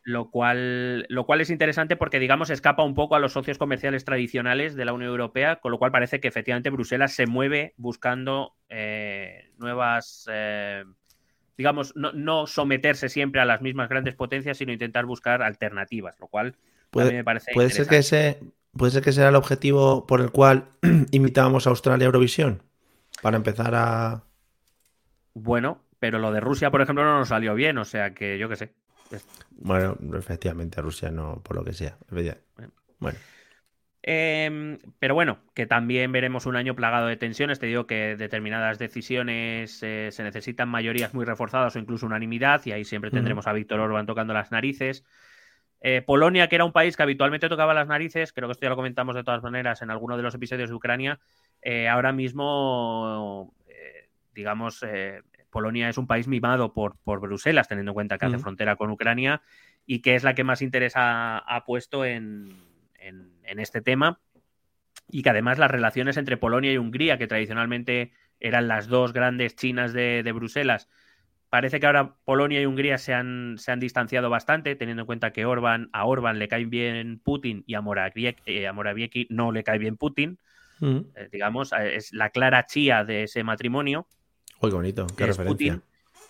lo 0.04 0.30
cual, 0.30 1.06
lo 1.08 1.26
cual 1.26 1.40
es 1.40 1.50
interesante 1.50 1.96
porque, 1.96 2.18
digamos, 2.18 2.50
escapa 2.50 2.82
un 2.82 2.94
poco 2.94 3.14
a 3.14 3.20
los 3.20 3.32
socios 3.32 3.58
comerciales 3.58 4.04
tradicionales 4.04 4.74
de 4.74 4.84
la 4.84 4.92
Unión 4.92 5.10
Europea, 5.10 5.56
con 5.56 5.72
lo 5.72 5.78
cual 5.78 5.92
parece 5.92 6.20
que 6.20 6.28
efectivamente 6.28 6.70
Bruselas 6.70 7.12
se 7.12 7.26
mueve 7.26 7.74
buscando 7.76 8.56
eh, 8.68 9.50
nuevas, 9.58 10.28
eh, 10.30 10.84
digamos, 11.56 11.94
no, 11.96 12.46
someterse 12.46 13.08
siempre 13.08 13.40
a 13.40 13.44
las 13.44 13.62
mismas 13.62 13.88
grandes 13.88 14.14
potencias, 14.14 14.58
sino 14.58 14.72
intentar 14.72 15.06
buscar 15.06 15.42
alternativas, 15.42 16.18
lo 16.20 16.26
cual 16.26 16.56
puede, 16.90 17.12
me 17.12 17.24
parece 17.24 17.52
puede 17.52 17.70
ser 17.70 17.86
que 17.86 17.98
ese 17.98 18.40
Puede 18.76 18.92
ser 18.92 19.02
que 19.02 19.12
sea 19.12 19.28
el 19.28 19.36
objetivo 19.36 20.06
por 20.06 20.20
el 20.20 20.30
cual 20.30 20.70
invitábamos 21.10 21.66
a 21.66 21.70
Australia 21.70 22.06
a 22.06 22.06
Eurovisión, 22.06 22.62
para 23.20 23.36
empezar 23.36 23.74
a... 23.74 24.24
Bueno, 25.34 25.82
pero 25.98 26.18
lo 26.18 26.32
de 26.32 26.40
Rusia, 26.40 26.70
por 26.70 26.80
ejemplo, 26.80 27.04
no 27.04 27.18
nos 27.18 27.28
salió 27.28 27.54
bien, 27.54 27.76
o 27.78 27.84
sea 27.84 28.14
que 28.14 28.38
yo 28.38 28.48
qué 28.48 28.56
sé. 28.56 28.74
Bueno, 29.50 29.96
efectivamente, 30.16 30.80
Rusia 30.80 31.10
no, 31.10 31.40
por 31.42 31.56
lo 31.56 31.64
que 31.64 31.72
sea. 31.72 31.96
Bueno. 32.98 33.18
Em, 34.04 34.78
pero 34.98 35.14
bueno, 35.14 35.38
que 35.54 35.64
también 35.66 36.10
veremos 36.10 36.46
un 36.46 36.56
año 36.56 36.74
plagado 36.74 37.06
de 37.06 37.16
tensiones. 37.16 37.60
Te 37.60 37.66
digo 37.66 37.86
que 37.86 38.16
determinadas 38.16 38.78
decisiones 38.78 39.80
eh, 39.82 40.08
se 40.10 40.24
necesitan 40.24 40.68
mayorías 40.68 41.14
muy 41.14 41.24
reforzadas 41.24 41.76
o 41.76 41.78
incluso 41.78 42.06
unanimidad, 42.06 42.62
y 42.64 42.72
ahí 42.72 42.84
siempre 42.84 43.12
tendremos 43.12 43.46
a 43.46 43.52
Víctor 43.52 43.78
Orban 43.78 44.06
tocando 44.06 44.34
las 44.34 44.50
narices. 44.50 45.04
Eh, 45.80 46.02
Polonia, 46.02 46.48
que 46.48 46.56
era 46.56 46.64
un 46.64 46.72
país 46.72 46.96
que 46.96 47.02
habitualmente 47.04 47.48
tocaba 47.48 47.74
las 47.74 47.88
narices, 47.88 48.32
creo 48.32 48.48
que 48.48 48.52
esto 48.52 48.64
ya 48.64 48.70
lo 48.70 48.76
comentamos 48.76 49.14
de 49.14 49.24
todas 49.24 49.42
maneras 49.42 49.82
en 49.82 49.90
alguno 49.90 50.16
de 50.16 50.22
los 50.22 50.34
episodios 50.34 50.68
de 50.68 50.74
Ucrania, 50.74 51.20
eh, 51.60 51.88
ahora 51.88 52.12
mismo, 52.12 53.54
digamos, 54.32 54.84
Polonia 55.52 55.88
es 55.88 55.98
un 55.98 56.08
país 56.08 56.26
mimado 56.26 56.72
por, 56.72 56.96
por 57.04 57.20
Bruselas, 57.20 57.68
teniendo 57.68 57.90
en 57.92 57.94
cuenta 57.94 58.18
que 58.18 58.26
hace 58.26 58.38
frontera 58.38 58.74
con 58.74 58.90
Ucrania 58.90 59.42
y 59.86 60.00
que 60.00 60.16
es 60.16 60.24
la 60.24 60.34
que 60.34 60.42
más 60.42 60.62
interés 60.62 60.94
ha, 60.96 61.62
puesto 61.66 62.04
en, 62.04 62.56
este 63.44 63.80
tema. 63.80 64.20
Y 65.08 65.22
que 65.22 65.30
además 65.30 65.58
las 65.58 65.70
relaciones 65.70 66.16
entre 66.16 66.38
Polonia 66.38 66.72
y 66.72 66.78
Hungría, 66.78 67.18
que 67.18 67.26
tradicionalmente 67.26 68.12
eran 68.40 68.66
las 68.66 68.88
dos 68.88 69.12
grandes 69.12 69.54
chinas 69.54 69.92
de, 69.92 70.28
Bruselas, 70.34 70.88
parece 71.50 71.78
que 71.78 71.86
ahora 71.86 72.16
Polonia 72.24 72.60
y 72.60 72.66
Hungría 72.66 72.96
se 72.96 73.12
han, 73.12 73.56
se 73.58 73.72
han, 73.72 73.78
distanciado 73.78 74.30
bastante, 74.30 74.74
teniendo 74.74 75.02
en 75.02 75.06
cuenta 75.06 75.32
que 75.32 75.44
Orban, 75.44 75.90
a 75.92 76.06
Orban 76.06 76.38
le 76.38 76.48
cae 76.48 76.64
bien 76.64 77.20
Putin 77.22 77.62
y 77.66 77.74
a 77.74 77.82
Morawiecki, 77.82 78.42
eh, 78.46 79.26
no 79.28 79.52
le 79.52 79.62
cae 79.62 79.78
bien 79.78 79.96
Putin. 79.96 80.38
Eh, 80.80 81.28
digamos, 81.30 81.72
es 81.72 82.12
la 82.12 82.30
clara 82.30 82.66
chía 82.66 83.04
de 83.04 83.24
ese 83.24 83.44
matrimonio. 83.44 84.08
Muy 84.62 84.70
bonito, 84.70 85.06
qué 85.16 85.26
referencia. 85.26 85.80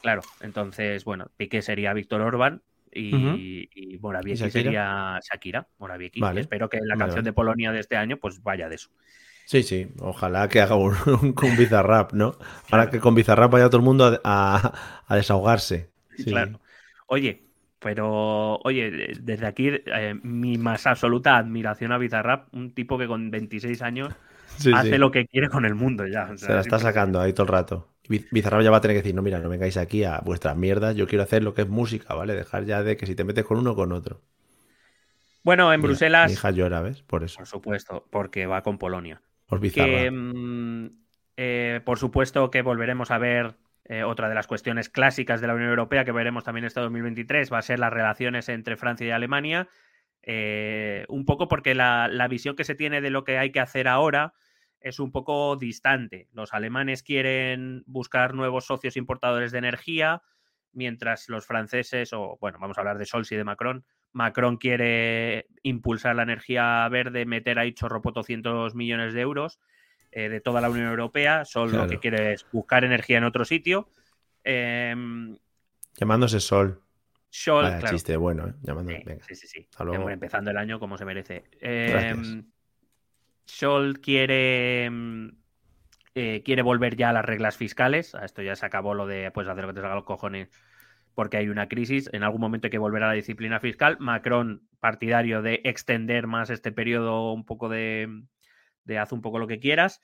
Claro, 0.00 0.22
entonces, 0.40 1.04
bueno, 1.04 1.30
Piqué 1.36 1.62
sería 1.62 1.92
Víctor 1.92 2.22
Orban 2.22 2.62
y, 2.92 3.98
Morawiecki 4.00 4.50
sería 4.50 5.20
Shakira. 5.22 5.68
Morawiecki. 5.78 6.20
Espero 6.36 6.68
que 6.68 6.80
la 6.82 6.96
canción 6.96 7.24
de 7.24 7.32
Polonia 7.32 7.72
de 7.72 7.80
este 7.80 7.96
año 7.96 8.16
pues 8.16 8.42
vaya 8.42 8.68
de 8.68 8.76
eso. 8.76 8.90
Sí, 9.44 9.62
sí, 9.62 9.88
ojalá 10.00 10.48
que 10.48 10.60
haga 10.60 10.76
un, 10.76 10.94
con 11.34 11.56
Bizarrap, 11.56 12.12
¿no? 12.12 12.36
Para 12.70 12.90
que 12.90 13.00
con 13.00 13.14
Bizarrap 13.14 13.52
vaya 13.52 13.66
todo 13.66 13.78
el 13.78 13.84
mundo 13.84 14.20
a, 14.24 14.72
desahogarse. 15.10 15.90
Claro. 16.24 16.60
Oye, 17.06 17.42
pero, 17.78 18.58
oye, 18.64 19.14
desde 19.20 19.46
aquí 19.46 19.68
eh, 19.68 20.14
mi 20.22 20.56
más 20.58 20.86
absoluta 20.86 21.36
admiración 21.36 21.92
a 21.92 21.98
Bizarrap, 21.98 22.54
un 22.54 22.72
tipo 22.72 22.96
que 22.96 23.06
con 23.06 23.30
26 23.30 23.82
años 23.82 24.14
hace 24.74 24.98
lo 24.98 25.10
que 25.10 25.26
quiere 25.26 25.48
con 25.48 25.64
el 25.64 25.74
mundo 25.74 26.06
ya. 26.06 26.36
Se 26.36 26.52
la 26.52 26.60
está 26.60 26.78
sacando 26.78 27.20
ahí 27.20 27.32
todo 27.32 27.44
el 27.44 27.52
rato. 27.52 27.91
Bizarrap 28.08 28.62
ya 28.62 28.70
va 28.70 28.78
a 28.78 28.80
tener 28.80 28.96
que 28.96 29.02
decir, 29.02 29.14
no, 29.14 29.22
mira, 29.22 29.38
no 29.38 29.48
vengáis 29.48 29.76
aquí 29.76 30.04
a 30.04 30.20
vuestras 30.24 30.56
mierdas, 30.56 30.96
yo 30.96 31.06
quiero 31.06 31.22
hacer 31.22 31.42
lo 31.42 31.54
que 31.54 31.62
es 31.62 31.68
música, 31.68 32.14
¿vale? 32.14 32.34
Dejar 32.34 32.64
ya 32.64 32.82
de 32.82 32.96
que 32.96 33.06
si 33.06 33.14
te 33.14 33.24
metes 33.24 33.44
con 33.44 33.58
uno, 33.58 33.74
con 33.74 33.92
otro. 33.92 34.20
Bueno, 35.44 35.72
en 35.72 35.82
Bruselas... 35.82 36.30
Mi 36.30 36.34
hija 36.34 36.50
llora, 36.50 36.82
¿ves? 36.82 37.02
Por 37.02 37.24
eso. 37.24 37.38
Por 37.38 37.46
supuesto, 37.46 38.06
porque 38.10 38.46
va 38.46 38.62
con 38.62 38.78
Polonia. 38.78 39.22
Por. 39.46 39.60
Mm, 39.60 40.90
eh, 41.36 41.80
por 41.84 41.98
supuesto 41.98 42.50
que 42.50 42.62
volveremos 42.62 43.10
a 43.10 43.18
ver 43.18 43.56
eh, 43.84 44.04
otra 44.04 44.28
de 44.28 44.34
las 44.34 44.46
cuestiones 44.46 44.88
clásicas 44.88 45.40
de 45.40 45.46
la 45.46 45.54
Unión 45.54 45.70
Europea 45.70 46.04
que 46.04 46.12
veremos 46.12 46.44
también 46.44 46.64
este 46.64 46.80
2023 46.80 47.52
va 47.52 47.58
a 47.58 47.62
ser 47.62 47.78
las 47.78 47.92
relaciones 47.92 48.48
entre 48.48 48.76
Francia 48.76 49.06
y 49.06 49.10
Alemania. 49.10 49.68
Eh, 50.22 51.04
un 51.08 51.24
poco 51.24 51.48
porque 51.48 51.74
la, 51.74 52.08
la, 52.08 52.28
visión 52.28 52.54
que 52.54 52.64
se 52.64 52.76
tiene 52.76 53.00
de 53.00 53.10
lo 53.10 53.24
que 53.24 53.38
hay 53.38 53.50
que 53.50 53.58
hacer 53.58 53.88
ahora 53.88 54.34
es 54.82 54.98
un 54.98 55.12
poco 55.12 55.56
distante. 55.56 56.28
Los 56.32 56.54
alemanes 56.54 57.02
quieren 57.02 57.82
buscar 57.86 58.34
nuevos 58.34 58.66
socios 58.66 58.96
importadores 58.96 59.52
de 59.52 59.58
energía, 59.58 60.22
mientras 60.72 61.28
los 61.28 61.46
franceses, 61.46 62.12
o 62.12 62.38
bueno, 62.40 62.58
vamos 62.60 62.78
a 62.78 62.80
hablar 62.80 62.98
de 62.98 63.06
Scholz 63.06 63.32
y 63.32 63.36
de 63.36 63.44
Macron, 63.44 63.84
Macron 64.12 64.56
quiere 64.58 65.46
impulsar 65.62 66.16
la 66.16 66.22
energía 66.22 66.86
verde, 66.88 67.24
meter 67.24 67.58
ahí 67.58 67.72
chorropo 67.72 68.12
200 68.12 68.74
millones 68.74 69.14
de 69.14 69.20
euros 69.20 69.58
eh, 70.10 70.28
de 70.28 70.40
toda 70.40 70.60
la 70.60 70.70
Unión 70.70 70.88
Europea. 70.88 71.44
Sol 71.44 71.72
lo 71.72 71.86
que 71.86 71.98
quiere 71.98 72.34
es 72.34 72.46
buscar 72.52 72.84
energía 72.84 73.18
en 73.18 73.24
otro 73.24 73.44
sitio. 73.44 73.88
Em, 74.44 75.36
Llamándose 75.96 76.40
Sol. 76.40 76.82
Sol, 77.30 77.64
claro. 77.64 77.88
chiste 77.88 78.16
bueno, 78.16 78.48
¿eh? 78.48 79.18
Sí, 79.26 79.34
sí, 79.34 79.46
sí. 79.46 79.68
Empezando 80.10 80.50
el 80.50 80.58
año 80.58 80.78
como 80.78 80.98
se 80.98 81.06
merece. 81.06 81.44
Eh, 81.62 82.14
Scholz 83.46 83.98
quiere, 83.98 84.88
mm, 84.90 85.28
eh, 86.14 86.42
quiere 86.44 86.62
volver 86.62 86.96
ya 86.96 87.10
a 87.10 87.12
las 87.12 87.24
reglas 87.24 87.56
fiscales. 87.56 88.14
A 88.14 88.24
esto 88.24 88.42
ya 88.42 88.56
se 88.56 88.66
acabó 88.66 88.94
lo 88.94 89.06
de 89.06 89.30
pues 89.32 89.48
hacer 89.48 89.64
lo 89.64 89.68
que 89.68 89.74
te 89.74 89.80
salga 89.80 89.96
los 89.96 90.04
cojones. 90.04 90.50
porque 91.14 91.36
hay 91.36 91.48
una 91.50 91.68
crisis, 91.68 92.08
en 92.14 92.22
algún 92.22 92.40
momento 92.40 92.66
hay 92.68 92.70
que 92.70 92.78
volver 92.78 93.02
a 93.02 93.08
la 93.08 93.12
disciplina 93.14 93.60
fiscal. 93.60 93.98
Macron, 94.00 94.68
partidario 94.80 95.42
de 95.42 95.60
extender 95.64 96.26
más 96.26 96.50
este 96.50 96.72
periodo 96.72 97.32
un 97.32 97.44
poco 97.44 97.68
de, 97.68 98.24
de 98.84 98.98
haz 98.98 99.12
un 99.12 99.20
poco 99.22 99.38
lo 99.38 99.46
que 99.46 99.60
quieras. 99.60 100.00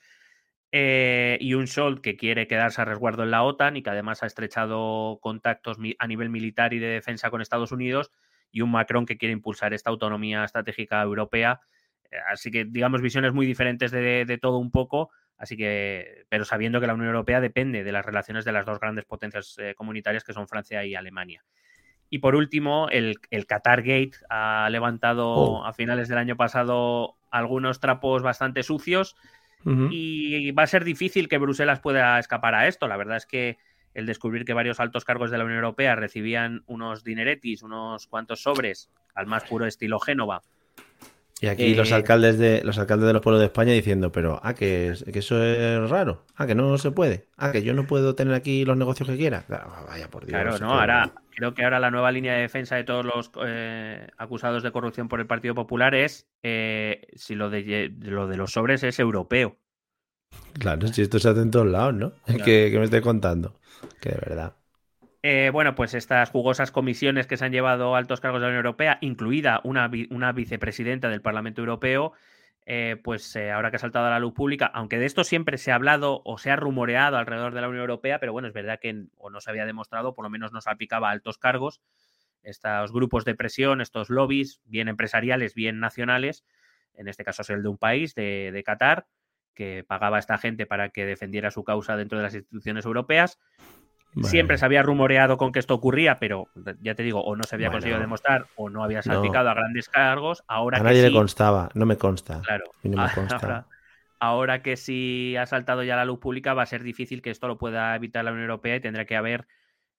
Eh, 0.71 1.37
y 1.41 1.55
un 1.55 1.67
Scholz 1.67 1.99
que 2.01 2.15
quiere 2.15 2.47
quedarse 2.47 2.81
a 2.81 2.85
resguardo 2.85 3.23
en 3.23 3.31
la 3.31 3.43
OTAN 3.43 3.77
y 3.77 3.81
que 3.81 3.89
además 3.89 4.21
ha 4.21 4.27
estrechado 4.27 5.19
contactos 5.21 5.77
a 5.97 6.07
nivel 6.07 6.29
militar 6.29 6.73
y 6.73 6.79
de 6.79 6.87
defensa 6.87 7.31
con 7.31 7.41
Estados 7.41 7.71
Unidos, 7.71 8.11
y 8.51 8.61
un 8.61 8.71
Macron 8.71 9.05
que 9.05 9.17
quiere 9.17 9.33
impulsar 9.33 9.73
esta 9.73 9.89
autonomía 9.89 10.43
estratégica 10.43 11.01
europea. 11.01 11.61
Eh, 12.11 12.17
así 12.31 12.51
que, 12.51 12.65
digamos, 12.65 13.01
visiones 13.01 13.33
muy 13.33 13.45
diferentes 13.45 13.91
de, 13.91 14.39
todo 14.41 14.57
un 14.57 14.71
poco, 14.71 15.11
así 15.37 15.57
que, 15.57 16.25
pero 16.29 16.45
sabiendo 16.45 16.79
que 16.79 16.87
la 16.87 16.93
Unión 16.93 17.09
Europea 17.09 17.41
depende 17.41 17.83
de 17.83 17.91
las 17.91 18.05
relaciones 18.05 18.45
de 18.45 18.51
las 18.51 18.65
dos 18.65 18.79
grandes 18.79 19.05
potencias 19.05 19.55
eh, 19.59 19.73
comunitarias 19.75 20.23
que 20.23 20.33
son 20.33 20.47
Francia 20.47 20.85
y 20.85 20.95
Alemania. 20.95 21.43
Y 22.09 22.19
por 22.19 22.35
último, 22.35 22.89
el, 22.89 23.19
el 23.29 23.45
Qatar 23.45 23.83
Gate 23.83 24.17
ha 24.29 24.67
levantado 24.71 25.29
oh. 25.29 25.65
a 25.65 25.73
finales 25.73 26.07
del 26.07 26.17
año 26.17 26.35
pasado 26.35 27.17
algunos 27.29 27.79
trapos 27.79 28.23
bastante 28.23 28.63
sucios 28.63 29.15
y 29.91 30.51
va 30.51 30.63
a 30.63 30.67
ser 30.67 30.85
difícil 30.85 31.27
que 31.27 31.37
Bruselas 31.37 31.81
pueda 31.81 32.17
escapar 32.17 32.55
a 32.55 32.67
esto. 32.67 32.87
La 32.87 32.95
verdad 32.95 33.17
es 33.17 33.25
que 33.25 33.57
el 33.93 34.05
descubrir 34.05 34.45
que 34.45 34.53
varios 34.53 34.79
altos 34.79 35.03
cargos 35.03 35.31
de 35.31 35.37
la 35.37 35.43
Unión 35.43 35.59
Europea 35.59 35.95
recibían 35.95 36.63
unos 36.65 37.03
dineretis, 37.03 37.61
unos 37.61 38.07
cuantos 38.07 38.41
sobres, 38.41 38.89
al 39.13 39.27
más 39.27 39.43
puro 39.43 39.65
estilo 39.65 39.99
Génova, 39.99 40.43
y 41.41 41.47
aquí 41.47 41.73
los 41.73 41.91
eh, 41.91 41.95
alcaldes 41.95 42.37
de 42.37 42.61
los 42.63 42.77
alcaldes 42.77 43.07
de 43.07 43.13
los 43.13 43.21
pueblos 43.21 43.39
de 43.39 43.45
España 43.45 43.71
diciendo, 43.71 44.11
pero 44.11 44.39
ah, 44.43 44.53
que, 44.53 44.93
que, 45.11 45.19
eso 45.19 45.41
es 45.43 45.89
raro, 45.89 46.25
ah, 46.35 46.45
que 46.45 46.55
no 46.55 46.77
se 46.77 46.91
puede, 46.91 47.27
ah, 47.37 47.51
que 47.51 47.63
yo 47.63 47.73
no 47.73 47.87
puedo 47.87 48.13
tener 48.15 48.33
aquí 48.33 48.65
los 48.65 48.77
negocios 48.77 49.07
que 49.07 49.15
quiera. 49.17 49.45
vaya 49.47 50.09
por 50.09 50.25
Dios. 50.25 50.41
Claro, 50.41 50.59
no, 50.59 50.79
ahora 50.79 51.13
creo 51.33 51.53
que 51.53 51.63
ahora 51.63 51.79
la 51.79 51.91
nueva 51.91 52.11
línea 52.11 52.33
de 52.33 52.41
defensa 52.41 52.75
de 52.75 52.83
todos 52.83 53.05
los 53.05 53.31
eh, 53.45 54.07
acusados 54.17 54.63
de 54.63 54.71
corrupción 54.71 55.07
por 55.07 55.21
el 55.21 55.27
Partido 55.27 55.55
Popular 55.55 55.95
es 55.95 56.27
eh, 56.43 57.07
si 57.15 57.35
lo 57.35 57.49
de, 57.49 57.93
lo 58.01 58.27
de 58.27 58.35
los 58.35 58.51
sobres 58.51 58.83
es 58.83 58.99
europeo. 58.99 59.57
Claro, 60.59 60.87
si 60.87 61.01
esto 61.01 61.19
se 61.19 61.29
hace 61.29 61.41
en 61.41 61.51
todos 61.51 61.67
lados, 61.67 61.93
¿no? 61.93 62.11
Que, 62.25 62.69
que 62.69 62.77
me 62.77 62.83
estoy 62.83 63.01
contando. 63.01 63.55
Que 64.01 64.09
de 64.09 64.17
verdad. 64.17 64.53
Eh, 65.21 65.49
bueno, 65.51 65.75
pues 65.75 65.93
estas 65.93 66.29
jugosas 66.29 66.71
comisiones 66.71 67.27
que 67.27 67.35
se 67.35 67.43
han 67.43 67.51
llevado 67.51 67.95
altos 67.95 68.21
cargos 68.21 68.39
de 68.39 68.45
la 68.45 68.51
Unión 68.51 68.65
Europea, 68.65 68.97
incluida 69.01 69.59
una, 69.65 69.87
vicepresidenta 70.31 71.09
del 71.09 71.21
Parlamento 71.21 71.61
Europeo, 71.61 72.13
eh, 72.65 72.95
pues 73.03 73.35
eh, 73.35 73.51
ahora 73.51 73.69
que 73.69 73.75
ha 73.75 73.79
saltado 73.79 74.05
a 74.05 74.11
la 74.11 74.19
luz 74.19 74.33
pública, 74.33 74.67
aunque 74.67 74.97
de 74.97 75.05
esto 75.05 75.25
siempre 75.25 75.57
se 75.57 75.71
ha 75.71 75.75
hablado 75.75 76.21
o 76.23 76.37
se 76.37 76.51
ha 76.51 76.55
rumoreado 76.55 77.17
alrededor 77.17 77.53
de 77.53 77.61
la 77.61 77.67
Unión 77.67 77.81
Europea, 77.81 78.19
pero 78.19 78.31
bueno, 78.31 78.47
es 78.47 78.53
verdad 78.53 78.79
que 78.79 79.07
o 79.17 79.29
no 79.29 79.41
se 79.41 79.49
había 79.49 79.65
demostrado, 79.65 80.13
por 80.13 80.23
lo 80.23 80.29
menos 80.29 80.53
no 80.53 80.61
se 80.61 80.69
aplicaba 80.69 81.09
a 81.09 81.11
altos 81.11 81.37
cargos, 81.37 81.81
estos 82.41 82.93
grupos 82.93 83.25
de 83.25 83.35
presión, 83.35 83.81
estos 83.81 84.09
lobbies, 84.09 84.61
bien 84.63 84.87
empresariales, 84.87 85.53
bien 85.53 85.81
nacionales, 85.81 86.45
en 86.93 87.09
este 87.09 87.25
caso 87.25 87.41
es 87.41 87.49
el 87.49 87.61
de 87.61 87.69
un 87.69 87.77
país, 87.77 88.15
de, 88.15 88.51
de 88.53 88.63
Qatar, 88.63 89.07
que 89.53 89.83
pagaba 89.85 90.15
a 90.15 90.19
esta 90.19 90.37
gente 90.37 90.65
para 90.65 90.89
que 90.89 91.05
defendiera 91.05 91.51
su 91.51 91.65
causa 91.65 91.97
dentro 91.97 92.17
de 92.17 92.23
las 92.23 92.35
instituciones 92.35 92.85
europeas, 92.85 93.39
Siempre 94.23 94.57
se 94.57 94.65
había 94.65 94.81
rumoreado 94.83 95.37
con 95.37 95.51
que 95.51 95.59
esto 95.59 95.75
ocurría, 95.75 96.19
pero 96.19 96.47
ya 96.81 96.95
te 96.95 97.03
digo, 97.03 97.21
o 97.23 97.35
no 97.35 97.43
se 97.43 97.55
había 97.55 97.71
conseguido 97.71 97.99
demostrar 97.99 98.47
o 98.55 98.69
no 98.69 98.83
había 98.83 99.01
salpicado 99.01 99.49
a 99.49 99.53
grandes 99.53 99.87
cargos. 99.87 100.43
Ahora 100.47 100.79
a 100.79 100.83
nadie 100.83 101.03
le 101.03 101.13
constaba, 101.13 101.69
no 101.75 101.85
me 101.85 101.97
consta. 101.97 102.41
Claro. 102.41 102.65
Ahora, 104.21 104.61
que 104.61 104.75
sí 104.75 105.37
ha 105.37 105.45
saltado 105.45 105.83
ya 105.83 105.95
la 105.95 106.03
luz 106.03 106.19
pública, 106.19 106.53
va 106.53 106.63
a 106.63 106.65
ser 106.65 106.83
difícil 106.83 107.21
que 107.21 107.29
esto 107.29 107.47
lo 107.47 107.57
pueda 107.57 107.95
evitar 107.95 108.25
la 108.25 108.31
Unión 108.31 108.49
Europea 108.49 108.75
y 108.75 108.81
tendrá 108.81 109.05
que 109.05 109.15
haber 109.15 109.47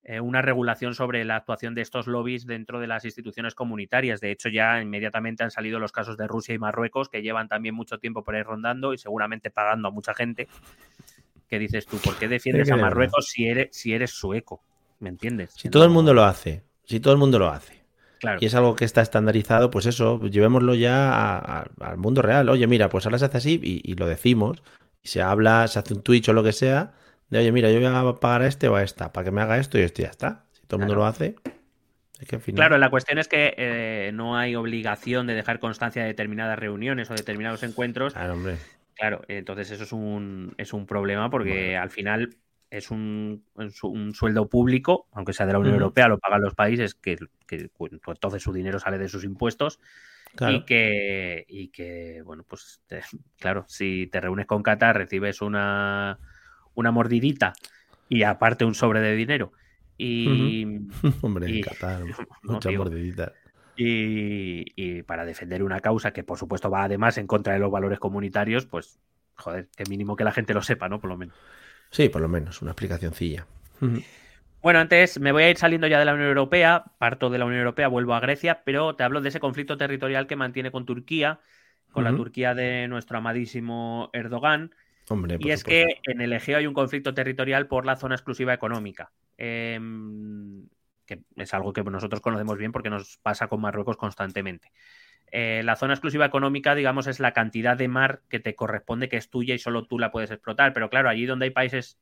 eh, 0.02 0.20
una 0.20 0.42
regulación 0.42 0.94
sobre 0.94 1.24
la 1.24 1.36
actuación 1.36 1.74
de 1.74 1.80
estos 1.80 2.06
lobbies 2.06 2.44
dentro 2.44 2.80
de 2.80 2.86
las 2.86 3.06
instituciones 3.06 3.54
comunitarias. 3.54 4.20
De 4.20 4.30
hecho, 4.30 4.50
ya 4.50 4.82
inmediatamente 4.82 5.42
han 5.42 5.50
salido 5.50 5.78
los 5.78 5.92
casos 5.92 6.18
de 6.18 6.26
Rusia 6.26 6.54
y 6.54 6.58
Marruecos, 6.58 7.08
que 7.08 7.22
llevan 7.22 7.48
también 7.48 7.74
mucho 7.74 7.98
tiempo 7.98 8.22
por 8.22 8.34
ahí 8.34 8.42
rondando 8.42 8.92
y 8.92 8.98
seguramente 8.98 9.50
pagando 9.50 9.88
a 9.88 9.90
mucha 9.90 10.12
gente 10.12 10.48
que 11.50 11.58
dices 11.58 11.86
tú, 11.86 11.98
¿por 11.98 12.16
qué 12.16 12.28
defiendes 12.28 12.70
a 12.70 12.76
Marruecos 12.76 13.26
si 13.26 13.46
eres, 13.46 13.68
si 13.72 13.92
eres 13.92 14.10
sueco? 14.10 14.62
¿Me 15.00 15.08
entiendes? 15.08 15.52
Si 15.56 15.68
todo 15.68 15.84
el 15.84 15.90
mundo 15.90 16.14
lo 16.14 16.24
hace, 16.24 16.62
si 16.84 17.00
todo 17.00 17.12
el 17.12 17.18
mundo 17.18 17.38
lo 17.38 17.48
hace. 17.48 17.80
Claro. 18.20 18.38
Y 18.40 18.46
es 18.46 18.54
algo 18.54 18.76
que 18.76 18.84
está 18.84 19.00
estandarizado, 19.00 19.70
pues 19.70 19.86
eso, 19.86 20.20
llevémoslo 20.20 20.74
ya 20.74 21.62
al 21.80 21.96
mundo 21.96 22.20
real. 22.20 22.50
Oye, 22.50 22.66
mira, 22.66 22.90
pues 22.90 23.06
ahora 23.06 23.18
se 23.18 23.24
hace 23.24 23.38
así 23.38 23.60
y, 23.62 23.94
lo 23.94 24.06
decimos. 24.06 24.62
Y 25.02 25.08
se 25.08 25.22
habla, 25.22 25.66
se 25.68 25.78
hace 25.78 25.94
un 25.94 26.02
Twitch 26.02 26.28
o 26.28 26.34
lo 26.34 26.42
que 26.42 26.52
sea, 26.52 26.92
de 27.30 27.38
oye, 27.38 27.52
mira, 27.52 27.70
yo 27.70 27.80
voy 27.80 27.86
a 27.86 28.20
pagar 28.20 28.42
a 28.42 28.46
este 28.46 28.68
o 28.68 28.76
a 28.76 28.82
esta 28.82 29.12
para 29.12 29.24
que 29.24 29.30
me 29.30 29.40
haga 29.40 29.56
esto 29.56 29.78
y 29.78 29.82
esto 29.82 30.02
ya 30.02 30.08
está. 30.08 30.44
Si 30.52 30.66
todo 30.66 30.76
el 30.76 30.80
mundo 30.80 30.96
lo 30.96 31.06
hace. 31.06 31.36
Es 32.18 32.28
que 32.28 32.38
Claro, 32.52 32.76
la 32.76 32.90
cuestión 32.90 33.18
es 33.18 33.28
que 33.28 33.54
eh, 33.56 34.10
no 34.12 34.36
hay 34.36 34.54
obligación 34.54 35.26
de 35.26 35.34
dejar 35.34 35.58
constancia 35.58 36.02
de 36.02 36.08
determinadas 36.08 36.58
reuniones 36.58 37.10
o 37.10 37.14
determinados 37.14 37.62
encuentros. 37.62 38.12
Claro, 38.12 38.34
hombre. 38.34 38.58
Claro, 39.00 39.22
entonces 39.28 39.70
eso 39.70 39.84
es 39.84 39.92
un, 39.92 40.54
es 40.58 40.74
un 40.74 40.84
problema 40.84 41.30
porque 41.30 41.74
al 41.74 41.88
final 41.88 42.36
es 42.68 42.90
un, 42.90 43.46
un, 43.54 44.14
sueldo 44.14 44.50
público, 44.50 45.08
aunque 45.12 45.32
sea 45.32 45.46
de 45.46 45.54
la 45.54 45.58
Unión 45.58 45.76
Europea, 45.76 46.06
lo 46.06 46.18
pagan 46.18 46.42
los 46.42 46.54
países, 46.54 46.94
que, 46.94 47.16
que 47.46 47.70
pues, 47.74 47.92
entonces 47.92 48.42
su 48.42 48.52
dinero 48.52 48.78
sale 48.78 48.98
de 48.98 49.08
sus 49.08 49.24
impuestos. 49.24 49.80
Y, 50.38 50.64
que, 50.66 51.46
y 51.48 51.68
que, 51.68 52.20
bueno, 52.26 52.44
pues 52.46 52.82
claro, 53.38 53.64
si 53.68 54.06
te 54.08 54.20
reúnes 54.20 54.46
con 54.46 54.62
Qatar, 54.62 54.98
recibes 54.98 55.40
una, 55.40 56.18
una 56.74 56.90
mordidita 56.90 57.54
y 58.10 58.24
aparte 58.24 58.66
un 58.66 58.74
sobre 58.74 59.00
de 59.00 59.16
dinero. 59.16 59.52
Y, 59.96 60.66
Hombre, 61.22 61.46
en 61.48 61.62
Qatar, 61.62 62.02
muchas 62.42 62.74
mordiditas 62.74 63.32
y, 63.76 65.02
para 65.02 65.24
defender 65.24 65.62
una 65.62 65.80
causa 65.80 66.12
que 66.12 66.22
por 66.22 66.38
supuesto 66.38 66.70
va 66.70 66.84
además 66.84 67.18
en 67.18 67.26
contra 67.26 67.54
de 67.54 67.58
los 67.58 67.70
valores 67.70 67.98
comunitarios, 67.98 68.66
pues 68.66 68.98
joder, 69.36 69.68
que 69.76 69.84
mínimo 69.88 70.16
que 70.16 70.24
la 70.24 70.32
gente 70.32 70.54
lo 70.54 70.62
sepa, 70.62 70.88
¿no? 70.88 71.00
Por 71.00 71.10
lo 71.10 71.16
menos. 71.16 71.34
Sí, 71.90 72.08
por 72.08 72.20
lo 72.20 72.28
menos, 72.28 72.62
una 72.62 72.72
explicacióncilla. 72.72 73.46
Bueno, 74.62 74.78
antes 74.78 75.18
me 75.18 75.32
voy 75.32 75.44
a 75.44 75.50
ir 75.50 75.56
saliendo 75.56 75.86
ya 75.86 75.98
de 75.98 76.04
la 76.04 76.14
Unión 76.14 76.28
Europea, 76.28 76.84
parto 76.98 77.30
de 77.30 77.38
la 77.38 77.46
Unión 77.46 77.60
Europea, 77.60 77.88
vuelvo 77.88 78.14
a 78.14 78.20
Grecia, 78.20 78.62
pero 78.64 78.94
te 78.94 79.02
hablo 79.02 79.20
de 79.20 79.30
ese 79.30 79.40
conflicto 79.40 79.76
territorial 79.76 80.26
que 80.26 80.36
mantiene 80.36 80.70
con 80.70 80.84
Turquía, 80.84 81.40
con 81.90 82.04
la 82.04 82.14
Turquía 82.14 82.54
de 82.54 82.86
nuestro 82.86 83.18
amadísimo 83.18 84.10
Erdogan. 84.12 84.74
Hombre, 85.08 85.38
y 85.40 85.50
es 85.50 85.64
que 85.64 85.86
en 86.04 86.20
el 86.20 86.32
Egeo 86.32 86.58
hay 86.58 86.66
un 86.66 86.74
conflicto 86.74 87.14
territorial 87.14 87.66
por 87.66 87.84
la 87.84 87.96
zona 87.96 88.14
exclusiva 88.14 88.54
económica. 88.54 89.10
Eh, 89.38 89.80
que 91.10 91.22
es 91.36 91.54
algo 91.54 91.72
que 91.72 91.82
nosotros 91.82 92.20
conocemos 92.20 92.56
bien 92.56 92.70
porque 92.70 92.90
nos 92.90 93.18
pasa 93.18 93.48
con 93.48 93.60
Marruecos 93.60 93.96
constantemente. 93.96 94.70
Eh, 95.32 95.62
la 95.64 95.76
zona 95.76 95.94
exclusiva 95.94 96.24
económica, 96.24 96.74
digamos, 96.74 97.06
es 97.06 97.18
la 97.18 97.32
cantidad 97.32 97.76
de 97.76 97.88
mar 97.88 98.22
que 98.28 98.38
te 98.38 98.54
corresponde, 98.54 99.08
que 99.08 99.16
es 99.16 99.28
tuya 99.28 99.54
y 99.54 99.58
solo 99.58 99.86
tú 99.86 99.98
la 99.98 100.12
puedes 100.12 100.30
explotar. 100.30 100.72
Pero 100.72 100.88
claro, 100.88 101.08
allí 101.08 101.26
donde 101.26 101.46
hay 101.46 101.50
países 101.50 101.98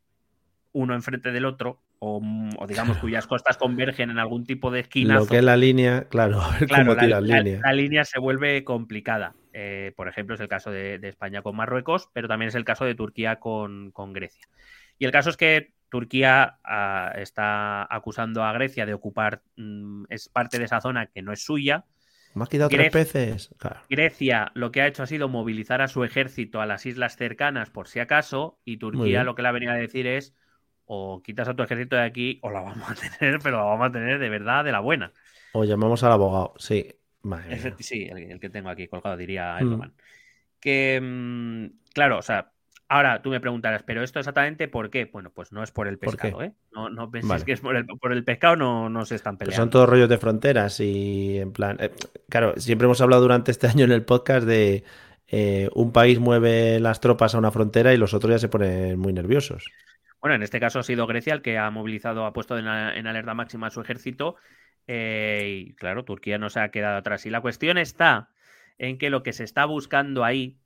uno 0.72 0.94
enfrente 0.94 1.32
del 1.32 1.46
otro, 1.46 1.82
o, 1.98 2.20
digamos 2.68 2.98
cuyas 2.98 3.26
costas 3.26 3.56
convergen 3.56 4.10
en 4.10 4.18
algún 4.18 4.44
tipo 4.44 4.70
de 4.70 4.80
esquina. 4.80 5.14
Lo 5.14 5.26
que 5.26 5.38
es 5.38 5.44
la 5.44 5.56
línea, 5.56 6.06
claro, 6.08 6.40
a 6.40 6.58
ver 6.58 6.68
cómo 6.68 6.94
la, 6.94 7.20
línea. 7.20 7.60
La, 7.64 7.72
línea 7.72 8.04
se 8.04 8.20
vuelve 8.20 8.62
complicada. 8.64 9.34
Eh, 9.54 9.92
por 9.96 10.08
ejemplo, 10.08 10.34
es 10.34 10.40
el 10.40 10.48
caso 10.48 10.70
de, 10.70 11.00
España 11.02 11.42
con 11.42 11.56
Marruecos, 11.56 12.10
pero 12.12 12.28
también 12.28 12.50
es 12.50 12.54
el 12.54 12.64
caso 12.64 12.84
de 12.84 12.94
Turquía 12.94 13.36
con, 13.36 13.90
con 13.90 14.12
Grecia. 14.12 14.46
Y 14.98 15.06
el 15.06 15.12
caso 15.12 15.30
es 15.30 15.36
que 15.36 15.72
Turquía 15.88 16.58
ah, 16.64 17.12
está 17.16 17.86
acusando 17.94 18.44
a 18.44 18.52
Grecia 18.52 18.86
de 18.86 18.94
ocupar, 18.94 19.42
mm, 19.56 20.04
es 20.08 20.28
parte 20.28 20.58
de 20.58 20.64
esa 20.64 20.80
zona 20.80 21.06
que 21.06 21.22
no 21.22 21.32
es 21.32 21.44
suya. 21.44 21.84
Me 22.34 22.42
has 22.42 22.48
quitado 22.48 22.68
tres 22.68 22.92
veces. 22.92 23.50
Grecia 23.88 24.52
lo 24.54 24.70
que 24.70 24.82
ha 24.82 24.86
hecho 24.86 25.02
ha 25.02 25.06
sido 25.06 25.28
movilizar 25.28 25.80
a 25.80 25.88
su 25.88 26.04
ejército 26.04 26.60
a 26.60 26.66
las 26.66 26.86
islas 26.86 27.16
cercanas 27.16 27.70
por 27.70 27.88
si 27.88 28.00
acaso, 28.00 28.58
y 28.64 28.76
Turquía 28.76 29.24
lo 29.24 29.34
que 29.34 29.42
le 29.42 29.48
ha 29.48 29.52
venido 29.52 29.72
a 29.72 29.76
decir 29.76 30.06
es 30.06 30.34
o 30.84 31.22
quitas 31.22 31.48
a 31.48 31.54
tu 31.54 31.62
ejército 31.62 31.96
de 31.96 32.02
aquí 32.02 32.38
o 32.42 32.50
la 32.50 32.60
vamos 32.60 32.90
a 32.90 32.94
tener, 33.18 33.40
pero 33.42 33.58
la 33.58 33.64
vamos 33.64 33.88
a 33.88 33.92
tener 33.92 34.18
de 34.18 34.28
verdad 34.28 34.64
de 34.64 34.72
la 34.72 34.80
buena. 34.80 35.12
O 35.52 35.64
llamamos 35.64 36.02
al 36.02 36.12
abogado, 36.12 36.54
sí. 36.58 36.94
sí, 37.78 38.04
el, 38.04 38.38
que 38.40 38.50
tengo 38.50 38.68
aquí 38.68 38.88
colgado, 38.88 39.16
diría 39.16 39.54
mm. 39.54 39.58
Erdogan. 39.58 39.94
Que, 40.60 41.00
mm, 41.00 41.92
claro, 41.92 42.18
o 42.18 42.22
sea, 42.22 42.52
Ahora 42.90 43.20
tú 43.20 43.28
me 43.28 43.40
preguntarás, 43.40 43.82
¿pero 43.82 44.02
esto 44.02 44.18
exactamente 44.18 44.66
por 44.66 44.88
qué? 44.88 45.04
Bueno, 45.04 45.30
pues 45.30 45.52
no 45.52 45.62
es 45.62 45.70
por 45.70 45.88
el 45.88 45.98
pescado, 45.98 46.42
¿eh? 46.42 46.54
No, 46.72 46.88
no 46.88 47.10
penséis 47.10 47.44
que 47.44 47.52
es 47.52 47.60
por 47.60 47.76
el, 47.76 47.84
por 47.84 48.12
el, 48.12 48.24
pescado, 48.24 48.56
no, 48.56 48.88
no 48.88 49.04
se 49.04 49.14
están 49.14 49.36
peleando. 49.36 49.62
son 49.62 49.68
todos 49.68 49.88
rollos 49.88 50.08
de 50.08 50.16
fronteras 50.16 50.80
y 50.80 51.38
en 51.38 51.52
plan. 51.52 51.76
Eh, 51.80 51.90
claro, 52.30 52.54
siempre 52.56 52.86
hemos 52.86 53.02
hablado 53.02 53.20
durante 53.20 53.50
este 53.50 53.66
año 53.68 53.84
en 53.84 53.92
el 53.92 54.04
podcast 54.04 54.46
de 54.46 54.84
eh, 55.26 55.68
un 55.74 55.92
país 55.92 56.18
mueve 56.18 56.80
las 56.80 57.00
tropas 57.00 57.34
a 57.34 57.38
una 57.38 57.50
frontera 57.50 57.92
y 57.92 57.98
los 57.98 58.14
otros 58.14 58.32
ya 58.32 58.38
se 58.38 58.48
ponen 58.48 58.98
muy 58.98 59.12
nerviosos. 59.12 59.70
Bueno, 60.22 60.36
en 60.36 60.42
este 60.42 60.58
caso 60.58 60.78
ha 60.78 60.82
sido 60.82 61.06
Grecia 61.06 61.34
el 61.34 61.42
que 61.42 61.58
ha 61.58 61.70
movilizado, 61.70 62.24
ha 62.24 62.32
puesto 62.32 62.56
en, 62.56 62.66
alerta 62.66 63.34
máxima 63.34 63.66
a 63.66 63.70
su 63.70 63.82
ejército. 63.82 64.36
Eh, 64.86 65.66
y 65.66 65.74
claro, 65.74 66.06
Turquía 66.06 66.38
no 66.38 66.48
se 66.48 66.60
ha 66.60 66.70
quedado 66.70 66.96
atrás. 66.96 67.26
Y 67.26 67.30
la 67.30 67.42
cuestión 67.42 67.76
está 67.76 68.30
en 68.78 68.96
que 68.96 69.10
lo 69.10 69.22
que 69.22 69.34
se 69.34 69.44
está 69.44 69.66
buscando 69.66 70.24
ahí 70.24 70.58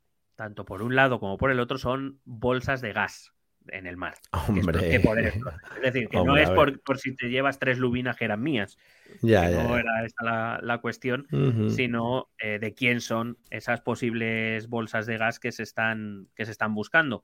tanto 0.42 0.64
por 0.64 0.82
un 0.82 0.96
lado 0.96 1.20
como 1.20 1.38
por 1.38 1.52
el 1.52 1.60
otro, 1.60 1.78
son 1.78 2.18
bolsas 2.24 2.80
de 2.80 2.92
gas. 2.92 3.32
en 3.68 3.86
el 3.86 3.96
mar. 3.96 4.14
Hombre. 4.48 4.96
Es 4.96 5.82
decir, 5.82 6.08
que 6.08 6.16
no 6.16 6.36
es 6.36 6.50
por, 6.50 6.98
si 6.98 7.14
te 7.14 7.30
llevas 7.30 7.60
tres 7.60 7.78
lubinas 7.78 8.16
que 8.16 8.24
eran 8.24 8.42
mías. 8.42 8.76
Ya, 9.20 9.48
no 9.48 9.78
era 9.78 10.04
esta 10.04 10.60
la, 10.60 10.78
cuestión, 10.78 11.28
sino 11.70 12.28
eh, 12.40 12.58
de 12.58 12.74
quién 12.74 13.00
son 13.00 13.38
esas 13.50 13.82
posibles 13.82 14.68
bolsas 14.68 15.06
de 15.06 15.16
gas 15.16 15.38
que 15.38 15.52
se 15.52 15.62
están, 15.62 16.26
que 16.34 16.44
se 16.44 16.50
están 16.50 16.74
buscando. 16.74 17.22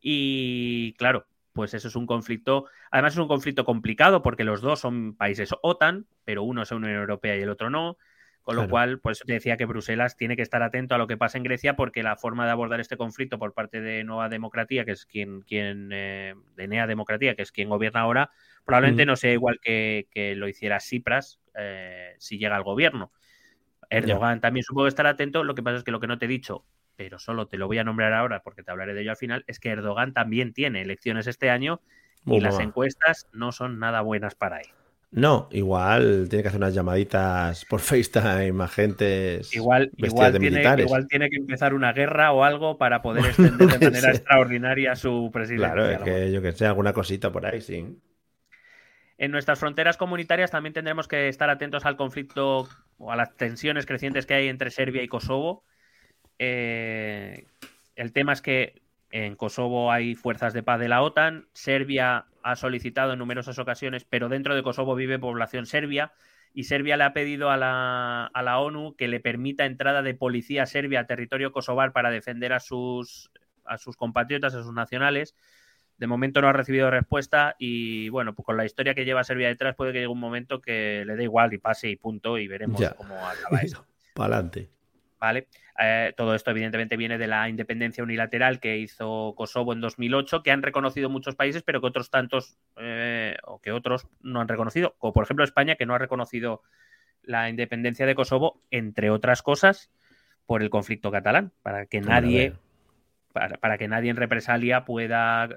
Y 0.00 0.94
claro, 0.94 1.26
pues 1.52 1.74
eso 1.74 1.86
es 1.86 1.94
un 1.94 2.06
conflicto, 2.06 2.64
además 2.90 3.12
es 3.12 3.20
un 3.20 3.28
conflicto 3.28 3.64
complicado 3.64 4.20
porque 4.20 4.42
los 4.42 4.62
dos 4.62 4.80
son 4.80 5.14
países 5.14 5.50
OTAN, 5.62 6.08
pero 6.24 6.42
uno 6.42 6.62
es 6.62 6.72
Unión 6.72 6.90
Europea 6.90 7.36
y 7.36 7.42
el 7.42 7.50
otro 7.50 7.70
no. 7.70 7.98
Con 8.48 8.56
lo 8.56 8.66
cual, 8.66 8.98
pues 9.00 9.20
te 9.26 9.34
decía 9.34 9.58
que 9.58 9.66
Bruselas 9.66 10.16
tiene 10.16 10.34
que 10.34 10.40
estar 10.40 10.62
atento 10.62 10.94
a 10.94 10.98
lo 10.98 11.06
que 11.06 11.18
pasa 11.18 11.36
en 11.36 11.44
Grecia 11.44 11.76
porque 11.76 12.02
la 12.02 12.16
forma 12.16 12.46
de 12.46 12.52
abordar 12.52 12.80
este 12.80 12.96
conflicto 12.96 13.38
por 13.38 13.52
parte 13.52 13.82
de 13.82 14.04
Nueva 14.04 14.30
Democracia, 14.30 14.86
que 14.86 14.92
es 14.92 15.04
quien, 15.04 15.42
quien 15.42 15.90
eh, 15.92 16.34
de 16.56 16.66
Nea 16.66 16.86
que 16.86 17.42
es 17.42 17.52
quien 17.52 17.68
gobierna 17.68 18.00
ahora, 18.00 18.30
probablemente 18.64 19.04
no 19.04 19.16
sea 19.16 19.34
igual 19.34 19.60
que, 19.60 20.06
lo 20.34 20.48
hiciera 20.48 20.80
Cipras 20.80 21.40
eh, 21.58 22.14
si 22.16 22.38
llega 22.38 22.56
al 22.56 22.62
gobierno. 22.62 23.12
Erdogan 23.90 24.40
también 24.40 24.64
supongo 24.64 24.88
estar 24.88 25.06
atento. 25.06 25.44
Lo 25.44 25.54
que 25.54 25.62
pasa 25.62 25.76
es 25.76 25.84
que 25.84 25.90
lo 25.90 26.00
que 26.00 26.06
no 26.06 26.16
te 26.16 26.24
he 26.24 26.28
dicho, 26.28 26.64
pero 26.96 27.18
solo 27.18 27.48
te 27.48 27.58
lo 27.58 27.66
voy 27.66 27.76
a 27.76 27.84
nombrar 27.84 28.14
ahora 28.14 28.40
porque 28.40 28.62
te 28.62 28.70
hablaré 28.70 28.94
de 28.94 29.02
ello 29.02 29.10
al 29.10 29.18
final, 29.18 29.44
es 29.46 29.60
que 29.60 29.68
Erdogan 29.68 30.14
también 30.14 30.54
tiene 30.54 30.80
elecciones 30.80 31.26
este 31.26 31.50
año 31.50 31.82
y 32.24 32.40
las 32.40 32.58
encuestas 32.60 33.28
no 33.34 33.52
son 33.52 33.78
nada 33.78 34.00
buenas 34.00 34.34
para 34.34 34.60
él. 34.60 34.68
No, 35.10 35.48
igual 35.52 36.28
tiene 36.28 36.42
que 36.42 36.48
hacer 36.48 36.60
unas 36.60 36.74
llamaditas 36.74 37.64
por 37.64 37.80
FaceTime 37.80 38.62
a 38.62 38.64
agentes 38.64 39.54
igual, 39.54 39.90
igual 39.96 40.32
de 40.32 40.38
tiene, 40.38 40.56
militares. 40.56 40.86
Igual 40.86 41.08
tiene 41.08 41.30
que 41.30 41.36
empezar 41.36 41.72
una 41.72 41.92
guerra 41.92 42.32
o 42.32 42.44
algo 42.44 42.76
para 42.76 43.00
poder 43.00 43.24
extender 43.26 43.78
de 43.78 43.90
manera 43.90 44.10
extraordinaria 44.10 44.96
su 44.96 45.30
presidencia. 45.32 45.72
Claro, 45.72 45.90
es 45.90 46.00
que 46.00 46.32
yo 46.32 46.42
que 46.42 46.52
sé, 46.52 46.66
alguna 46.66 46.92
cosita 46.92 47.32
por 47.32 47.46
ahí, 47.46 47.60
sí. 47.60 47.98
En 49.16 49.32
nuestras 49.32 49.58
fronteras 49.58 49.96
comunitarias 49.96 50.50
también 50.50 50.74
tendremos 50.74 51.08
que 51.08 51.28
estar 51.28 51.50
atentos 51.50 51.84
al 51.86 51.96
conflicto 51.96 52.68
o 52.98 53.12
a 53.12 53.16
las 53.16 53.34
tensiones 53.36 53.86
crecientes 53.86 54.26
que 54.26 54.34
hay 54.34 54.48
entre 54.48 54.70
Serbia 54.70 55.02
y 55.02 55.08
Kosovo. 55.08 55.64
Eh, 56.38 57.46
el 57.96 58.12
tema 58.12 58.32
es 58.32 58.42
que 58.42 58.82
en 59.10 59.34
Kosovo 59.34 59.90
hay 59.90 60.14
fuerzas 60.14 60.52
de 60.52 60.62
paz 60.62 60.78
de 60.78 60.88
la 60.88 61.02
OTAN. 61.02 61.48
Serbia 61.52 62.26
ha 62.48 62.56
solicitado 62.56 63.12
en 63.12 63.18
numerosas 63.18 63.58
ocasiones, 63.58 64.06
pero 64.08 64.30
dentro 64.30 64.54
de 64.54 64.62
Kosovo 64.62 64.94
vive 64.94 65.18
población 65.18 65.66
serbia. 65.66 66.12
Y 66.54 66.64
Serbia 66.64 66.96
le 66.96 67.04
ha 67.04 67.12
pedido 67.12 67.50
a 67.50 67.58
la, 67.58 68.24
a 68.24 68.42
la 68.42 68.58
ONU 68.58 68.96
que 68.96 69.06
le 69.06 69.20
permita 69.20 69.66
entrada 69.66 70.00
de 70.00 70.14
policía 70.14 70.64
serbia 70.64 71.00
a 71.00 71.06
territorio 71.06 71.52
kosovar 71.52 71.92
para 71.92 72.10
defender 72.10 72.54
a 72.54 72.60
sus, 72.60 73.30
a 73.66 73.76
sus 73.76 73.96
compatriotas, 73.96 74.54
a 74.54 74.62
sus 74.62 74.72
nacionales. 74.72 75.36
De 75.98 76.06
momento 76.06 76.40
no 76.40 76.48
ha 76.48 76.54
recibido 76.54 76.90
respuesta 76.90 77.54
y 77.58 78.08
bueno, 78.08 78.34
pues 78.34 78.46
con 78.46 78.56
la 78.56 78.64
historia 78.64 78.94
que 78.94 79.04
lleva 79.04 79.24
Serbia 79.24 79.48
detrás 79.48 79.76
puede 79.76 79.92
que 79.92 79.98
llegue 79.98 80.08
un 80.08 80.20
momento 80.20 80.62
que 80.62 81.04
le 81.04 81.16
dé 81.16 81.24
igual 81.24 81.52
y 81.52 81.58
pase 81.58 81.90
y 81.90 81.96
punto 81.96 82.38
y 82.38 82.48
veremos 82.48 82.80
cómo 82.96 83.14
acaba 83.14 83.58
eso. 83.62 83.84
Para 84.14 84.36
adelante. 84.36 84.70
¿vale? 85.18 85.48
Eh, 85.80 86.12
todo 86.16 86.34
esto 86.34 86.50
evidentemente 86.50 86.96
viene 86.96 87.18
de 87.18 87.28
la 87.28 87.48
independencia 87.48 88.02
unilateral 88.02 88.58
que 88.58 88.78
hizo 88.78 89.34
Kosovo 89.36 89.72
en 89.72 89.80
2008, 89.80 90.42
que 90.42 90.50
han 90.50 90.62
reconocido 90.62 91.08
muchos 91.08 91.36
países, 91.36 91.62
pero 91.62 91.80
que 91.80 91.86
otros 91.86 92.10
tantos 92.10 92.58
eh, 92.76 93.36
o 93.44 93.60
que 93.60 93.70
otros 93.70 94.08
no 94.20 94.40
han 94.40 94.48
reconocido, 94.48 94.96
como 94.98 95.12
por 95.12 95.22
ejemplo 95.22 95.44
España, 95.44 95.76
que 95.76 95.86
no 95.86 95.94
ha 95.94 95.98
reconocido 95.98 96.62
la 97.22 97.48
independencia 97.48 98.06
de 98.06 98.16
Kosovo, 98.16 98.60
entre 98.72 99.10
otras 99.10 99.42
cosas, 99.42 99.92
por 100.46 100.62
el 100.62 100.70
conflicto 100.70 101.12
catalán, 101.12 101.52
para 101.62 101.86
que 101.86 102.00
nadie, 102.00 102.54
para, 103.32 103.78
que 103.78 103.86
nadie 103.86 104.10
en 104.10 104.16
represalia 104.16 104.84
pueda 104.84 105.48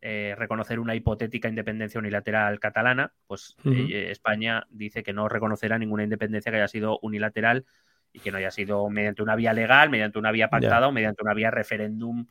eh, 0.00 0.34
reconocer 0.36 0.80
una 0.80 0.96
hipotética 0.96 1.48
independencia 1.48 2.00
unilateral 2.00 2.58
catalana, 2.58 3.12
pues 3.28 3.54
España 3.64 4.66
dice 4.70 5.04
que 5.04 5.12
no 5.12 5.28
reconocerá 5.28 5.78
ninguna 5.78 6.02
independencia 6.02 6.50
que 6.50 6.58
haya 6.58 6.68
sido 6.68 6.98
unilateral 7.00 7.64
y 8.12 8.20
que 8.20 8.30
no 8.30 8.38
haya 8.38 8.50
sido 8.50 8.88
mediante 8.88 9.22
una 9.22 9.36
vía 9.36 9.52
legal, 9.52 9.90
mediante 9.90 10.18
una 10.18 10.32
vía 10.32 10.48
pactada 10.48 10.88
o 10.88 10.92
mediante 10.92 11.22
una 11.22 11.34
vía 11.34 11.50
referéndum, 11.50 12.26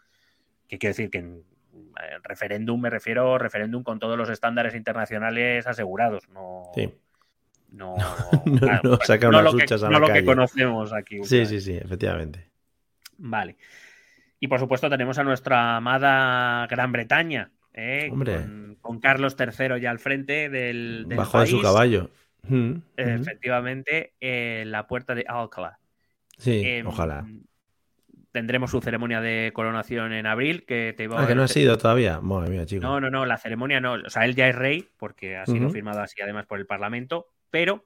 que 0.67 0.77
quiere 0.77 0.91
decir 0.91 1.09
que 1.09 1.19
en, 1.19 1.43
referéndum 2.23 2.79
me 2.79 2.89
refiero 2.89 3.37
referéndum 3.37 3.83
con 3.83 3.99
todos 3.99 4.17
los 4.17 4.29
estándares 4.29 4.75
internacionales 4.75 5.67
asegurados, 5.67 6.27
no... 6.29 6.63
No, 7.69 7.97
no, 8.45 8.79
no, 8.81 8.97
saca 9.03 9.27
unas 9.27 9.43
lo, 9.43 9.57
que, 9.57 9.65
a 9.73 9.89
no 9.89 9.99
lo 9.99 10.07
que 10.07 10.23
conocemos 10.23 10.93
aquí. 10.93 11.21
Sí, 11.25 11.45
sí, 11.45 11.59
sí, 11.59 11.73
efectivamente. 11.75 12.49
Vale. 13.17 13.57
Y 14.39 14.47
por 14.47 14.59
supuesto 14.59 14.89
tenemos 14.89 15.17
a 15.19 15.25
nuestra 15.25 15.75
amada 15.75 16.65
Gran 16.67 16.93
Bretaña, 16.93 17.51
¿eh? 17.73 18.09
Con, 18.79 19.01
Carlos 19.01 19.35
III 19.37 19.81
ya 19.81 19.91
al 19.91 19.99
frente 19.99 20.47
del, 20.47 21.07
del 21.09 21.17
Bajo 21.17 21.41
de 21.41 21.47
su 21.47 21.61
caballo. 21.61 22.09
Efectivamente, 22.95 24.13
en 24.19 24.71
la 24.71 24.87
puerta 24.87 25.15
de 25.15 25.25
Alcalá. 25.27 25.79
Sí, 26.37 26.61
em, 26.63 26.87
ojalá. 26.87 27.25
Tendremos 28.31 28.69
su 28.69 28.81
ceremonia 28.81 29.19
de 29.21 29.51
coronación 29.53 30.13
en 30.13 30.27
abril. 30.27 30.65
Que 30.65 30.93
te 30.95 31.07
ah, 31.11 31.25
que 31.27 31.35
no 31.35 31.43
ha 31.43 31.47
sido 31.47 31.77
todavía. 31.77 32.19
chico. 32.65 32.81
No, 32.81 32.99
no, 32.99 33.09
no, 33.09 33.25
la 33.25 33.37
ceremonia 33.37 33.79
no. 33.79 33.93
O 33.93 34.09
sea, 34.09 34.25
él 34.25 34.35
ya 34.35 34.47
es 34.47 34.55
rey, 34.55 34.87
porque 34.97 35.37
ha 35.37 35.45
sido 35.45 35.69
firmado 35.69 36.01
así 36.01 36.21
además 36.21 36.45
por 36.45 36.59
el 36.59 36.67
Parlamento, 36.67 37.27
pero 37.49 37.85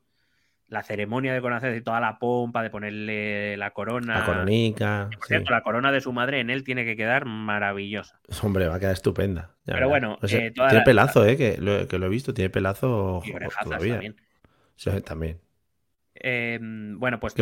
la 0.71 0.83
ceremonia 0.83 1.33
de 1.33 1.41
coronación, 1.41 1.73
de 1.73 1.81
toda 1.81 1.99
la 1.99 2.17
pompa, 2.17 2.63
de 2.63 2.69
ponerle 2.69 3.57
la 3.57 3.71
corona. 3.71 4.19
La 4.19 4.25
coronica. 4.25 5.09
Por 5.17 5.27
cierto, 5.27 5.51
la 5.51 5.63
corona 5.63 5.91
de 5.91 5.99
su 5.99 6.13
madre 6.13 6.39
en 6.39 6.49
él 6.49 6.63
tiene 6.63 6.85
que 6.85 6.95
quedar 6.95 7.25
maravillosa. 7.25 8.21
Hombre, 8.41 8.67
va 8.67 8.75
a 8.75 8.79
quedar 8.79 8.93
estupenda. 8.93 9.51
Pero 9.65 9.89
bueno, 9.89 10.17
eh, 10.23 10.51
tiene 10.53 10.81
pelazo, 10.85 11.25
eh, 11.25 11.35
que 11.35 11.57
lo, 11.57 11.87
que 11.89 11.99
lo, 11.99 12.05
he 12.05 12.09
visto, 12.09 12.33
tiene 12.33 12.49
pelazo 12.49 13.21
todavía. 13.63 13.95
También. 13.95 14.15
Sí, 14.81 14.89
también. 15.01 15.39
Em, 16.15 16.97
bueno, 16.97 17.19
pues 17.19 17.35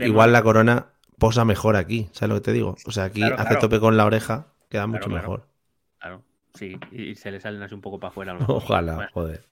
igual 0.00 0.32
la 0.32 0.42
corona 0.42 0.86
posa 1.18 1.44
mejor 1.44 1.76
aquí, 1.76 2.08
¿sabes 2.12 2.30
lo 2.30 2.34
que 2.36 2.44
te 2.46 2.52
digo? 2.54 2.74
O 2.86 2.90
sea, 2.90 3.04
aquí 3.04 3.22
hace 3.22 3.56
tope 3.56 3.80
con 3.80 3.98
la 3.98 4.06
oreja, 4.06 4.46
queda 4.70 4.86
mucho 4.86 5.10
mejor. 5.10 5.46
Claro, 5.98 6.22
sí, 6.54 6.78
y 6.90 7.14
se 7.14 7.30
le 7.30 7.38
salen 7.38 7.62
así 7.62 7.74
un 7.74 7.82
poco 7.82 8.00
para 8.00 8.12
afuera. 8.12 8.38
Ojalá, 8.48 9.10
joder. 9.12 9.44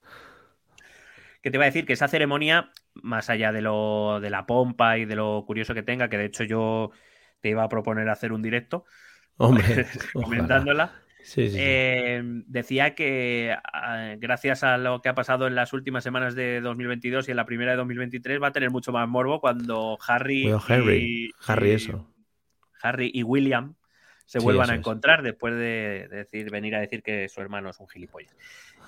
Que 1.43 1.51
te 1.51 1.57
iba 1.57 1.65
a 1.65 1.67
decir 1.67 1.85
que 1.85 1.93
esa 1.93 2.07
ceremonia, 2.07 2.71
más 2.95 3.29
allá 3.29 3.51
de 3.51 3.61
lo 3.61 4.19
de 4.19 4.31
la 4.31 4.47
pompa 4.47 4.97
y 4.97 5.05
de 5.05 5.15
lo 5.15 5.43
curioso 5.45 5.75
que 5.75 5.83
tenga, 5.83 6.09
que 6.09 6.17
de 6.17 6.25
hecho 6.25 6.45
yo 6.45 6.89
te 7.41 7.49
iba 7.49 7.63
a 7.63 7.69
proponer 7.69 8.09
hacer 8.09 8.33
un 8.33 8.41
directo, 8.41 8.85
Hombre, 9.37 9.85
comentándola. 10.13 10.93
Eh, 11.37 12.21
decía 12.47 12.93
que 12.93 13.55
ah, 13.73 14.15
gracias 14.17 14.63
a 14.63 14.77
lo 14.77 15.01
que 15.01 15.09
ha 15.09 15.15
pasado 15.15 15.47
en 15.47 15.55
las 15.55 15.73
últimas 15.73 16.03
semanas 16.03 16.35
de 16.35 16.61
2022 16.61 17.27
y 17.27 17.31
en 17.31 17.37
la 17.37 17.45
primera 17.45 17.71
de 17.71 17.77
2023 17.77 18.41
va 18.41 18.47
a 18.47 18.51
tener 18.51 18.69
mucho 18.69 18.91
más 18.91 19.07
morbo 19.07 19.39
cuando 19.39 19.97
Harry, 20.07 20.47
y, 20.47 21.31
Harry, 21.47 21.71
eso. 21.71 22.07
Harry 22.81 23.11
y 23.13 23.23
William 23.23 23.75
se 24.25 24.39
vuelvan 24.39 24.69
a 24.69 24.75
encontrar 24.75 25.21
después 25.21 25.53
de, 25.55 26.07
decir, 26.09 26.49
venir 26.49 26.75
a 26.75 26.79
decir 26.79 27.03
que 27.03 27.29
su 27.29 27.41
hermano 27.41 27.69
es 27.69 27.79
un 27.79 27.87
gilipollas. 27.87 28.35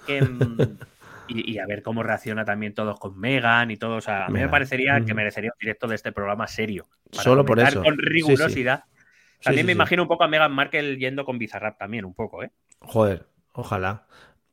Em, 0.08 0.40
y, 1.28 1.58
a 1.60 1.66
ver 1.66 1.84
cómo 1.84 2.04
reacciona 2.04 2.46
también 2.46 2.74
todos 2.74 3.00
con 3.00 3.20
Megan 3.20 3.72
y 3.72 3.78
todo. 3.78 3.98
O 3.98 4.02
sea, 4.02 4.26
a 4.26 4.30
mí 4.30 4.40
me 4.40 4.50
parecería 4.50 5.00
que 5.06 5.14
merecería 5.14 5.52
un 5.52 5.60
directo 5.60 5.88
de 5.88 5.96
este 5.96 6.12
programa 6.12 6.48
serio. 6.48 6.88
Solo 7.12 7.46
por 7.46 7.60
eso. 7.60 7.84
Con 7.84 7.98
rigurosidad. 7.98 8.86
También 9.44 9.66
me 9.66 9.72
imagino 9.72 10.04
un 10.04 10.08
poco 10.08 10.24
a 10.24 10.28
Meghan 10.28 10.52
Markle 10.52 10.98
yendo 10.98 11.26
con 11.26 11.38
Bizarrap 11.38 11.78
también, 11.78 12.06
un 12.06 12.14
poco, 12.14 12.44
¿eh? 12.44 12.52
Joder, 12.80 13.28
ojalá. 13.54 14.08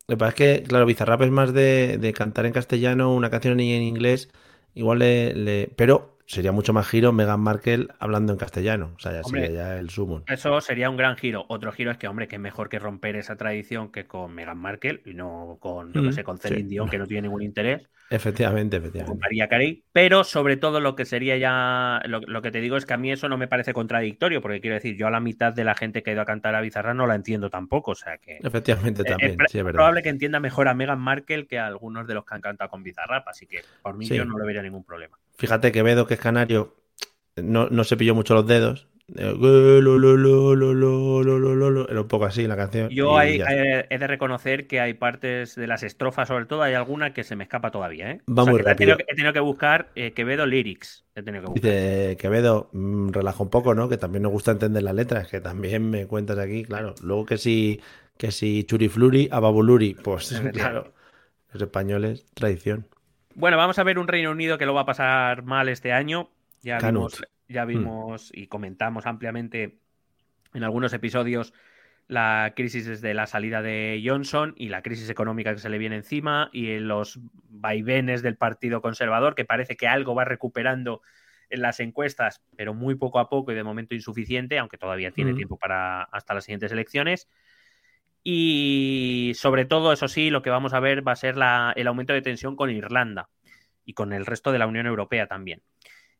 Lo 0.06 0.16
que 0.16 0.18
pasa 0.18 0.28
es 0.30 0.34
que, 0.34 0.62
claro, 0.64 0.86
Bizarrap 0.86 1.22
es 1.22 1.30
más 1.30 1.52
de, 1.54 2.14
cantar 2.16 2.46
en 2.46 2.52
castellano 2.52 3.14
una 3.14 3.30
canción 3.30 3.58
en 3.60 3.82
inglés. 3.82 4.30
Igual 4.74 4.98
le, 4.98 5.72
Pero 5.76 6.18
sería 6.26 6.52
mucho 6.52 6.72
más 6.72 6.88
giro 6.88 7.12
Meghan 7.12 7.40
Markle 7.40 7.88
hablando 7.98 8.32
en 8.32 8.38
castellano. 8.38 8.92
O 8.96 8.98
sea, 8.98 9.12
ya 9.12 9.22
sería 9.22 9.50
ya 9.50 9.78
el 9.78 9.88
sumo. 9.90 10.22
Eso 10.26 10.60
sería 10.60 10.90
un 10.90 10.96
gran 10.96 11.16
giro. 11.16 11.46
Otro 11.48 11.72
giro 11.72 11.90
es 11.90 11.98
que, 11.98 12.08
hombre, 12.08 12.28
que 12.28 12.38
mejor 12.38 12.68
que 12.68 12.78
romper 12.78 13.16
esa 13.16 13.36
tradición 13.36 13.90
que 13.90 14.06
con 14.06 14.34
Meghan 14.34 14.58
Markle 14.58 15.02
y 15.06 15.14
no 15.14 15.58
con, 15.60 15.92
no 15.92 16.12
sé, 16.12 16.24
con 16.24 16.38
Celine 16.38 16.68
Dion, 16.68 16.88
que 16.88 16.98
no 16.98 17.06
tiene 17.06 17.22
ningún 17.22 17.42
interés. 17.42 17.88
Efectivamente, 18.14 18.76
efectivamente. 18.76 19.10
Con 19.10 19.18
María 19.18 19.48
Carey. 19.48 19.82
Pero 19.92 20.22
sobre 20.22 20.56
todo 20.56 20.80
lo 20.80 20.94
que 20.94 21.04
sería 21.04 21.36
ya. 21.36 22.00
Lo, 22.06 22.42
que 22.42 22.50
te 22.50 22.60
digo 22.60 22.76
es 22.76 22.86
que 22.86 22.94
a 22.94 22.96
mí 22.96 23.10
eso 23.10 23.28
no 23.28 23.36
me 23.36 23.48
parece 23.48 23.72
contradictorio, 23.72 24.40
porque 24.40 24.60
quiero 24.60 24.74
decir, 24.74 24.96
yo 24.96 25.08
a 25.08 25.10
la 25.10 25.20
mitad 25.20 25.52
de 25.52 25.64
la 25.64 25.74
gente 25.74 26.02
que 26.02 26.10
ha 26.10 26.12
ido 26.12 26.22
a 26.22 26.26
cantar 26.26 26.54
a 26.54 26.60
Bizarra 26.60 26.94
no 26.94 27.06
la 27.06 27.16
entiendo 27.16 27.50
tampoco. 27.50 27.90
O 27.90 27.94
sea 27.94 28.18
que. 28.18 28.38
Efectivamente, 28.42 29.02
también. 29.02 29.36
Es, 29.40 29.62
probable 29.62 30.02
que 30.02 30.10
entienda 30.10 30.38
mejor 30.38 30.68
a 30.68 30.74
Meghan 30.74 31.00
Markle 31.00 31.46
que 31.46 31.58
a 31.58 31.66
algunos 31.66 32.06
de 32.06 32.14
los 32.14 32.24
que 32.24 32.34
han 32.34 32.40
cantado 32.40 32.70
con 32.70 32.82
Bizarrap. 32.82 33.26
Así 33.26 33.46
que 33.46 33.62
por 33.82 33.96
mí 33.96 34.06
yo 34.06 34.24
no 34.24 34.38
le 34.38 34.46
vería 34.46 34.62
ningún 34.62 34.84
problema. 34.84 35.18
Fíjate 35.36 35.72
que 35.72 35.82
Vedo, 35.82 36.06
que 36.06 36.14
es 36.14 36.20
canario, 36.20 36.76
no, 37.36 37.68
no 37.68 37.84
se 37.84 37.96
pilló 37.96 38.14
mucho 38.14 38.34
los 38.34 38.46
dedos. 38.46 38.88
Era 39.06 39.32
un 42.00 42.08
poco 42.08 42.24
así 42.24 42.46
la 42.46 42.56
canción. 42.56 42.88
Yo 42.88 43.18
hay, 43.18 43.42
he 43.90 43.98
de 43.98 44.06
reconocer 44.06 44.66
que 44.66 44.80
hay 44.80 44.94
partes 44.94 45.54
de 45.56 45.66
las 45.66 45.82
estrofas, 45.82 46.28
sobre 46.28 46.46
todo, 46.46 46.62
hay 46.62 46.72
alguna 46.74 47.12
que 47.12 47.22
se 47.22 47.36
me 47.36 47.44
escapa 47.44 47.70
todavía. 47.70 48.10
¿eh? 48.10 48.20
Va 48.26 48.46
muy 48.46 48.60
rápido. 48.62 48.96
He 49.06 49.14
tenido, 49.14 49.32
que 49.32 49.40
buscar 49.40 49.90
eh, 49.94 50.12
Quevedo 50.12 50.46
Lyrics. 50.46 51.04
He 51.14 51.22
tenido 51.22 51.44
que 51.44 51.50
buscar. 51.50 51.70
Dice 51.70 52.16
Quevedo, 52.18 52.70
relaja 52.72 53.42
un 53.42 53.50
poco, 53.50 53.74
¿no? 53.74 53.90
Que 53.90 53.98
también 53.98 54.22
nos 54.22 54.32
gusta 54.32 54.52
entender 54.52 54.82
las 54.82 54.94
letras, 54.94 55.28
que 55.28 55.40
también 55.40 55.90
me 55.90 56.06
cuentas 56.06 56.38
aquí, 56.38 56.64
claro. 56.64 56.94
Luego 57.02 57.26
que 57.26 57.36
si 57.36 57.80
que 58.16 58.30
si 58.30 58.64
churifluri, 58.64 59.28
ababuluri, 59.30 59.94
pues 59.94 60.40
claro, 60.52 60.92
los 61.52 61.62
españoles, 61.62 62.26
tradición. 62.34 62.86
Bueno, 63.34 63.56
vamos 63.56 63.78
a 63.78 63.82
ver 63.82 63.98
un 63.98 64.08
Reino 64.08 64.30
Unido 64.30 64.58
que 64.58 64.66
lo 64.66 64.74
va 64.74 64.82
a 64.82 64.86
pasar 64.86 65.42
mal 65.42 65.68
este 65.68 65.92
año. 65.92 66.30
Ya 66.62 66.78
vimos, 66.78 67.20
ya 67.48 67.64
mm. 67.64 67.68
vimos 67.68 68.30
y 68.34 68.46
comentamos 68.46 69.06
ampliamente 69.06 69.78
en 70.52 70.64
algunos 70.64 70.92
episodios 70.92 71.52
la 72.06 72.52
crisis 72.54 72.86
desde 72.86 73.14
la 73.14 73.26
salida 73.26 73.62
de 73.62 74.02
Johnson 74.04 74.54
y 74.56 74.68
la 74.68 74.82
crisis 74.82 75.08
económica 75.08 75.54
que 75.54 75.60
se 75.60 75.70
le 75.70 75.78
viene 75.78 75.96
encima 75.96 76.50
y 76.52 76.78
los 76.78 77.18
vaivenes 77.48 78.22
del 78.22 78.36
Partido 78.36 78.82
Conservador, 78.82 79.34
que 79.34 79.44
parece 79.44 79.76
que 79.76 79.88
algo 79.88 80.14
va 80.14 80.24
recuperando 80.24 81.00
en 81.48 81.62
las 81.62 81.80
encuestas, 81.80 82.42
pero 82.56 82.74
muy 82.74 82.94
poco 82.94 83.18
a 83.18 83.28
poco 83.28 83.52
y 83.52 83.54
de 83.54 83.64
momento 83.64 83.94
insuficiente, 83.94 84.58
aunque 84.58 84.76
todavía 84.76 85.12
tiene 85.12 85.32
mm. 85.32 85.36
tiempo 85.36 85.56
para 85.56 86.02
hasta 86.02 86.34
las 86.34 86.44
siguientes 86.44 86.72
elecciones. 86.72 87.28
Y 88.22 89.32
sobre 89.34 89.64
todo, 89.64 89.92
eso 89.92 90.08
sí, 90.08 90.30
lo 90.30 90.42
que 90.42 90.50
vamos 90.50 90.72
a 90.72 90.80
ver 90.80 91.06
va 91.06 91.12
a 91.12 91.16
ser 91.16 91.36
el 91.76 91.86
aumento 91.86 92.12
de 92.12 92.22
tensión 92.22 92.56
con 92.56 92.70
Irlanda 92.70 93.28
y 93.84 93.92
con 93.92 94.12
el 94.12 94.26
resto 94.26 94.50
de 94.50 94.58
la 94.58 94.66
Unión 94.66 94.86
Europea 94.86 95.26
también. 95.26 95.62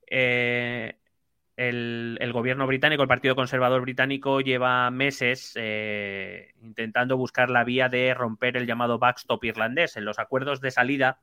Eh, 0.06 0.98
el, 1.56 2.31
gobierno 2.32 2.66
británico, 2.66 3.02
el 3.02 3.09
Partido 3.09 3.35
Conservador 3.35 3.82
británico, 3.82 4.40
lleva 4.40 4.90
meses 4.90 5.52
eh, 5.56 6.52
intentando 6.62 7.16
buscar 7.16 7.51
la 7.51 7.64
vía 7.64 7.89
de 7.89 8.14
romper 8.14 8.56
el 8.56 8.66
llamado 8.66 8.98
backstop 8.98 9.44
irlandés. 9.44 9.97
En 9.97 10.05
los 10.05 10.18
acuerdos 10.18 10.60
de 10.60 10.70
salida, 10.70 11.20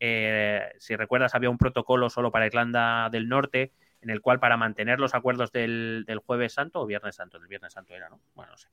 eh, 0.00 0.72
si 0.78 0.96
recuerdas, 0.96 1.34
había 1.34 1.50
un 1.50 1.58
protocolo 1.58 2.10
solo 2.10 2.30
para 2.30 2.46
Irlanda 2.46 3.08
del 3.10 3.28
Norte, 3.28 3.72
en 4.02 4.10
el 4.10 4.20
cual 4.20 4.38
para 4.40 4.56
mantener 4.56 5.00
los 5.00 5.14
acuerdos 5.14 5.52
del, 5.52 6.04
del 6.06 6.18
Jueves 6.18 6.52
Santo 6.52 6.80
o 6.80 6.86
Viernes 6.86 7.16
Santo, 7.16 7.38
del 7.38 7.48
Viernes 7.48 7.72
Santo 7.72 7.94
era, 7.94 8.08
¿no? 8.08 8.20
Bueno, 8.34 8.52
no 8.52 8.58
sé 8.58 8.68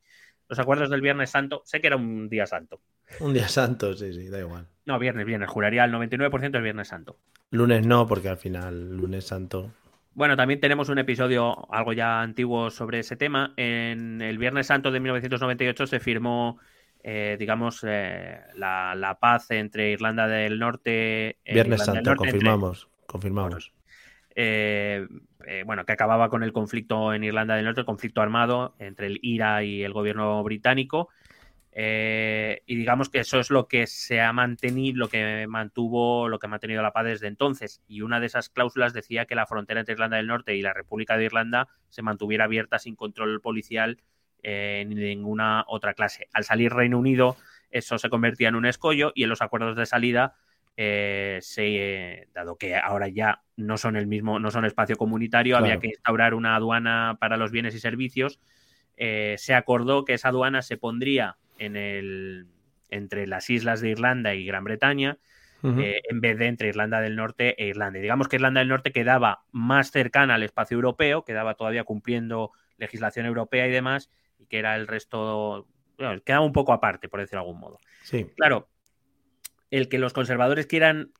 los 0.50 0.60
acuerdos 0.60 0.90
del 0.90 1.02
Viernes 1.02 1.30
Santo, 1.30 1.62
sé 1.66 1.82
que 1.82 1.88
era 1.88 1.96
un 1.96 2.30
día 2.30 2.46
santo. 2.46 2.80
Un 3.20 3.34
día 3.34 3.48
santo, 3.48 3.94
sí, 3.94 4.14
sí, 4.14 4.30
da 4.30 4.40
igual. 4.40 4.68
No, 4.86 5.00
viernes, 5.00 5.26
viernes, 5.26 5.50
juraría 5.50 5.86
el 5.86 5.92
99% 5.92 6.52
del 6.52 6.62
Viernes 6.62 6.88
Santo. 6.88 7.18
Lunes 7.52 7.86
no, 7.86 8.06
porque 8.08 8.30
al 8.30 8.38
final, 8.38 8.96
lunes 8.96 9.26
santo. 9.26 9.72
Bueno, 10.16 10.38
también 10.38 10.60
tenemos 10.60 10.90
un 10.90 11.00
episodio 11.00 11.72
algo 11.74 11.94
ya 11.94 12.22
antiguo 12.22 12.70
sobre 12.70 13.00
ese 13.00 13.16
tema. 13.16 13.54
En 13.58 14.22
el 14.22 14.38
Viernes 14.38 14.68
Santo 14.68 14.92
de 14.92 15.00
1998 15.00 15.88
se 15.88 16.00
firmó, 16.00 16.60
eh, 17.04 17.36
digamos, 17.40 17.84
eh, 17.88 18.40
la, 18.56 19.18
paz 19.20 19.50
entre 19.52 19.92
Irlanda 19.92 20.28
del 20.28 20.60
Norte. 20.60 21.38
Eh, 21.44 21.54
Viernes 21.54 21.84
Santo, 21.84 22.16
confirmamos, 22.16 22.90
confirmamos. 23.08 23.74
Eh, 24.36 25.08
eh, 25.46 25.64
bueno, 25.66 25.86
que 25.86 25.94
acababa 25.94 26.30
con 26.30 26.44
el 26.44 26.54
conflicto 26.54 27.14
en 27.14 27.24
Irlanda 27.24 27.56
del 27.56 27.66
Norte, 27.66 27.82
el 27.82 27.86
conflicto 27.86 28.22
armado 28.22 28.76
entre 28.80 29.08
el 29.08 29.20
IRA 29.22 29.64
y 29.64 29.84
el 29.84 29.94
gobierno 29.94 30.44
británico. 30.44 31.10
Eh, 31.76 32.62
y 32.68 32.76
digamos 32.76 33.10
que 33.10 33.20
eso 33.20 33.40
es 33.40 33.50
lo 33.50 33.68
que 33.68 33.88
se 33.88 34.22
ha 34.22 34.32
mantenido, 34.32 35.00
lo 35.00 35.10
que 35.10 35.48
mantuvo, 35.48 36.30
lo 36.30 36.38
que 36.38 36.46
ha 36.46 36.50
mantenido 36.50 36.84
la 36.84 36.94
paz 36.94 37.06
desde 37.06 37.28
entonces. 37.28 37.82
Y 37.88 38.02
una 38.02 38.20
de 38.20 38.28
esas 38.28 38.50
cláusulas 38.50 38.94
decía 38.94 39.26
que 39.26 39.36
la 39.36 39.48
frontera 39.48 39.80
entre 39.80 39.94
Irlanda 39.94 40.18
del 40.18 40.28
Norte 40.28 40.56
y 40.56 40.62
la 40.62 40.74
República 40.74 41.18
de 41.18 41.26
Irlanda 41.26 41.68
se 41.90 42.02
mantuviera 42.04 42.46
abierta 42.46 42.80
sin 42.80 42.96
control 42.96 43.42
policial 43.42 43.98
ni 44.46 44.96
de 44.96 45.16
ninguna 45.16 45.64
otra 45.68 45.94
clase. 45.94 46.28
Al 46.34 46.44
salir 46.44 46.74
Reino 46.74 47.00
Unido, 47.00 47.38
eso 47.72 47.98
se 47.98 48.10
convertía 48.10 48.50
en 48.50 48.56
un 48.56 48.66
escollo 48.66 49.14
y 49.16 49.24
en 49.24 49.30
los 49.30 49.42
acuerdos 49.42 49.78
de 49.78 49.86
salida 49.86 50.36
eh, 50.76 51.38
se, 51.42 52.28
dado 52.34 52.56
que 52.56 52.76
ahora 52.76 53.08
ya 53.08 53.44
no 53.58 53.78
son 53.78 53.96
el 53.96 54.08
mismo, 54.08 54.40
no 54.40 54.50
son 54.50 54.66
espacio 54.66 54.96
comunitario, 54.96 55.58
había 55.58 55.80
que 55.80 55.88
instaurar 55.88 56.34
una 56.34 56.56
aduana 56.56 57.18
para 57.20 57.38
los 57.38 57.52
bienes 57.52 57.76
y 57.76 57.80
servicios. 57.80 58.40
Eh, 58.98 59.36
se 59.38 59.54
acordó 59.54 60.06
que 60.06 60.14
esa 60.14 60.30
aduana 60.30 60.62
se 60.62 60.78
pondría 60.78 61.38
en 61.58 61.76
el, 61.76 62.48
entre 62.90 63.28
las 63.28 63.50
islas 63.50 63.82
de 63.82 63.90
Irlanda 63.90 64.36
y 64.36 64.46
Gran 64.46 64.64
Bretaña, 64.64 65.18
eh, 65.64 66.02
en 66.10 66.20
vez 66.20 66.38
de 66.38 66.48
entre 66.48 66.68
Irlanda 66.68 67.00
del 67.00 67.16
Norte 67.16 67.56
e 67.58 67.68
Irlanda. 67.68 67.98
digamos 68.00 68.28
que 68.28 68.36
Irlanda 68.36 68.60
del 68.60 68.68
Norte 68.68 68.92
quedaba 68.92 69.46
más 69.54 69.92
cercana 69.92 70.36
al 70.36 70.44
espacio 70.44 70.76
europeo, 70.76 71.24
quedaba 71.24 71.54
todavía 71.54 71.86
cumpliendo 71.86 72.52
legislación 72.78 73.26
europea 73.26 73.66
y 73.66 73.72
demás, 73.72 74.10
y 74.40 74.46
que 74.48 74.60
era 74.60 74.76
el 74.76 74.88
resto, 74.88 75.70
quedaba 76.26 76.46
un 76.46 76.52
poco 76.52 76.74
aparte, 76.74 77.08
por 77.08 77.22
decirlo 77.22 77.44
de 77.44 77.48
algún 77.48 77.62
modo. 77.62 77.80
Sí. 78.04 78.26
Claro, 78.36 78.68
el 79.72 79.90
que 79.90 80.00
los 80.00 80.14
conservadores 80.14 80.68
quieran, 80.68 81.14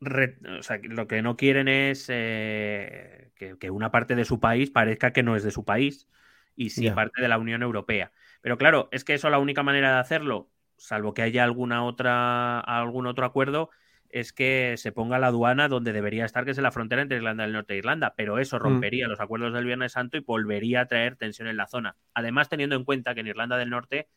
o 0.00 0.62
sea, 0.62 0.80
lo 0.82 1.06
que 1.06 1.22
no 1.22 1.36
quieren 1.36 1.68
es 1.68 2.06
eh, 2.08 3.30
que, 3.36 3.70
una 3.70 3.90
parte 3.90 4.14
de 4.14 4.24
su 4.24 4.40
país 4.40 4.70
parezca 4.70 5.12
que 5.12 5.22
no 5.22 5.36
es 5.36 5.44
de 5.44 5.50
su 5.50 5.64
país 5.64 6.08
y 6.56 6.70
sí 6.70 6.90
parte 6.90 7.22
de 7.22 7.28
la 7.28 7.38
Unión 7.38 7.62
Europea. 7.62 8.12
Pero 8.40 8.58
claro, 8.58 8.88
es 8.92 9.04
que 9.04 9.14
eso 9.14 9.30
la 9.30 9.38
única 9.38 9.62
manera 9.62 9.94
de 9.94 10.00
hacerlo, 10.00 10.50
salvo 10.76 11.14
que 11.14 11.22
haya 11.22 11.44
alguna 11.44 11.84
otra, 11.84 12.60
algún 12.60 13.06
otro 13.06 13.24
acuerdo, 13.24 13.70
es 14.10 14.32
que 14.32 14.74
se 14.76 14.92
ponga 14.92 15.18
la 15.18 15.28
aduana 15.28 15.68
donde 15.68 15.92
debería 15.92 16.24
estar, 16.24 16.44
que 16.44 16.52
es 16.52 16.58
en 16.58 16.64
la 16.64 16.70
frontera 16.70 17.02
entre 17.02 17.18
Irlanda 17.18 17.44
del 17.44 17.52
Norte 17.52 17.74
e 17.74 17.78
Irlanda. 17.78 18.14
Pero 18.16 18.38
eso 18.38 18.56
mm. 18.56 18.60
rompería 18.60 19.08
los 19.08 19.20
acuerdos 19.20 19.52
del 19.52 19.64
Viernes 19.64 19.92
Santo 19.92 20.16
y 20.16 20.20
volvería 20.20 20.82
a 20.82 20.86
traer 20.86 21.16
tensión 21.16 21.48
en 21.48 21.56
la 21.56 21.66
zona. 21.66 21.96
Además, 22.14 22.48
teniendo 22.48 22.76
en 22.76 22.84
cuenta 22.84 23.14
que 23.14 23.20
en 23.20 23.26
Irlanda 23.26 23.58
del 23.58 23.70
Norte 23.70 24.08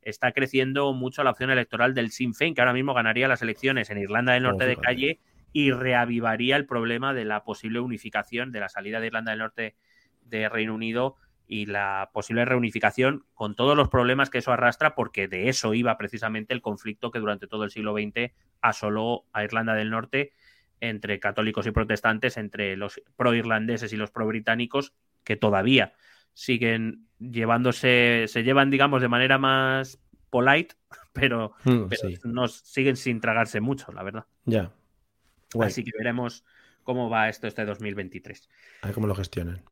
está 0.00 0.32
creciendo 0.32 0.92
mucho 0.92 1.22
la 1.22 1.30
opción 1.30 1.50
electoral 1.50 1.94
del 1.94 2.10
Sinn 2.10 2.34
Féin, 2.34 2.54
que 2.54 2.60
ahora 2.60 2.72
mismo 2.72 2.94
ganaría 2.94 3.28
las 3.28 3.42
elecciones 3.42 3.90
en 3.90 3.98
Irlanda 3.98 4.32
del 4.32 4.42
Norte 4.42 4.66
de 4.66 4.76
calle 4.76 5.20
y 5.52 5.70
reavivaría 5.70 6.56
el 6.56 6.66
problema 6.66 7.14
de 7.14 7.24
la 7.24 7.44
posible 7.44 7.80
unificación 7.80 8.52
de 8.52 8.60
la 8.60 8.68
salida 8.68 9.00
de 9.00 9.08
Irlanda 9.08 9.30
del 9.32 9.40
Norte 9.40 9.76
de 10.22 10.48
Reino 10.48 10.74
Unido 10.74 11.16
y 11.52 11.66
la 11.66 12.08
posible 12.14 12.46
reunificación 12.46 13.26
con 13.34 13.54
todos 13.54 13.76
los 13.76 13.90
problemas 13.90 14.30
que 14.30 14.38
eso 14.38 14.52
arrastra, 14.52 14.94
porque 14.94 15.28
de 15.28 15.50
eso 15.50 15.74
iba 15.74 15.98
precisamente 15.98 16.54
el 16.54 16.62
conflicto 16.62 17.10
que 17.10 17.18
durante 17.18 17.46
todo 17.46 17.64
el 17.64 17.70
siglo 17.70 17.92
XX 17.92 18.32
asoló 18.62 19.26
a 19.34 19.44
Irlanda 19.44 19.74
del 19.74 19.90
Norte 19.90 20.32
entre 20.80 21.20
católicos 21.20 21.66
y 21.66 21.70
protestantes, 21.70 22.38
entre 22.38 22.74
los 22.78 23.02
pro-irlandeses 23.16 23.92
y 23.92 23.98
los 23.98 24.10
pro-británicos, 24.10 24.94
que 25.24 25.36
todavía 25.36 25.92
siguen 26.32 27.06
llevándose, 27.18 28.24
se 28.28 28.44
llevan, 28.44 28.70
digamos, 28.70 29.02
de 29.02 29.08
manera 29.08 29.36
más 29.36 30.00
polite, 30.30 30.76
pero, 31.12 31.52
mm, 31.64 32.32
nos 32.32 32.60
siguen 32.60 32.96
sin 32.96 33.20
tragarse 33.20 33.60
mucho, 33.60 33.92
la 33.92 34.02
verdad. 34.02 34.24
Ya. 34.46 34.72
Así 35.60 35.84
que 35.84 35.90
veremos 35.98 36.46
cómo 36.82 37.10
va 37.10 37.28
esto 37.28 37.46
este 37.46 37.66
2023. 37.66 38.48
A 38.80 38.86
ver 38.86 38.94
cómo 38.94 39.06
lo 39.06 39.14
gestionan. 39.14 39.62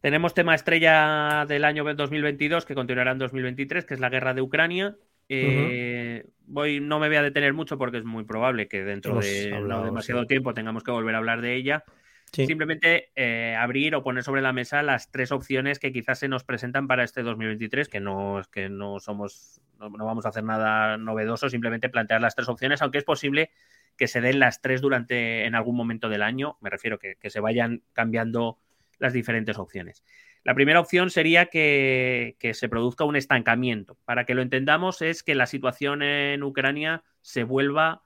Tenemos 0.00 0.32
tema 0.32 0.54
estrella 0.54 1.44
del 1.46 1.64
año 1.64 1.84
2022 1.84 2.64
que 2.64 2.74
continuará 2.74 3.12
en 3.12 3.18
2023, 3.18 3.84
que 3.84 3.94
es 3.94 4.00
la 4.00 4.08
guerra 4.08 4.32
de 4.32 4.40
Ucrania. 4.40 4.96
Eh, 5.28 6.24
voy, 6.46 6.80
no 6.80 6.98
me 6.98 7.08
voy 7.08 7.18
a 7.18 7.22
detener 7.22 7.52
mucho 7.52 7.78
porque 7.78 7.98
es 7.98 8.04
muy 8.04 8.24
probable 8.24 8.66
que 8.66 8.82
dentro 8.82 9.20
de 9.20 9.60
no 9.60 9.84
demasiado 9.84 10.26
tiempo 10.26 10.54
tengamos 10.54 10.82
que 10.82 10.90
volver 10.90 11.14
a 11.14 11.18
hablar 11.18 11.42
de 11.42 11.54
ella. 11.54 11.84
Simplemente 12.32 13.10
eh, 13.16 13.56
abrir 13.58 13.94
o 13.94 14.02
poner 14.02 14.22
sobre 14.22 14.40
la 14.40 14.52
mesa 14.52 14.82
las 14.82 15.10
tres 15.10 15.32
opciones 15.32 15.78
que 15.78 15.92
quizás 15.92 16.20
se 16.20 16.28
nos 16.28 16.44
presentan 16.44 16.86
para 16.86 17.04
este 17.04 17.22
2023, 17.22 17.88
que 17.88 18.00
no 18.00 18.40
es 18.40 18.46
que 18.46 18.68
no 18.68 19.00
somos, 19.00 19.60
no, 19.80 19.90
vamos 19.90 20.24
a 20.24 20.28
hacer 20.28 20.44
nada 20.44 20.96
novedoso, 20.96 21.50
simplemente 21.50 21.88
plantear 21.88 22.20
las 22.20 22.36
tres 22.36 22.48
opciones, 22.48 22.82
aunque 22.82 22.98
es 22.98 23.04
posible 23.04 23.50
que 23.96 24.06
se 24.06 24.20
den 24.20 24.38
las 24.38 24.62
tres 24.62 24.80
durante 24.80 25.44
en 25.44 25.56
algún 25.56 25.76
momento 25.76 26.08
del 26.08 26.22
año, 26.22 26.56
me 26.60 26.70
refiero 26.70 26.98
que, 26.98 27.16
que 27.16 27.30
se 27.30 27.40
vayan 27.40 27.82
cambiando 27.92 28.58
las 29.00 29.12
diferentes 29.12 29.58
opciones. 29.58 30.04
La 30.44 30.54
primera 30.54 30.78
opción 30.78 31.10
sería 31.10 31.46
que, 31.46 32.36
que, 32.38 32.54
se 32.54 32.68
produzca 32.68 33.04
un 33.04 33.16
estancamiento. 33.16 33.98
Para 34.04 34.24
que 34.24 34.34
lo 34.34 34.42
entendamos 34.42 35.02
es 35.02 35.24
que 35.24 35.34
la 35.34 35.46
situación 35.46 36.02
en 36.02 36.42
Ucrania 36.44 37.02
se 37.20 37.42
vuelva 37.42 38.02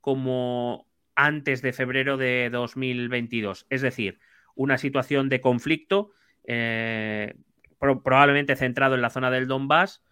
como 0.00 0.86
antes 1.16 1.62
de 1.62 1.72
febrero 1.72 2.16
de 2.16 2.48
2022. 2.50 3.66
Es 3.70 3.82
decir, 3.82 4.20
una 4.54 4.78
situación 4.78 5.28
de 5.28 5.40
conflicto 5.40 6.12
eh, 6.46 7.34
probablemente 7.78 8.56
centrado 8.56 8.94
en 8.94 9.02
la 9.02 9.10
zona 9.10 9.30
del 9.30 9.46
Donbass, 9.46 10.02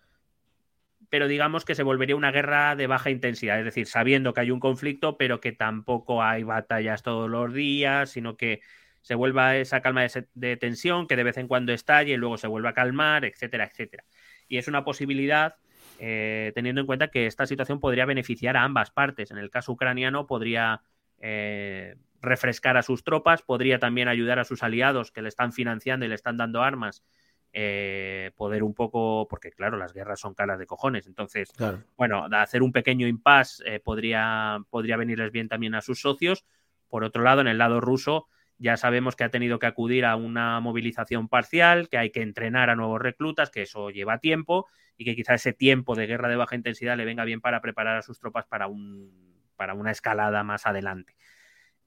pero 1.08 1.28
digamos 1.28 1.64
que 1.64 1.74
se 1.74 1.82
volvería 1.82 2.16
una 2.16 2.30
guerra 2.30 2.74
de 2.76 2.86
baja 2.86 3.10
intensidad, 3.10 3.58
es 3.58 3.64
decir, 3.64 3.86
sabiendo 3.86 4.32
que 4.32 4.40
hay 4.40 4.50
un 4.50 4.60
conflicto, 4.60 5.16
pero 5.16 5.40
que 5.40 5.52
tampoco 5.52 6.22
hay 6.22 6.42
batallas 6.42 7.02
todos 7.02 7.30
los 7.30 7.52
días, 7.52 8.10
sino 8.10 8.36
que 8.36 8.60
se 9.02 9.16
vuelva 9.16 9.56
esa 9.56 9.82
calma 9.82 10.06
de, 10.34 10.56
tensión 10.56 11.06
que 11.06 11.16
de 11.16 11.24
vez 11.24 11.36
en 11.36 11.48
cuando 11.48 11.72
estalle 11.72 12.12
y 12.12 12.16
luego 12.16 12.38
se 12.38 12.46
vuelva 12.46 12.70
a 12.70 12.74
calmar, 12.74 13.24
etcétera, 13.24 13.64
etcétera. 13.64 14.04
Y 14.48 14.58
es 14.58 14.68
una 14.68 14.84
posibilidad 14.84 15.56
eh, 15.98 16.52
teniendo 16.54 16.80
en 16.80 16.86
cuenta 16.86 17.08
que 17.08 17.26
esta 17.26 17.46
situación 17.46 17.80
podría 17.80 18.06
beneficiar 18.06 18.56
a 18.56 18.62
ambas 18.62 18.90
partes. 18.90 19.30
En 19.30 19.38
el 19.38 19.50
caso 19.50 19.72
ucraniano 19.72 20.26
podría 20.26 20.82
eh, 21.20 21.96
refrescar 22.20 22.76
a 22.76 22.82
sus 22.82 23.02
tropas, 23.02 23.42
podría 23.42 23.80
también 23.80 24.06
ayudar 24.08 24.38
a 24.38 24.44
sus 24.44 24.62
aliados 24.62 25.10
que 25.10 25.22
le 25.22 25.28
están 25.28 25.52
financiando 25.52 26.06
y 26.06 26.08
le 26.08 26.14
están 26.14 26.36
dando 26.36 26.62
armas, 26.62 27.04
eh, 27.52 28.30
poder 28.36 28.62
un 28.62 28.72
poco, 28.72 29.26
porque 29.28 29.50
claro, 29.50 29.76
las 29.76 29.92
guerras 29.92 30.20
son 30.20 30.34
caras 30.34 30.58
de 30.58 30.66
cojones, 30.66 31.06
entonces, 31.06 31.52
bueno, 31.96 32.26
hacer 32.32 32.62
un 32.62 32.72
pequeño 32.72 33.06
impasse 33.06 33.80
podría, 33.80 34.58
podría 34.70 34.96
venirles 34.96 35.32
bien 35.32 35.48
también 35.48 35.74
a 35.74 35.82
sus 35.82 36.00
socios. 36.00 36.46
Por 36.88 37.04
otro 37.04 37.22
lado, 37.22 37.40
en 37.40 37.48
el 37.48 37.58
lado 37.58 37.80
ruso, 37.80 38.28
ya 38.62 38.76
sabemos 38.76 39.16
que 39.16 39.24
ha 39.24 39.28
tenido 39.28 39.58
que 39.58 39.66
acudir 39.66 40.04
a 40.04 40.14
una 40.14 40.60
movilización 40.60 41.28
parcial, 41.28 41.88
que 41.88 41.98
hay 41.98 42.10
que 42.10 42.22
entrenar 42.22 42.70
a 42.70 42.76
nuevos 42.76 43.02
reclutas, 43.02 43.50
que 43.50 43.62
eso 43.62 43.90
lleva 43.90 44.18
tiempo 44.18 44.68
y 44.96 45.04
que 45.04 45.16
quizá 45.16 45.34
ese 45.34 45.52
tiempo 45.52 45.96
de 45.96 46.06
guerra 46.06 46.28
de 46.28 46.36
baja 46.36 46.54
intensidad 46.54 46.96
le 46.96 47.04
venga 47.04 47.24
bien 47.24 47.40
para 47.40 47.60
preparar 47.60 47.96
a 47.96 48.02
sus 48.02 48.20
tropas 48.20 48.46
para, 48.46 48.68
un, 48.68 49.42
para 49.56 49.74
una 49.74 49.90
escalada 49.90 50.44
más 50.44 50.64
adelante. 50.64 51.16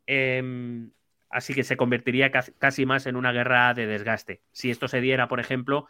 Em, 0.06 0.92
así 1.30 1.54
que 1.54 1.64
se 1.64 1.78
convertiría 1.78 2.30
casi 2.30 2.86
más 2.86 3.06
en 3.06 3.16
una 3.16 3.32
guerra 3.32 3.74
de 3.74 3.88
desgaste. 3.88 4.42
Si 4.52 4.70
esto 4.70 4.90
se 4.90 5.00
diera, 5.00 5.30
por 5.30 5.40
ejemplo, 5.40 5.88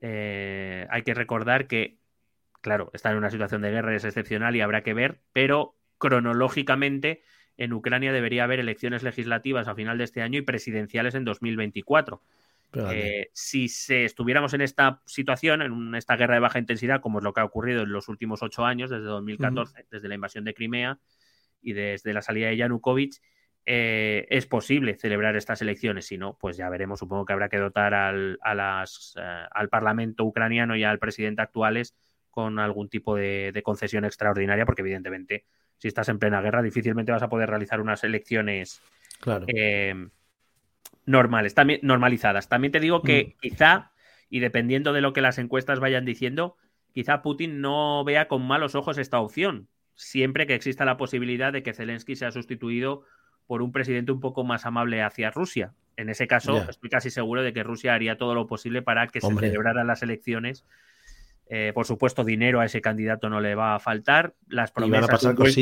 eh, 0.00 0.88
hay 0.90 1.02
que 1.02 1.14
recordar 1.14 1.68
que, 1.68 1.98
claro, 2.60 2.90
está 2.92 3.12
en 3.12 3.18
una 3.18 3.30
situación 3.30 3.62
de 3.62 3.70
guerra 3.70 3.94
es 3.94 4.04
excepcional 4.04 4.56
y 4.56 4.62
habrá 4.62 4.82
que 4.82 4.94
ver, 4.94 5.20
pero 5.32 5.76
cronológicamente 5.98 7.22
en 7.56 7.72
Ucrania 7.72 8.12
debería 8.12 8.44
haber 8.44 8.60
elecciones 8.60 9.02
legislativas 9.02 9.68
a 9.68 9.74
final 9.74 9.98
de 9.98 10.04
este 10.04 10.22
año 10.22 10.38
y 10.38 10.42
presidenciales 10.42 11.14
en 11.14 11.24
2024. 11.24 12.20
Eh, 12.92 13.30
si 13.32 13.68
se, 13.68 14.04
estuviéramos 14.04 14.52
en 14.54 14.60
esta 14.60 15.00
situación, 15.06 15.62
en 15.62 15.94
esta 15.94 16.16
guerra 16.16 16.34
de 16.34 16.40
baja 16.40 16.58
intensidad, 16.58 17.00
como 17.00 17.18
es 17.18 17.24
lo 17.24 17.32
que 17.32 17.40
ha 17.40 17.44
ocurrido 17.44 17.82
en 17.82 17.92
los 17.92 18.08
últimos 18.08 18.42
ocho 18.42 18.64
años, 18.64 18.90
desde 18.90 19.04
2014, 19.04 19.86
desde 19.90 20.08
la 20.08 20.16
invasión 20.16 20.44
de 20.44 20.54
Crimea 20.54 20.98
y 21.62 21.72
desde 21.72 22.12
la 22.12 22.22
salida 22.22 22.48
de 22.48 22.56
Yanukovych, 22.56 23.20
eh, 23.66 24.26
es 24.28 24.46
posible 24.46 24.96
celebrar 24.96 25.36
estas 25.36 25.62
elecciones. 25.62 26.06
Si 26.06 26.18
no, 26.18 26.36
pues 26.36 26.56
ya 26.56 26.68
veremos. 26.68 26.98
Supongo 26.98 27.24
que 27.24 27.32
habrá 27.32 27.48
que 27.48 27.58
dotar 27.58 27.94
al, 27.94 28.38
a 28.42 28.54
las, 28.54 29.14
eh, 29.16 29.44
al 29.50 29.68
Parlamento 29.68 30.24
ucraniano 30.24 30.76
y 30.76 30.82
al 30.82 30.98
presidente 30.98 31.42
actuales 31.42 31.94
con 32.30 32.58
algún 32.58 32.88
tipo 32.88 33.14
de 33.14 33.62
concesión 33.64 34.04
extraordinaria, 34.04 34.66
porque 34.66 34.82
evidentemente 34.82 35.44
si 35.78 35.88
estás 35.88 36.08
en 36.08 36.18
plena 36.18 36.40
guerra, 36.40 36.62
difícilmente 36.62 37.12
vas 37.12 37.22
a 37.22 37.28
poder 37.28 37.48
realizar 37.48 37.80
unas 37.80 38.04
elecciones 38.04 38.80
eh, 39.46 40.08
normales, 41.06 41.54
también 41.54 41.80
normalizadas. 41.82 42.48
También 42.48 42.72
te 42.72 42.80
digo 42.80 43.02
que 43.02 43.34
mm. 43.36 43.40
quizá, 43.40 43.92
y 44.30 44.40
dependiendo 44.40 44.92
de 44.92 45.00
lo 45.00 45.12
que 45.12 45.20
las 45.20 45.38
encuestas 45.38 45.80
vayan 45.80 46.04
diciendo, 46.04 46.56
quizá 46.92 47.22
Putin 47.22 47.60
no 47.60 48.04
vea 48.04 48.28
con 48.28 48.46
malos 48.46 48.74
ojos 48.74 48.98
esta 48.98 49.20
opción, 49.20 49.68
siempre 49.94 50.46
que 50.46 50.54
exista 50.54 50.84
la 50.84 50.96
posibilidad 50.96 51.52
de 51.52 51.62
que 51.62 51.74
Zelensky 51.74 52.16
sea 52.16 52.30
sustituido 52.30 53.04
por 53.46 53.62
un 53.62 53.72
presidente 53.72 54.12
un 54.12 54.20
poco 54.20 54.44
más 54.44 54.64
amable 54.64 55.02
hacia 55.02 55.30
Rusia. 55.30 55.74
En 55.96 56.08
ese 56.08 56.26
caso, 56.26 56.68
estoy 56.68 56.90
casi 56.90 57.10
seguro 57.10 57.42
de 57.42 57.52
que 57.52 57.62
Rusia 57.62 57.94
haría 57.94 58.16
todo 58.16 58.34
lo 58.34 58.46
posible 58.46 58.82
para 58.82 59.06
que 59.06 59.20
se 59.20 59.28
celebraran 59.28 59.86
las 59.86 60.02
elecciones 60.02 60.64
eh, 61.46 61.72
por 61.74 61.86
supuesto, 61.86 62.24
dinero 62.24 62.60
a 62.60 62.64
ese 62.64 62.80
candidato 62.80 63.28
no 63.28 63.40
le 63.40 63.54
va 63.54 63.74
a 63.74 63.78
faltar. 63.78 64.34
Las 64.48 64.72
promesas, 64.72 65.22
de, 65.22 65.28
un 65.28 65.36
buen, 65.36 65.54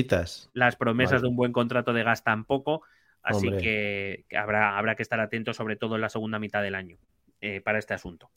Las 0.53 0.77
promesas 0.77 1.23
de 1.23 1.29
un 1.29 1.37
buen 1.37 1.53
contrato 1.53 1.93
de 1.93 2.03
gas 2.05 2.23
tampoco. 2.23 2.83
Así 3.23 3.51
que, 3.51 4.25
habrá, 4.37 4.77
habrá, 4.77 4.97
que 4.97 5.03
estar 5.03 5.21
atentos, 5.21 5.57
sobre 5.57 5.77
todo 5.77 5.95
en 5.95 6.01
la 6.01 6.09
segunda 6.09 6.39
mitad 6.39 6.63
del 6.63 6.75
año, 6.75 6.99
eh, 7.41 7.61
para 7.61 7.79
este 7.79 7.95
asunto. 7.95 8.31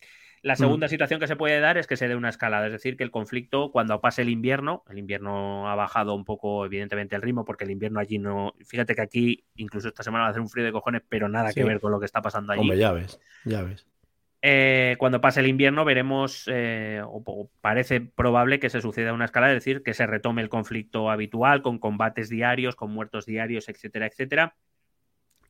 La 0.43 0.53
mm. 0.53 0.57
segunda 0.57 0.87
situación 0.87 1.19
que 1.19 1.25
se 1.25 1.35
puede 1.35 1.59
dar 1.59 1.77
es 1.79 1.87
que 1.87 1.97
se 1.97 2.07
dé 2.07 2.15
una 2.15 2.29
escalada, 2.29 2.67
es 2.67 2.71
decir, 2.71 2.97
que 2.97 3.03
el 3.03 3.09
conflicto, 3.09 3.71
cuando 3.71 3.99
pase 3.99 4.21
el 4.21 4.29
invierno, 4.29 4.83
el 4.89 4.99
invierno 4.99 5.67
ha 5.67 5.73
bajado 5.73 6.13
un 6.13 6.23
poco, 6.23 6.65
evidentemente, 6.65 7.15
el 7.15 7.23
ritmo, 7.23 7.45
porque 7.45 7.63
el 7.63 7.71
invierno 7.71 7.99
allí 7.99 8.19
no. 8.19 8.53
Fíjate 8.63 8.93
que 8.93 9.01
aquí, 9.01 9.43
incluso 9.55 9.87
esta 9.87 10.03
semana 10.03 10.23
va 10.23 10.27
a 10.27 10.31
hacer 10.31 10.41
un 10.41 10.49
frío 10.49 10.65
de 10.65 10.71
cojones, 10.71 11.01
pero 11.09 11.29
nada 11.29 11.51
que 11.51 11.63
ver 11.63 11.79
con 11.79 11.91
lo 11.91 11.99
que 11.99 12.05
está 12.05 12.21
pasando 12.21 12.53
allí. 12.53 12.61
Hombre, 12.61 12.77
ya 12.77 12.91
ves, 12.91 13.19
ya 13.43 13.63
ves. 13.63 13.87
Eh, 14.47 14.95
cuando 14.99 15.21
pase 15.21 15.39
el 15.39 15.47
invierno 15.47 15.85
veremos, 15.85 16.47
eh, 16.53 17.01
o, 17.03 17.49
parece 17.61 17.99
probable 17.99 18.59
que 18.59 18.69
se 18.69 18.79
suceda 18.79 19.11
una 19.11 19.25
escala, 19.25 19.49
es 19.49 19.55
decir, 19.55 19.81
que 19.81 19.95
se 19.95 20.05
retome 20.05 20.43
el 20.43 20.49
conflicto 20.49 21.09
habitual 21.09 21.63
con 21.63 21.79
combates 21.79 22.29
diarios, 22.29 22.75
con 22.75 22.91
muertos 22.91 23.25
diarios, 23.25 23.69
etcétera, 23.69 24.05
etcétera, 24.05 24.55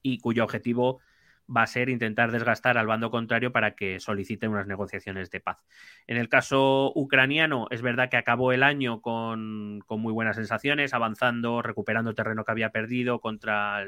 y 0.01 0.19
cuyo 0.19 0.45
objetivo 0.45 1.01
va 1.45 1.63
a 1.63 1.67
ser 1.67 1.89
intentar 1.89 2.31
desgastar 2.31 2.77
al 2.77 2.87
bando 2.87 3.11
contrario 3.11 3.51
para 3.51 3.75
que 3.75 3.99
solicite 3.99 4.47
unas 4.47 4.65
negociaciones 4.65 5.29
de 5.29 5.41
paz. 5.41 5.65
En 6.07 6.15
el 6.15 6.29
caso 6.29 6.93
ucraniano, 6.95 7.67
es 7.71 7.81
verdad 7.81 8.09
que 8.09 8.15
acabó 8.15 8.53
el 8.53 8.63
año 8.63 9.01
con, 9.01 9.79
muy 9.89 10.13
buenas 10.13 10.37
sensaciones, 10.37 10.93
avanzando, 10.93 11.61
recuperando 11.61 12.15
terreno 12.15 12.45
que 12.45 12.51
había 12.53 12.69
perdido 12.69 13.19
contra 13.19 13.83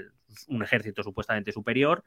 un 0.50 0.64
ejército 0.64 1.02
supuestamente 1.02 1.54
superior. 1.54 2.04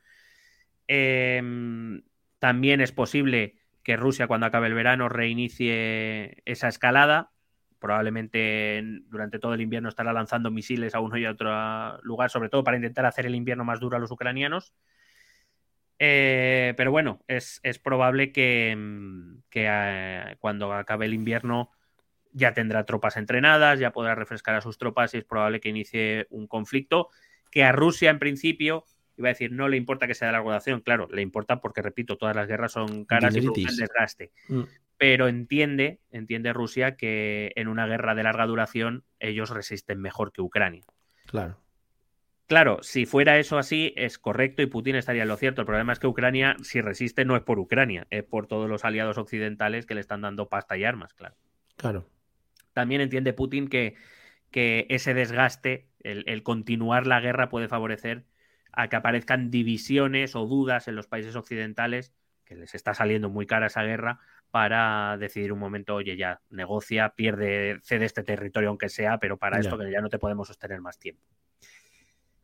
Em, 0.86 2.02
también 2.40 2.80
es 2.80 2.90
posible 2.90 3.54
que 3.84 3.96
Rusia, 3.96 4.26
cuando 4.26 4.46
acabe 4.46 4.66
el 4.66 4.74
verano, 4.74 5.08
reinicie 5.08 6.42
esa 6.44 6.68
escalada. 6.68 7.30
Probablemente 7.78 8.82
durante 9.06 9.38
todo 9.38 9.54
el 9.54 9.60
invierno 9.60 9.88
estará 9.88 10.12
lanzando 10.12 10.50
misiles 10.50 10.94
a 10.94 11.00
uno 11.00 11.16
y 11.16 11.24
a 11.24 11.30
otro 11.30 11.98
lugar, 12.02 12.30
sobre 12.30 12.48
todo 12.48 12.64
para 12.64 12.76
intentar 12.76 13.06
hacer 13.06 13.26
el 13.26 13.34
invierno 13.34 13.64
más 13.64 13.78
duro 13.78 13.96
a 13.96 14.00
los 14.00 14.10
ucranianos. 14.10 14.74
Eh, 15.98 16.72
pero 16.76 16.90
bueno, 16.90 17.22
es, 17.28 17.60
probable 17.82 18.32
que, 18.32 18.74
mm, 18.76 19.42
eh, 19.54 20.36
cuando 20.40 20.72
acabe 20.72 21.06
el 21.06 21.14
invierno 21.14 21.70
ya 22.32 22.54
tendrá 22.54 22.86
tropas 22.86 23.16
entrenadas, 23.18 23.78
ya 23.78 23.92
podrá 23.92 24.14
refrescar 24.14 24.54
a 24.54 24.60
sus 24.62 24.78
tropas 24.78 25.12
y 25.14 25.18
es 25.18 25.24
probable 25.24 25.60
que 25.60 25.68
inicie 25.68 26.26
un 26.30 26.46
conflicto 26.46 27.08
que 27.50 27.64
a 27.64 27.72
Rusia 27.72 28.10
en 28.10 28.18
principio 28.18 28.84
iba 29.16 29.28
a 29.28 29.32
decir, 29.32 29.52
no 29.52 29.68
le 29.68 29.76
importa 29.76 30.06
que 30.06 30.14
sea 30.14 30.28
de 30.28 30.32
larga 30.32 30.46
duración, 30.50 30.80
claro, 30.80 31.08
le 31.10 31.22
importa 31.22 31.60
porque, 31.60 31.82
repito, 31.82 32.16
todas 32.16 32.34
las 32.34 32.48
guerras 32.48 32.72
son 32.72 33.04
caras 33.04 33.36
y 33.36 33.42
producen 33.42 33.76
desgaste. 33.76 34.32
Mm. 34.48 34.62
Pero 34.96 35.28
entiende, 35.28 36.00
entiende 36.10 36.52
Rusia 36.52 36.96
que 36.96 37.52
en 37.56 37.68
una 37.68 37.86
guerra 37.86 38.14
de 38.14 38.22
larga 38.22 38.46
duración 38.46 39.04
ellos 39.18 39.50
resisten 39.50 40.00
mejor 40.00 40.32
que 40.32 40.42
Ucrania. 40.42 40.84
Claro. 41.26 41.58
Claro, 42.50 42.82
si 42.82 43.06
fuera 43.06 43.38
eso 43.38 43.58
así, 43.58 43.94
es 43.96 44.18
correcto 44.18 44.60
y 44.60 44.66
Putin 44.66 44.96
estaría 44.96 45.22
en 45.22 45.28
lo 45.28 45.36
cierto. 45.36 45.62
El 45.62 45.66
problema 45.66 45.92
es 45.92 46.00
que 46.00 46.08
Ucrania, 46.08 46.56
si 46.62 46.80
resiste, 46.80 47.24
no 47.24 47.36
es 47.36 47.42
por 47.42 47.60
Ucrania, 47.60 48.08
es 48.10 48.24
por 48.24 48.48
todos 48.48 48.68
los 48.68 48.84
aliados 48.84 49.18
occidentales 49.18 49.86
que 49.86 49.94
le 49.94 50.00
están 50.00 50.22
dando 50.22 50.48
pasta 50.48 50.76
y 50.76 50.82
armas, 50.82 51.14
claro. 51.14 51.36
Claro. 51.76 52.08
También 52.72 53.00
entiende 53.02 53.32
Putin 53.32 53.68
que, 53.68 53.94
que 54.50 54.86
ese 54.90 55.14
desgaste, 55.14 55.86
el, 56.00 56.42
continuar 56.42 57.06
la 57.06 57.20
guerra 57.20 57.50
puede 57.50 57.68
favorecer 57.68 58.24
a 58.72 58.88
que 58.88 58.96
aparezcan 58.96 59.50
divisiones 59.50 60.36
o 60.36 60.46
dudas 60.46 60.88
en 60.88 60.96
los 60.96 61.06
países 61.06 61.36
occidentales, 61.36 62.12
que 62.44 62.54
les 62.54 62.74
está 62.74 62.94
saliendo 62.94 63.30
muy 63.30 63.46
cara 63.46 63.66
esa 63.66 63.82
guerra, 63.82 64.20
para 64.50 65.16
decidir 65.18 65.52
un 65.52 65.60
momento, 65.60 65.94
oye, 65.94 66.16
ya 66.16 66.40
negocia, 66.50 67.10
pierde, 67.10 67.78
cede 67.82 68.04
este 68.04 68.24
territorio 68.24 68.68
aunque 68.68 68.88
sea, 68.88 69.18
pero 69.18 69.36
para 69.38 69.60
esto 69.60 69.78
que 69.78 69.90
ya 69.90 70.00
no 70.00 70.08
te 70.08 70.18
podemos 70.18 70.48
sostener 70.48 70.80
más 70.80 70.98
tiempo. 70.98 71.22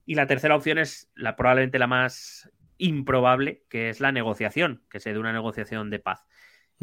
Y 0.05 0.15
la 0.15 0.27
tercera 0.27 0.55
opción 0.55 0.79
es 0.79 1.11
la 1.17 1.35
probablemente 1.35 1.81
la 1.81 1.89
más 1.89 2.49
improbable, 2.79 3.65
que 3.69 3.89
es 3.89 4.01
la 4.01 4.13
negociación, 4.13 4.85
que 4.89 5.01
se 5.01 5.13
dé 5.13 5.19
una 5.19 5.33
negociación 5.33 5.91
de 5.91 5.99
paz. 5.99 6.25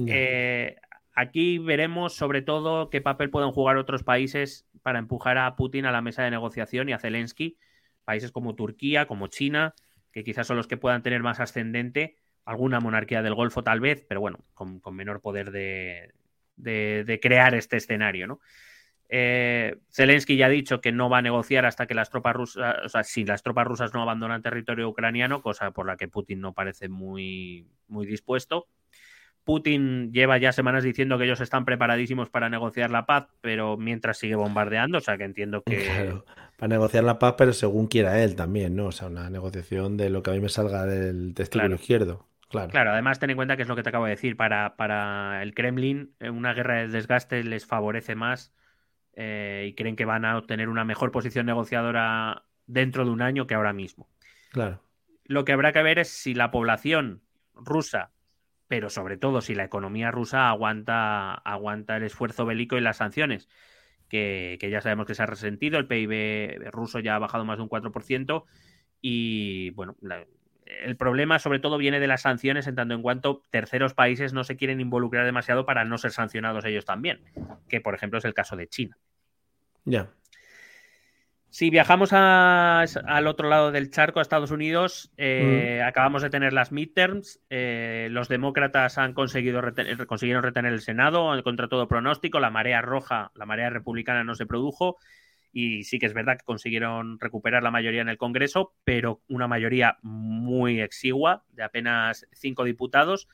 Eh, 0.05 0.75
aquí 1.13 1.59
veremos 1.59 2.15
sobre 2.15 2.41
todo 2.41 2.89
qué 2.89 2.99
papel 2.99 3.29
pueden 3.29 3.51
jugar 3.51 3.77
otros 3.77 4.03
países 4.03 4.67
para 4.81 4.99
empujar 4.99 5.37
a 5.37 5.55
Putin 5.55 5.85
a 5.85 5.91
la 5.91 6.01
mesa 6.01 6.23
de 6.23 6.31
negociación 6.31 6.89
y 6.89 6.93
a 6.93 6.99
Zelensky 6.99 7.57
países 8.03 8.31
como 8.31 8.55
Turquía, 8.55 9.07
como 9.07 9.27
China, 9.27 9.73
que 10.11 10.23
quizás 10.23 10.47
son 10.47 10.57
los 10.57 10.67
que 10.67 10.77
puedan 10.77 11.03
tener 11.03 11.23
más 11.23 11.39
ascendente, 11.39 12.15
alguna 12.45 12.79
monarquía 12.79 13.21
del 13.21 13.35
Golfo 13.35 13.63
tal 13.63 13.79
vez, 13.79 14.05
pero 14.07 14.21
bueno, 14.21 14.39
con, 14.53 14.81
menor 14.95 15.21
poder 15.21 15.51
de, 15.51 17.19
crear 17.21 17.55
este 17.55 17.77
escenario, 17.77 18.27
¿no? 18.27 18.39
Eh, 19.15 19.75
Zelensky 19.91 20.37
ya 20.37 20.47
ha 20.47 20.49
dicho 20.49 20.81
que 20.81 20.91
no 20.91 21.07
va 21.07 21.19
a 21.19 21.21
negociar 21.21 21.65
hasta 21.65 21.85
que 21.85 21.93
las 21.93 22.09
tropas 22.09 22.35
rusas, 22.35 22.77
o 22.83 22.89
sea, 22.89 23.03
si 23.03 23.25
las 23.25 23.43
tropas 23.43 23.67
rusas 23.67 23.93
no 23.93 24.01
abandonan 24.01 24.41
territorio 24.41 24.89
ucraniano, 24.89 25.41
cosa 25.41 25.71
por 25.71 25.85
la 25.85 25.97
que 25.97 26.07
Putin 26.07 26.41
no 26.41 26.53
parece 26.53 26.89
muy, 26.89 27.67
muy 27.87 28.07
dispuesto. 28.07 28.67
Putin 29.43 30.11
lleva 30.13 30.37
ya 30.37 30.51
semanas 30.51 30.83
diciendo 30.83 31.17
que 31.17 31.25
ellos 31.25 31.41
están 31.41 31.65
preparadísimos 31.65 32.29
para 32.29 32.49
negociar 32.49 32.89
la 32.91 33.05
paz, 33.05 33.27
pero 33.41 33.77
mientras 33.77 34.17
sigue 34.17 34.35
bombardeando, 34.35 34.97
o 34.97 35.01
sea 35.01 35.17
que 35.17 35.25
entiendo 35.25 35.61
que... 35.63 35.83
Claro, 35.83 36.25
para 36.57 36.69
negociar 36.69 37.03
la 37.03 37.19
paz, 37.19 37.35
pero 37.37 37.53
según 37.53 37.87
quiera 37.87 38.23
él 38.23 38.35
también, 38.35 38.75
¿no? 38.75 38.87
O 38.87 38.91
sea, 38.91 39.07
una 39.07 39.29
negociación 39.29 39.97
de 39.97 40.09
lo 40.09 40.23
que 40.23 40.31
a 40.31 40.33
mí 40.33 40.39
me 40.39 40.49
salga 40.49 40.85
del 40.85 41.33
testículo 41.33 41.75
izquierdo. 41.75 42.27
Claro. 42.49 42.69
claro, 42.69 42.91
además 42.91 43.17
ten 43.17 43.31
en 43.31 43.35
cuenta 43.35 43.55
que 43.55 43.63
es 43.63 43.67
lo 43.67 43.75
que 43.75 43.81
te 43.81 43.89
acabo 43.89 44.05
de 44.05 44.11
decir, 44.11 44.37
para, 44.37 44.75
para 44.75 45.41
el 45.41 45.55
Kremlin 45.55 46.13
eh, 46.19 46.29
una 46.29 46.53
guerra 46.53 46.81
de 46.81 46.87
desgaste 46.87 47.43
les 47.43 47.65
favorece 47.65 48.13
más 48.13 48.53
eh, 49.15 49.65
y 49.69 49.73
creen 49.73 49.95
que 49.95 50.05
van 50.05 50.23
a 50.23 50.37
obtener 50.37 50.69
una 50.69 50.85
mejor 50.85 51.11
posición 51.11 51.47
negociadora 51.47 52.43
dentro 52.67 53.05
de 53.05 53.11
un 53.11 53.23
año 53.23 53.47
que 53.47 53.55
ahora 53.55 53.73
mismo. 53.73 54.07
Claro. 54.51 54.83
Lo 55.25 55.45
que 55.45 55.53
habrá 55.53 55.71
que 55.73 55.81
ver 55.81 55.97
es 55.97 56.09
si 56.09 56.35
la 56.35 56.51
población 56.51 57.23
rusa 57.55 58.11
pero 58.73 58.89
sobre 58.89 59.17
todo 59.17 59.41
si 59.41 59.53
la 59.53 59.65
economía 59.65 60.09
rusa 60.09 60.49
aguanta, 60.49 61.35
aguanta 61.35 61.97
el 61.97 62.01
esfuerzo 62.01 62.43
bélico 62.43 62.75
y 62.75 62.81
las 62.81 62.97
sanciones, 62.97 63.47
que, 64.13 64.69
ya 64.69 64.79
sabemos 64.79 65.07
que 65.07 65.15
se 65.15 65.23
ha 65.23 65.25
resentido, 65.25 65.79
el 65.79 65.87
PIB 65.87 66.69
ruso 66.71 66.99
ya 66.99 67.15
ha 67.15 67.19
bajado 67.19 67.45
más 67.45 67.57
de 67.57 67.63
un 67.63 67.69
4%, 67.69 68.43
y 69.01 69.71
bueno, 69.71 69.95
el 70.65 70.95
problema 70.97 71.39
sobre 71.39 71.59
todo 71.59 71.79
viene 71.79 71.99
de 71.99 72.05
las 72.07 72.21
sanciones 72.21 72.67
en 72.67 72.75
tanto 72.75 72.93
en 72.93 73.01
cuanto 73.01 73.41
terceros 73.49 73.95
países 73.95 74.31
no 74.31 74.43
se 74.43 74.55
quieren 74.55 74.79
involucrar 74.79 75.25
demasiado 75.25 75.65
para 75.65 75.83
no 75.83 75.97
ser 75.97 76.11
sancionados 76.11 76.63
ellos 76.65 76.85
también, 76.85 77.21
que 77.67 77.81
por 77.81 77.95
ejemplo 77.95 78.19
es 78.19 78.25
el 78.25 78.35
caso 78.35 78.55
de 78.55 78.67
China. 78.67 78.97
Ya. 79.83 80.09
Si 81.53 81.69
viajamos 81.69 82.13
al 82.13 83.27
otro 83.27 83.47
lado 83.47 83.71
del 83.71 83.91
charco, 83.91 84.17
a 84.17 84.23
Estados 84.23 84.49
Unidos, 84.49 85.11
eh, 85.17 85.81
mm. 85.83 85.87
acabamos 85.87 86.23
de 86.23 86.31
tener 86.31 86.51
las 86.51 86.71
midterms. 86.71 87.41
Eh, 87.51 88.07
los 88.09 88.27
demócratas 88.27 88.97
han 88.97 89.13
conseguido 89.13 89.61
retener, 89.61 90.07
consiguieron 90.07 90.41
retener 90.41 90.73
el 90.73 90.81
Senado 90.81 91.31
contra 91.43 91.67
todo 91.67 91.87
pronóstico. 91.87 92.39
La 92.39 92.49
marea 92.49 92.81
roja, 92.81 93.31
la 93.35 93.45
marea 93.45 93.69
republicana 93.69 94.23
no 94.23 94.33
se 94.33 94.47
produjo. 94.47 94.97
Y 95.51 95.83
sí 95.83 95.99
que 95.99 96.07
es 96.07 96.15
verdad 96.15 96.39
que 96.39 96.43
consiguieron 96.43 97.19
recuperar 97.19 97.61
la 97.61 97.69
mayoría 97.69 98.01
en 98.01 98.09
el 98.09 98.17
Congreso, 98.17 98.73
pero 98.83 99.21
una 99.29 99.47
mayoría 99.47 99.99
muy 100.01 100.81
exigua, 100.81 101.43
de 101.51 101.61
apenas 101.61 102.25
cinco 102.31 102.63
diputados, 102.63 103.27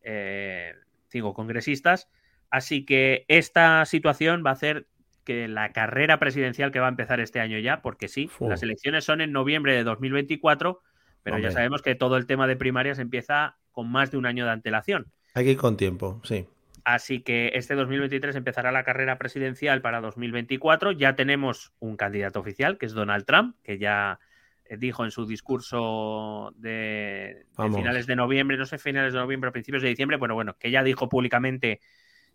eh, 0.00 0.74
cinco 1.08 1.34
congresistas. 1.34 2.08
Así 2.50 2.84
que 2.84 3.24
esta 3.26 3.84
situación 3.84 4.44
va 4.46 4.50
a 4.50 4.52
hacer 4.52 4.86
que 5.24 5.48
la 5.48 5.72
carrera 5.72 6.18
presidencial 6.18 6.70
que 6.70 6.80
va 6.80 6.86
a 6.86 6.90
empezar 6.90 7.20
este 7.20 7.40
año 7.40 7.58
ya, 7.58 7.82
porque 7.82 8.08
sí, 8.08 8.30
las 8.40 8.62
elecciones 8.62 9.04
son 9.04 9.20
en 9.20 9.32
noviembre 9.32 9.74
de 9.74 9.84
2024, 9.84 10.80
pero 11.22 11.38
ya 11.38 11.50
sabemos 11.50 11.82
que 11.82 11.94
todo 11.94 12.16
el 12.16 12.26
tema 12.26 12.46
de 12.46 12.56
primarias 12.56 12.98
empieza 12.98 13.56
con 13.72 13.90
más 13.90 14.10
de 14.10 14.18
un 14.18 14.26
año 14.26 14.44
de 14.44 14.52
antelación. 14.52 15.06
Hay 15.34 15.44
que 15.44 15.50
ir 15.52 15.56
con 15.56 15.76
tiempo, 15.76 16.20
sí. 16.22 16.46
Así 16.84 17.20
que 17.20 17.52
este 17.54 17.74
2023 17.74 18.36
empezará 18.36 18.70
la 18.70 18.84
carrera 18.84 19.16
presidencial 19.16 19.80
para 19.80 20.02
2024. 20.02 20.92
Ya 20.92 21.16
tenemos 21.16 21.72
un 21.80 21.96
candidato 21.96 22.40
oficial, 22.40 22.76
que 22.76 22.84
es 22.84 22.92
Donald 22.92 23.24
Trump, 23.24 23.56
que 23.62 23.78
ya 23.78 24.20
eh, 24.66 24.76
dijo 24.76 25.02
en 25.04 25.10
su 25.10 25.26
discurso 25.26 26.52
de, 26.56 27.46
finales 27.56 28.06
de 28.06 28.16
noviembre, 28.16 28.58
no 28.58 28.66
sé, 28.66 28.76
finales 28.76 29.14
de 29.14 29.18
noviembre 29.18 29.48
o 29.48 29.52
principios 29.52 29.82
de 29.82 29.88
diciembre, 29.88 30.18
bueno, 30.18 30.34
bueno, 30.34 30.56
que 30.58 30.70
ya 30.70 30.82
dijo 30.82 31.08
públicamente 31.08 31.80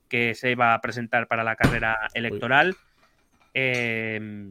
que 0.10 0.36
se 0.36 0.52
iba 0.52 0.74
a 0.74 0.82
presentar 0.82 1.28
para 1.28 1.44
la 1.44 1.56
carrera 1.56 1.98
electoral. 2.14 2.76
Em, 3.54 4.50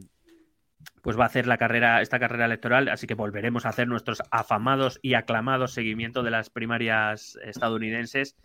pues 1.01 1.17
va 1.17 1.23
a 1.23 1.27
hacer 1.27 1.47
la 1.47 1.57
carrera, 1.57 2.01
esta 2.01 2.19
carrera 2.19 2.45
electoral, 2.45 2.89
así 2.89 3.07
que 3.07 3.15
volveremos 3.15 3.65
a 3.65 3.69
hacer 3.69 3.87
nuestros 3.87 4.21
afamados 4.31 4.99
y 5.01 5.13
aclamados 5.13 5.73
seguimiento 5.73 6.23
de 6.23 6.31
las 6.31 6.49
primarias 6.49 7.37
estadounidenses, 7.43 8.35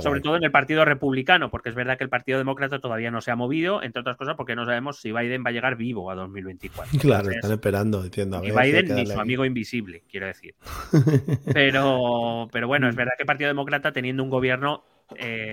sobre 0.00 0.22
todo 0.22 0.36
en 0.36 0.44
el 0.44 0.50
Partido 0.50 0.86
Republicano, 0.86 1.50
porque 1.50 1.68
es 1.68 1.74
verdad 1.74 1.98
que 1.98 2.04
el 2.04 2.10
Partido 2.10 2.38
Demócrata 2.38 2.78
todavía 2.78 3.10
no 3.10 3.20
se 3.20 3.30
ha 3.30 3.36
movido, 3.36 3.82
entre 3.82 4.00
otras 4.00 4.16
cosas 4.16 4.36
porque 4.36 4.56
no 4.56 4.64
sabemos 4.64 5.00
si 5.00 5.12
Biden 5.12 5.44
va 5.44 5.50
a 5.50 5.52
llegar 5.52 5.76
vivo 5.76 6.10
a 6.10 6.14
2024. 6.14 6.98
Claro, 7.00 7.30
están 7.30 7.52
esperando, 7.52 8.02
entiendo. 8.02 8.40
ni 8.40 8.50
Biden 8.50 8.94
ni 8.94 9.06
su 9.06 9.20
amigo 9.20 9.44
invisible, 9.44 10.02
quiero 10.10 10.26
decir. 10.26 10.54
Pero, 11.52 12.48
pero 12.50 12.68
bueno, 12.68 12.88
es 12.88 12.96
verdad 12.96 13.12
que 13.16 13.24
el 13.24 13.26
Partido 13.26 13.48
Demócrata, 13.48 13.92
teniendo 13.92 14.22
un 14.22 14.30
gobierno 14.30 14.84
eh, 15.16 15.52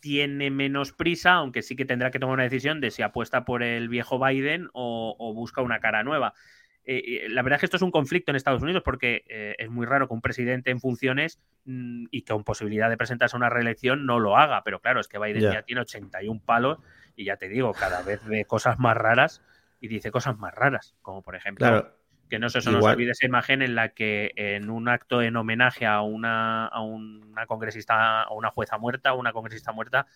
tiene 0.00 0.50
menos 0.50 0.92
prisa, 0.92 1.34
aunque 1.34 1.62
sí 1.62 1.76
que 1.76 1.84
tendrá 1.84 2.10
que 2.10 2.18
tomar 2.18 2.34
una 2.34 2.42
decisión 2.44 2.80
de 2.80 2.90
si 2.90 3.02
apuesta 3.02 3.44
por 3.44 3.62
el 3.62 3.88
viejo 3.88 4.18
Biden 4.18 4.68
o, 4.72 5.32
busca 5.34 5.62
una 5.62 5.80
cara 5.80 6.02
nueva. 6.02 6.34
Eh, 6.84 7.26
la 7.28 7.42
verdad 7.42 7.56
es 7.56 7.60
que 7.60 7.66
esto 7.66 7.76
es 7.76 7.82
un 7.82 7.90
conflicto 7.90 8.32
en 8.32 8.36
Estados 8.36 8.62
Unidos 8.62 8.82
porque 8.82 9.24
eh, 9.28 9.54
es 9.58 9.68
muy 9.68 9.84
raro 9.84 10.08
que 10.08 10.14
un 10.14 10.22
presidente 10.22 10.70
en 10.70 10.80
funciones 10.80 11.38
mm, 11.66 12.06
y 12.10 12.22
con 12.22 12.44
posibilidad 12.44 12.88
de 12.88 12.96
presentarse 12.96 13.36
a 13.36 13.38
una 13.38 13.50
reelección 13.50 14.06
no 14.06 14.18
lo 14.18 14.38
haga, 14.38 14.62
pero 14.64 14.80
claro, 14.80 15.00
es 15.00 15.08
que 15.08 15.18
Biden 15.18 15.42
ya 15.42 15.62
tiene 15.62 15.82
81 15.82 16.40
palos 16.46 16.78
y 17.14 17.24
ya 17.24 17.36
te 17.36 17.48
digo, 17.48 17.74
cada 17.74 18.02
vez 18.02 18.24
ve 18.24 18.46
cosas 18.46 18.78
más 18.78 18.96
raras 18.96 19.42
y 19.80 19.88
dice 19.88 20.10
cosas 20.10 20.38
más 20.38 20.54
raras, 20.54 20.94
como 21.02 21.22
por 21.22 21.36
ejemplo 21.36 21.97
que 22.28 22.38
no 22.38 22.50
se 22.50 22.58
nos 22.70 22.84
olvide 22.84 23.12
esa 23.12 23.26
imagen 23.26 23.62
en 23.62 23.74
la 23.74 23.90
que 23.90 24.32
en 24.36 24.70
un 24.70 24.88
acto 24.88 25.22
en 25.22 25.36
homenaje 25.36 25.86
a 25.86 26.02
una, 26.02 26.66
a 26.66 26.80
una 26.80 27.46
congresista, 27.46 28.22
a 28.22 28.32
una 28.32 28.50
jueza 28.50 28.78
muerta, 28.78 29.14
una 29.14 29.32
congresista 29.32 29.72
muerta, 29.72 30.06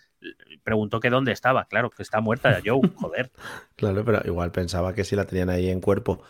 preguntó 0.63 1.01
que 1.01 1.11
dónde 1.11 1.33
estaba. 1.33 1.67
Claro, 1.67 1.91
que 1.91 2.03
está 2.03 2.21
muerta, 2.21 2.61
Joe, 2.65 2.81
joder. 2.97 3.31
claro, 3.77 4.05
pero 4.05 4.21
igual 4.25 4.53
pensaba 4.53 4.95
que 4.95 5.05
si 5.05 5.17
la 5.17 5.25
tenían 5.25 5.51
ahí 5.51 5.71
en 5.71 5.81
cuerpo. 5.81 6.23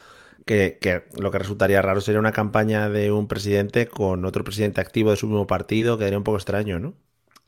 Que, 0.45 0.79
que, 0.81 1.05
lo 1.21 1.31
que 1.31 1.39
resultaría 1.39 1.81
raro 1.83 2.01
sería 2.01 2.19
una 2.19 2.33
campaña 2.33 2.89
de 2.89 3.13
un 3.13 3.29
presidente 3.29 3.87
con 3.87 4.25
otro 4.25 4.43
presidente 4.43 4.81
activo 4.81 5.13
de 5.13 5.17
su 5.17 5.29
mismo 5.29 5.47
partido, 5.47 5.99
quedaría 5.99 6.19
un 6.19 6.25
poco 6.25 6.39
extraño, 6.39 6.81
¿no? 6.81 6.95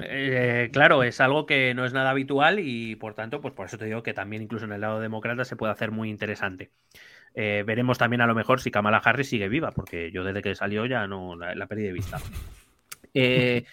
Eh, 0.01 0.70
claro, 0.73 1.02
es 1.02 1.20
algo 1.20 1.47
que 1.47 1.73
no 1.74 1.85
es 1.85 1.93
nada 1.93 2.11
habitual 2.11 2.59
y 2.59 2.97
por 2.97 3.15
tanto, 3.15 3.40
pues 3.40 3.55
por 3.55 3.66
eso 3.66 3.78
te 3.78 3.85
digo 3.85 4.02
que 4.02 4.12
también 4.12 4.43
incluso 4.43 4.65
en 4.65 4.73
el 4.73 4.81
lado 4.81 5.01
demócrata 5.01 5.44
se 5.44 5.56
puede 5.56 5.73
hacer 5.73 5.93
muy 5.93 6.11
interesante. 6.11 6.70
Eh, 7.35 7.65
veremos 7.66 7.98
también 7.98 8.20
a 8.20 8.27
lo 8.27 8.35
mejor 8.35 8.61
si 8.61 8.70
Kamala 8.70 8.98
Harris 8.98 9.28
sigue 9.28 9.48
viva, 9.48 9.73
porque 9.73 10.12
yo 10.12 10.23
desde 10.23 10.40
que 10.40 10.55
salió 10.55 10.86
ya 10.86 11.06
no 11.06 11.36
la, 11.36 11.66
perdí 11.66 11.82
de 11.82 11.93
vista. 11.93 12.20
Eh, 13.12 13.65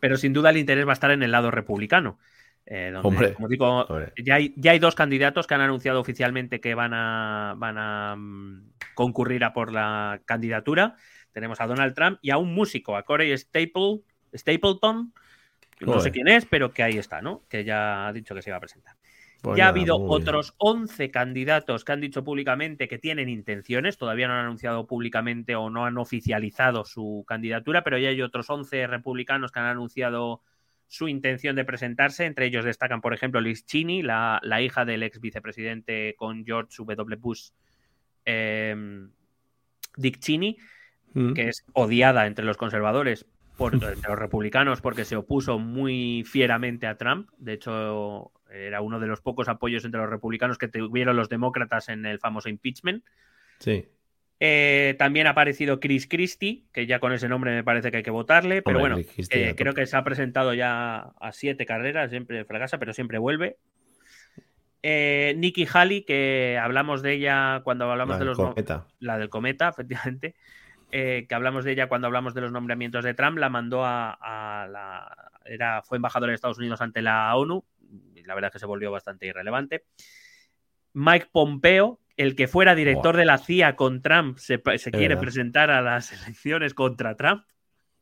pero 0.00 0.16
sin 0.16 0.32
duda 0.32 0.50
el 0.50 0.56
interés 0.56 0.86
va 0.86 0.90
a 0.90 0.94
estar 0.94 1.10
en 1.10 1.22
el 1.22 1.30
lado 1.30 1.50
republicano. 1.50 2.18
Eh, 2.64 2.90
donde, 2.92 3.34
como 3.34 3.48
digo, 3.48 3.86
ya 4.22 4.36
hay, 4.36 4.54
ya 4.56 4.72
hay, 4.72 4.78
dos 4.78 4.94
candidatos 4.94 5.46
que 5.46 5.54
han 5.54 5.60
anunciado 5.60 6.00
oficialmente 6.00 6.60
que 6.60 6.74
van 6.74 6.94
a, 6.94 7.54
van 7.56 7.76
a 7.76 8.14
mm, 8.16 8.72
concurrir 8.94 9.44
a 9.44 9.52
por 9.52 9.72
la 9.72 10.20
candidatura. 10.24 10.96
Tenemos 11.32 11.60
a 11.60 11.66
Donald 11.66 11.94
Trump 11.94 12.18
y 12.22 12.30
a 12.30 12.38
un 12.38 12.54
músico, 12.54 12.96
a 12.96 13.02
Corey 13.02 13.36
Staple, 13.36 14.02
Stapleton, 14.34 15.12
no 15.80 16.00
sé 16.00 16.12
quién 16.12 16.28
es, 16.28 16.46
pero 16.46 16.72
que 16.72 16.82
ahí 16.82 16.98
está, 16.98 17.20
¿no? 17.20 17.42
Que 17.48 17.64
ya 17.64 18.06
ha 18.06 18.12
dicho 18.12 18.34
que 18.34 18.42
se 18.42 18.50
iba 18.50 18.56
a 18.56 18.60
presentar. 18.60 18.96
Pues 19.42 19.58
ya 19.58 19.66
ha 19.66 19.68
habido 19.70 19.96
otros 19.96 20.54
11 20.58 21.10
candidatos 21.10 21.84
que 21.84 21.90
han 21.90 22.00
dicho 22.00 22.22
públicamente 22.22 22.86
que 22.86 22.98
tienen 22.98 23.28
intenciones, 23.28 23.98
todavía 23.98 24.28
no 24.28 24.34
han 24.34 24.44
anunciado 24.44 24.86
públicamente 24.86 25.56
o 25.56 25.68
no 25.68 25.84
han 25.84 25.98
oficializado 25.98 26.84
su 26.84 27.24
candidatura, 27.26 27.82
pero 27.82 27.98
ya 27.98 28.10
hay 28.10 28.22
otros 28.22 28.48
11 28.48 28.86
republicanos 28.86 29.50
que 29.50 29.58
han 29.58 29.66
anunciado 29.66 30.42
su 30.86 31.08
intención 31.08 31.56
de 31.56 31.64
presentarse. 31.64 32.24
Entre 32.24 32.46
ellos 32.46 32.64
destacan, 32.64 33.00
por 33.00 33.14
ejemplo, 33.14 33.40
Liz 33.40 33.66
Cheney, 33.66 34.02
la, 34.02 34.40
hija 34.62 34.84
del 34.84 35.02
ex 35.02 35.20
vicepresidente 35.20 36.14
con 36.16 36.44
George 36.44 36.76
W. 36.78 37.16
Bush, 37.16 37.48
em, 38.24 39.10
Dick 39.96 40.20
Cheney, 40.20 40.56
mm. 41.14 41.32
que 41.32 41.48
es 41.48 41.64
odiada 41.72 42.28
entre 42.28 42.44
los 42.44 42.56
conservadores, 42.56 43.26
por, 43.56 43.74
entre 43.74 44.08
los 44.08 44.18
republicanos, 44.18 44.80
porque 44.80 45.04
se 45.04 45.16
opuso 45.16 45.58
muy 45.58 46.22
fieramente 46.26 46.86
a 46.86 46.96
Trump. 46.96 47.28
De 47.38 47.54
hecho, 47.54 48.30
era 48.52 48.80
uno 48.80 49.00
de 49.00 49.06
los 49.06 49.20
pocos 49.20 49.48
apoyos 49.48 49.84
entre 49.84 50.00
los 50.00 50.10
republicanos 50.10 50.58
que 50.58 50.68
tuvieron 50.68 51.16
los 51.16 51.28
demócratas 51.28 51.88
en 51.88 52.06
el 52.06 52.18
famoso 52.18 52.48
impeachment. 52.48 53.04
Sí. 53.58 53.88
Eh, 54.44 54.96
también 54.98 55.28
ha 55.28 55.30
aparecido 55.30 55.78
Chris 55.78 56.08
Christie, 56.08 56.64
que 56.72 56.86
ya 56.86 56.98
con 56.98 57.12
ese 57.12 57.28
nombre 57.28 57.54
me 57.54 57.62
parece 57.62 57.92
que 57.92 57.98
hay 57.98 58.02
que 58.02 58.10
votarle, 58.10 58.60
pero 58.60 58.80
bueno, 58.80 58.98
eh, 58.98 59.54
creo 59.56 59.72
que 59.72 59.86
se 59.86 59.96
ha 59.96 60.02
presentado 60.02 60.52
ya 60.52 61.12
a 61.20 61.30
siete 61.30 61.64
carreras, 61.64 62.10
siempre 62.10 62.44
fracasa, 62.44 62.78
pero 62.78 62.92
siempre 62.92 63.18
vuelve. 63.18 63.58
Eh, 64.82 65.34
Nikki 65.36 65.64
Haley, 65.72 66.02
que 66.02 66.58
hablamos 66.60 67.02
de 67.02 67.12
ella 67.12 67.60
cuando 67.62 67.88
hablamos 67.88 68.18
de 68.18 68.24
los 68.24 68.36
cometa. 68.36 68.88
la 68.98 69.16
del 69.16 69.28
cometa, 69.28 69.68
efectivamente, 69.68 70.34
que 70.90 71.28
hablamos 71.30 71.64
de 71.64 71.70
ella 71.70 71.86
cuando 71.86 72.08
hablamos 72.08 72.34
de 72.34 72.40
los 72.40 72.50
nombramientos 72.50 73.04
de 73.04 73.14
Trump, 73.14 73.38
la 73.38 73.48
mandó 73.48 73.84
a, 73.84 74.10
a 74.10 74.66
la 74.66 75.30
era 75.44 75.82
fue 75.82 75.98
embajadora 75.98 76.30
de 76.30 76.34
Estados 76.34 76.58
Unidos 76.58 76.80
ante 76.80 77.00
la 77.00 77.34
ONU 77.36 77.64
la 78.26 78.34
verdad 78.34 78.48
es 78.48 78.52
que 78.52 78.58
se 78.58 78.66
volvió 78.66 78.90
bastante 78.90 79.26
irrelevante. 79.26 79.84
Mike 80.94 81.28
Pompeo, 81.32 82.00
el 82.16 82.36
que 82.36 82.48
fuera 82.48 82.74
director 82.74 83.16
de 83.16 83.24
la 83.24 83.38
CIA 83.38 83.76
con 83.76 84.02
Trump, 84.02 84.38
se, 84.38 84.60
quiere 84.90 85.16
presentar 85.16 85.70
a 85.70 85.80
las 85.80 86.12
elecciones 86.26 86.74
contra 86.74 87.16
Trump. 87.16 87.44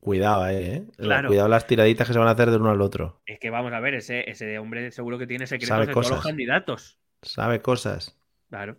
Cuidado, 0.00 0.48
eh, 0.48 0.76
eh. 0.76 0.86
Cuidado 1.26 1.48
las 1.48 1.66
tiraditas 1.66 2.06
que 2.06 2.14
se 2.14 2.18
van 2.18 2.28
a 2.28 2.32
hacer 2.32 2.50
de 2.50 2.56
uno 2.56 2.70
al 2.70 2.80
otro. 2.80 3.20
Es 3.26 3.38
que 3.38 3.50
vamos 3.50 3.72
a 3.72 3.80
ver, 3.80 3.94
ese, 3.94 4.28
ese 4.30 4.58
hombre 4.58 4.90
seguro 4.92 5.18
que 5.18 5.26
tiene 5.26 5.46
secretos 5.46 5.86
de 5.86 5.92
todos 5.92 6.10
los 6.10 6.22
candidatos. 6.22 6.98
Sabe 7.22 7.60
cosas. 7.60 8.18
Claro. 8.48 8.78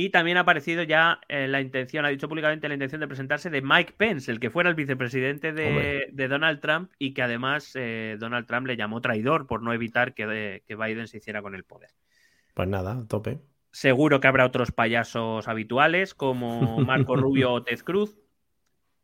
Y 0.00 0.08
también 0.08 0.38
ha 0.38 0.40
aparecido 0.40 0.82
ya 0.82 1.20
eh, 1.28 1.46
la 1.46 1.60
intención, 1.60 2.06
ha 2.06 2.08
dicho 2.08 2.26
públicamente 2.26 2.66
la 2.68 2.72
intención 2.72 3.02
de 3.02 3.06
presentarse 3.06 3.50
de 3.50 3.60
Mike 3.60 3.92
Pence, 3.98 4.32
el 4.32 4.40
que 4.40 4.48
fuera 4.48 4.70
el 4.70 4.74
vicepresidente 4.74 5.52
de, 5.52 6.26
Donald 6.26 6.58
Trump 6.60 6.90
y 6.98 7.12
que 7.12 7.20
además 7.20 7.72
eh, 7.74 8.16
Donald 8.18 8.46
Trump 8.46 8.66
le 8.66 8.78
llamó 8.78 9.02
traidor 9.02 9.46
por 9.46 9.62
no 9.62 9.74
evitar 9.74 10.14
que, 10.14 10.62
que, 10.66 10.74
Biden 10.74 11.06
se 11.06 11.18
hiciera 11.18 11.42
con 11.42 11.54
el 11.54 11.64
poder. 11.64 11.90
Pues 12.54 12.66
nada, 12.66 13.04
tope. 13.08 13.40
Seguro 13.72 14.20
que 14.20 14.28
habrá 14.28 14.46
otros 14.46 14.72
payasos 14.72 15.48
habituales 15.48 16.14
como 16.14 16.80
Marco 16.80 17.14
Rubio 17.14 17.52
o 17.52 17.62
Ted 17.62 17.80
Cruz, 17.80 18.18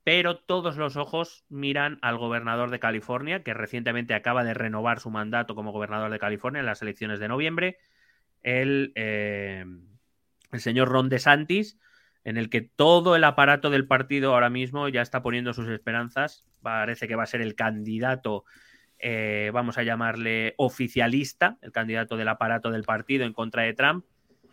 pero 0.02 0.38
todos 0.38 0.78
los 0.78 0.96
ojos 0.96 1.44
miran 1.50 1.98
al 2.00 2.16
gobernador 2.16 2.70
de 2.70 2.78
California, 2.78 3.42
que 3.42 3.52
recientemente 3.52 4.14
acaba 4.14 4.44
de 4.44 4.54
renovar 4.54 5.00
su 5.00 5.10
mandato 5.10 5.54
como 5.54 5.72
gobernador 5.72 6.10
de 6.10 6.18
California 6.18 6.60
en 6.60 6.66
las 6.66 6.80
elecciones 6.80 7.20
de 7.20 7.28
noviembre. 7.28 7.76
El. 8.42 8.92
Eh, 8.94 9.66
el 10.56 10.60
señor 10.60 10.88
Ron 10.88 11.08
DeSantis, 11.08 11.78
en 12.24 12.36
el 12.36 12.50
que 12.50 12.60
todo 12.60 13.14
el 13.14 13.22
aparato 13.22 13.70
del 13.70 13.86
partido 13.86 14.34
ahora 14.34 14.50
mismo 14.50 14.88
ya 14.88 15.00
está 15.00 15.22
poniendo 15.22 15.54
sus 15.54 15.68
esperanzas. 15.68 16.44
Parece 16.60 17.06
que 17.06 17.14
va 17.14 17.22
a 17.22 17.26
ser 17.26 17.40
el 17.40 17.54
candidato, 17.54 18.44
eh, 18.98 19.50
vamos 19.54 19.78
a 19.78 19.84
llamarle 19.84 20.54
oficialista, 20.56 21.58
el 21.62 21.70
candidato 21.70 22.16
del 22.16 22.26
aparato 22.26 22.72
del 22.72 22.82
partido 22.82 23.24
en 23.24 23.32
contra 23.32 23.62
de 23.62 23.74
Trump. 23.74 24.04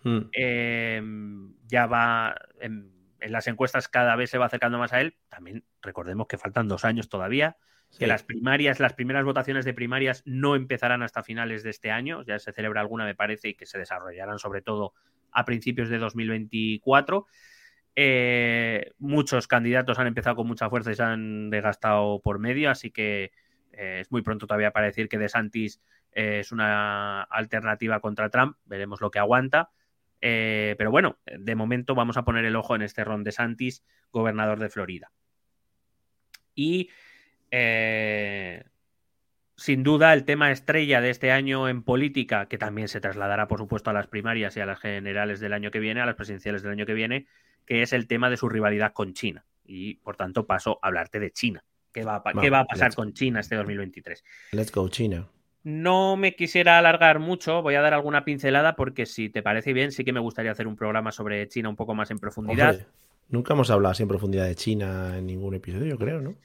Hmm. 0.03 0.29
Em, 0.33 1.55
ya 1.65 1.87
va, 1.87 2.35
en, 2.59 2.91
las 3.19 3.47
encuestas 3.47 3.87
cada 3.87 4.15
vez 4.15 4.29
se 4.29 4.37
va 4.37 4.45
acercando 4.45 4.77
más 4.77 4.93
a 4.93 5.01
él. 5.01 5.17
También 5.29 5.63
recordemos 5.81 6.27
que 6.27 6.37
faltan 6.37 6.67
dos 6.67 6.85
años 6.85 7.09
todavía. 7.09 7.57
Que 7.97 8.07
las 8.07 8.23
primarias, 8.23 8.79
las 8.79 8.93
primeras 8.93 9.23
votaciones 9.23 9.65
de 9.65 9.73
primarias 9.73 10.23
no 10.25 10.55
empezarán 10.55 11.03
hasta 11.03 11.21
finales 11.21 11.61
de 11.61 11.69
este 11.69 11.91
año, 11.91 12.23
ya 12.23 12.39
se 12.39 12.51
celebra 12.51 12.81
alguna, 12.81 13.05
me 13.05 13.13
parece, 13.13 13.49
y 13.49 13.53
que 13.53 13.67
se 13.67 13.77
desarrollarán 13.77 14.39
sobre 14.39 14.63
todo 14.63 14.93
a 15.33 15.45
principios 15.45 15.89
de 15.89 15.97
2024. 15.97 17.25
Eh, 17.95 18.91
muchos 18.97 19.47
candidatos 19.47 19.99
han 19.99 20.07
empezado 20.07 20.35
con 20.37 20.47
mucha 20.47 20.69
fuerza 20.69 20.91
y 20.91 20.95
se 20.95 21.03
han 21.03 21.49
desgastado 21.49 22.21
por 22.21 22.39
medio, 22.39 22.71
así 22.71 22.89
que 22.91 23.31
eh, 23.71 23.99
es 24.01 24.11
muy 24.11 24.21
pronto 24.23 24.47
todavía 24.47 24.71
para 24.71 24.87
decir 24.87 25.07
que 25.07 25.19
DeSantis 25.19 25.79
eh, 26.11 26.39
es 26.39 26.51
una 26.51 27.21
alternativa 27.23 27.99
contra 27.99 28.29
Trump. 28.29 28.57
Veremos 28.65 29.01
lo 29.01 29.11
que 29.11 29.19
aguanta. 29.19 29.71
pero 30.19 30.89
bueno, 30.89 31.17
de 31.25 31.55
momento 31.55 31.95
vamos 31.95 32.17
a 32.17 32.23
poner 32.23 32.45
el 32.45 32.55
ojo 32.55 32.75
en 32.75 32.81
este 32.81 33.03
Ron 33.03 33.23
DeSantis, 33.23 33.83
gobernador 34.11 34.59
de 34.59 34.69
Florida. 34.69 35.11
Y 36.55 36.89
sin 39.63 39.81
duda 39.81 40.13
el 40.13 40.25
tema 40.25 40.51
estrella 40.51 40.99
de 40.99 41.09
este 41.09 41.31
año 41.31 41.69
en 41.69 41.83
política, 41.83 42.47
que 42.47 42.57
también 42.57 42.89
se 42.89 42.99
trasladará 42.99 43.47
por 43.47 43.59
supuesto 43.59 43.91
a 43.91 43.93
las 43.93 44.07
primarias 44.07 44.57
y 44.57 44.59
a 44.59 44.65
las 44.65 44.77
generales 44.77 45.39
del 45.39 45.53
año 45.53 45.71
que 45.71 45.79
viene, 45.79 46.01
a 46.01 46.05
las 46.05 46.15
presidenciales 46.15 46.63
del 46.63 46.73
año 46.73 46.85
que 46.85 46.93
viene, 46.93 47.27
que 47.65 47.81
es 47.81 47.93
el 47.93 48.05
tema 48.07 48.29
de 48.29 48.35
su 48.35 48.49
rivalidad 48.49 48.91
con 48.91 49.13
China. 49.13 49.45
Y 49.63 49.95
por 49.95 50.17
tanto 50.17 50.45
paso 50.45 50.79
a 50.81 50.87
hablarte 50.87 51.21
de 51.21 51.31
China. 51.31 51.63
¿Qué 51.93 52.03
va 52.03 52.17
a, 52.17 52.41
¿qué 52.41 52.49
va 52.49 52.59
a 52.59 52.65
pasar 52.65 52.93
con 52.93 53.13
China 53.13 53.39
este 53.39 53.55
2023? 53.55 54.25
Let's 54.51 54.69
go, 54.69 54.89
China. 54.89 55.29
No 55.63 56.17
me 56.17 56.35
quisiera 56.35 56.77
alargar 56.77 57.19
mucho, 57.19 57.61
voy 57.61 57.75
a 57.75 57.81
dar 57.81 57.93
alguna 57.93 58.25
pincelada 58.25 58.75
porque 58.75 59.05
si 59.05 59.29
te 59.29 59.41
parece 59.43 59.71
bien, 59.71 59.93
sí 59.93 60.03
que 60.03 60.11
me 60.11 60.19
gustaría 60.19 60.51
hacer 60.51 60.67
un 60.67 60.75
programa 60.75 61.13
sobre 61.13 61.47
China 61.47 61.69
un 61.69 61.77
poco 61.77 61.95
más 61.95 62.11
en 62.11 62.19
profundidad. 62.19 62.85
nunca 63.29 63.53
hemos 63.53 63.71
hablado 63.71 63.93
así 63.93 64.03
en 64.03 64.09
profundidad 64.09 64.45
de 64.45 64.55
China 64.55 65.17
en 65.17 65.25
ningún 65.25 65.53
episodio, 65.53 65.85
yo 65.85 65.97
creo, 65.97 66.19
¿no? 66.19 66.35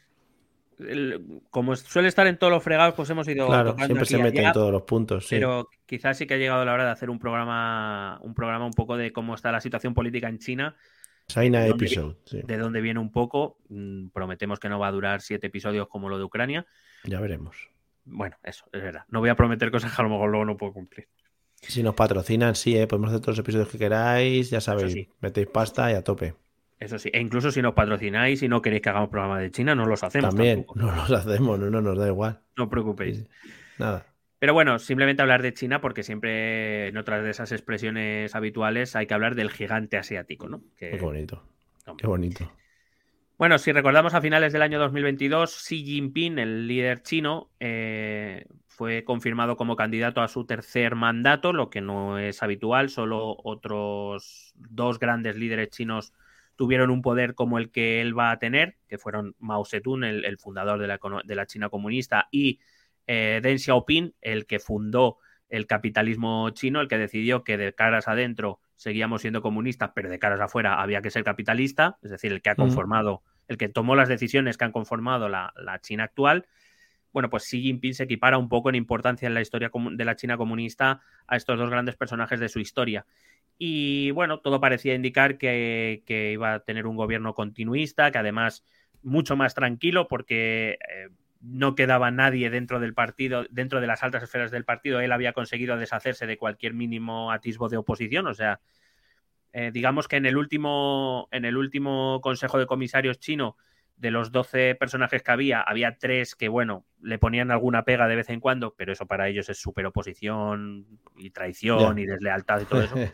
Como 1.50 1.76
suele 1.76 2.09
estar 2.09 2.26
en 2.26 2.38
todos 2.38 2.52
los 2.52 2.62
fregados, 2.62 2.94
pues 2.94 3.10
hemos 3.10 3.26
ido. 3.28 3.46
Claro, 3.46 3.76
siempre 3.76 4.05
se 4.05 4.18
mete 4.18 4.42
en 4.42 4.52
todos 4.52 4.72
los 4.72 4.82
puntos. 4.82 5.26
Pero 5.28 5.68
quizás 5.86 6.16
sí 6.16 6.26
que 6.26 6.34
ha 6.34 6.38
llegado 6.38 6.64
la 6.64 6.72
hora 6.72 6.84
de 6.84 6.90
hacer 6.90 7.10
un 7.10 7.18
programa, 7.18 8.18
un 8.22 8.34
programa 8.34 8.64
un 8.64 8.72
poco 8.72 8.96
de 8.96 9.12
cómo 9.12 9.34
está 9.34 9.52
la 9.52 9.60
situación 9.60 9.94
política 9.94 10.28
en 10.28 10.38
China 10.38 10.76
China 11.28 11.60
de 11.60 11.70
episode. 11.70 12.16
De 12.30 12.56
dónde 12.56 12.80
viene 12.80 13.00
un 13.00 13.12
poco. 13.12 13.59
Mm, 13.68 14.09
prometemos 14.09 14.59
que 14.59 14.68
no 14.68 14.78
va 14.78 14.88
a 14.88 14.92
durar 14.92 15.20
siete 15.20 15.48
episodios 15.48 15.86
como 15.88 16.09
lo 16.09 16.18
de 16.18 16.24
Ucrania. 16.24 16.66
Ya 17.05 17.20
veremos. 17.20 17.68
Bueno, 18.05 18.36
eso, 18.42 18.64
es 18.72 18.82
verdad. 18.82 19.05
No 19.09 19.20
voy 19.20 19.28
a 19.28 19.36
prometer 19.36 19.70
cosas 19.70 19.94
que 19.94 20.00
a 20.00 20.05
lo 20.05 20.10
mejor 20.10 20.30
luego 20.30 20.46
no 20.46 20.56
puedo 20.56 20.72
cumplir. 20.72 21.06
Si 21.60 21.82
nos 21.82 21.94
patrocinan, 21.94 22.55
sí, 22.55 22.76
¿eh? 22.76 22.86
podemos 22.86 23.10
hacer 23.10 23.20
todos 23.20 23.36
los 23.36 23.44
episodios 23.44 23.68
que 23.68 23.78
queráis. 23.78 24.48
Ya 24.48 24.60
sabéis, 24.60 25.09
metéis 25.20 25.48
pasta 25.48 25.92
y 25.92 25.94
a 25.94 26.02
tope. 26.02 26.34
Eso 26.78 26.98
sí, 26.98 27.10
e 27.12 27.20
incluso 27.20 27.50
si 27.50 27.60
nos 27.60 27.74
patrocináis 27.74 28.42
y 28.42 28.48
no 28.48 28.62
queréis 28.62 28.82
que 28.82 28.88
hagamos 28.90 29.09
programa 29.09 29.40
de 29.40 29.50
China, 29.50 29.74
no 29.74 29.86
los 29.86 30.05
hacemos. 30.05 30.34
También, 30.34 30.64
no 30.74 30.94
los 30.94 31.10
hacemos, 31.10 31.59
no, 31.59 31.70
no 31.70 31.80
nos 31.80 31.98
da 31.98 32.06
igual. 32.06 32.40
No 32.56 32.64
os 32.64 32.70
preocupéis. 32.70 33.26
Nada. 33.78 34.06
Pero 34.38 34.55
bueno, 34.55 34.78
simplemente 34.78 35.22
hablar 35.22 35.42
de 35.42 35.52
China 35.52 35.80
porque 35.80 36.05
siempre 36.05 36.88
en 36.88 36.96
otras 36.96 37.24
de 37.24 37.30
esas 37.30 37.50
expresiones 37.50 38.34
habituales 38.36 38.94
hay 38.94 39.06
que 39.06 39.14
hablar 39.14 39.34
del 39.34 39.50
gigante 39.50 39.96
asiático, 39.96 40.48
¿no? 40.48 40.62
Qué 40.76 40.96
bonito. 41.00 41.42
Qué 41.96 42.06
bonito. 42.06 42.52
Bueno, 43.36 43.59
si 43.59 43.72
recordamos 43.72 44.14
a 44.14 44.20
finales 44.20 44.52
del 44.52 44.62
año 44.62 44.78
2022, 44.78 45.64
Xi 45.64 45.84
Jinping, 45.84 46.38
el 46.38 46.66
líder 46.66 47.02
chino, 47.02 47.50
eh, 47.60 48.46
fue 48.66 49.05
confirmado 49.05 49.56
como 49.56 49.76
candidato 49.76 50.20
a 50.20 50.28
su 50.28 50.44
tercer 50.44 50.94
mandato, 50.94 51.52
lo 51.52 51.70
que 51.70 51.80
no 51.80 52.18
es 52.18 52.42
habitual. 52.42 52.90
Solo 52.90 53.36
otros 53.42 54.55
dos 54.56 54.98
grandes 54.98 55.36
líderes 55.36 55.70
chinos 55.70 56.12
tuvieron 56.59 56.90
un 56.90 57.02
poder 57.02 57.36
como 57.36 57.56
el 57.56 57.70
que 57.70 58.01
él 58.01 58.18
va 58.18 58.32
a 58.32 58.39
tener, 58.40 58.76
que 58.89 58.98
fueron 58.98 59.36
Mao 59.39 59.64
Zedong, 59.64 60.02
el, 60.02 60.39
fundador 60.39 60.80
de 60.80 60.89
la, 60.89 60.98
de 61.24 61.35
la 61.36 61.47
China 61.47 61.68
comunista, 61.68 62.26
y 62.32 62.59
eh, 63.06 63.39
Deng 63.40 63.60
Xiaoping, 63.60 64.16
el 64.20 64.44
que 64.44 64.59
fundó 64.59 65.18
el 65.48 65.68
capitalismo 65.68 66.51
chino, 66.51 66.80
el 66.80 66.89
que 66.89 66.98
decidió 66.98 67.44
que 67.44 67.56
de 67.56 67.72
caras 67.74 68.09
adentro 68.09 68.60
seguíamos 68.74 69.20
siendo 69.20 69.40
comunistas, 69.40 69.93
pero 69.94 70.10
de 70.10 70.18
caras 70.18 70.40
afuera 70.40 70.82
había 70.82 71.01
que 71.01 71.12
ser 71.12 71.22
capitalista, 71.22 71.97
es 72.02 72.10
decir, 72.10 72.32
el 72.32 72.43
que 72.43 72.51
ha 72.51 72.56
conformado, 72.56 73.22
el 73.47 73.56
que 73.56 73.68
tomó 73.68 73.94
las 73.94 74.09
decisiones 74.09 74.59
que 74.59 74.64
han 74.64 74.72
conformado 74.72 75.28
la, 75.28 75.52
China 75.80 76.05
actual. 76.05 76.48
Bueno, 77.18 77.30
pues 77.30 77.48
Xi 77.48 77.60
Jinping 77.60 77.94
se 77.94 78.04
equipara 78.04 78.38
un 78.38 78.48
poco 78.48 78.68
en 78.68 78.76
importancia 78.76 79.26
en 79.26 79.34
la 79.34 79.40
historia 79.40 79.72
de 79.74 80.04
la 80.04 80.14
China 80.14 80.36
comunista 80.36 81.00
a 81.26 81.36
estos 81.36 81.58
dos 81.58 81.68
grandes 81.68 81.96
personajes 81.96 82.38
de 82.38 82.48
su 82.48 82.60
historia. 82.60 83.06
Y 83.58 84.12
bueno, 84.12 84.38
todo 84.38 84.60
parecía 84.60 84.94
indicar 84.94 85.36
que, 85.36 86.00
iba 86.32 86.54
a 86.54 86.60
tener 86.60 86.86
un 86.86 86.94
gobierno 86.94 87.34
continuista, 87.34 88.12
que 88.12 88.18
además 88.18 88.62
mucho 89.02 89.34
más 89.34 89.56
tranquilo, 89.56 90.06
porque 90.06 90.78
eh, 90.88 91.08
no 91.40 91.74
quedaba 91.74 92.12
nadie 92.12 92.50
dentro 92.50 92.78
del 92.78 92.94
partido, 92.94 93.46
dentro 93.50 93.80
de 93.80 93.88
las 93.88 94.04
altas 94.04 94.22
esferas 94.22 94.52
del 94.52 94.64
partido. 94.64 95.00
Él 95.00 95.10
había 95.10 95.32
conseguido 95.32 95.76
deshacerse 95.76 96.24
de 96.24 96.38
cualquier 96.38 96.72
mínimo 96.72 97.32
atisbo 97.32 97.68
de 97.68 97.78
oposición. 97.78 98.28
O 98.28 98.34
sea, 98.34 98.60
eh, 99.52 99.72
digamos 99.72 100.06
que 100.06 100.18
en 100.18 100.26
el 100.26 100.36
último, 100.36 101.26
en 101.32 101.44
el 101.44 101.56
último 101.56 102.20
Consejo 102.22 102.60
de 102.60 102.66
Comisarios 102.66 103.18
chino, 103.18 103.56
de 103.98 104.10
los 104.10 104.30
12 104.30 104.76
personajes 104.76 105.22
que 105.22 105.30
había, 105.30 105.60
había 105.60 105.98
tres 105.98 106.34
que, 106.34 106.48
bueno, 106.48 106.86
le 107.02 107.18
ponían 107.18 107.50
alguna 107.50 107.84
pega 107.84 108.06
de 108.06 108.16
vez 108.16 108.30
en 108.30 108.40
cuando, 108.40 108.74
pero 108.76 108.92
eso 108.92 109.06
para 109.06 109.28
ellos 109.28 109.48
es 109.48 109.58
super 109.58 109.86
oposición 109.86 110.86
y 111.16 111.30
traición 111.30 111.98
y 111.98 112.06
deslealtad 112.06 112.60
y 112.60 112.64
todo 112.64 112.82
eso. 112.82 112.96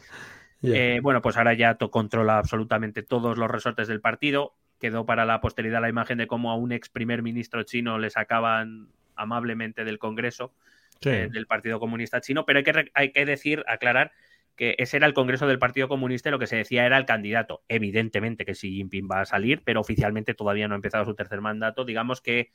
Eh, 0.67 1.01
bueno, 1.03 1.21
pues 1.21 1.37
ahora 1.37 1.53
ya 1.53 1.77
controla 1.77 2.39
absolutamente 2.39 3.03
todos 3.03 3.37
los 3.37 3.51
resortes 3.51 3.87
del 3.87 4.01
partido. 4.01 4.57
Quedó 4.81 5.05
para 5.05 5.27
la 5.27 5.43
posteridad 5.43 5.83
la 5.83 5.91
imagen 5.91 6.17
de 6.17 6.27
cómo 6.27 6.51
a 6.51 6.57
un 6.57 6.73
ex 6.73 6.89
primer 6.89 7.21
ministro 7.21 7.65
chino 7.65 7.99
le 7.99 8.09
sacaban 8.09 8.89
amablemente 9.15 9.85
del 9.85 9.99
Congreso 9.99 10.55
eh, 11.03 11.29
del 11.31 11.47
Partido 11.47 11.79
Comunista 11.79 12.23
Chino, 12.23 12.47
pero 12.47 12.61
hay 12.61 12.65
que, 12.65 12.91
hay 12.95 13.13
que 13.13 13.27
decir, 13.27 13.63
aclarar 13.69 14.13
que 14.57 14.77
ese 14.79 14.97
era 14.97 15.07
el 15.07 15.15
Congreso 15.15 15.47
del 15.47 15.59
Partido 15.59 15.89
Comunista 15.89 16.29
y 16.29 16.33
lo 16.33 16.39
que 16.39 16.47
se 16.47 16.57
decía 16.57 16.87
era 16.87 16.97
el 16.99 17.07
candidato. 17.07 17.63
Evidentemente 17.69 18.45
que 18.45 18.53
Xi 18.53 18.71
Jinping 18.71 19.09
va 19.11 19.23
a 19.23 19.27
salir, 19.27 19.63
pero 19.65 19.81
oficialmente 19.81 20.35
todavía 20.35 20.69
no 20.69 20.75
ha 20.75 20.77
empezado 20.77 21.05
su 21.05 21.15
tercer 21.15 21.41
mandato. 21.41 21.85
Digamos 21.85 22.21
que 22.21 22.51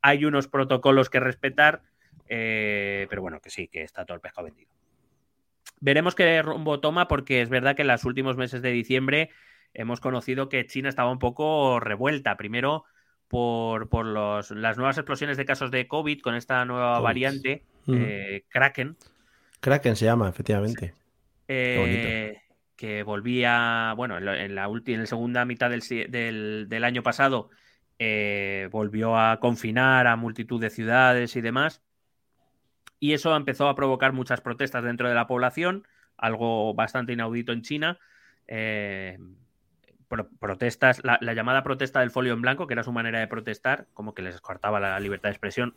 hay 0.00 0.24
unos 0.24 0.48
protocolos 0.48 1.10
que 1.10 1.20
respetar, 1.20 1.82
eh, 2.28 3.06
pero 3.10 3.22
bueno, 3.22 3.40
que 3.40 3.50
sí, 3.50 3.68
que 3.68 3.82
está 3.82 4.04
todo 4.04 4.14
el 4.14 4.20
pescado 4.20 4.46
vendido. 4.46 4.70
Veremos 5.80 6.14
qué 6.14 6.40
rumbo 6.42 6.80
toma, 6.80 7.08
porque 7.08 7.42
es 7.42 7.48
verdad 7.48 7.76
que 7.76 7.82
en 7.82 7.88
los 7.88 8.04
últimos 8.04 8.36
meses 8.36 8.62
de 8.62 8.70
diciembre 8.70 9.30
hemos 9.74 10.00
conocido 10.00 10.48
que 10.48 10.66
China 10.66 10.88
estaba 10.88 11.10
un 11.10 11.18
poco 11.18 11.80
revuelta. 11.80 12.36
Primero 12.36 12.84
por, 13.28 13.88
por 13.88 14.06
los, 14.06 14.50
las 14.50 14.76
nuevas 14.76 14.96
explosiones 14.96 15.36
de 15.36 15.44
casos 15.44 15.70
de 15.70 15.88
COVID 15.88 16.20
con 16.20 16.34
esta 16.36 16.64
nueva 16.64 17.00
variante, 17.00 17.64
eh, 17.88 18.44
Kraken. 18.48 18.96
Kraken 19.60 19.96
se 19.96 20.04
llama, 20.04 20.28
efectivamente. 20.28 20.94
Eh, 21.48 22.38
que 22.76 23.02
volvía, 23.02 23.92
bueno, 23.96 24.18
en 24.18 24.54
la, 24.54 24.68
última, 24.68 24.94
en 24.94 25.00
la 25.02 25.06
segunda 25.06 25.44
mitad 25.44 25.70
del, 25.70 26.66
del, 26.68 26.84
año 26.84 27.02
pasado, 27.02 27.50
eh, 27.98 28.68
volvió 28.72 29.16
a 29.16 29.38
confinar 29.40 30.06
a 30.06 30.16
multitud 30.16 30.60
de 30.60 30.70
ciudades 30.70 31.36
y 31.36 31.40
demás. 31.40 31.82
Y 32.98 33.12
eso 33.12 33.36
empezó 33.36 33.68
a 33.68 33.74
provocar 33.74 34.12
muchas 34.12 34.40
protestas 34.40 34.82
dentro 34.82 35.08
de 35.08 35.14
la 35.14 35.26
población, 35.26 35.86
algo 36.16 36.74
bastante 36.74 37.12
inaudito 37.12 37.52
en 37.52 37.62
China 37.62 37.98
protestas, 40.38 41.00
la, 41.04 41.34
llamada 41.34 41.62
protesta 41.62 42.00
del 42.00 42.10
folio 42.10 42.32
en 42.32 42.42
blanco, 42.42 42.66
que 42.66 42.74
era 42.74 42.82
su 42.82 42.92
manera 42.92 43.20
de 43.20 43.26
protestar, 43.26 43.86
como 43.94 44.14
que 44.14 44.22
les 44.22 44.40
cortaba 44.40 44.80
la 44.80 44.98
libertad 45.00 45.28
de 45.28 45.32
expresión. 45.32 45.74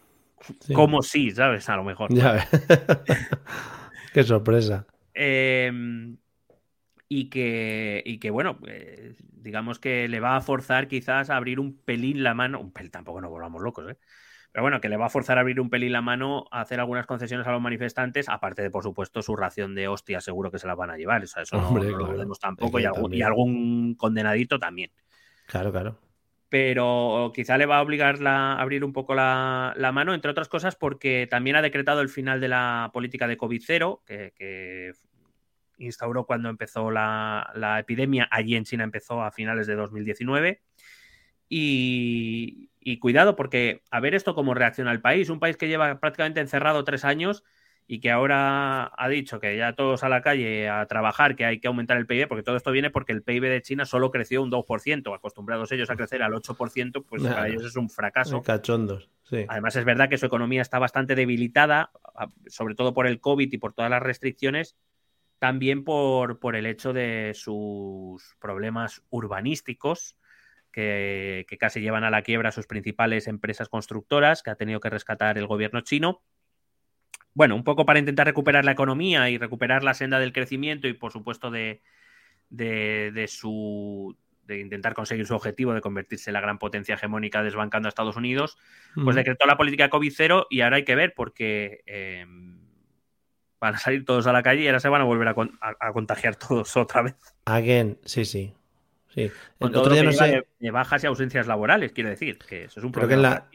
Como 0.73 1.01
sí, 1.01 1.31
¿sabes? 1.31 1.67
A 1.69 1.75
lo 1.75 1.83
mejor. 1.83 2.09
Qué 4.13 4.23
sorpresa. 4.23 4.85
Em, 5.19 6.17
y, 7.09 7.29
que, 7.29 8.03
y 8.05 8.19
que, 8.19 8.29
bueno, 8.29 8.59
eh, 8.67 9.15
digamos 9.31 9.79
que 9.79 10.07
le 10.07 10.19
va 10.19 10.35
a 10.35 10.41
forzar 10.41 10.87
quizás 10.87 11.31
a 11.31 11.37
abrir 11.37 11.59
un 11.59 11.75
pelín 11.75 12.23
la 12.23 12.35
mano. 12.35 12.59
Un 12.59 12.71
pelín, 12.71 12.91
tampoco 12.91 13.19
nos 13.19 13.31
volvamos 13.31 13.61
locos, 13.61 13.89
¿eh? 13.89 13.97
Pero 14.51 14.63
bueno, 14.63 14.79
que 14.79 14.89
le 14.89 14.97
va 14.97 15.07
a 15.07 15.09
forzar 15.09 15.37
a 15.37 15.41
abrir 15.41 15.59
un 15.59 15.69
pelín 15.69 15.91
la 15.91 16.01
mano 16.01 16.45
a 16.51 16.61
hacer 16.61 16.79
algunas 16.79 17.05
concesiones 17.05 17.45
a 17.47 17.51
los 17.51 17.61
manifestantes, 17.61 18.29
aparte 18.29 18.61
de, 18.61 18.69
por 18.69 18.83
supuesto, 18.83 19.21
su 19.21 19.35
ración 19.35 19.75
de 19.75 19.87
hostias, 19.87 20.23
seguro 20.23 20.51
que 20.51 20.59
se 20.59 20.67
las 20.67 20.77
van 20.77 20.91
a 20.91 20.97
llevar. 20.97 21.23
eso 21.23 21.41
no, 21.53 21.77
lo 21.77 22.17
vemos 22.17 22.39
tampoco, 22.39 22.79
y 22.79 23.21
algún, 23.21 23.95
condenadito 23.95 24.59
también. 24.59 24.91
Claro, 25.47 25.71
claro. 25.71 25.99
Pero 26.49 27.31
quizá 27.35 27.57
le 27.57 27.65
va 27.65 27.77
a 27.77 27.81
obligar 27.81 28.25
a 28.25 28.59
abrir 28.59 28.83
un 28.85 28.93
poco 28.93 29.13
la, 29.15 29.73
mano, 29.93 30.13
entre 30.13 30.31
otras 30.31 30.47
cosas, 30.47 30.75
porque 30.75 31.27
también 31.29 31.57
ha 31.57 31.61
decretado 31.61 32.01
el 32.01 32.09
final 32.09 32.39
de 32.39 32.47
la 32.47 32.89
política 32.93 33.27
de 33.27 33.37
COVID-0, 33.37 34.01
que, 34.05 34.93
instauró 35.77 36.25
cuando 36.25 36.49
empezó 36.49 36.91
la, 36.91 37.51
la 37.55 37.79
epidemia. 37.79 38.27
Allí 38.31 38.55
en 38.55 38.65
China 38.65 38.83
empezó 38.83 39.21
a 39.21 39.31
finales 39.31 39.67
de 39.67 39.75
2019. 39.75 40.61
Y, 41.49 42.69
y 42.79 42.99
cuidado, 42.99 43.35
porque 43.35 43.83
a 43.91 43.99
ver 43.99 44.15
esto 44.15 44.35
cómo 44.35 44.53
reacciona 44.53 44.91
el 44.91 45.01
país. 45.01 45.29
Un 45.29 45.39
país 45.39 45.57
que 45.57 45.67
lleva 45.67 45.99
prácticamente 45.99 46.39
encerrado 46.39 46.83
tres 46.83 47.05
años 47.05 47.43
y 47.89 47.99
que 48.01 48.11
ahora 48.11 48.91
ha 48.97 49.07
dicho 49.07 49.39
que 49.39 49.55
ya 49.57 49.73
todos 49.73 50.03
a 50.03 50.09
la 50.09 50.21
calle 50.21 50.67
a 50.67 50.85
trabajar, 50.87 51.37
que 51.37 51.45
hay 51.45 51.59
que 51.59 51.69
aumentar 51.69 51.95
el 51.97 52.05
PIB, 52.05 52.27
porque 52.27 52.43
todo 52.43 52.57
esto 52.57 52.71
viene 52.71 52.89
porque 52.89 53.13
el 53.13 53.23
PIB 53.23 53.43
de 53.43 53.61
China 53.61 53.85
solo 53.85 54.11
creció 54.11 54.43
un 54.43 54.51
2%, 54.51 55.15
acostumbrados 55.15 55.71
ellos 55.71 55.89
a 55.89 55.95
crecer 55.95 56.21
al 56.21 56.33
8%, 56.33 57.05
pues 57.07 57.23
para 57.23 57.47
ellos 57.47 57.63
es 57.63 57.77
un 57.77 57.89
fracaso. 57.89 58.43
Cachondos, 58.43 59.09
sí. 59.23 59.45
Además 59.47 59.77
es 59.77 59.85
verdad 59.85 60.09
que 60.09 60.17
su 60.17 60.25
economía 60.25 60.61
está 60.61 60.79
bastante 60.79 61.15
debilitada, 61.15 61.91
sobre 62.47 62.75
todo 62.75 62.93
por 62.93 63.07
el 63.07 63.21
COVID 63.21 63.51
y 63.53 63.57
por 63.57 63.71
todas 63.71 63.89
las 63.89 64.03
restricciones, 64.03 64.75
también 65.39 65.83
por, 65.83 66.39
por 66.39 66.55
el 66.55 66.65
hecho 66.65 66.93
de 66.93 67.33
sus 67.35 68.35
problemas 68.39 69.03
urbanísticos, 69.09 70.17
que, 70.71 71.45
que, 71.47 71.57
casi 71.57 71.81
llevan 71.81 72.03
a 72.03 72.11
la 72.11 72.21
quiebra 72.21 72.49
a 72.49 72.51
sus 72.51 72.67
principales 72.67 73.27
empresas 73.27 73.69
constructoras, 73.69 74.43
que 74.43 74.51
ha 74.51 74.55
tenido 74.55 74.79
que 74.79 74.89
rescatar 74.89 75.37
el 75.37 75.47
gobierno 75.47 75.81
chino. 75.81 76.21
Bueno, 77.33 77.55
un 77.55 77.63
poco 77.63 77.85
para 77.85 77.99
intentar 77.99 78.27
recuperar 78.27 78.65
la 78.65 78.71
economía 78.71 79.29
y 79.29 79.37
recuperar 79.37 79.83
la 79.83 79.93
senda 79.93 80.19
del 80.19 80.33
crecimiento 80.33 80.87
y, 80.87 80.93
por 80.93 81.11
supuesto, 81.11 81.51
de, 81.51 81.81
de, 82.49 83.11
de 83.11 83.27
su 83.27 84.17
de 84.47 84.59
intentar 84.59 84.93
conseguir 84.93 85.25
su 85.25 85.35
objetivo 85.35 85.73
de 85.73 85.81
convertirse 85.81 86.29
en 86.29 86.33
la 86.33 86.41
gran 86.41 86.57
potencia 86.57 86.95
hegemónica 86.95 87.43
desbancando 87.43 87.87
a 87.87 87.89
Estados 87.89 88.15
Unidos, 88.15 88.57
pues 88.95 89.15
decretó 89.15 89.45
la 89.45 89.57
política 89.57 89.89
COVID 89.89 90.13
cero 90.15 90.47
y 90.49 90.61
ahora 90.61 90.77
hay 90.77 90.85
que 90.85 90.95
ver 90.95 91.13
porque 91.13 91.83
eh, 91.85 92.25
van 93.59 93.75
a 93.75 93.77
salir 93.77 94.05
todos 94.05 94.27
a 94.27 94.33
la 94.33 94.43
calle 94.43 94.61
y 94.61 94.67
ahora 94.67 94.79
se 94.79 94.89
van 94.89 95.01
a 95.01 95.05
volver 95.05 95.27
a, 95.27 95.35
a, 95.79 95.93
contagiar 95.93 96.35
todos 96.47 96.75
otra 96.77 97.01
vez. 97.01 97.15
Again, 97.45 97.97
sí, 98.05 98.25
sí. 98.25 98.53
sí. 99.13 99.31
Con 99.59 99.71
todo 99.71 99.89
lo 99.89 99.95
que 99.95 100.03
no 100.03 100.11
sé... 100.11 100.45
de, 100.59 100.71
bajas 100.71 101.03
y 101.03 101.07
ausencias 101.07 101.47
laborales, 101.47 101.91
quiero 101.91 102.09
decir, 102.09 102.37
que 102.39 102.65
eso 102.65 102.79
es 102.79 102.83
un 102.83 102.91
creo. 102.91 103.07
Que 103.07 103.15
en 103.15 103.21
la, 103.21 103.47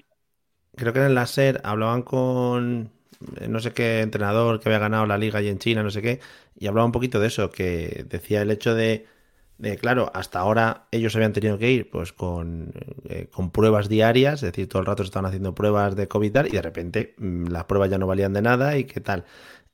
creo 0.77 0.93
que 0.93 1.05
en 1.05 1.15
la 1.15 1.27
SER 1.27 1.61
hablaban 1.65 2.03
con 2.03 2.91
eh, 3.41 3.49
no 3.49 3.61
sé 3.61 3.73
qué 3.73 4.01
entrenador 4.01 4.61
que 4.61 4.69
había 4.69 4.79
ganado 4.79 5.07
la 5.07 5.19
liga 5.19 5.41
y 5.43 5.49
en 5.49 5.59
China, 5.59 5.83
no 5.83 5.91
sé 5.91 6.03
qué, 6.03 6.21
y 6.59 6.67
hablaba 6.67 6.87
un 6.87 6.93
poquito 6.93 7.21
de 7.21 7.29
eso, 7.29 7.51
que 7.51 8.05
decía 8.09 8.43
el 8.43 8.51
hecho 8.51 8.75
de, 8.75 9.07
de 9.59 9.77
claro, 9.77 10.11
hasta 10.15 10.41
ahora 10.41 10.87
ellos 10.91 11.15
habían 11.15 11.33
tenido 11.33 11.59
que 11.59 11.71
ir 11.71 11.91
pues 11.91 12.13
con, 12.13 12.73
eh, 13.09 13.29
con 13.31 13.51
pruebas 13.51 13.89
diarias, 13.89 14.43
es 14.43 14.53
decir, 14.53 14.69
todo 14.69 14.81
el 14.81 14.87
rato 14.87 15.03
estaban 15.03 15.27
haciendo 15.27 15.55
pruebas 15.55 15.97
de 15.97 16.09
COVID 16.09 16.47
y 16.47 16.51
de 16.51 16.63
repente 16.63 17.15
mmm, 17.19 17.47
las 17.49 17.65
pruebas 17.65 17.91
ya 17.91 17.99
no 17.99 18.07
valían 18.07 18.33
de 18.33 18.43
nada 18.43 18.77
y 18.77 18.85
qué 18.85 19.01
tal 19.01 19.25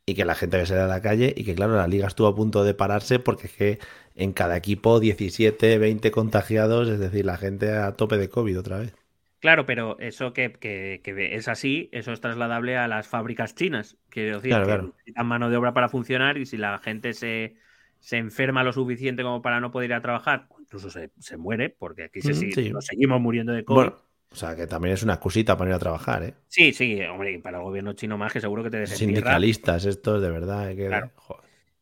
y 0.09 0.15
que 0.15 0.25
la 0.25 0.35
gente 0.35 0.57
había 0.57 0.67
salido 0.67 0.87
a 0.87 0.89
la 0.89 1.03
calle 1.03 1.35
y 1.37 1.45
que 1.45 1.55
claro, 1.55 1.77
la 1.77 1.87
liga 1.89 2.07
estuvo 2.07 2.29
a 2.29 2.35
punto 2.35 2.65
de 2.65 2.75
pararse 2.75 3.19
porque 3.19 3.47
es 3.49 3.53
que 3.53 3.79
en 4.15 4.33
cada 4.33 4.57
equipo 4.57 5.01
17, 5.01 5.79
20 5.79 6.11
contagiados, 6.11 6.89
es 6.89 6.99
decir, 6.99 7.25
la 7.27 7.37
gente 7.37 7.73
a 7.73 7.93
tope 7.97 8.17
de 8.17 8.29
COVID 8.31 8.59
otra 8.59 8.79
vez. 8.79 8.95
Claro, 9.41 9.67
pero 9.67 9.97
eso 10.01 10.33
que, 10.33 10.53
que, 10.53 11.01
que 11.05 11.37
es 11.37 11.47
así, 11.47 11.89
eso 11.93 12.13
es 12.13 12.21
trasladable 12.21 12.77
a 12.77 12.89
las 12.89 13.07
fábricas 13.07 13.55
chinas. 13.55 13.97
Quiero 14.09 14.37
decir, 14.37 14.51
claro, 14.51 14.67
que 14.67 14.73
claro. 14.73 14.83
necesitan 14.83 15.27
mano 15.29 15.49
de 15.49 15.57
obra 15.57 15.73
para 15.73 15.89
funcionar 15.89 16.39
y 16.39 16.47
si 16.47 16.57
la 16.57 16.77
gente 16.79 17.13
se, 17.15 17.55
se 18.01 18.17
enferma 18.17 18.65
lo 18.65 18.73
suficiente 18.73 19.23
como 19.23 19.41
para 19.41 19.61
no 19.61 19.71
poder 19.71 19.91
ir 19.91 19.95
a 19.95 20.03
trabajar, 20.03 20.49
incluso 20.59 20.91
se, 20.91 21.13
se 21.21 21.37
muere, 21.37 21.71
porque 21.71 22.03
aquí 22.05 22.21
se, 22.21 22.35
Mm, 22.35 22.51
sí. 22.51 22.71
nos 22.73 22.87
seguimos 22.87 23.21
muriendo 23.21 23.53
de 23.53 23.65
COVID. 23.65 23.91
Bueno, 23.91 24.08
o 24.31 24.37
sea, 24.37 24.55
que 24.55 24.67
también 24.67 24.95
es 24.95 25.03
una 25.03 25.15
excusita 25.15 25.57
para 25.57 25.71
ir 25.71 25.75
a 25.75 25.79
trabajar, 25.79 26.23
¿eh? 26.23 26.35
Sí, 26.49 26.73
sí, 26.73 27.01
hombre, 27.03 27.33
y 27.33 27.39
para 27.39 27.59
el 27.59 27.65
gobierno 27.65 27.93
chino 27.95 28.19
más 28.19 28.33
que 28.33 28.41
seguro 28.41 28.63
que 28.63 28.71
te 28.71 28.79
desentierra. 28.79 29.15
Sindicalistas 29.17 29.85
estos, 29.87 30.21
de 30.23 30.31
verdad. 30.31 30.69
Que... 30.75 30.87
Claro. 30.87 31.11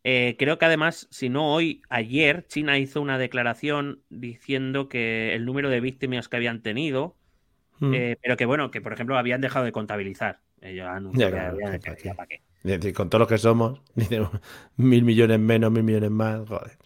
Eh, 0.04 0.36
creo 0.38 0.56
que 0.56 0.64
además, 0.64 1.08
si 1.10 1.28
no 1.28 1.52
hoy, 1.52 1.82
ayer, 1.88 2.46
China 2.46 2.78
hizo 2.78 3.00
una 3.00 3.18
declaración 3.18 4.02
diciendo 4.08 4.88
que 4.88 5.34
el 5.34 5.44
número 5.44 5.68
de 5.68 5.80
víctimas 5.80 6.28
que 6.28 6.36
habían 6.36 6.62
tenido, 6.62 7.16
Mm. 7.78 7.92
eh, 7.94 8.16
pero 8.22 8.38
que 8.38 8.46
bueno, 8.46 8.70
que 8.70 8.80
por 8.80 8.94
ejemplo 8.94 9.18
habían 9.18 9.42
dejado 9.42 9.66
de 9.66 9.72
contabilizar. 9.72 10.40
Ellos 10.62 10.86
Ya, 11.12 11.30
claro, 11.30 11.50
habían- 11.56 11.78
¿para 11.80 11.94
qué? 11.94 12.04
ya 12.04 12.14
para 12.14 12.26
qué. 12.26 12.36
Es 12.64 12.80
decir, 12.80 12.94
con 12.94 13.10
todo 13.10 13.18
lo 13.18 13.26
que 13.26 13.36
somos, 13.36 13.82
mil 14.76 15.02
millones 15.02 15.38
menos, 15.40 15.70
mil 15.70 15.82
millones 15.82 16.10
más, 16.10 16.48
joder. 16.48 16.78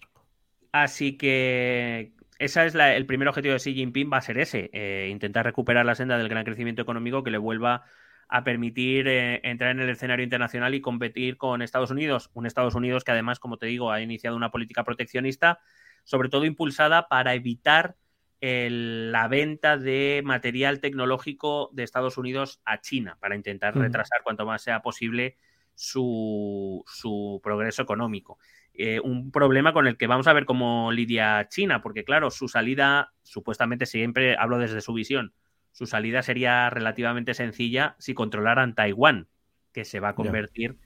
Así 0.73 1.17
que 1.17 2.11
ese 2.43 2.65
es 2.65 2.73
la- 2.75 2.95
el 2.95 3.05
primer 3.05 3.27
objetivo 3.27 3.53
de 3.53 3.59
Xi 3.59 3.73
Jinping, 3.73 4.11
va 4.11 4.17
a 4.17 4.21
ser 4.21 4.37
ese, 4.37 4.69
eh, 4.73 5.07
intentar 5.11 5.45
recuperar 5.45 5.85
la 5.85 5.95
senda 5.95 6.17
del 6.17 6.29
gran 6.29 6.43
crecimiento 6.43 6.81
económico 6.81 7.23
que 7.23 7.31
le 7.31 7.37
vuelva 7.37 7.83
a 8.27 8.43
permitir 8.43 9.07
eh, 9.07 9.41
entrar 9.43 9.71
en 9.71 9.81
el 9.81 9.89
escenario 9.89 10.23
internacional 10.23 10.73
y 10.73 10.81
competir 10.81 11.37
con 11.37 11.61
Estados 11.61 11.91
Unidos. 11.91 12.29
Un 12.33 12.45
Estados 12.45 12.75
Unidos 12.75 13.03
que 13.03 13.11
además, 13.11 13.39
como 13.39 13.57
te 13.57 13.65
digo, 13.65 13.91
ha 13.91 14.01
iniciado 14.01 14.37
una 14.37 14.51
política 14.51 14.83
proteccionista, 14.83 15.59
sobre 16.03 16.29
todo 16.29 16.45
impulsada 16.45 17.07
para 17.09 17.33
evitar 17.33 17.95
el- 18.39 19.11
la 19.11 19.27
venta 19.27 19.77
de 19.77 20.21
material 20.23 20.79
tecnológico 20.79 21.69
de 21.73 21.83
Estados 21.83 22.17
Unidos 22.17 22.61
a 22.65 22.81
China, 22.81 23.17
para 23.19 23.35
intentar 23.35 23.77
retrasar 23.77 24.23
cuanto 24.23 24.45
más 24.45 24.63
sea 24.63 24.81
posible 24.81 25.35
su, 25.75 26.83
su 26.87 27.39
progreso 27.43 27.81
económico. 27.81 28.39
Eh, 28.83 28.99
un 28.99 29.31
problema 29.31 29.73
con 29.73 29.85
el 29.85 29.95
que 29.95 30.07
vamos 30.07 30.25
a 30.25 30.33
ver 30.33 30.45
cómo 30.45 30.91
lidia 30.91 31.47
China, 31.49 31.83
porque 31.83 32.03
claro, 32.03 32.31
su 32.31 32.47
salida, 32.47 33.13
supuestamente 33.21 33.85
siempre 33.85 34.35
hablo 34.35 34.57
desde 34.57 34.81
su 34.81 34.91
visión, 34.91 35.35
su 35.71 35.85
salida 35.85 36.23
sería 36.23 36.67
relativamente 36.71 37.35
sencilla 37.35 37.95
si 37.99 38.15
controlaran 38.15 38.73
Taiwán, 38.73 39.27
que 39.71 39.85
se 39.85 39.99
va 39.99 40.09
a 40.09 40.15
convertir 40.15 40.79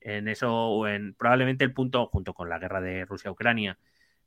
en 0.00 0.28
eso, 0.28 0.54
o 0.54 0.86
en 0.86 1.14
probablemente 1.14 1.64
el 1.64 1.72
punto, 1.72 2.06
junto 2.06 2.34
con 2.34 2.48
la 2.48 2.60
guerra 2.60 2.80
de 2.80 3.04
Rusia-Ucrania, 3.04 3.80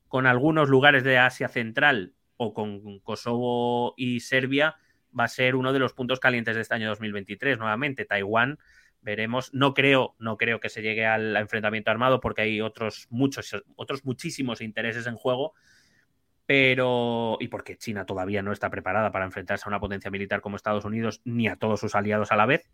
con 0.10 0.28
algunos 0.28 0.68
lugares 0.68 1.06
de 1.06 1.18
Asia 1.18 1.48
Central 1.48 2.16
o 2.36 2.54
con 2.54 3.00
Kosovo 3.00 3.94
y 3.96 4.20
Serbia, 4.20 4.76
va 5.18 5.24
a 5.24 5.30
ser 5.30 5.56
uno 5.56 5.72
de 5.72 5.80
los 5.80 5.94
puntos 5.94 6.20
calientes 6.20 6.56
de 6.56 6.62
este 6.62 6.76
año 6.76 6.90
2023. 6.90 7.58
Nuevamente, 7.58 8.04
Taiwán, 8.04 8.60
veremos. 9.04 9.54
No 9.54 9.74
creo, 9.74 10.16
no 10.20 10.38
creo 10.38 10.60
que 10.60 10.70
se 10.70 10.82
llegue 10.82 11.06
al 11.06 11.36
enfrentamiento 11.36 11.92
armado 11.92 12.20
porque 12.20 12.42
hay 12.42 12.62
otros 12.62 13.08
muchos, 13.10 13.64
otros 13.76 14.04
muchísimos 14.06 14.62
intereses 14.62 15.08
en 15.08 15.16
juego. 15.16 15.54
Pero, 16.46 17.38
y 17.40 17.48
porque 17.48 17.78
China 17.78 18.06
todavía 18.06 18.42
no 18.42 18.52
está 18.52 18.70
preparada 18.70 19.12
para 19.12 19.26
enfrentarse 19.26 19.64
a 19.66 19.70
una 19.70 19.80
potencia 19.80 20.12
militar 20.12 20.42
como 20.42 20.58
Estados 20.58 20.84
Unidos 20.84 21.22
ni 21.24 21.48
a 21.48 21.56
todos 21.56 21.80
sus 21.80 21.96
aliados 21.96 22.32
a 22.32 22.36
la 22.36 22.46
vez. 22.46 22.70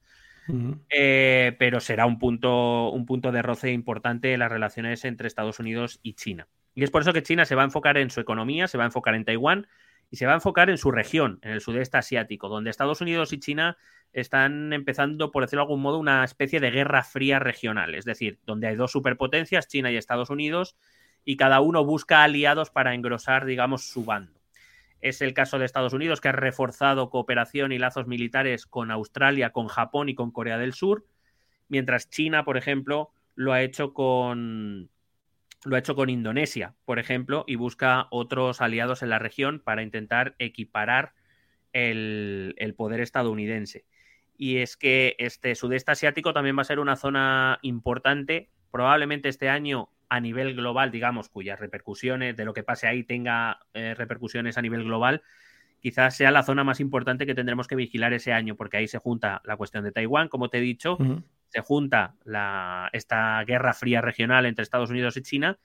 Eh, 0.90 1.56
pero 1.60 1.80
será 1.80 2.08
un 2.08 2.18
punto, 2.18 2.90
un 2.90 3.06
punto 3.06 3.32
de 3.32 3.44
roce 3.44 3.72
importante 3.72 4.34
en 4.34 4.40
las 4.40 4.52
relaciones 4.52 5.06
entre 5.06 5.28
Estados 5.28 5.60
Unidos 5.60 6.00
y 6.02 6.14
China. 6.14 6.48
Y 6.74 6.84
es 6.84 6.90
por 6.90 7.04
eso 7.04 7.14
que 7.14 7.22
China 7.22 7.46
se 7.46 7.54
va 7.54 7.62
a 7.62 7.66
enfocar 7.66 7.98
en 7.98 8.10
su 8.10 8.20
economía, 8.20 8.68
se 8.68 8.78
va 8.78 8.86
a 8.86 8.88
enfocar 8.88 9.14
en 9.14 9.26
Taiwán 9.26 9.68
y 10.12 10.18
se 10.18 10.26
va 10.26 10.34
a 10.34 10.36
enfocar 10.36 10.70
en 10.70 10.78
su 10.78 10.92
región, 10.92 11.40
en 11.42 11.52
el 11.52 11.62
sudeste 11.62 11.98
asiático, 11.98 12.50
donde 12.50 12.70
Estados 12.70 13.02
Unidos 13.02 13.32
y 13.34 13.40
China 13.40 13.78
están 14.12 14.74
empezando, 14.74 15.32
por 15.32 15.44
decirlo 15.44 15.62
de 15.62 15.68
algún 15.68 15.82
modo, 15.82 16.00
una 16.00 16.24
especie 16.24 16.60
de 16.60 16.72
guerra 16.72 17.04
fría 17.04 17.40
regional. 17.40 17.94
Es 17.94 18.06
decir, 18.06 18.40
donde 18.46 18.68
hay 18.68 18.76
dos 18.76 18.92
superpotencias, 18.92 19.68
China 19.68 19.92
y 19.92 19.98
Estados 19.98 20.30
Unidos, 20.30 20.76
y 21.24 21.38
cada 21.38 21.62
uno 21.62 21.86
busca 21.86 22.24
aliados 22.24 22.72
para 22.72 22.96
engrosar, 22.96 23.46
digamos, 23.46 23.88
su 23.88 24.06
bando. 24.06 24.40
Es 25.02 25.22
el 25.22 25.34
caso 25.34 25.60
de 25.60 25.66
Estados 25.66 25.94
Unidos, 25.94 26.22
que 26.22 26.30
ha 26.30 26.34
reforzado 26.34 27.10
cooperación 27.10 27.72
y 27.72 27.78
lazos 27.78 28.08
militares 28.08 28.66
con 28.66 28.92
Australia, 28.92 29.52
con 29.52 29.68
Japón 29.68 30.10
y 30.10 30.16
con 30.16 30.32
Corea 30.32 30.58
del 30.58 30.74
Sur, 30.74 31.06
mientras 31.68 32.10
China, 32.10 32.44
por 32.44 32.58
ejemplo, 32.58 33.12
lo 33.36 33.54
ha 33.54 33.62
hecho 33.62 33.94
con 33.94 34.90
lo 35.66 35.76
ha 35.76 35.80
hecho 35.80 35.96
con 35.96 36.10
Indonesia, 36.10 36.76
por 36.86 37.00
ejemplo, 37.00 37.44
y 37.48 37.56
busca 37.56 38.08
otros 38.12 38.62
aliados 38.62 39.04
en 39.04 39.10
la 39.10 39.20
región 39.20 39.60
para 39.60 39.84
intentar 39.84 40.36
equiparar 40.40 41.14
el, 41.74 42.56
el 42.58 42.74
poder 42.76 43.02
estadounidense. 43.02 43.86
Y 44.38 44.58
es 44.58 44.78
que 44.78 45.16
este 45.20 45.54
sudeste 45.56 45.92
asiático 45.92 46.34
también 46.34 46.58
va 46.58 46.62
a 46.62 46.66
ser 46.66 46.80
una 46.80 46.96
zona 46.96 47.60
importante, 47.62 48.50
probablemente 48.72 49.28
este 49.28 49.50
año 49.50 49.90
a 50.08 50.20
nivel 50.20 50.56
global, 50.56 50.92
digamos, 50.92 51.30
cuyas 51.30 51.60
repercusiones 51.60 52.36
de 52.36 52.46
lo 52.46 52.54
que 52.54 52.64
pase 52.64 52.88
ahí 52.88 53.04
tenga 53.04 53.60
eh, 53.74 53.94
repercusiones 53.96 54.58
a 54.58 54.62
nivel 54.62 54.84
global, 54.84 55.22
quizás 55.82 56.16
sea 56.16 56.32
la 56.32 56.44
zona 56.44 56.64
más 56.64 56.80
importante 56.80 57.26
que 57.26 57.36
tendremos 57.36 57.68
que 57.68 57.76
vigilar 57.76 58.14
ese 58.14 58.34
año, 58.34 58.56
porque 58.56 58.78
ahí 58.78 58.88
se 58.88 58.98
junta 58.98 59.42
la 59.46 59.56
cuestión 59.56 59.84
de 59.84 59.92
Taiwán, 59.92 60.28
como 60.28 60.50
te 60.50 60.58
he 60.58 60.62
dicho. 60.62 60.98
Se 61.50 61.62
junta 61.62 62.16
la, 62.24 62.90
esta 62.94 63.44
guerra 63.44 63.74
fría 63.74 64.02
regional 64.02 64.46
entre 64.46 64.64
Estados 64.64 64.90
Unidos 64.90 65.18
y 65.18 65.22
China 65.22 65.60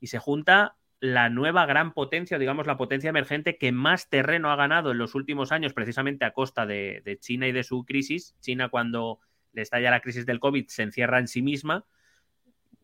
y 0.00 0.08
se 0.08 0.18
junta 0.18 0.76
la 0.98 1.28
nueva 1.28 1.66
gran 1.66 1.92
potencia, 1.92 2.38
digamos 2.38 2.66
la 2.66 2.76
potencia 2.78 3.10
emergente 3.10 3.58
que 3.58 3.70
más 3.70 4.08
terreno 4.08 4.50
ha 4.50 4.56
ganado 4.56 4.90
en 4.92 4.98
los 4.98 5.14
últimos 5.14 5.52
años, 5.52 5.74
precisamente 5.74 6.24
a 6.24 6.32
costa 6.32 6.64
de, 6.66 7.02
de 7.04 7.18
China 7.18 7.46
y 7.46 7.52
de 7.52 7.64
su 7.64 7.84
crisis. 7.84 8.34
China 8.40 8.70
cuando 8.70 9.20
le 9.52 9.62
estalla 9.62 9.90
la 9.90 10.00
crisis 10.00 10.26
del 10.26 10.40
COVID 10.40 10.66
se 10.68 10.82
encierra 10.82 11.18
en 11.18 11.28
sí 11.28 11.42
misma, 11.42 11.84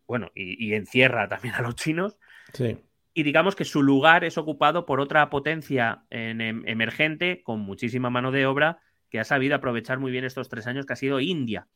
bueno, 0.07 0.31
y, 0.35 0.63
y 0.63 0.75
encierra 0.75 1.29
también 1.29 1.55
a 1.55 1.63
los 1.63 1.75
chinos, 1.75 2.19
Sí. 2.53 2.77
y 3.15 3.23
digamos 3.23 3.57
que 3.57 3.65
su 3.65 3.83
lugar 3.83 4.25
es 4.25 4.37
ocupado 4.37 4.85
por 4.85 5.01
otra 5.01 5.31
potencia 5.31 6.05
en, 6.11 6.41
em, 6.43 6.63
emergente 6.67 7.43
con 7.43 7.61
muchísima 7.61 8.11
mano 8.11 8.31
de 8.31 8.45
obra 8.45 8.81
que 9.09 9.21
ha 9.21 9.25
sabido 9.25 9.55
aprovechar 9.55 9.99
muy 9.99 10.11
bien 10.13 10.25
estos 10.25 10.49
tres 10.51 10.67
años, 10.67 10.85
que 10.85 10.93
ha 10.93 10.97
sido 10.97 11.21
India. 11.21 11.67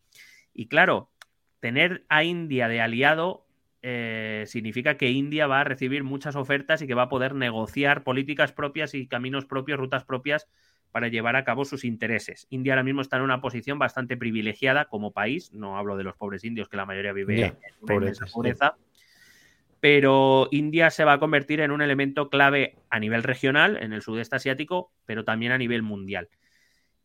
Y 0.56 0.68
claro, 0.68 1.10
tener 1.60 2.06
a 2.08 2.24
India 2.24 2.66
de 2.66 2.80
aliado 2.80 3.46
eh, 3.82 4.44
significa 4.46 4.96
que 4.96 5.10
India 5.10 5.46
va 5.46 5.60
a 5.60 5.64
recibir 5.64 6.02
muchas 6.02 6.34
ofertas 6.34 6.80
y 6.80 6.86
que 6.86 6.94
va 6.94 7.02
a 7.02 7.08
poder 7.10 7.34
negociar 7.34 8.02
políticas 8.02 8.52
propias 8.52 8.94
y 8.94 9.06
caminos 9.06 9.44
propios, 9.44 9.78
rutas 9.78 10.04
propias 10.04 10.48
para 10.92 11.08
llevar 11.08 11.36
a 11.36 11.44
cabo 11.44 11.66
sus 11.66 11.84
intereses. 11.84 12.46
India 12.48 12.72
ahora 12.72 12.84
mismo 12.84 13.02
está 13.02 13.18
en 13.18 13.24
una 13.24 13.42
posición 13.42 13.78
bastante 13.78 14.16
privilegiada 14.16 14.86
como 14.86 15.12
país, 15.12 15.52
no 15.52 15.76
hablo 15.76 15.98
de 15.98 16.04
los 16.04 16.16
pobres 16.16 16.42
indios, 16.42 16.70
que 16.70 16.78
la 16.78 16.86
mayoría 16.86 17.12
vive 17.12 17.38
Ya, 17.38 17.46
en 17.48 18.14
sí. 18.14 18.26
pobreza, 18.32 18.76
pero 19.78 20.48
India 20.52 20.88
se 20.90 21.04
va 21.04 21.12
a 21.12 21.18
convertir 21.18 21.60
en 21.60 21.70
un 21.70 21.82
elemento 21.82 22.30
clave 22.30 22.76
a 22.88 22.98
nivel 22.98 23.22
regional, 23.22 23.76
en 23.82 23.92
el 23.92 24.00
sudeste 24.00 24.36
asiático, 24.36 24.90
pero 25.04 25.22
también 25.22 25.52
a 25.52 25.58
nivel 25.58 25.82
mundial. 25.82 26.30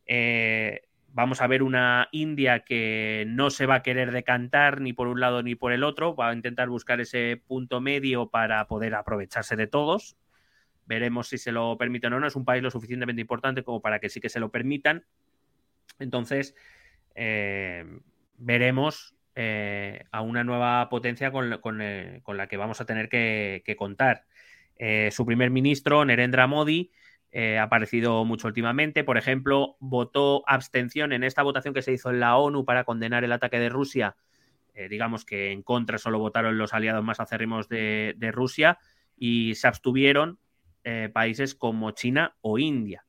Eh, 0.06 0.80
vamos 1.12 1.40
a 1.40 1.46
ver 1.46 1.62
una 1.62 2.08
India 2.10 2.60
que 2.60 3.24
no 3.28 3.50
se 3.50 3.66
va 3.66 3.76
a 3.76 3.82
querer 3.82 4.12
decantar 4.12 4.80
ni 4.80 4.92
por 4.92 5.08
un 5.08 5.20
lado 5.20 5.42
ni 5.42 5.54
por 5.54 5.72
el 5.72 5.84
otro, 5.84 6.16
va 6.16 6.30
a 6.30 6.34
intentar 6.34 6.68
buscar 6.68 7.00
ese 7.00 7.40
punto 7.46 7.80
medio 7.80 8.30
para 8.30 8.66
poder 8.66 8.94
aprovecharse 8.94 9.56
de 9.56 9.66
todos. 9.66 10.16
Veremos 10.86 11.28
si 11.28 11.38
se 11.38 11.52
lo 11.52 11.76
permiten 11.78 12.12
o 12.14 12.20
no. 12.20 12.26
Es 12.26 12.36
un 12.36 12.44
país 12.44 12.62
lo 12.62 12.70
suficientemente 12.70 13.20
importante 13.20 13.62
como 13.62 13.80
para 13.80 13.98
que 14.00 14.08
sí 14.08 14.20
que 14.20 14.28
se 14.28 14.40
lo 14.40 14.50
permitan. 14.50 15.04
Entonces, 15.98 16.54
eh, 17.14 17.84
veremos 18.38 19.14
eh, 19.34 20.04
a 20.10 20.22
una 20.22 20.44
nueva 20.44 20.88
potencia 20.88 21.30
con, 21.30 21.80
eh, 21.80 22.22
la 22.26 22.46
que 22.46 22.56
vamos 22.56 22.80
a 22.80 22.86
tener 22.86 23.08
que, 23.08 23.76
contar. 23.78 24.24
su 25.10 25.24
primer 25.24 25.50
ministro, 25.50 26.04
Nerendra 26.04 26.46
Modi, 26.46 26.90
ha 27.34 27.62
aparecido 27.62 28.24
mucho 28.24 28.48
últimamente. 28.48 29.04
Por 29.04 29.16
ejemplo, 29.16 29.76
votó 29.80 30.42
abstención 30.46 31.12
en 31.12 31.24
esta 31.24 31.42
votación 31.42 31.74
que 31.74 31.82
se 31.82 31.92
hizo 31.92 32.10
en 32.10 32.20
la 32.20 32.36
ONU 32.36 32.64
para 32.64 32.84
condenar 32.84 33.24
el 33.24 33.32
ataque 33.32 33.58
de 33.58 33.68
Rusia. 33.68 34.16
digamos 34.90 35.24
que 35.24 35.52
en 35.52 35.62
contra 35.62 35.98
solo 35.98 36.18
votaron 36.18 36.58
los 36.58 36.74
aliados 36.74 37.04
más 37.04 37.20
acérrimos 37.20 37.68
de, 37.68 38.14
de 38.16 38.32
Rusia 38.32 38.78
y 39.16 39.54
se 39.54 39.66
abstuvieron 39.68 40.38
países 41.12 41.54
como 41.54 41.92
China 41.92 42.36
o 42.40 42.58
India 42.58 43.04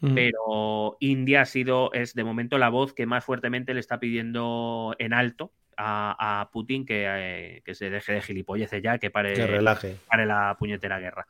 pero 0.00 0.96
India 1.00 1.42
ha 1.42 1.46
sido, 1.46 1.92
es 1.92 2.14
de 2.14 2.24
momento 2.24 2.56
la 2.56 2.70
voz 2.70 2.94
que 2.94 3.06
más 3.06 3.24
fuertemente 3.24 3.74
le 3.74 3.80
está 3.80 4.00
pidiendo 4.00 4.94
en 4.98 5.12
alto 5.12 5.52
a, 5.76 6.48
Putin 6.52 6.84
eh, 6.88 7.62
que, 7.64 7.74
se 7.74 7.88
deje 7.88 8.12
de 8.12 8.20
gilipolleces 8.20 8.82
ya, 8.82 8.98
que 8.98 9.10
pare, 9.10 9.34
relaje. 9.34 9.96
pare 10.08 10.26
la 10.26 10.56
puñetera 10.58 10.98
guerra. 10.98 11.26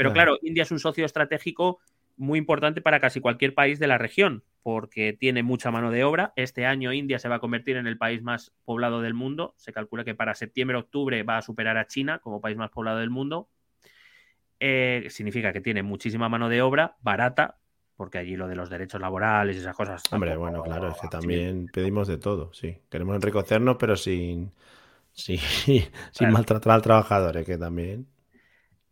Pero 0.00 0.14
claro, 0.14 0.38
India 0.40 0.62
es 0.62 0.70
un 0.70 0.78
socio 0.78 1.04
estratégico 1.04 1.78
muy 2.16 2.38
importante 2.38 2.80
para 2.80 3.00
casi 3.00 3.20
cualquier 3.20 3.52
país 3.52 3.78
de 3.78 3.86
la 3.86 3.98
región, 3.98 4.42
porque 4.62 5.12
tiene 5.12 5.42
mucha 5.42 5.70
mano 5.70 5.90
de 5.90 6.04
obra. 6.04 6.32
Este 6.36 6.64
año 6.64 6.90
India 6.94 7.18
se 7.18 7.28
va 7.28 7.34
a 7.34 7.38
convertir 7.38 7.76
en 7.76 7.86
el 7.86 7.98
país 7.98 8.22
más 8.22 8.50
poblado 8.64 9.02
del 9.02 9.12
mundo. 9.12 9.52
Se 9.58 9.74
calcula 9.74 10.02
que 10.02 10.14
para 10.14 10.34
septiembre-octubre 10.34 11.22
va 11.22 11.36
a 11.36 11.42
superar 11.42 11.76
a 11.76 11.86
China 11.86 12.18
como 12.20 12.40
país 12.40 12.56
más 12.56 12.70
poblado 12.70 12.98
del 12.98 13.10
mundo. 13.10 13.50
Eh, 14.58 15.06
significa 15.10 15.52
que 15.52 15.60
tiene 15.60 15.82
muchísima 15.82 16.30
mano 16.30 16.48
de 16.48 16.62
obra 16.62 16.96
barata, 17.02 17.58
porque 17.98 18.16
allí 18.16 18.36
lo 18.36 18.48
de 18.48 18.56
los 18.56 18.70
derechos 18.70 19.02
laborales 19.02 19.54
y 19.54 19.58
esas 19.58 19.76
cosas. 19.76 20.02
Hombre, 20.10 20.34
bueno, 20.34 20.62
claro, 20.62 20.88
es 20.88 20.98
que 20.98 21.08
también 21.08 21.66
pedimos 21.70 22.08
de 22.08 22.16
todo, 22.16 22.54
sí. 22.54 22.74
Queremos 22.88 23.16
enriquecernos, 23.16 23.76
pero 23.78 23.96
sin, 23.96 24.50
sin, 25.12 25.38
sin 26.10 26.30
maltratar 26.30 26.72
al 26.72 26.80
trabajador, 26.80 27.36
¿eh? 27.36 27.44
que 27.44 27.58
también. 27.58 28.06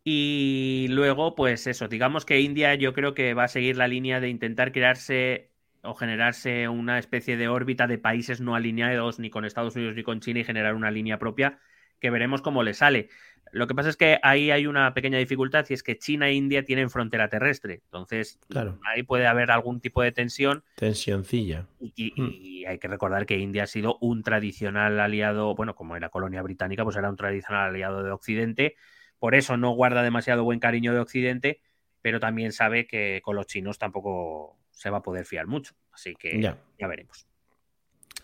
Y 0.03 0.87
luego, 0.89 1.35
pues 1.35 1.67
eso, 1.67 1.87
digamos 1.87 2.25
que 2.25 2.39
India 2.39 2.75
yo 2.75 2.93
creo 2.93 3.13
que 3.13 3.33
va 3.33 3.43
a 3.45 3.47
seguir 3.49 3.77
la 3.77 3.87
línea 3.87 4.19
de 4.19 4.29
intentar 4.29 4.71
crearse 4.71 5.51
o 5.83 5.93
generarse 5.93 6.67
una 6.67 6.99
especie 6.99 7.37
de 7.37 7.47
órbita 7.47 7.87
de 7.87 7.97
países 7.97 8.41
no 8.41 8.55
alineados 8.55 9.19
ni 9.19 9.29
con 9.29 9.45
Estados 9.45 9.75
Unidos 9.75 9.95
ni 9.95 10.03
con 10.03 10.19
China 10.19 10.39
y 10.39 10.43
generar 10.43 10.75
una 10.75 10.91
línea 10.91 11.19
propia 11.19 11.59
que 11.99 12.09
veremos 12.09 12.41
cómo 12.41 12.63
le 12.63 12.73
sale. 12.73 13.09
Lo 13.51 13.67
que 13.67 13.73
pasa 13.73 13.89
es 13.89 13.97
que 13.97 14.19
ahí 14.21 14.51
hay 14.51 14.67
una 14.67 14.93
pequeña 14.93 15.17
dificultad 15.17 15.65
y 15.69 15.73
es 15.73 15.81
que 15.81 15.97
China 15.97 16.27
e 16.27 16.33
India 16.33 16.63
tienen 16.63 16.89
frontera 16.89 17.29
terrestre. 17.29 17.81
Entonces, 17.85 18.39
ahí 18.85 19.03
puede 19.03 19.25
haber 19.25 19.49
algún 19.49 19.81
tipo 19.81 20.03
de 20.03 20.11
tensión. 20.11 20.63
Tensioncilla. 20.75 21.65
Y, 21.79 21.93
y, 21.95 22.65
hay 22.65 22.77
que 22.77 22.87
recordar 22.87 23.25
que 23.25 23.39
India 23.39 23.63
ha 23.63 23.67
sido 23.67 23.97
un 24.01 24.21
tradicional 24.21 24.99
aliado, 24.99 25.55
bueno, 25.55 25.75
como 25.75 25.95
era 25.95 26.09
colonia 26.09 26.43
británica, 26.43 26.83
pues 26.83 26.95
era 26.95 27.09
un 27.09 27.15
tradicional 27.15 27.69
aliado 27.69 28.03
de 28.03 28.11
Occidente. 28.11 28.75
Por 29.19 29.35
eso 29.35 29.57
no 29.57 29.71
guarda 29.71 30.01
demasiado 30.01 30.43
buen 30.43 30.59
cariño 30.59 30.93
de 30.93 30.99
Occidente, 30.99 31.61
pero 32.01 32.19
también 32.19 32.51
sabe 32.51 32.87
que 32.87 33.21
con 33.23 33.35
los 33.35 33.47
chinos 33.47 33.77
tampoco 33.77 34.57
se 34.71 34.89
va 34.89 34.99
a 34.99 35.03
poder 35.03 35.25
fiar 35.25 35.45
mucho. 35.45 35.75
Así 35.91 36.15
que 36.15 36.41
ya, 36.41 36.57
veremos. 36.87 37.27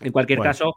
En 0.00 0.12
cualquier 0.12 0.40
caso, 0.40 0.76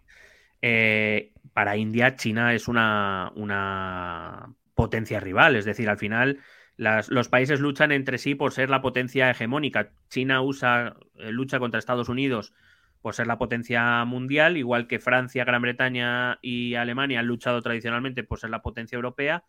eh, 0.62 1.32
para 1.54 1.78
India, 1.78 2.16
China 2.16 2.54
es 2.54 2.68
una, 2.68 3.32
una, 3.36 4.54
potencia 4.80 5.20
rival. 5.20 5.58
Es 5.58 5.66
decir, 5.66 5.90
al 5.90 5.98
final 5.98 6.40
los 6.78 7.28
países 7.28 7.60
luchan 7.60 7.92
entre 7.92 8.18
sí 8.18 8.36
por 8.36 8.54
ser 8.54 8.70
la 8.70 8.82
potencia 8.82 9.30
hegemónica. 9.30 9.92
China 10.10 10.42
usa, 10.42 10.96
eh, 11.16 11.34
lucha 11.34 11.60
contra 11.60 11.80
Estados 11.80 12.08
Unidos 12.08 12.54
por 13.02 13.14
ser 13.14 13.28
la 13.28 13.38
potencia 13.38 14.06
mundial, 14.06 14.56
igual 14.56 14.88
que 14.88 15.00
Francia, 15.00 15.44
Gran 15.44 15.62
Bretaña 15.62 16.40
y 16.42 16.76
Alemania 16.76 17.20
han 17.20 17.28
luchado 17.28 17.62
tradicionalmente 17.62 18.24
por 18.24 18.40
ser 18.40 18.50
la 18.52 18.62
potencia 18.62 18.96
europea. 18.96 19.44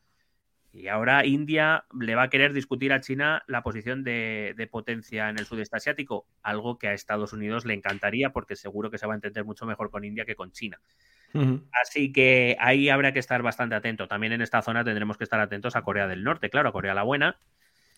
Y 0.72 0.86
ahora 0.86 1.26
India 1.26 1.84
le 1.98 2.14
va 2.14 2.24
a 2.24 2.30
querer 2.30 2.52
discutir 2.52 2.92
a 2.92 3.00
China 3.00 3.42
la 3.48 3.62
posición 3.62 4.04
de, 4.04 4.54
de, 4.56 4.66
potencia 4.68 5.28
en 5.28 5.38
el 5.38 5.46
sudeste 5.46 5.76
asiático, 5.76 6.26
algo 6.42 6.78
que 6.78 6.86
a 6.86 6.92
Estados 6.92 7.32
Unidos 7.32 7.64
le 7.64 7.74
encantaría 7.74 8.30
porque 8.30 8.54
seguro 8.54 8.90
que 8.90 8.98
se 8.98 9.06
va 9.06 9.14
a 9.14 9.16
entender 9.16 9.44
mucho 9.44 9.66
mejor 9.66 9.90
con 9.90 10.04
India 10.04 10.24
que 10.24 10.36
con 10.36 10.52
China. 10.52 10.80
Así 11.72 12.12
que 12.12 12.56
ahí 12.58 12.88
habrá 12.88 13.12
que 13.12 13.20
estar 13.20 13.42
bastante 13.42 13.74
atento. 13.74 14.08
También 14.08 14.32
en 14.32 14.42
esta 14.42 14.62
zona 14.62 14.84
tendremos 14.84 15.16
que 15.16 15.24
estar 15.24 15.40
atentos 15.40 15.76
a 15.76 15.82
Corea 15.82 16.08
del 16.08 16.24
Norte, 16.24 16.50
claro, 16.50 16.68
a 16.68 16.72
Corea 16.72 16.94
la 16.94 17.02
Buena. 17.02 17.36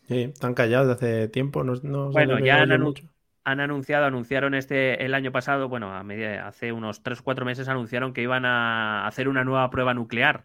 Sí, 0.08 0.24
están 0.24 0.54
callados 0.54 0.88
desde 0.88 1.22
hace 1.22 1.28
tiempo. 1.28 1.64
No, 1.64 2.10
bueno, 2.10 2.38
ya 2.38 2.60
han, 2.62 2.72
han, 3.44 3.60
anunciado, 3.60 4.04
anunciaron 4.04 4.54
este 4.54 5.04
el 5.04 5.14
año 5.14 5.32
pasado, 5.32 5.68
bueno, 5.68 5.94
a 5.94 6.02
media, 6.02 6.46
hace 6.46 6.72
unos 6.72 7.02
3 7.02 7.20
o 7.20 7.24
4 7.24 7.44
meses 7.46 7.68
anunciaron 7.68 8.12
que 8.12 8.22
iban 8.22 8.44
a 8.44 9.06
hacer 9.06 9.28
una 9.28 9.44
nueva 9.44 9.70
prueba 9.70 9.94
nuclear 9.94 10.44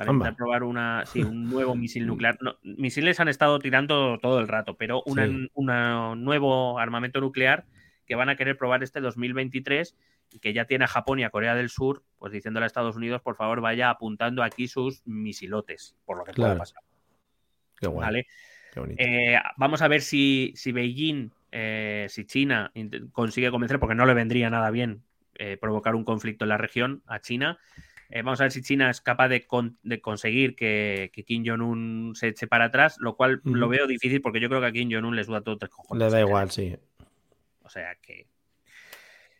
para 0.00 0.12
intentar 0.12 0.36
probar 0.36 0.62
una, 0.62 1.04
sí, 1.06 1.22
un 1.22 1.44
nuevo 1.50 1.74
misil 1.74 2.06
nuclear. 2.06 2.38
misiles 2.62 3.20
han 3.20 3.28
estado 3.28 3.58
tirando 3.58 4.18
todo 4.18 4.40
el 4.40 4.48
rato, 4.48 4.76
pero 4.76 5.02
un 5.04 5.50
nuevo 5.54 6.78
armamento 6.78 7.20
nuclear 7.20 7.64
que 8.06 8.14
van 8.14 8.28
a 8.28 8.36
querer 8.36 8.56
probar 8.56 8.82
este 8.82 9.00
2023 9.00 9.96
y 10.32 10.38
que 10.38 10.52
ya 10.52 10.64
tiene 10.64 10.84
a 10.84 10.88
Japón 10.88 11.18
y 11.20 11.24
a 11.24 11.30
Corea 11.30 11.54
del 11.54 11.70
Sur, 11.70 12.02
pues 12.18 12.32
diciéndole 12.32 12.64
a 12.64 12.66
Estados 12.66 12.96
Unidos, 12.96 13.20
por 13.22 13.36
favor, 13.36 13.60
vaya 13.60 13.90
apuntando 13.90 14.42
aquí 14.42 14.68
sus 14.68 15.06
misilotes, 15.06 15.96
por 16.04 16.18
lo 16.18 16.24
que 16.24 16.32
pueda 16.32 16.56
pasar. 16.56 16.82
Qué 17.78 17.88
¿Vale? 17.88 18.26
Eh, 18.96 19.36
vamos 19.56 19.82
a 19.82 19.88
ver 19.88 20.02
si, 20.02 20.52
si 20.54 20.72
Beijing, 20.72 21.30
eh, 21.50 22.06
si 22.08 22.24
China 22.24 22.72
consigue 23.12 23.50
convencer, 23.50 23.80
porque 23.80 23.94
no 23.94 24.06
le 24.06 24.14
vendría 24.14 24.50
nada 24.50 24.70
bien 24.70 25.02
eh, 25.34 25.56
provocar 25.56 25.94
un 25.94 26.04
conflicto 26.04 26.44
en 26.44 26.50
la 26.50 26.58
región 26.58 27.02
a 27.06 27.20
China. 27.20 27.58
Vamos 28.16 28.40
a 28.40 28.44
ver 28.44 28.52
si 28.52 28.62
China 28.62 28.90
es 28.90 29.00
capaz 29.00 29.28
de, 29.28 29.46
conseguir 30.00 30.56
que, 30.56 31.10
Kim 31.26 31.44
Jong-un 31.46 32.12
se 32.14 32.28
eche 32.28 32.46
para 32.46 32.66
atrás, 32.66 32.96
lo 32.98 33.16
cual 33.16 33.40
lo 33.44 33.68
veo 33.68 33.86
difícil 33.86 34.20
porque 34.20 34.40
yo 34.40 34.48
creo 34.48 34.60
que 34.60 34.66
a 34.66 34.72
Kim 34.72 34.90
Jong-un 34.90 35.16
le 35.16 35.24
suda 35.24 35.42
todo 35.42 35.58
tres 35.58 35.70
cojones. 35.70 36.04
Le 36.04 36.10
da 36.10 36.20
igual, 36.20 36.50
sí. 36.50 36.76
O 37.62 37.68
sea 37.68 37.94
que 38.02 38.26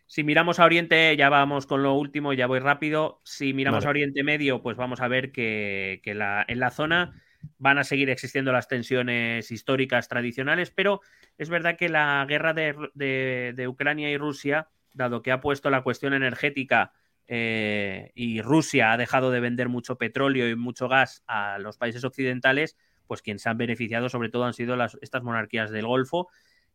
si 0.07 0.25
miramos 0.25 0.59
a 0.59 0.65
Oriente, 0.65 1.17
ya 1.17 1.29
vamos 1.29 1.67
con 1.67 1.83
lo 1.83 1.95
último, 1.95 2.33
ya 2.33 2.47
voy 2.49 2.59
rápido. 2.59 3.21
Si 3.25 3.55
miramos 3.55 3.87
a 3.87 3.91
Oriente 3.91 4.25
Medio, 4.25 4.61
pues 4.61 4.77
vamos 4.77 5.01
a 5.01 5.09
ver 5.09 5.31
que, 5.31 6.01
en 6.05 6.59
la 6.61 6.71
zona 6.71 7.15
van 7.59 7.79
a 7.79 7.85
seguir 7.85 8.11
existiendo 8.11 8.53
las 8.53 8.69
tensiones 8.69 9.51
históricas 9.51 10.09
tradicionales, 10.09 10.71
pero 10.71 11.01
es 11.39 11.49
verdad 11.49 11.77
que 11.77 11.89
la 11.89 12.25
guerra 12.29 12.55
de, 12.55 13.67
Ucrania 13.69 14.11
y 14.11 14.17
Rusia, 14.17 14.69
dado 14.93 15.23
que 15.23 15.33
ha 15.33 15.41
puesto 15.41 15.71
la 15.71 15.83
cuestión 15.83 16.13
energética 16.13 16.93
eh, 17.33 18.11
y 18.17 18.43
Rusia 18.43 18.91
ha 18.91 18.97
dejado 18.97 19.31
de 19.31 19.39
vender 19.39 19.69
mucho 19.69 19.97
petróleo 19.97 20.49
y 20.49 20.57
mucho 20.57 20.89
gas 20.89 21.23
a 21.29 21.61
los 21.61 21.79
países 21.79 22.03
occidentales, 22.03 22.77
pues 23.07 23.23
quienes 23.23 23.43
se 23.43 23.49
han 23.49 23.57
beneficiado 23.57 24.09
sobre 24.09 24.31
todo 24.31 24.47
han 24.47 24.53
sido 24.53 24.75
las, 24.75 24.99
estas 25.01 25.23
monarquías 25.23 25.71
del 25.71 25.87
Golfo 25.87 26.27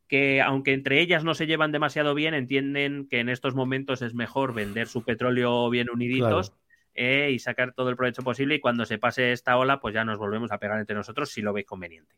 que 0.08 0.42
aunque 0.42 0.72
entre 0.72 1.02
ellas 1.02 1.26
no 1.26 1.34
se 1.34 1.46
llevan 1.46 1.74
demasiado 1.74 2.16
bien, 2.16 2.34
entienden 2.34 3.08
que 3.10 3.20
en 3.20 3.28
estos 3.28 3.54
momentos 3.54 4.02
es 4.02 4.14
mejor 4.14 4.54
vender 4.54 4.88
su 4.88 5.04
petróleo 5.04 5.70
bien 5.70 5.90
uniditos 5.90 6.54
eh, 6.94 7.32
y 7.34 7.40
sacar 7.40 7.74
todo 7.74 7.90
el 7.90 7.98
provecho 7.98 8.22
posible 8.22 8.56
y 8.56 8.60
cuando 8.62 8.86
se 8.86 8.98
pase 8.98 9.34
esta 9.34 9.58
ola, 9.58 9.82
pues 9.82 9.94
ya 9.94 10.06
nos 10.06 10.18
volvemos 10.18 10.54
a 10.54 10.60
pegar 10.60 10.80
entre 10.80 10.96
nosotros 10.96 11.32
si 11.32 11.42
lo 11.42 11.52
veis 11.52 11.66
conveniente. 11.66 12.16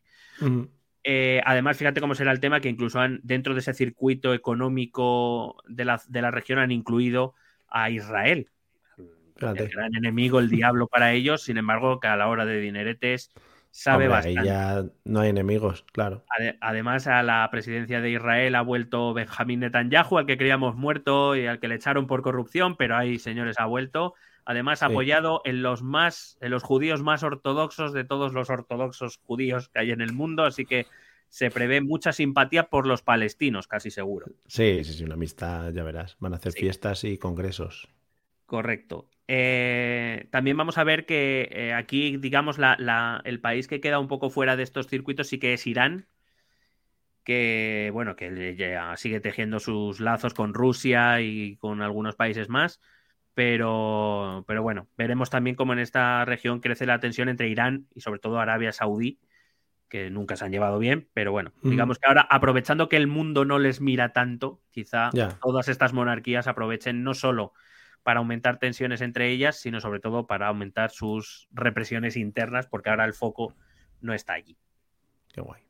Eh, 1.02 1.40
además, 1.44 1.76
fíjate 1.76 2.00
cómo 2.00 2.14
será 2.14 2.30
el 2.30 2.38
tema 2.38 2.60
que 2.60 2.68
incluso 2.68 3.00
han, 3.00 3.18
dentro 3.24 3.54
de 3.54 3.60
ese 3.60 3.74
circuito 3.74 4.32
económico 4.32 5.56
de 5.66 5.86
la, 5.86 6.00
de 6.06 6.22
la 6.22 6.30
región 6.30 6.60
han 6.60 6.70
incluido 6.70 7.34
a 7.68 7.90
Israel. 7.90 8.48
El 9.40 9.68
gran 9.68 9.94
enemigo, 9.94 10.40
el 10.40 10.50
diablo 10.50 10.88
para 10.88 11.12
ellos, 11.12 11.42
sin 11.42 11.58
embargo, 11.58 12.00
que 12.00 12.08
a 12.08 12.16
la 12.16 12.28
hora 12.28 12.44
de 12.44 12.60
dineretes 12.60 13.30
sabe 13.70 14.08
bastante. 14.08 14.40
Ahí 14.40 14.46
ya 14.46 14.84
no 15.04 15.20
hay 15.20 15.30
enemigos, 15.30 15.84
claro. 15.92 16.24
Además, 16.60 17.06
a 17.06 17.22
la 17.22 17.48
presidencia 17.50 18.00
de 18.00 18.10
Israel 18.10 18.56
ha 18.56 18.62
vuelto 18.62 19.14
Benjamín 19.14 19.60
Netanyahu, 19.60 20.18
al 20.18 20.26
que 20.26 20.38
creíamos 20.38 20.74
muerto 20.74 21.36
y 21.36 21.46
al 21.46 21.60
que 21.60 21.68
le 21.68 21.76
echaron 21.76 22.06
por 22.06 22.22
corrupción, 22.22 22.76
pero 22.76 22.96
ahí, 22.96 23.18
señores, 23.18 23.56
ha 23.58 23.66
vuelto. 23.66 24.14
Además, 24.44 24.82
apoyado 24.82 25.42
en 25.44 25.62
los 25.62 25.82
más, 25.82 26.38
en 26.40 26.50
los 26.50 26.62
judíos 26.62 27.02
más 27.02 27.22
ortodoxos 27.22 27.92
de 27.92 28.04
todos 28.04 28.32
los 28.32 28.48
ortodoxos 28.48 29.20
judíos 29.22 29.68
que 29.68 29.80
hay 29.80 29.90
en 29.90 30.00
el 30.00 30.14
mundo, 30.14 30.44
así 30.44 30.64
que 30.64 30.86
se 31.28 31.50
prevé 31.50 31.80
mucha 31.80 32.12
simpatía 32.12 32.68
por 32.68 32.86
los 32.86 33.02
palestinos, 33.02 33.66
casi 33.66 33.90
seguro. 33.90 34.26
Sí, 34.46 34.82
sí, 34.84 34.92
sí, 34.94 35.04
una 35.04 35.14
amistad, 35.14 35.72
ya 35.72 35.82
verás. 35.82 36.16
Van 36.18 36.32
a 36.32 36.36
hacer 36.36 36.52
fiestas 36.52 37.04
y 37.04 37.18
congresos. 37.18 37.88
Correcto. 38.46 39.10
Eh, 39.26 40.26
también 40.30 40.56
vamos 40.56 40.78
a 40.78 40.84
ver 40.84 41.04
que 41.04 41.48
eh, 41.52 41.74
aquí, 41.74 42.16
digamos, 42.16 42.56
el 43.24 43.40
país 43.40 43.68
que 43.68 43.80
queda 43.80 43.98
un 43.98 44.08
poco 44.08 44.30
fuera 44.30 44.56
de 44.56 44.62
estos 44.62 44.86
circuitos 44.86 45.28
sí 45.28 45.38
que 45.38 45.52
es 45.52 45.66
Irán, 45.66 46.06
que 47.24 47.90
bueno, 47.92 48.16
que 48.16 48.56
ya 48.56 48.96
sigue 48.96 49.20
tejiendo 49.20 49.60
sus 49.60 50.00
lazos 50.00 50.32
con 50.32 50.54
Rusia 50.54 51.20
y 51.20 51.56
con 51.56 51.82
algunos 51.82 52.16
países 52.16 52.48
más. 52.48 52.80
Pero, 53.34 54.44
pero 54.48 54.62
bueno, 54.62 54.88
veremos 54.96 55.28
también 55.28 55.54
cómo 55.54 55.74
en 55.74 55.78
esta 55.78 56.24
región 56.24 56.60
crece 56.60 56.86
la 56.86 56.98
tensión 56.98 57.28
entre 57.28 57.48
Irán 57.48 57.86
y 57.94 58.00
sobre 58.00 58.18
todo 58.18 58.40
Arabia 58.40 58.72
Saudí, 58.72 59.20
que 59.88 60.10
nunca 60.10 60.36
se 60.36 60.44
han 60.44 60.52
llevado 60.52 60.78
bien, 60.78 61.08
pero 61.14 61.32
bueno, 61.32 61.52
digamos 61.62 61.98
que 61.98 62.06
ahora 62.06 62.26
aprovechando 62.30 62.88
que 62.88 62.96
el 62.96 63.06
mundo 63.06 63.44
no 63.44 63.58
les 63.58 63.80
mira 63.80 64.12
tanto, 64.12 64.60
quizá 64.70 65.10
todas 65.40 65.68
estas 65.68 65.92
monarquías 65.92 66.46
aprovechen 66.46 67.02
no 67.02 67.14
solo 67.14 67.52
para 68.02 68.20
aumentar 68.20 68.58
tensiones 68.58 69.00
entre 69.00 69.30
ellas, 69.30 69.60
sino 69.60 69.80
sobre 69.80 70.00
todo 70.00 70.26
para 70.26 70.48
aumentar 70.48 70.90
sus 70.90 71.48
represiones 71.50 72.16
internas, 72.16 72.66
porque 72.66 72.90
ahora 72.90 73.04
el 73.04 73.14
foco 73.14 73.54
no 74.00 74.14
está 74.14 74.34
allí. 74.34 74.56
Qué 75.32 75.40
guay. 75.40 75.62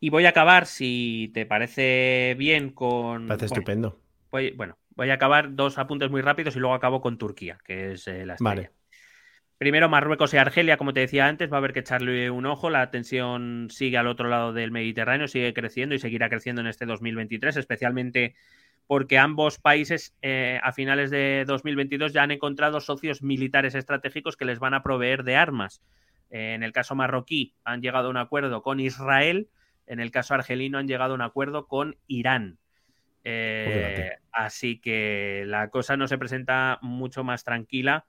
Y 0.00 0.10
voy 0.10 0.26
a 0.26 0.30
acabar, 0.30 0.66
si 0.66 1.30
te 1.32 1.46
parece 1.46 2.34
bien, 2.36 2.70
con. 2.70 3.28
Parece 3.28 3.46
estupendo. 3.46 4.00
bueno, 4.56 4.76
voy 4.96 5.10
a 5.10 5.14
acabar 5.14 5.54
dos 5.54 5.78
apuntes 5.78 6.10
muy 6.10 6.22
rápidos 6.22 6.56
y 6.56 6.58
luego 6.58 6.74
acabo 6.74 7.00
con 7.00 7.18
Turquía, 7.18 7.58
que 7.64 7.92
es 7.92 8.08
eh, 8.08 8.26
la 8.26 8.34
estrella. 8.34 8.54
Vale. 8.54 8.81
Primero, 9.62 9.88
Marruecos 9.88 10.34
y 10.34 10.38
Argelia, 10.38 10.76
como 10.76 10.92
te 10.92 10.98
decía 10.98 11.28
antes, 11.28 11.48
va 11.48 11.54
a 11.54 11.58
haber 11.58 11.72
que 11.72 11.78
echarle 11.78 12.32
un 12.32 12.46
ojo. 12.46 12.68
La 12.68 12.90
tensión 12.90 13.68
sigue 13.70 13.96
al 13.96 14.08
otro 14.08 14.28
lado 14.28 14.52
del 14.52 14.72
Mediterráneo, 14.72 15.28
sigue 15.28 15.54
creciendo 15.54 15.94
y 15.94 16.00
seguirá 16.00 16.28
creciendo 16.28 16.62
en 16.62 16.66
este 16.66 16.84
2023, 16.84 17.56
especialmente 17.56 18.34
porque 18.88 19.18
ambos 19.18 19.60
países 19.60 20.16
eh, 20.20 20.58
a 20.64 20.72
finales 20.72 21.12
de 21.12 21.44
2022 21.46 22.12
ya 22.12 22.24
han 22.24 22.32
encontrado 22.32 22.80
socios 22.80 23.22
militares 23.22 23.76
estratégicos 23.76 24.36
que 24.36 24.46
les 24.46 24.58
van 24.58 24.74
a 24.74 24.82
proveer 24.82 25.22
de 25.22 25.36
armas. 25.36 25.80
Eh, 26.30 26.54
en 26.54 26.64
el 26.64 26.72
caso 26.72 26.96
marroquí 26.96 27.54
han 27.62 27.82
llegado 27.82 28.08
a 28.08 28.10
un 28.10 28.16
acuerdo 28.16 28.62
con 28.62 28.80
Israel, 28.80 29.48
en 29.86 30.00
el 30.00 30.10
caso 30.10 30.34
argelino 30.34 30.78
han 30.78 30.88
llegado 30.88 31.12
a 31.12 31.14
un 31.14 31.22
acuerdo 31.22 31.68
con 31.68 31.94
Irán. 32.08 32.58
Eh, 33.22 34.10
así 34.32 34.80
que 34.80 35.44
la 35.46 35.68
cosa 35.68 35.96
no 35.96 36.08
se 36.08 36.18
presenta 36.18 36.80
mucho 36.82 37.22
más 37.22 37.44
tranquila 37.44 38.06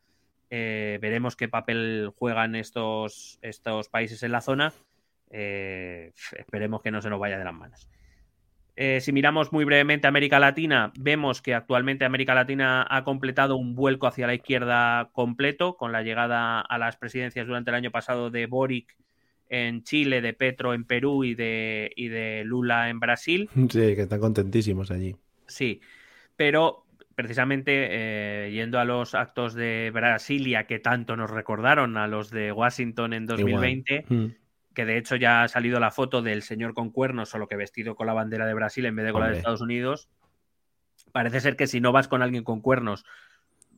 eh, 0.55 0.99
veremos 1.01 1.35
qué 1.35 1.47
papel 1.47 2.11
juegan 2.15 2.53
estos, 2.53 3.39
estos 3.41 3.89
países 3.89 4.21
en 4.21 4.31
la 4.31 4.39
zona. 4.39 4.71
Eh, 5.31 6.11
esperemos 6.37 6.83
que 6.83 6.91
no 6.91 7.01
se 7.01 7.09
nos 7.09 7.19
vaya 7.19 7.39
de 7.39 7.43
las 7.43 7.55
manos. 7.55 7.89
Eh, 8.75 9.01
si 9.01 9.11
miramos 9.11 9.51
muy 9.51 9.65
brevemente 9.65 10.05
América 10.05 10.37
Latina, 10.37 10.93
vemos 10.95 11.41
que 11.41 11.55
actualmente 11.55 12.05
América 12.05 12.35
Latina 12.35 12.85
ha 12.87 13.03
completado 13.03 13.55
un 13.55 13.73
vuelco 13.73 14.05
hacia 14.05 14.27
la 14.27 14.35
izquierda 14.35 15.09
completo 15.11 15.75
con 15.75 15.91
la 15.91 16.03
llegada 16.03 16.61
a 16.61 16.77
las 16.77 16.97
presidencias 16.97 17.47
durante 17.47 17.71
el 17.71 17.75
año 17.75 17.89
pasado 17.89 18.29
de 18.29 18.45
Boric 18.45 18.95
en 19.49 19.81
Chile, 19.81 20.21
de 20.21 20.33
Petro 20.33 20.75
en 20.75 20.85
Perú 20.85 21.23
y 21.23 21.33
de, 21.33 21.91
y 21.95 22.09
de 22.09 22.43
Lula 22.45 22.91
en 22.91 22.99
Brasil. 22.99 23.49
Sí, 23.55 23.95
que 23.95 24.01
están 24.01 24.19
contentísimos 24.19 24.91
allí. 24.91 25.15
Sí, 25.47 25.81
pero 26.35 26.82
precisamente 27.15 27.87
eh, 27.89 28.51
yendo 28.51 28.79
a 28.79 28.85
los 28.85 29.15
actos 29.15 29.53
de 29.53 29.91
Brasilia 29.93 30.65
que 30.65 30.79
tanto 30.79 31.15
nos 31.15 31.29
recordaron 31.29 31.97
a 31.97 32.07
los 32.07 32.31
de 32.31 32.51
Washington 32.51 33.13
en 33.13 33.25
2020, 33.25 34.05
mm. 34.07 34.25
que 34.73 34.85
de 34.85 34.97
hecho 34.97 35.15
ya 35.15 35.43
ha 35.43 35.47
salido 35.47 35.79
la 35.79 35.91
foto 35.91 36.21
del 36.21 36.41
señor 36.41 36.73
con 36.73 36.89
cuernos, 36.91 37.29
solo 37.29 37.47
que 37.47 37.55
vestido 37.55 37.95
con 37.95 38.07
la 38.07 38.13
bandera 38.13 38.45
de 38.45 38.53
Brasil 38.53 38.85
en 38.85 38.95
vez 38.95 39.05
de 39.05 39.11
con 39.11 39.21
la 39.21 39.29
de 39.29 39.37
Estados 39.37 39.61
Unidos. 39.61 40.09
Parece 41.11 41.41
ser 41.41 41.55
que 41.55 41.67
si 41.67 41.79
no 41.79 41.91
vas 41.91 42.07
con 42.07 42.23
alguien 42.23 42.43
con 42.43 42.61
cuernos, 42.61 43.05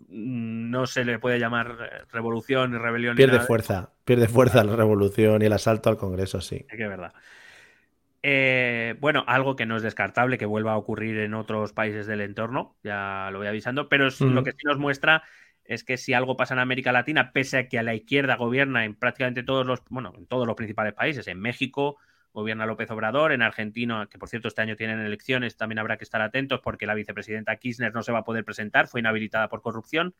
mm, 0.07 0.70
no 0.70 0.88
se 0.88 1.03
le 1.03 1.20
puede 1.20 1.40
llamar 1.40 1.78
eh, 1.82 2.06
revolución 2.12 2.72
ni 2.72 2.78
rebelión. 2.78 3.18
Pierde 3.18 3.41
fuerza, 3.41 3.91
pierde 4.06 4.28
fuerza 4.28 4.64
la 4.64 4.76
revolución 4.76 5.41
y 5.41 5.45
el 5.45 5.53
asalto 5.53 5.90
al 5.90 5.98
Congreso, 5.98 6.40
sí. 6.40 6.66
Es 6.70 6.78
que 6.78 6.84
es 6.84 6.90
verdad. 6.90 7.14
Eh, 8.28 8.96
bueno, 9.02 9.24
algo 9.28 9.56
que 9.56 9.68
no 9.68 9.78
es 9.78 9.84
descartable 9.84 10.40
que 10.40 10.48
vuelva 10.48 10.72
a 10.72 10.78
ocurrir 10.78 11.20
en 11.20 11.36
otros 11.36 11.74
países 11.74 12.08
del 12.08 12.22
entorno, 12.22 12.76
ya 12.82 13.30
lo 13.32 13.38
voy 13.38 13.46
avisando, 13.46 13.88
pero 13.88 14.10
lo 14.20 14.44
que 14.44 14.52
sí 14.54 14.66
nos 14.66 14.80
muestra 14.80 15.22
es 15.64 15.84
que 15.84 15.96
si 15.96 16.16
algo 16.16 16.36
pasa 16.36 16.56
en 16.56 16.60
América 16.60 16.92
Latina, 16.92 17.32
pese 17.34 17.60
a 17.60 17.68
que 17.68 17.78
a 17.78 17.84
la 17.84 17.94
izquierda 17.94 18.36
gobierna 18.36 18.84
en 18.84 18.96
prácticamente 18.96 19.44
todos 19.44 19.68
los, 19.68 19.84
bueno, 19.92 20.12
en 20.18 20.26
todos 20.26 20.48
los 20.48 20.56
principales 20.56 20.94
países, 20.94 21.28
en 21.28 21.40
México 21.40 21.98
gobierna 22.34 22.66
López 22.66 22.90
Obrador, 22.90 23.32
en 23.32 23.44
Argentina, 23.44 24.08
que 24.10 24.18
por 24.18 24.28
cierto 24.28 24.48
este 24.48 24.64
año 24.64 24.76
tienen 24.76 25.02
elecciones, 25.02 25.56
también 25.56 25.78
habrá 25.78 25.98
que 25.98 26.04
estar 26.04 26.24
atentos 26.24 26.62
porque 26.64 26.88
la 26.88 26.96
vicepresidenta 26.96 27.56
Kirchner 27.58 27.94
no 27.94 28.02
se 28.02 28.12
va 28.12 28.20
a 28.20 28.24
poder 28.24 28.44
presentar, 28.44 28.88
fue 28.88 29.02
inhabilitada 29.02 29.50
por 29.50 29.62
corrupción. 29.62 30.16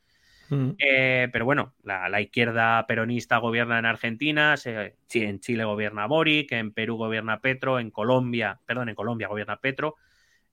Mm. 0.49 0.72
Eh, 0.77 1.30
pero 1.31 1.45
bueno, 1.45 1.73
la, 1.84 2.22
izquierda 2.22 2.85
peronista 2.88 3.38
gobierna 3.38 3.80
en 3.80 3.85
Argentina, 3.85 4.55
en 4.63 5.39
Chile 5.39 5.63
gobierna 5.63 6.05
Boric, 6.05 6.51
en 6.51 6.72
Perú 6.72 6.97
gobierna 6.97 7.39
Petro, 7.39 7.80
en 7.80 7.91
Colombia, 7.91 8.59
perdón, 8.65 8.89
en 8.89 8.95
Colombia 8.95 9.27
gobierna 9.27 9.57
Petro, 9.57 9.95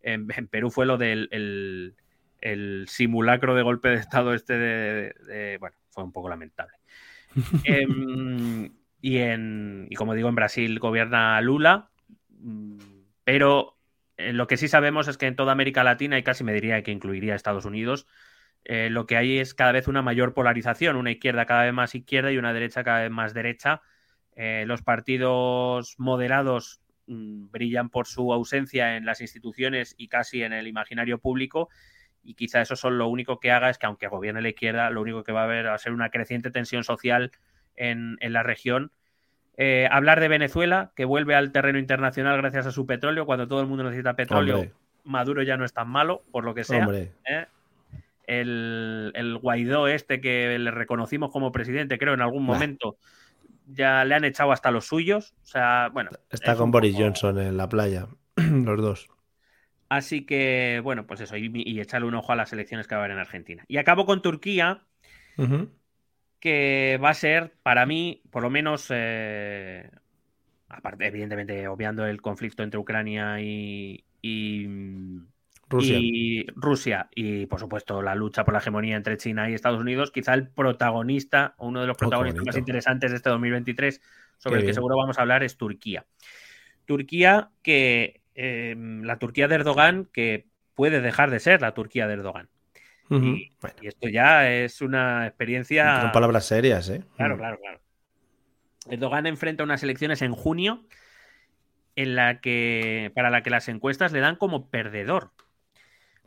en, 0.01 0.27
Perú 0.48 0.70
fue 0.70 0.86
lo 0.86 0.98
del 0.98 1.94
el, 2.40 2.85
simulacro 2.89 3.55
de 3.55 3.62
golpe 3.62 3.90
de 3.90 3.97
Estado 3.97 4.35
este 4.35 4.59
de, 4.59 5.56
bueno, 5.59 5.77
fue 5.90 6.05
un 6.05 6.12
poco 6.12 6.28
lamentable. 6.28 6.74
Em, 7.64 8.70
y, 9.01 9.19
en, 9.19 9.86
y 9.90 9.94
como 9.94 10.14
digo, 10.14 10.28
en 10.28 10.35
Brasil 10.35 10.78
gobierna 10.78 11.40
Lula, 11.40 11.90
pero 13.24 13.77
eh, 14.16 14.32
lo 14.32 14.47
que 14.47 14.56
sí 14.56 14.69
sabemos 14.69 15.09
es 15.09 15.16
que 15.16 15.27
en 15.27 15.36
toda 15.36 15.52
América 15.52 15.85
Latina, 15.85 16.19
y 16.19 16.23
casi 16.23 16.44
me 16.44 16.52
diría 16.52 16.82
que 16.82 16.90
incluiría 16.90 17.35
Estados 17.35 17.64
Unidos, 17.64 18.06
eh, 18.64 18.89
lo 18.90 19.06
que 19.06 19.16
hay 19.16 19.39
es 19.39 19.55
cada 19.55 19.72
vez 19.72 19.89
una 19.89 20.02
mayor 20.02 20.34
polarización, 20.34 20.97
una 20.97 21.10
izquierda 21.10 21.47
cada 21.47 21.64
vez 21.64 21.72
más 21.72 21.94
izquierda 21.94 22.30
y 22.32 22.39
una 22.39 22.52
derecha 22.52 22.84
cada 22.84 23.02
vez 23.02 23.10
más 23.10 23.34
derecha. 23.34 23.82
Eh, 24.34 24.64
los 24.66 24.82
partidos 24.82 25.94
moderados 25.98 26.80
mm, 27.06 27.51
brillan 27.51 27.90
por 27.90 28.06
su 28.06 28.32
ausencia 28.32 28.97
en 28.97 29.05
las 29.05 29.20
instituciones 29.20 29.94
y 29.98 30.09
casi 30.09 30.43
en 30.43 30.52
el 30.52 30.68
imaginario 30.68 31.18
público 31.18 31.68
y 32.22 32.34
quizá 32.34 32.60
eso 32.60 32.76
son 32.76 32.98
lo 32.98 33.09
único 33.09 33.40
que 33.40 33.51
haga 33.51 33.70
es 33.70 33.78
que 33.78 33.86
aunque 33.86 34.06
gobierne 34.06 34.43
la 34.43 34.48
izquierda, 34.51 34.90
lo 34.90 35.02
único 35.02 35.24
que 35.24 35.32
va 35.32 35.40
a 35.40 35.44
haber 35.44 35.66
va 35.66 35.74
a 35.74 35.78
ser 35.78 35.93
una 35.93 36.10
creciente 36.10 36.51
tensión 36.51 36.84
social 36.84 37.32
en, 37.74 38.16
la 38.20 38.43
región. 38.43 38.93
Eh, 39.56 39.89
hablar 39.90 40.20
de 40.20 40.28
Venezuela, 40.28 40.93
que 40.94 41.05
vuelve 41.05 41.34
al 41.34 41.52
terreno 41.52 41.78
internacional 41.78 42.36
gracias 42.39 42.66
a 42.66 42.70
su 42.70 42.86
petróleo, 42.86 43.26
cuando 43.26 43.48
todo 43.48 43.60
el 43.60 43.66
mundo 43.66 43.84
necesita 43.84 44.14
petróleo, 44.14 44.70
Maduro 45.05 45.43
ya 45.43 45.56
no 45.56 45.64
es 45.64 45.72
tan 45.72 45.89
malo, 45.89 46.22
por 46.30 46.44
lo 46.44 46.55
que 46.55 46.64
sea 46.64 46.86
el, 48.27 49.39
Guaidó 49.40 49.89
este 49.89 50.20
que 50.20 50.59
le 50.59 50.70
reconocimos 50.70 51.31
como 51.31 51.53
presidente, 51.53 51.99
creo, 51.99 52.15
en 52.15 52.20
algún 52.20 52.44
momento, 52.44 52.97
ya 53.66 54.05
le 54.05 54.15
han 54.15 54.24
echado 54.24 54.53
hasta 54.53 54.70
los 54.70 54.86
suyos. 54.86 55.35
O 55.43 55.47
sea, 55.47 55.90
bueno. 55.93 56.11
Está 56.31 56.57
con 56.57 56.70
Boris 56.70 56.97
Johnson 56.97 57.39
en 57.39 57.57
la 57.57 57.69
playa, 57.69 58.09
los 58.36 58.81
dos. 58.81 59.09
Así 59.93 60.24
que, 60.24 60.81
bueno, 60.82 61.07
pues 61.07 61.20
eso, 61.20 61.36
y, 61.36 61.78
echarle 61.78 62.09
un 62.09 62.15
ojo 62.15 62.32
a 62.32 62.36
las 62.36 62.51
elecciones 62.55 62.86
que 62.86 62.94
va 62.94 63.03
a 63.03 63.05
haber 63.05 63.15
en 63.15 63.20
Argentina. 63.20 63.62
Y 63.69 63.77
acabo 63.77 64.07
con 64.07 64.23
Turquía, 64.23 64.86
que 66.40 66.99
va 67.03 67.11
a 67.11 67.15
ser, 67.15 67.53
para 67.62 67.85
mí, 67.85 68.23
por 68.31 68.43
lo 68.43 68.49
menos, 68.49 68.86
eh, 68.89 69.90
aparte, 70.70 71.07
evidentemente, 71.07 71.69
obviando 71.69 72.07
el 72.07 72.23
conflicto 72.23 72.62
entre 72.62 72.81
Ucrania 72.81 73.39
y, 73.43 74.03
Rusia. 75.73 75.99
Y 75.99 76.47
Rusia 76.55 77.09
y, 77.15 77.47
por 77.47 77.59
supuesto, 77.59 78.03
la 78.03 78.15
lucha 78.15 78.44
por 78.44 78.55
la 78.55 78.61
hegemonía 78.61 78.97
entre 78.97 79.16
China 79.16 79.51
y 79.51 79.55
Estados 79.55 79.81
Unidos, 79.81 80.11
quizá 80.11 80.35
el 80.35 80.49
protagonista, 80.49 81.55
uno 81.59 81.81
de 81.81 81.86
los 81.86 81.97
protagonistas 81.97 82.44
más 82.44 82.57
interesantes 82.57 83.11
de 83.11 83.16
este 83.16 83.31
2023, 83.31 84.01
sobre 84.39 84.61
el 84.61 84.66
que 84.66 84.74
seguro 84.74 84.97
vamos 84.97 85.19
a 85.19 85.23
hablar, 85.23 85.43
es 85.43 85.57
Turquía. 85.57 86.05
Turquía 86.85 87.51
que 87.62 88.20
em, 88.35 89.03
la 89.03 89.19
Turquía 89.19 89.49
de 89.49 89.55
Erdogan 89.55 90.09
que 90.12 90.47
puede 90.74 91.01
dejar 91.01 91.31
de 91.31 91.40
ser 91.40 91.61
la 91.62 91.74
Turquía 91.74 92.07
de 92.07 92.15
Erdogan. 92.15 92.49
y, 93.11 93.53
esto 93.82 94.09
ya 94.09 94.51
es 94.51 94.81
una 94.81 95.27
experiencia. 95.27 96.01
Son 96.01 96.12
palabras 96.12 96.47
serias, 96.47 96.89
¿eh? 96.89 97.05
Claro, 97.16 97.36
claro, 97.36 97.59
claro. 97.61 97.81
Erdogan 98.89 99.27
enfrenta 99.27 99.65
unas 99.65 99.82
elecciones 99.82 100.23
en 100.23 100.32
junio 100.32 100.85
en 101.94 102.16
la 102.16 102.40
que 102.40 103.12
para 103.15 103.31
la 103.31 103.43
que 103.43 103.51
las 103.51 103.69
encuestas 103.69 104.12
le 104.12 104.20
dan 104.20 104.36
como 104.36 104.70
perdedor. 104.70 105.31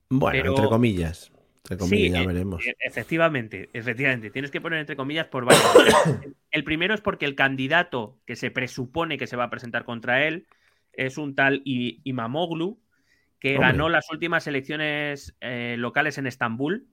Bueno, 0.10 0.50
entre 0.50 0.68
comillas. 0.68 1.32
Entre 1.64 1.78
comillas, 1.78 2.14
ya 2.14 2.22
e, 2.22 2.28
veremos. 2.28 2.66
E, 2.66 2.76
efectivamente, 2.80 3.70
efectivamente. 3.74 4.30
Tienes 4.30 4.52
que 4.52 4.62
poner 4.62 4.80
entre 4.80 4.96
comillas 4.96 5.28
por 5.28 5.46
varios. 5.46 5.66
el 6.52 6.64
primero 6.64 6.94
es 6.94 7.02
porque 7.02 7.26
el 7.26 7.36
candidato 7.36 8.20
que 8.26 8.36
se 8.36 8.52
presupone 8.52 9.18
que 9.18 9.28
se 9.28 9.36
va 9.36 9.46
a 9.46 9.50
presentar 9.50 9.84
contra 9.84 10.28
él 10.28 10.48
es 10.94 11.18
un 11.18 11.36
tal 11.36 11.62
Imamoglu, 11.66 12.80
que 13.40 13.58
ganó 13.58 13.90
las 13.90 14.10
últimas 14.12 14.48
elecciones 14.48 15.36
eh, 15.42 15.76
locales 15.78 16.18
en 16.18 16.28
Estambul. 16.28 16.88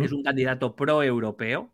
Es 0.00 0.12
un 0.12 0.22
candidato 0.22 0.76
pro-europeo. 0.76 1.72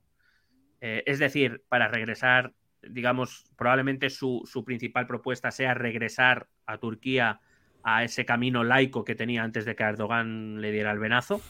Eh, 0.80 1.02
es 1.04 1.18
decir, 1.18 1.62
para 1.68 1.88
regresar, 1.88 2.54
digamos, 2.82 3.44
probablemente 3.56 4.08
su, 4.08 4.42
su 4.46 4.64
principal 4.64 5.06
propuesta 5.06 5.50
sea 5.50 5.74
regresar 5.74 6.48
a 6.64 6.78
Turquía 6.78 7.40
a 7.82 8.04
ese 8.04 8.24
camino 8.24 8.64
laico 8.64 9.04
que 9.04 9.14
tenía 9.14 9.42
antes 9.42 9.64
de 9.64 9.74
que 9.76 9.82
Erdogan 9.82 10.60
le 10.60 10.72
diera 10.72 10.90
el 10.90 10.98
venazo. 10.98 11.40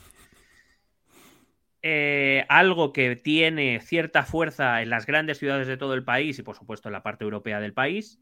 Eh, 1.80 2.44
algo 2.48 2.92
que 2.92 3.14
tiene 3.14 3.80
cierta 3.80 4.24
fuerza 4.24 4.82
en 4.82 4.90
las 4.90 5.06
grandes 5.06 5.38
ciudades 5.38 5.68
de 5.68 5.76
todo 5.76 5.94
el 5.94 6.02
país 6.02 6.38
y 6.38 6.42
por 6.42 6.56
supuesto 6.56 6.88
en 6.88 6.92
la 6.92 7.02
parte 7.02 7.24
europea 7.24 7.60
del 7.60 7.72
país. 7.72 8.20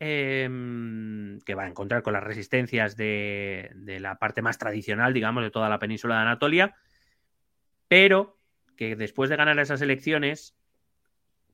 em, 0.00 1.38
que 1.46 1.54
va 1.54 1.62
a 1.64 1.68
encontrar 1.68 2.02
con 2.02 2.12
las 2.12 2.22
resistencias 2.22 2.96
de, 2.96 3.70
la 4.00 4.18
parte 4.18 4.42
más 4.42 4.58
tradicional, 4.58 5.14
digamos, 5.14 5.44
de 5.44 5.50
toda 5.50 5.68
la 5.68 5.78
península 5.78 6.16
de 6.16 6.22
Anatolia, 6.22 6.74
pero 7.88 8.36
que 8.76 8.96
después 8.96 9.30
de 9.30 9.36
ganar 9.36 9.58
esas 9.60 9.80
elecciones, 9.80 10.58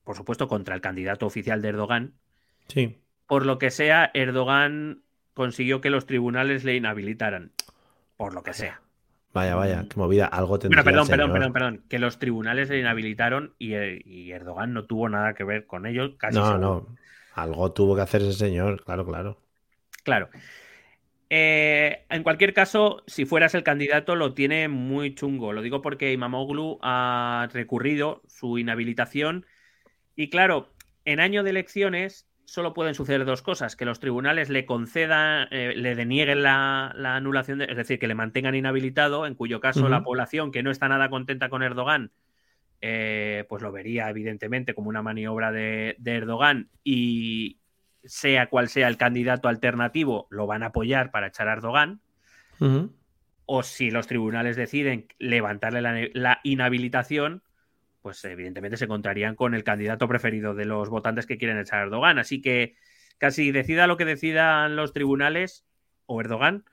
por 0.03 0.17
supuesto 0.17 0.47
contra 0.47 0.75
el 0.75 0.81
candidato 0.81 1.27
oficial 1.27 1.61
de 1.61 1.69
Erdogan, 1.69 2.15
sí. 2.67 2.99
por 3.27 3.45
lo 3.45 3.59
que 3.59 3.69
sea, 3.69 4.09
Erdogan 4.13 5.03
consiguió 5.33 5.81
que 5.81 5.89
los 5.89 6.05
tribunales 6.05 6.63
le 6.63 6.75
inhabilitaran, 6.75 7.51
por 8.17 8.33
lo 8.33 8.43
que 8.43 8.53
sea. 8.53 8.81
Vaya, 9.33 9.55
vaya, 9.55 9.85
qué 9.89 9.97
movida, 9.97 10.25
algo 10.25 10.59
tendría 10.59 10.83
Pero 10.83 10.91
perdón, 10.91 11.07
perdón, 11.07 11.31
perdón, 11.31 11.53
perdón, 11.53 11.83
que 11.87 11.99
los 11.99 12.19
tribunales 12.19 12.69
le 12.69 12.79
inhabilitaron 12.79 13.53
y, 13.57 14.31
Erdogan 14.31 14.73
no 14.73 14.85
tuvo 14.85 15.07
nada 15.07 15.33
que 15.33 15.45
ver 15.45 15.65
con 15.65 15.85
ello, 15.85 16.17
casi 16.17 16.37
No, 16.37 16.57
no, 16.57 16.87
algo 17.33 17.71
tuvo 17.71 17.95
que 17.95 18.01
hacer 18.01 18.21
ese 18.21 18.33
señor, 18.33 18.83
claro, 18.83 19.05
claro. 19.05 19.37
Claro. 20.03 20.29
Eh, 21.29 22.05
en 22.09 22.23
cualquier 22.23 22.53
caso, 22.53 23.03
si 23.07 23.23
fueras 23.23 23.55
el 23.55 23.63
candidato, 23.63 24.17
lo 24.17 24.33
tiene 24.33 24.67
muy 24.67 25.15
chungo. 25.15 25.53
Lo 25.53 25.61
digo 25.61 25.81
porque 25.81 26.11
Imamoglu 26.11 26.77
ha 26.81 27.47
recurrido 27.53 28.21
su 28.27 28.57
inhabilitación. 28.57 29.45
Y 30.17 30.29
claro, 30.29 30.73
en 31.05 31.21
año 31.21 31.43
de 31.43 31.51
elecciones 31.51 32.27
solo 32.45 32.73
pueden 32.73 32.95
suceder 32.95 33.25
dos 33.25 33.41
cosas: 33.41 33.75
que 33.75 33.85
los 33.85 33.99
tribunales 33.99 34.49
le 34.49 34.65
concedan, 34.65 35.47
eh, 35.51 35.73
le 35.75 35.95
denieguen 35.95 36.43
la, 36.43 36.93
anulación, 37.15 37.61
es 37.61 37.77
decir, 37.77 37.99
que 37.99 38.07
le 38.07 38.15
mantengan 38.15 38.55
inhabilitado, 38.55 39.25
en 39.25 39.35
cuyo 39.35 39.59
caso 39.59 39.89
la 39.89 40.03
población 40.03 40.51
que 40.51 40.63
no 40.63 40.71
está 40.71 40.87
nada 40.87 41.09
contenta 41.09 41.49
con 41.49 41.63
Erdogan, 41.63 42.11
eh, 42.81 43.45
pues 43.49 43.61
lo 43.61 43.71
vería 43.71 44.09
evidentemente 44.09 44.73
como 44.73 44.89
una 44.89 45.01
maniobra 45.01 45.51
de, 45.51 45.95
de 45.99 46.15
Erdogan 46.15 46.69
y, 46.83 47.61
sea 48.03 48.47
cual 48.47 48.69
sea 48.69 48.87
el 48.87 48.97
candidato 48.97 49.47
alternativo, 49.47 50.27
lo 50.29 50.47
van 50.47 50.63
a 50.63 50.67
apoyar 50.67 51.11
para 51.11 51.27
echar 51.27 51.47
a 51.47 51.53
Erdogan. 51.53 52.01
O 53.45 53.63
si 53.63 53.89
los 53.89 54.05
tribunales 54.05 54.55
deciden 54.55 55.07
levantarle 55.17 56.11
la, 56.13 56.39
inhabilitación, 56.43 57.41
pues 58.01 58.23
evidentemente 58.25 58.77
se 58.77 58.85
encontrarían 58.85 59.35
con 59.35 59.53
el 59.53 59.63
candidato 59.63 60.07
preferido 60.07 60.53
de 60.53 60.65
los 60.65 60.89
votantes 60.89 61.25
que 61.25 61.37
quieren 61.37 61.59
echar 61.59 61.79
a 61.79 61.83
Erdogan. 61.83 62.19
Así 62.19 62.41
que 62.41 62.75
casi 63.17 63.51
decida 63.51 63.87
lo 63.87 63.97
que 63.97 64.05
decidan 64.05 64.75
los 64.75 64.93
tribunales 64.93 65.65
o 66.05 66.19
Erdogan, 66.19 66.65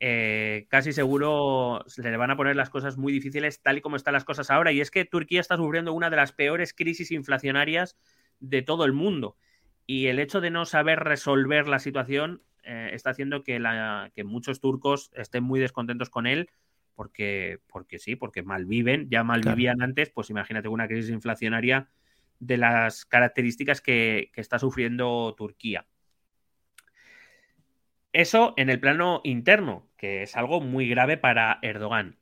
eh, 0.00 0.66
casi 0.70 0.92
seguro 0.94 1.84
le 1.98 2.16
van 2.16 2.30
a 2.30 2.36
poner 2.36 2.56
las 2.56 2.70
cosas 2.70 2.96
muy 2.96 3.12
difíciles 3.12 3.60
tal 3.60 3.76
y 3.76 3.80
como 3.82 3.96
están 3.96 4.14
las 4.14 4.24
cosas 4.24 4.50
ahora. 4.50 4.72
Y 4.72 4.80
es 4.80 4.90
que 4.90 5.04
Turquía 5.04 5.40
está 5.40 5.56
sufriendo 5.56 5.92
una 5.92 6.08
de 6.08 6.16
las 6.16 6.32
peores 6.32 6.72
crisis 6.72 7.10
inflacionarias 7.10 7.98
de 8.40 8.62
todo 8.62 8.86
el 8.86 8.92
mundo. 8.92 9.36
Y 9.86 10.06
el 10.06 10.18
hecho 10.18 10.40
de 10.40 10.50
no 10.50 10.64
saber 10.64 11.00
resolver 11.00 11.68
la 11.68 11.78
situación 11.78 12.42
eh, 12.62 12.90
está 12.92 13.10
haciendo 13.10 13.42
que 13.44 13.60
muchos 14.24 14.60
turcos 14.60 15.10
estén 15.14 15.44
muy 15.44 15.60
descontentos 15.60 16.08
con 16.08 16.26
él 16.26 16.48
porque, 17.00 17.60
porque 17.66 17.98
sí, 17.98 18.14
porque 18.14 18.42
malviven, 18.42 19.08
ya 19.08 19.24
malvivían 19.24 19.80
antes, 19.80 20.10
pues 20.10 20.28
imagínate 20.28 20.68
una 20.68 20.86
crisis 20.86 21.10
inflacionaria 21.10 21.88
de 22.40 22.58
las 22.58 23.06
características 23.06 23.80
que, 23.80 24.30
que, 24.34 24.42
está 24.42 24.58
sufriendo 24.58 25.34
Turquía. 25.34 25.86
Eso 28.12 28.52
en 28.58 28.68
el 28.68 28.80
plano 28.80 29.22
interno, 29.24 29.88
que 29.96 30.24
es 30.24 30.36
algo 30.36 30.60
muy 30.60 30.90
grave 30.90 31.16
para 31.16 31.58
Erdogan. 31.62 32.18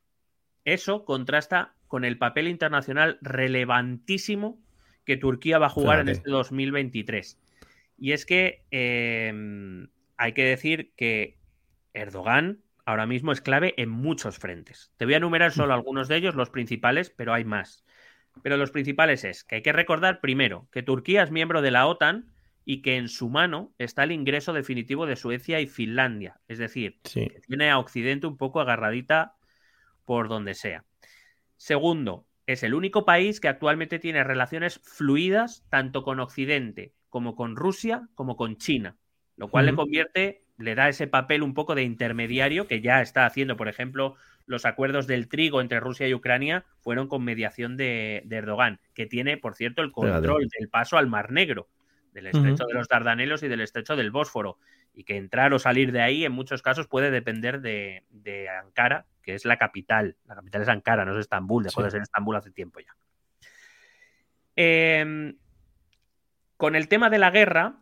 Eso 0.64 1.04
contrasta 1.04 1.74
con 1.88 2.04
el 2.04 2.16
papel 2.16 2.46
internacional 2.46 3.18
relevantísimo 3.20 4.60
que 5.04 5.16
Turquía 5.16 5.58
va 5.58 5.66
a 5.66 5.70
jugar 5.70 5.98
en 5.98 6.08
este 6.10 6.30
2023. 6.30 7.36
Y 7.98 8.12
es 8.12 8.24
que 8.24 8.62
em, 8.70 9.88
hay 10.16 10.34
que 10.34 10.44
decir 10.44 10.92
que 10.94 11.36
Erdogan 11.94 12.62
ahora 12.88 13.04
mismo 13.04 13.32
es 13.32 13.42
clave 13.42 13.74
en 13.76 13.90
muchos 13.90 14.38
frentes. 14.38 14.94
Te 14.96 15.04
voy 15.04 15.12
a 15.12 15.18
enumerar 15.18 15.52
solo 15.52 15.74
algunos 15.74 16.08
de 16.08 16.16
ellos, 16.16 16.34
los 16.34 16.48
principales, 16.48 17.10
pero 17.10 17.34
hay 17.34 17.44
más. 17.44 17.84
Pero 18.42 18.56
los 18.56 18.70
principales 18.70 19.24
es 19.24 19.44
que 19.44 19.56
hay 19.56 19.62
que 19.62 19.74
recordar 19.74 20.22
primero 20.22 20.68
que 20.72 20.82
Turquía 20.82 21.22
es 21.22 21.30
miembro 21.30 21.60
de 21.60 21.70
la 21.70 21.86
OTAN 21.86 22.32
y 22.64 22.80
que 22.80 22.96
en 22.96 23.08
su 23.08 23.28
mano 23.28 23.74
está 23.76 24.04
el 24.04 24.12
ingreso 24.12 24.54
definitivo 24.54 25.04
de 25.04 25.16
Suecia 25.16 25.60
y 25.60 25.66
Finlandia. 25.66 26.40
Es 26.48 26.56
decir, 26.56 26.98
que 27.02 27.42
tiene 27.46 27.70
a 27.70 27.78
Occidente 27.78 28.26
un 28.26 28.38
poco 28.38 28.58
agarradita 28.58 29.34
por 30.06 30.28
donde 30.28 30.54
sea. 30.54 30.86
Segundo, 31.58 32.26
es 32.46 32.62
el 32.62 32.72
único 32.72 33.04
país 33.04 33.38
que 33.38 33.48
actualmente 33.48 33.98
tiene 33.98 34.24
relaciones 34.24 34.80
fluidas 34.82 35.62
tanto 35.68 36.04
con 36.04 36.20
Occidente 36.20 36.94
como 37.10 37.36
con 37.36 37.54
Rusia, 37.54 38.08
como 38.14 38.34
con 38.34 38.56
China, 38.56 38.96
lo 39.36 39.48
cual 39.48 39.66
le 39.66 39.74
convierte, 39.74 40.47
le 40.58 40.74
da 40.74 40.88
ese 40.88 41.06
papel 41.06 41.42
un 41.42 41.54
poco 41.54 41.74
de 41.74 41.84
intermediario 41.84 42.66
que 42.66 42.80
ya 42.80 43.00
está 43.00 43.24
haciendo, 43.24 43.56
por 43.56 43.68
ejemplo, 43.68 44.16
los 44.44 44.64
acuerdos 44.64 45.06
del 45.06 45.28
trigo 45.28 45.60
entre 45.60 45.80
Rusia 45.80 46.08
y 46.08 46.14
Ucrania 46.14 46.64
fueron 46.80 47.06
con 47.06 47.22
mediación 47.22 47.76
de, 47.76 48.26
Erdogan, 48.28 48.80
que 48.94 49.06
tiene, 49.06 49.36
por 49.36 49.54
cierto, 49.54 49.82
el 49.82 49.92
control 49.92 50.48
del 50.58 50.68
paso 50.68 50.98
al 50.98 51.06
Mar 51.06 51.30
Negro, 51.30 51.68
del 52.12 52.26
estrecho 52.26 52.64
de 52.66 52.74
los 52.74 52.88
Dardanelos 52.88 53.42
y 53.42 53.48
del 53.48 53.60
estrecho 53.60 53.94
del 53.94 54.10
Bósforo, 54.10 54.58
y 54.92 55.04
que 55.04 55.16
entrar 55.16 55.54
o 55.54 55.60
salir 55.60 55.92
de 55.92 56.00
ahí 56.00 56.24
en 56.24 56.32
muchos 56.32 56.60
casos 56.60 56.88
puede 56.88 57.10
depender 57.12 57.60
de, 57.60 58.48
Ankara, 58.62 59.06
que 59.22 59.34
es 59.34 59.44
la 59.44 59.58
capital. 59.58 60.16
La 60.26 60.34
capital 60.34 60.62
es 60.62 60.68
Ankara, 60.68 61.04
no 61.04 61.12
es 61.12 61.20
Estambul, 61.20 61.62
dejó 61.62 61.82
de 61.82 61.90
ser 61.90 62.02
Estambul 62.02 62.34
hace 62.34 62.50
tiempo 62.50 62.80
ya. 62.80 62.96
Eh, 64.56 65.34
con 66.56 66.74
el 66.74 66.88
tema 66.88 67.10
de 67.10 67.18
la 67.18 67.30
guerra, 67.30 67.76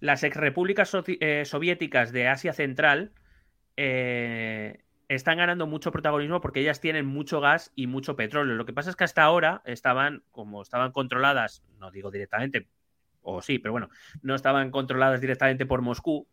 las 0.00 0.22
exrepúblicas 0.22 0.92
eh, 1.06 1.44
soviéticas 1.44 2.12
de 2.12 2.28
Asia 2.28 2.52
Central 2.52 3.12
eh, 3.76 4.82
están 5.08 5.38
ganando 5.38 5.66
mucho 5.66 5.90
protagonismo 5.90 6.40
porque 6.40 6.60
ellas 6.60 6.80
tienen 6.80 7.06
mucho 7.06 7.40
gas 7.40 7.72
y 7.74 7.86
mucho 7.86 8.16
petróleo. 8.16 8.54
Lo 8.54 8.66
que 8.66 8.72
pasa 8.72 8.90
es 8.90 8.96
que 8.96 9.04
hasta 9.04 9.22
ahora 9.22 9.62
estaban, 9.64 10.22
como 10.30 10.62
estaban 10.62 10.92
controladas, 10.92 11.62
no 11.78 11.90
digo 11.90 12.10
directamente, 12.10 12.68
o 13.22 13.42
sí, 13.42 13.58
pero 13.58 13.72
bueno, 13.72 13.88
no 14.22 14.34
estaban 14.34 14.70
controladas 14.70 15.20
directamente 15.20 15.66
por 15.66 15.82
Moscú. 15.82 16.28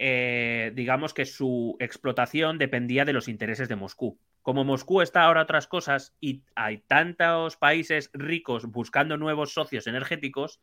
Eh, 0.00 0.72
digamos 0.76 1.12
que 1.12 1.24
su 1.24 1.76
explotación 1.80 2.56
dependía 2.56 3.04
de 3.04 3.12
los 3.12 3.26
intereses 3.26 3.68
de 3.68 3.76
Moscú. 3.76 4.18
Como 4.42 4.64
Moscú 4.64 5.02
está 5.02 5.24
ahora 5.24 5.42
otras 5.42 5.66
cosas 5.66 6.14
y 6.20 6.42
hay 6.54 6.78
tantos 6.78 7.56
países 7.56 8.10
ricos 8.14 8.66
buscando 8.66 9.16
nuevos 9.16 9.52
socios 9.52 9.88
energéticos, 9.88 10.60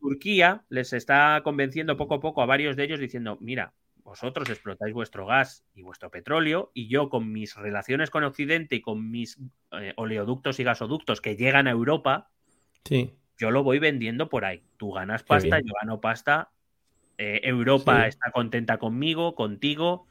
Turquía 0.00 0.64
les 0.68 0.92
está 0.92 1.40
convenciendo 1.42 1.96
poco 1.96 2.14
a 2.14 2.20
poco 2.20 2.42
a 2.42 2.46
varios 2.46 2.76
de 2.76 2.84
ellos 2.84 3.00
diciendo, 3.00 3.38
mira, 3.40 3.74
vosotros 4.04 4.48
explotáis 4.48 4.94
vuestro 4.94 5.26
gas 5.26 5.64
y 5.74 5.82
vuestro 5.82 6.10
petróleo 6.10 6.70
y 6.74 6.88
yo 6.88 7.10
con 7.10 7.30
mis 7.30 7.56
relaciones 7.56 8.10
con 8.10 8.24
Occidente 8.24 8.76
y 8.76 8.80
con 8.80 9.10
mis 9.10 9.38
eh, 9.72 9.92
oleoductos 9.96 10.58
y 10.60 10.64
gasoductos 10.64 11.20
que 11.20 11.36
llegan 11.36 11.66
a 11.66 11.72
Europa, 11.72 12.30
yo 13.38 13.50
lo 13.50 13.62
voy 13.62 13.78
vendiendo 13.78 14.28
por 14.28 14.44
ahí. 14.44 14.62
Tú 14.78 14.92
ganas 14.92 15.22
pasta, 15.22 15.60
yo 15.60 15.72
gano 15.80 16.00
pasta. 16.00 16.50
Eh, 17.18 17.40
Europa 17.42 18.06
está 18.06 18.30
contenta 18.30 18.78
conmigo, 18.78 19.34
contigo. 19.34 20.06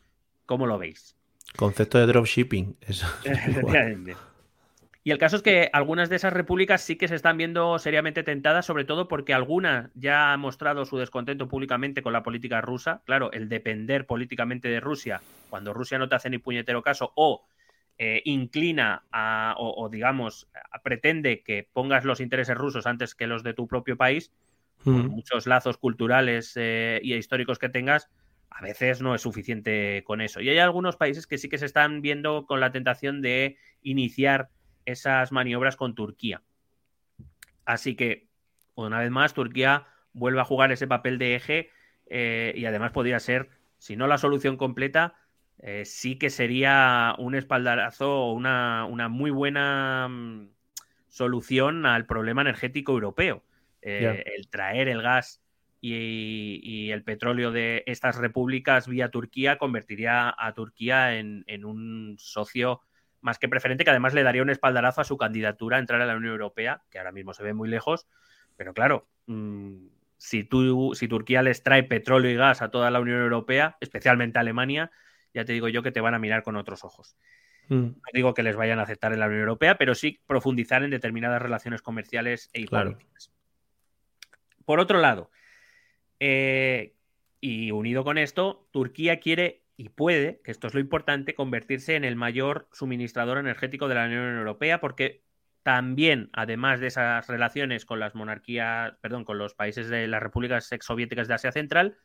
¿Cómo 0.45 0.68
lo 0.68 0.78
veis? 0.78 1.15
Concepto 1.56 1.98
de 1.98 2.06
dropshipping. 2.06 2.78
Eso. 2.82 3.07
Y 5.07 5.11
el 5.11 5.19
caso 5.19 5.38
es 5.38 5.41
que 5.41 5.69
algunas 5.71 6.09
de 6.09 6.17
esas 6.17 6.34
repúblicas 6.34 6.81
sí 6.81 6.97
que 6.97 7.07
se 7.07 7.15
están 7.15 7.38
viendo 7.38 7.79
seriamente 7.79 8.23
tentadas, 8.23 8.65
sobre 8.65 8.84
todo 8.84 9.07
porque 9.07 9.34
alguna 9.34 9.89
ya 9.95 10.34
ha 10.34 10.38
mostrado 10.38 10.84
su 10.84 10.97
descontento 10.97 11.47
públicamente 11.47 12.01
con 12.01 12.11
la 12.11 12.23
política 12.23 12.59
rusa. 12.59 13.03
Claro, 13.05 13.31
el 13.31 13.47
depender 13.47 14.05
políticamente 14.05 14.67
de 14.67 14.81
Rusia, 14.81 15.21
cuando 15.49 15.73
Rusia 15.73 15.97
no 15.97 16.09
te 16.09 16.15
hace 16.15 16.29
ni 16.29 16.39
puñetero 16.39 16.81
caso, 16.81 17.13
o 17.15 17.47
eh, 17.97 18.21
inclina 18.25 19.05
a, 19.09 19.55
o, 19.57 19.88
digamos, 19.88 20.49
pretende 20.84 21.41
que 21.41 21.69
pongas 21.71 22.03
los 22.03 22.19
intereses 22.19 22.57
rusos 22.57 22.85
antes 22.85 23.15
que 23.15 23.27
los 23.27 23.43
de 23.43 23.53
tu 23.53 23.65
propio 23.65 23.95
país, 23.95 24.34
por 24.84 24.93
muchos 24.93 25.47
lazos 25.47 25.77
culturales 25.77 26.51
eh, 26.57 26.99
y 27.01 27.13
históricos 27.13 27.59
que 27.59 27.69
tengas, 27.69 28.09
a 28.49 28.61
veces 28.61 29.01
no 29.01 29.15
es 29.15 29.21
suficiente 29.21 30.03
con 30.05 30.19
eso. 30.19 30.41
Y 30.41 30.49
hay 30.49 30.59
algunos 30.59 30.97
países 30.97 31.27
que 31.27 31.38
sí 31.38 31.47
que 31.47 31.59
se 31.59 31.65
están 31.65 32.01
viendo 32.01 32.45
con 32.45 32.59
la 32.59 32.73
tentación 32.73 33.21
de 33.21 33.55
iniciar 33.84 34.49
esas 34.88 35.31
maniobras 35.31 35.76
con 35.76 35.93
Turquía. 35.93 36.41
Así 37.65 37.95
que, 37.95 38.27
una 38.76 38.99
vez 38.99 39.11
más, 39.11 39.34
Turquía 39.34 39.88
vuelve 40.14 40.39
a 40.39 40.45
jugar 40.45 40.72
ese 40.72 40.88
papel 40.88 41.18
de 41.18 41.35
eje 41.35 41.69
eh, 42.09 42.53
y 42.55 42.65
además 42.65 42.93
podría 42.93 43.19
ser, 43.19 43.49
si 43.77 43.97
no 43.97 44.07
la 44.07 44.18
solución 44.18 44.55
completa, 44.55 45.15
eh, 45.59 45.84
sí 45.85 46.18
que 46.18 46.30
sería 46.30 47.15
un 47.18 47.35
espaldarazo 47.35 48.09
o 48.09 48.34
una, 48.34 48.88
muy 49.09 49.30
buena 49.30 50.07
mm, 50.07 50.49
solución 51.09 51.85
al 51.85 52.05
problema 52.05 52.41
energético 52.41 52.93
europeo. 52.93 53.43
Eh, 53.81 54.23
el 54.38 54.47
traer 54.47 54.88
el 54.88 55.01
gas 55.01 55.41
y, 55.81 56.89
el 56.91 57.03
petróleo 57.03 57.51
de 57.51 57.84
estas 57.85 58.18
repúblicas 58.18 58.88
vía 58.88 59.11
Turquía 59.11 59.57
convertiría 59.57 60.34
a 60.38 60.53
Turquía 60.53 61.18
en 61.19 61.65
un 61.65 62.15
socio 62.18 62.81
más 63.22 63.39
que 63.39 63.49
preferente, 63.49 63.84
que 63.84 63.89
además 63.89 64.14
le 64.14 64.23
daría 64.23 64.41
un 64.41 64.49
espaldarazo 64.49 65.02
a 65.02 65.03
su 65.06 65.18
candidatura 65.18 65.77
a 65.77 65.80
entrar 65.80 66.02
a 66.02 66.06
la 66.06 66.15
Unión 66.15 66.34
Europea, 66.34 66.84
que 66.89 66.98
ahora 66.99 67.11
mismo 67.11 67.34
se 67.34 67.44
ve 67.44 67.53
muy 67.53 67.69
lejos, 67.69 68.07
pero 68.56 68.73
claro, 68.73 69.07
mm, 69.27 69.88
si, 70.18 70.44
tú, 70.44 70.94
si 70.95 71.07
Turquía 71.07 71.41
les 71.41 71.64
trae 71.64 71.84
petróleo 71.84 72.31
y 72.31 72.35
gas 72.35 72.61
a 72.61 72.69
toda 72.69 72.91
la 72.91 72.99
Unión 72.99 73.22
Europea, 73.22 73.77
especialmente 73.81 74.38
a 74.39 74.41
Alemania, 74.41 74.91
ya 75.34 75.45
te 75.45 75.53
digo 75.53 75.68
yo 75.68 75.84
que 75.84 75.91
te 75.91 76.02
van 76.02 76.14
a 76.14 76.19
mirar 76.19 76.44
con 76.44 76.56
otros 76.56 76.84
ojos. 76.84 77.15
Mm. 77.69 77.76
No 77.76 78.11
digo 78.14 78.34
que 78.34 78.44
les 78.44 78.56
vayan 78.56 78.80
a 78.80 78.84
aceptar 78.84 79.14
en 79.14 79.19
la 79.19 79.27
Unión 79.27 79.41
Europea, 79.41 79.77
pero 79.77 79.94
sí 79.94 80.22
profundizar 80.26 80.84
en 80.84 80.89
determinadas 80.89 81.41
relaciones 81.41 81.81
comerciales 81.81 82.49
e 82.53 82.65
políticas. 82.65 83.31
Por 84.65 84.80
otro 84.80 84.99
lado, 84.99 85.31
eh, 86.19 86.95
y 87.39 87.72
unido 87.72 88.03
con 88.03 88.18
esto, 88.18 88.68
Turquía 88.72 89.19
quiere 89.19 89.64
y 89.77 89.89
puede, 89.89 90.41
que 90.43 90.49
esto 90.49 90.65
es 90.65 90.73
lo 90.73 90.79
importante, 90.79 91.35
convertirse 91.35 91.95
en 91.95 92.03
el 92.03 92.15
mayor 92.15 92.67
suministrador 92.73 93.37
energético 93.37 93.87
de 93.87 93.95
la 93.95 94.05
Unión 94.05 94.37
Europea, 94.37 94.81
porque 94.81 95.21
también, 95.61 96.31
además 96.33 96.79
de 96.79 96.87
esas 96.87 97.27
relaciones 97.27 97.85
con 97.85 97.99
las 97.99 98.15
monarquías, 98.15 98.95
perdón, 99.01 99.23
con 99.23 99.37
los 99.37 99.53
países 99.53 99.87
de 99.87 100.07
las 100.07 100.23
repúblicas 100.23 100.71
exsoviéticas 100.71 101.27
de 101.27 101.35
Asia 101.35 101.51
Central, 101.51 101.95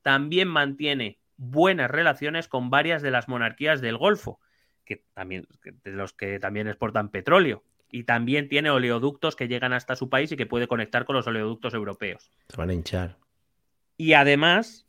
también 0.00 0.48
mantiene 0.48 1.18
buenas 1.36 1.90
relaciones 1.90 2.48
con 2.48 2.70
varias 2.70 3.02
de 3.02 3.10
las 3.10 3.28
monarquías 3.28 3.82
del 3.82 3.98
Golfo, 3.98 4.40
que 4.86 5.04
también, 5.12 5.46
de 5.62 5.90
los 5.90 6.14
que 6.14 6.38
también 6.38 6.66
exportan 6.66 7.10
petróleo. 7.10 7.62
Y 7.90 8.04
también 8.04 8.48
tiene 8.48 8.70
oleoductos 8.70 9.36
que 9.36 9.48
llegan 9.48 9.72
hasta 9.72 9.96
su 9.96 10.08
país 10.08 10.32
y 10.32 10.36
que 10.36 10.46
puede 10.46 10.66
conectar 10.66 11.04
con 11.04 11.16
los 11.16 11.26
oleoductos 11.26 11.74
europeos. 11.74 12.30
Se 12.48 12.56
van 12.56 12.70
a 12.70 12.74
hinchar. 12.74 13.16
Y 13.96 14.12
además, 14.12 14.86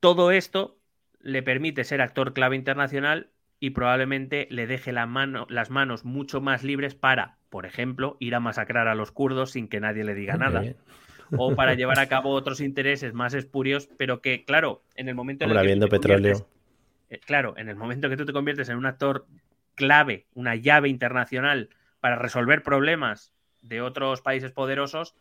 todo 0.00 0.30
esto 0.30 0.81
le 1.22 1.42
permite 1.42 1.84
ser 1.84 2.00
actor 2.00 2.32
clave 2.32 2.56
internacional 2.56 3.30
y 3.60 3.70
probablemente 3.70 4.48
le 4.50 4.66
deje 4.66 4.92
la 4.92 5.06
mano, 5.06 5.46
las 5.48 5.70
manos 5.70 6.04
mucho 6.04 6.40
más 6.40 6.64
libres 6.64 6.96
para, 6.96 7.38
por 7.48 7.64
ejemplo, 7.64 8.16
ir 8.18 8.34
a 8.34 8.40
masacrar 8.40 8.88
a 8.88 8.96
los 8.96 9.12
kurdos 9.12 9.52
sin 9.52 9.68
que 9.68 9.78
nadie 9.78 10.02
le 10.02 10.14
diga 10.14 10.36
nada. 10.36 10.64
o 11.36 11.54
para 11.54 11.74
llevar 11.74 12.00
a 12.00 12.08
cabo 12.08 12.30
otros 12.30 12.60
intereses 12.60 13.14
más 13.14 13.34
espurios, 13.34 13.88
pero 13.96 14.20
que, 14.20 14.44
claro, 14.44 14.82
en 14.96 15.08
el 15.08 15.14
momento 15.14 15.44
en 15.44 15.52
el 15.52 15.80
que 15.80 15.86
petróleo. 15.86 16.48
Eh, 17.08 17.20
claro, 17.24 17.54
en 17.56 17.68
el 17.68 17.76
momento 17.76 18.08
que 18.08 18.16
tú 18.16 18.26
te 18.26 18.32
conviertes 18.32 18.68
en 18.68 18.76
un 18.76 18.86
actor 18.86 19.26
clave, 19.76 20.26
una 20.34 20.56
llave 20.56 20.88
internacional 20.88 21.70
para 22.00 22.16
resolver 22.16 22.62
problemas 22.62 23.32
de 23.62 23.80
otros 23.80 24.22
países 24.22 24.50
poderosos, 24.50 25.14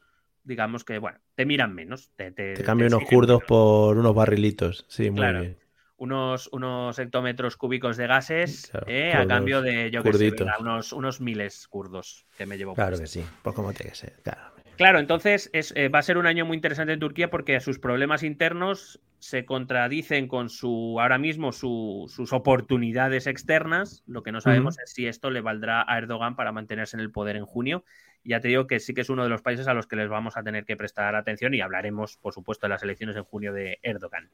digamos 0.43 0.83
que, 0.83 0.97
bueno, 0.97 1.19
te 1.35 1.45
miran 1.45 1.75
menos. 1.75 2.09
Te, 2.15 2.31
te, 2.31 2.55
unos 2.73 3.03
kurdos 3.05 3.43
por 3.43 3.97
unos 3.97 4.15
barrilitos. 4.15 4.83
Sí, 4.87 5.11
muy 5.11 5.31
bien 5.31 5.60
unos, 6.01 6.49
unos 6.51 6.97
hectómetros 6.97 7.57
cúbicos 7.57 7.95
de 7.95 8.07
gases 8.07 8.71
eh, 8.87 9.13
a 9.13 9.27
cambio 9.27 9.61
de, 9.61 9.91
yo 9.91 10.01
que 10.01 10.11
sé, 10.13 10.33
unos, 10.59 10.93
unos 10.93 11.21
miles 11.21 11.67
kurdos 11.67 12.25
que 12.35 12.47
me 12.47 12.57
llevo. 12.57 12.73
Claro 12.73 12.97
que 12.97 13.05
sí, 13.05 13.23
pues 13.43 13.55
como 13.55 13.71
tiene 13.71 13.91
que 13.91 13.97
ser, 13.97 14.13
claro. 14.23 14.41
Claro, 14.77 14.97
entonces 14.97 15.51
es, 15.53 15.71
eh, 15.75 15.89
va 15.89 15.99
a 15.99 16.01
ser 16.01 16.17
un 16.17 16.25
año 16.25 16.43
muy 16.43 16.55
interesante 16.55 16.93
en 16.93 16.99
Turquía 16.99 17.29
porque 17.29 17.59
sus 17.59 17.77
problemas 17.77 18.23
internos 18.23 18.99
se 19.19 19.45
contradicen 19.45 20.27
con 20.27 20.49
su 20.49 20.97
ahora 20.99 21.19
mismo 21.19 21.51
sus 21.51 22.33
oportunidades 22.33 23.27
externas. 23.27 24.01
Lo 24.07 24.23
que 24.23 24.31
no 24.31 24.41
sabemos 24.41 24.79
es 24.79 24.93
si 24.93 25.05
esto 25.05 25.29
le 25.29 25.41
valdrá 25.41 25.85
a 25.87 25.99
Erdogan 25.99 26.35
para 26.35 26.51
mantenerse 26.51 26.97
en 26.97 27.01
el 27.01 27.11
poder 27.11 27.35
en 27.35 27.45
junio. 27.45 27.85
Ya 28.23 28.39
te 28.39 28.47
digo 28.47 28.65
que 28.65 28.79
sí 28.79 28.95
que 28.95 29.01
es 29.01 29.11
uno 29.11 29.21
de 29.21 29.29
los 29.29 29.43
países 29.43 29.67
a 29.67 29.75
los 29.75 29.85
que 29.85 29.97
les 29.97 30.09
vamos 30.09 30.35
a 30.35 30.41
tener 30.41 30.65
que 30.65 30.75
prestar 30.75 31.13
atención 31.13 31.53
y 31.53 31.61
hablaremos, 31.61 32.17
por 32.17 32.33
supuesto, 32.33 32.65
de 32.65 32.69
las 32.69 32.81
elecciones 32.81 33.15
en 33.15 33.23
junio 33.23 33.53
de 33.53 33.77
Erdogan. 33.83 34.31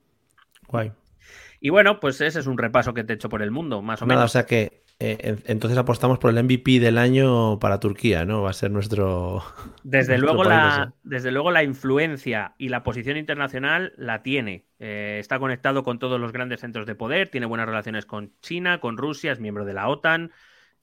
Guay. 0.70 0.94
Y 1.60 1.70
bueno, 1.70 2.00
pues 2.00 2.22
ese 2.22 2.40
es 2.40 2.48
un 2.48 2.58
repaso 2.58 2.94
que 2.94 3.04
te 3.04 3.14
he 3.14 3.16
hecho 3.16 3.30
por 3.30 3.42
el 3.42 3.52
mundo, 3.52 3.82
más 3.82 4.02
o 4.02 4.06
Nada, 4.06 4.20
menos. 4.20 4.32
O 4.32 4.34
sea 4.34 4.46
que 4.46 4.84
eh, 5.00 5.38
entonces 5.46 5.78
apostamos 5.78 6.18
por 6.18 6.32
el 6.32 6.44
MVP 6.44 6.80
del 6.80 6.98
año 6.98 7.60
para 7.60 7.80
Turquía, 7.80 8.26
¿no? 8.26 8.42
Va 8.42 8.50
a 8.50 8.54
ser 8.54 8.72
nuestro. 8.72 9.44
Desde, 9.84 10.18
luego, 10.18 10.44
la, 10.44 10.94
desde 11.04 11.32
luego 11.32 11.52
la 11.52 11.64
influencia 11.64 12.56
y 12.58 12.70
la 12.70 12.84
posición 12.84 13.16
internacional 13.16 13.94
la 13.96 14.24
tiene. 14.24 14.66
Eh, 14.80 15.18
está 15.20 15.38
conectado 15.40 15.84
con 15.84 16.00
todos 16.00 16.20
los 16.20 16.32
grandes 16.32 16.62
centros 16.62 16.88
de 16.88 16.96
poder, 16.96 17.30
tiene 17.30 17.46
buenas 17.46 17.68
relaciones 17.68 18.06
con 18.06 18.34
China, 18.42 18.80
con 18.80 18.98
Rusia, 18.98 19.32
es 19.32 19.40
miembro 19.40 19.66
de 19.66 19.74
la 19.74 19.88
OTAN. 19.88 20.32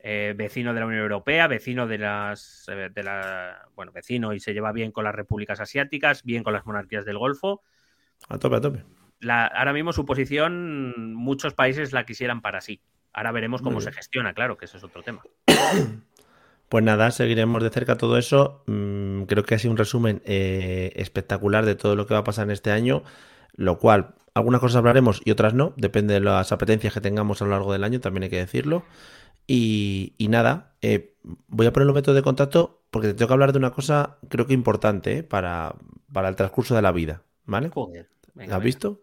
Eh, 0.07 0.35
vecino 0.37 0.75
de 0.75 0.81
la 0.81 0.87
Unión 0.87 1.01
Europea, 1.01 1.47
vecino 1.47 1.87
de 1.87 1.97
las, 1.97 2.67
de 2.67 3.03
la, 3.03 3.67
bueno, 3.75 3.91
vecino 3.91 4.35
y 4.35 4.41
se 4.41 4.53
lleva 4.53 4.71
bien 4.71 4.93
con 4.93 5.03
las 5.03 5.15
repúblicas 5.15 5.61
asiáticas, 5.61 6.25
bien 6.25 6.43
con 6.45 6.53
las 6.53 6.67
monarquías 6.67 7.07
del 7.07 7.17
Golfo. 7.17 7.63
A 8.29 8.39
tope, 8.39 8.57
a 8.57 8.61
tope 8.61 8.85
ahora 9.29 9.73
mismo 9.73 9.93
su 9.93 10.05
posición, 10.05 11.15
muchos 11.15 11.55
países 11.55 11.93
la 11.93 12.05
quisieran 12.07 12.41
para 12.41 12.61
sí. 12.61 12.81
Ahora 13.13 13.33
veremos 13.33 13.63
cómo 13.63 13.81
se 13.81 13.93
gestiona, 13.93 14.35
claro, 14.35 14.57
que 14.57 14.65
ese 14.65 14.77
es 14.77 14.85
otro 14.85 15.03
tema. 15.03 15.23
Pues 16.67 16.83
nada, 16.83 17.11
seguiremos 17.13 17.63
de 17.63 17.71
cerca 17.71 17.97
todo 17.97 18.19
eso. 18.19 18.65
Mm, 18.67 19.25
creo 19.25 19.45
que 19.45 19.55
ha 19.55 19.59
sido 19.59 19.71
un 19.71 19.77
resumen 19.77 20.23
eh, 20.25 20.93
espectacular 20.97 21.67
de 21.67 21.77
todo 21.77 21.95
lo 21.95 22.07
que 22.07 22.15
va 22.15 22.21
a 22.21 22.25
pasar 22.25 22.47
en 22.47 22.51
este 22.51 22.73
año, 22.73 23.05
lo 23.53 23.79
cual 23.79 24.15
algunas 24.35 24.61
cosas 24.61 24.77
hablaremos 24.77 25.23
y 25.25 25.31
otras 25.31 25.55
no, 25.55 25.73
depende 25.77 26.15
de 26.15 26.21
las 26.21 26.51
apetencias 26.51 26.93
que 26.93 27.01
tengamos 27.01 27.41
a 27.41 27.45
lo 27.45 27.53
largo 27.53 27.73
del 27.73 27.85
año, 27.85 28.01
también 28.01 28.25
hay 28.25 28.31
que 28.31 28.39
decirlo. 28.39 28.83
Y, 29.47 30.15
nada, 30.19 30.73
eh, 30.81 31.15
voy 31.47 31.67
a 31.67 31.73
poner 31.73 31.87
los 31.87 31.95
métodos 31.95 32.17
de 32.17 32.23
contacto 32.23 32.83
porque 32.91 33.09
te 33.09 33.15
tengo 33.15 33.29
que 33.29 33.35
hablar 33.35 33.53
de 33.53 33.59
una 33.59 33.71
cosa 33.71 34.19
creo 34.29 34.47
que 34.47 34.55
importante 34.55 35.19
eh, 35.19 35.23
para, 35.23 35.77
para 36.13 36.29
el 36.29 36.37
transcurso 36.37 36.75
de 36.75 36.83
la 36.83 36.93
vida, 36.93 37.23
¿vale? 37.45 37.69
Joder. 37.69 38.09
¿Has 38.51 38.63
visto? 38.63 39.03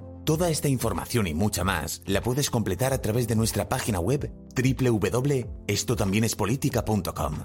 Toda 0.23 0.51
esta 0.51 0.67
información 0.67 1.25
y 1.25 1.33
mucha 1.33 1.63
más 1.63 2.03
la 2.05 2.21
puedes 2.21 2.51
completar 2.51 2.93
a 2.93 3.01
través 3.01 3.27
de 3.27 3.35
nuestra 3.35 3.67
página 3.67 3.99
web 3.99 4.31
www.estotambiénespolitica.com. 4.55 7.35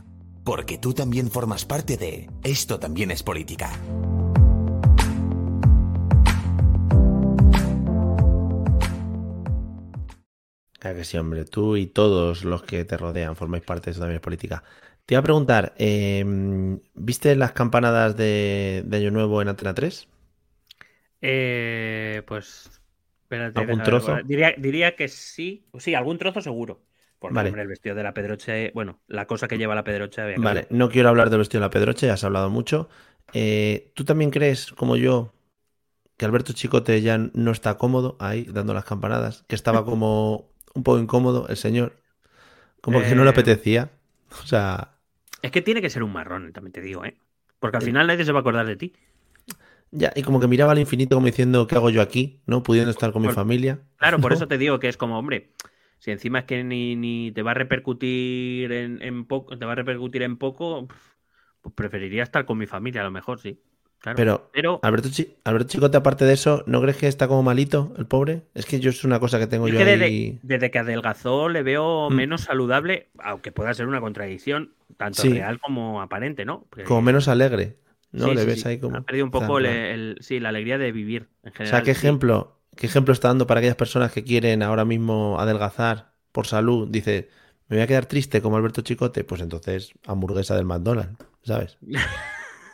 Porque 0.45 0.77
tú 0.77 0.93
también 0.93 1.31
formas 1.31 1.65
parte 1.65 1.97
de 1.97 2.29
Esto 2.43 2.79
también 2.79 3.11
es 3.11 3.23
política. 3.23 3.71
Claro 10.79 10.99
que 10.99 11.05
sí, 11.05 11.17
hombre. 11.17 11.47
Tú 11.47 11.79
y 11.79 11.87
todos 11.87 12.45
los 12.45 12.63
que 12.63 12.85
te 12.85 12.99
rodean 12.99 13.37
formáis 13.37 13.65
parte 13.65 13.87
de 13.87 13.93
Esto 13.93 14.03
también 14.03 14.19
es 14.19 14.23
política. 14.23 14.63
Te 15.07 15.15
iba 15.15 15.21
a 15.21 15.23
preguntar, 15.23 15.75
em, 15.79 16.79
¿viste 16.95 17.35
las 17.37 17.53
campanadas 17.53 18.19
de, 18.19 18.83
de 18.87 18.97
Año 18.99 19.11
Nuevo 19.11 19.41
en 19.41 19.49
Antena 19.49 19.73
3? 19.73 20.09
Eh, 21.21 22.23
pues. 22.27 22.81
Espérate, 23.23 23.59
¿Algún 23.59 23.83
trozo? 23.83 24.17
Diría, 24.25 24.55
diría, 24.57 24.95
que 24.95 25.09
sí. 25.09 25.67
Sí, 25.79 25.95
algún 25.95 26.19
trozo 26.19 26.41
seguro. 26.41 26.83
Porque, 27.19 27.39
hombre, 27.39 27.63
el 27.63 27.69
vestido 27.69 27.95
de 27.95 28.03
la 28.03 28.15
Pedroche. 28.15 28.71
Bueno, 28.75 29.01
la 29.09 29.27
cosa 29.27 29.49
que 29.49 29.59
lleva 29.59 29.75
la 29.75 29.85
Pedroche. 29.85 30.37
Vale, 30.37 30.67
no 30.71 30.89
quiero 30.91 31.09
hablar 31.09 31.31
del 31.31 31.39
vestido 31.39 31.61
de 31.61 31.67
la 31.67 31.71
Pedroche, 31.71 32.07
ya 32.07 32.15
has 32.15 32.25
hablado 32.25 32.51
mucho. 32.51 32.89
Eh, 33.33 33.91
¿Tú 33.95 34.05
también 34.05 34.31
crees, 34.31 34.73
como 34.73 34.97
yo, 34.97 35.33
que 36.17 36.25
Alberto 36.25 36.53
Chicote 36.53 37.01
ya 37.03 37.19
no 37.19 37.51
está 37.51 37.77
cómodo 37.79 38.17
ahí 38.21 38.45
dando 38.45 38.75
las 38.75 38.85
campanadas? 38.85 39.45
Que 39.49 39.55
estaba 39.55 39.85
como 39.85 40.51
un 40.75 40.83
poco 40.83 40.99
incómodo 40.99 41.49
el 41.49 41.57
señor. 41.57 41.97
Como 42.81 43.01
que 43.01 43.15
no 43.15 43.25
le 43.25 43.31
eh, 43.31 43.33
apetecía. 43.33 43.91
O 44.43 44.47
sea. 44.47 44.93
Es 45.43 45.51
que 45.51 45.63
tiene 45.63 45.81
que 45.81 45.91
ser 45.91 46.03
un 46.03 46.13
marrón, 46.13 46.53
también 46.53 46.73
te 46.73 46.81
digo, 46.81 47.05
¿eh? 47.05 47.17
Porque 47.59 47.79
al 47.79 47.83
final 47.83 48.07
nadie 48.07 48.25
se 48.25 48.33
va 48.33 48.41
a 48.41 48.43
acordar 48.43 48.67
de 48.67 48.77
ti. 48.77 48.93
Ya, 49.91 50.13
y 50.15 50.23
como 50.23 50.41
que 50.41 50.49
miraba 50.49 50.73
al 50.73 50.79
infinito 50.79 51.17
como 51.17 51.27
diciendo, 51.27 51.67
¿qué 51.67 51.77
hago 51.77 51.91
yo 51.91 52.03
aquí? 52.03 52.41
¿No? 52.47 52.63
Pudiendo 52.63 52.91
estar 52.91 53.13
con 53.13 53.23
mi 53.23 53.29
familia. 53.29 53.81
Claro, 53.97 54.21
por 54.21 54.33
eso 54.33 54.49
te 54.49 54.59
digo 54.59 54.79
que 54.79 54.89
es 54.89 54.97
como, 54.97 55.19
hombre, 55.19 55.53
si 55.99 56.11
encima 56.11 56.41
es 56.41 56.45
que 56.45 56.65
ni, 56.65 57.33
te 57.33 57.43
va 57.43 57.53
a 57.53 57.55
repercutir 57.55 58.73
en, 58.73 59.25
poco, 59.25 59.57
te 59.57 59.65
va 59.65 59.73
a 59.73 59.77
repercutir 59.77 60.23
en 60.23 60.37
poco, 60.37 60.89
pues 60.89 61.75
preferiría 61.75 62.23
estar 62.23 62.45
con 62.45 62.59
mi 62.59 62.67
familia, 62.67 63.01
a 63.01 63.05
lo 63.05 63.11
mejor, 63.11 63.41
sí. 63.41 63.61
Pero, 64.15 64.51
Alberto, 64.83 65.09
Alberto 65.43 65.69
Chicote, 65.69 65.97
aparte 65.97 66.25
de 66.25 66.35
eso, 66.35 66.63
¿no 66.67 66.81
crees 66.81 66.97
que 66.97 67.09
está 67.09 67.27
como 67.27 67.43
malito 67.43 67.93
el 67.99 68.07
pobre? 68.07 68.43
Es 68.55 68.65
que 68.65 68.79
yo 68.79 68.91
es 68.91 69.03
una 69.03 69.19
cosa 69.19 69.39
que 69.41 69.49
tengo 69.49 69.67
yo 69.67 69.81
ahí... 69.81 70.39
desde, 70.43 70.71
que 70.71 70.79
adelgazó 70.79 71.49
le 71.49 71.63
veo 71.65 72.09
mm. 72.09 72.15
menos 72.15 72.43
saludable, 72.43 73.09
aunque 73.19 73.51
pueda 73.51 73.75
ser 73.75 73.89
una 73.89 74.01
contradicción, 74.01 74.75
tanto 74.97 75.23
real 75.25 75.59
como 75.59 76.03
aparente, 76.03 76.45
¿no? 76.45 76.67
Como 76.87 77.03
menos 77.03 77.27
alegre. 77.27 77.79
¿No? 78.17 78.35
Le 78.35 78.45
ves 78.45 78.67
ahí 78.67 78.79
como. 78.79 78.97
Ha 78.97 79.01
perdido 79.03 79.25
un 79.25 79.31
poco 79.31 79.59
sí, 80.21 80.41
la 80.41 80.49
alegría 80.49 80.79
de 80.79 80.93
vivir 80.93 81.29
en 81.43 81.53
general. 81.53 81.75
O 81.75 81.77
sea, 81.77 81.83
¿qué 81.83 81.91
ejemplo, 81.91 82.61
¿qué 82.77 82.87
ejemplo 82.87 83.13
está 83.13 83.29
dando 83.29 83.47
para 83.47 83.61
aquellas 83.61 83.77
personas 83.77 84.13
que 84.13 84.25
quieren 84.25 84.63
ahora 84.63 84.85
mismo 84.85 85.39
adelgazar 85.39 86.13
por 86.33 86.47
salud? 86.47 86.89
Dice, 86.91 87.29
me 87.69 87.77
voy 87.77 87.85
a 87.85 87.87
quedar 87.87 88.07
triste 88.07 88.43
como 88.43 88.57
Alberto 88.57 88.83
Chicote, 88.83 89.25
pues 89.25 89.41
entonces 89.41 89.93
hamburguesa 90.07 90.57
del 90.57 90.67
McDonald's, 90.67 91.17
¿sabes? 91.43 91.79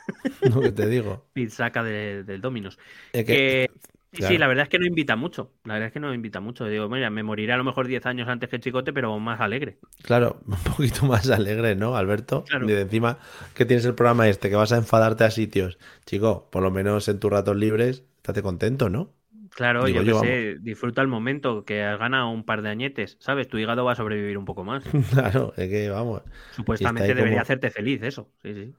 lo 0.42 0.60
que 0.60 0.72
te 0.72 0.86
digo. 0.86 1.26
Pizzaca 1.32 1.82
de, 1.82 2.24
del 2.24 2.40
Dominos. 2.40 2.78
que, 3.12 3.70
Sí, 4.12 4.36
la 4.36 4.46
verdad 4.46 4.64
es 4.64 4.68
que 4.68 4.78
no 4.78 4.84
invita 4.86 5.16
mucho. 5.16 5.52
La 5.64 5.74
verdad 5.74 5.86
es 5.86 5.92
que 5.92 6.00
no 6.00 6.12
invita 6.12 6.40
mucho. 6.40 6.66
Digo, 6.66 6.88
mira, 6.88 7.08
me 7.08 7.22
moriré 7.22 7.54
a 7.54 7.56
lo 7.56 7.64
mejor 7.64 7.86
10 7.86 8.04
años 8.04 8.28
antes 8.28 8.50
que 8.50 8.60
Chicote, 8.60 8.92
pero 8.92 9.18
más 9.18 9.40
alegre. 9.40 9.78
Claro, 10.02 10.40
un 10.46 10.56
poquito 10.56 11.06
más 11.06 11.30
alegre, 11.30 11.74
¿no, 11.76 11.96
Alberto? 11.96 12.44
Y 12.62 12.66
de 12.66 12.82
encima 12.82 13.18
que 13.54 13.64
tienes 13.64 13.86
el 13.86 13.94
programa 13.94 14.28
este, 14.28 14.50
que 14.50 14.56
vas 14.56 14.72
a 14.72 14.76
enfadarte 14.76 15.24
a 15.24 15.30
sitios. 15.30 15.78
Chico, 16.04 16.48
por 16.50 16.62
lo 16.62 16.70
menos 16.70 17.08
en 17.08 17.20
tus 17.20 17.30
ratos 17.30 17.56
libres, 17.56 18.04
estate 18.16 18.42
contento, 18.42 18.90
¿no? 18.90 19.14
Claro, 19.54 19.86
yo, 19.86 20.02
yo 20.02 20.20
sé, 20.20 20.56
disfruta 20.60 21.02
el 21.02 21.08
momento, 21.08 21.64
que 21.64 21.82
has 21.82 21.98
ganado 21.98 22.30
un 22.30 22.44
par 22.44 22.62
de 22.62 22.70
añetes, 22.70 23.18
¿sabes? 23.20 23.48
Tu 23.48 23.58
hígado 23.58 23.84
va 23.84 23.92
a 23.92 23.96
sobrevivir 23.96 24.38
un 24.38 24.46
poco 24.46 24.64
más. 24.64 24.82
claro, 25.12 25.52
es 25.56 25.68
que 25.68 25.90
vamos. 25.90 26.22
Supuestamente 26.52 27.14
debería 27.14 27.42
hacerte 27.42 27.70
feliz 27.70 28.02
eso, 28.02 28.30
sí, 28.42 28.54
sí. 28.54 28.74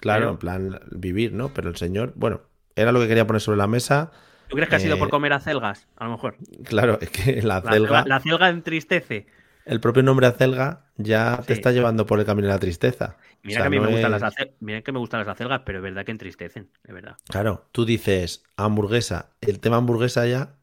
Claro, 0.00 0.30
en 0.30 0.36
plan 0.36 0.80
vivir, 0.90 1.32
¿no? 1.32 1.54
Pero 1.54 1.68
el 1.68 1.76
señor, 1.76 2.12
bueno, 2.16 2.42
era 2.74 2.92
lo 2.92 3.00
que 3.00 3.08
quería 3.08 3.26
poner 3.26 3.40
sobre 3.40 3.58
la 3.58 3.66
mesa. 3.66 4.12
¿Tú 4.48 4.56
crees 4.56 4.68
que 4.68 4.76
ha 4.76 4.80
sido 4.80 4.98
por 4.98 5.08
eh, 5.08 5.10
comer 5.10 5.32
acelgas? 5.32 5.88
A 5.96 6.04
lo 6.04 6.12
mejor. 6.12 6.36
Claro, 6.64 6.98
es 7.00 7.10
que 7.10 7.42
la 7.42 7.56
acelga. 7.56 8.04
La, 8.06 8.16
acelga 8.16 8.48
entristece. 8.48 9.26
El 9.64 9.80
propio 9.80 10.02
nombre 10.02 10.26
acelga 10.26 10.84
ya 10.96 11.42
te 11.44 11.52
está 11.52 11.72
llevando 11.72 12.06
por 12.06 12.20
el 12.20 12.26
camino 12.26 12.46
de 12.46 12.54
la 12.54 12.60
tristeza. 12.60 13.16
Mira, 13.42 13.62
que 13.62 13.66
a 13.66 13.70
mí 13.70 13.80
me 13.80 13.88
gustan 13.88 14.12
las 14.12 14.34
Mira 14.60 14.82
que 14.82 14.92
me 14.92 14.98
gustan 14.98 15.20
las 15.20 15.28
acelgas, 15.28 15.62
pero 15.64 15.78
es 15.78 15.82
verdad 15.82 16.04
que 16.04 16.12
entristecen, 16.12 16.70
es 16.84 16.94
verdad. 16.94 17.16
Claro, 17.28 17.66
tú 17.72 17.84
dices 17.84 18.44
hamburguesa, 18.56 19.30
el 19.40 19.58
tema 19.58 19.76
hamburguesa 19.76 20.26
ya, 20.26 20.54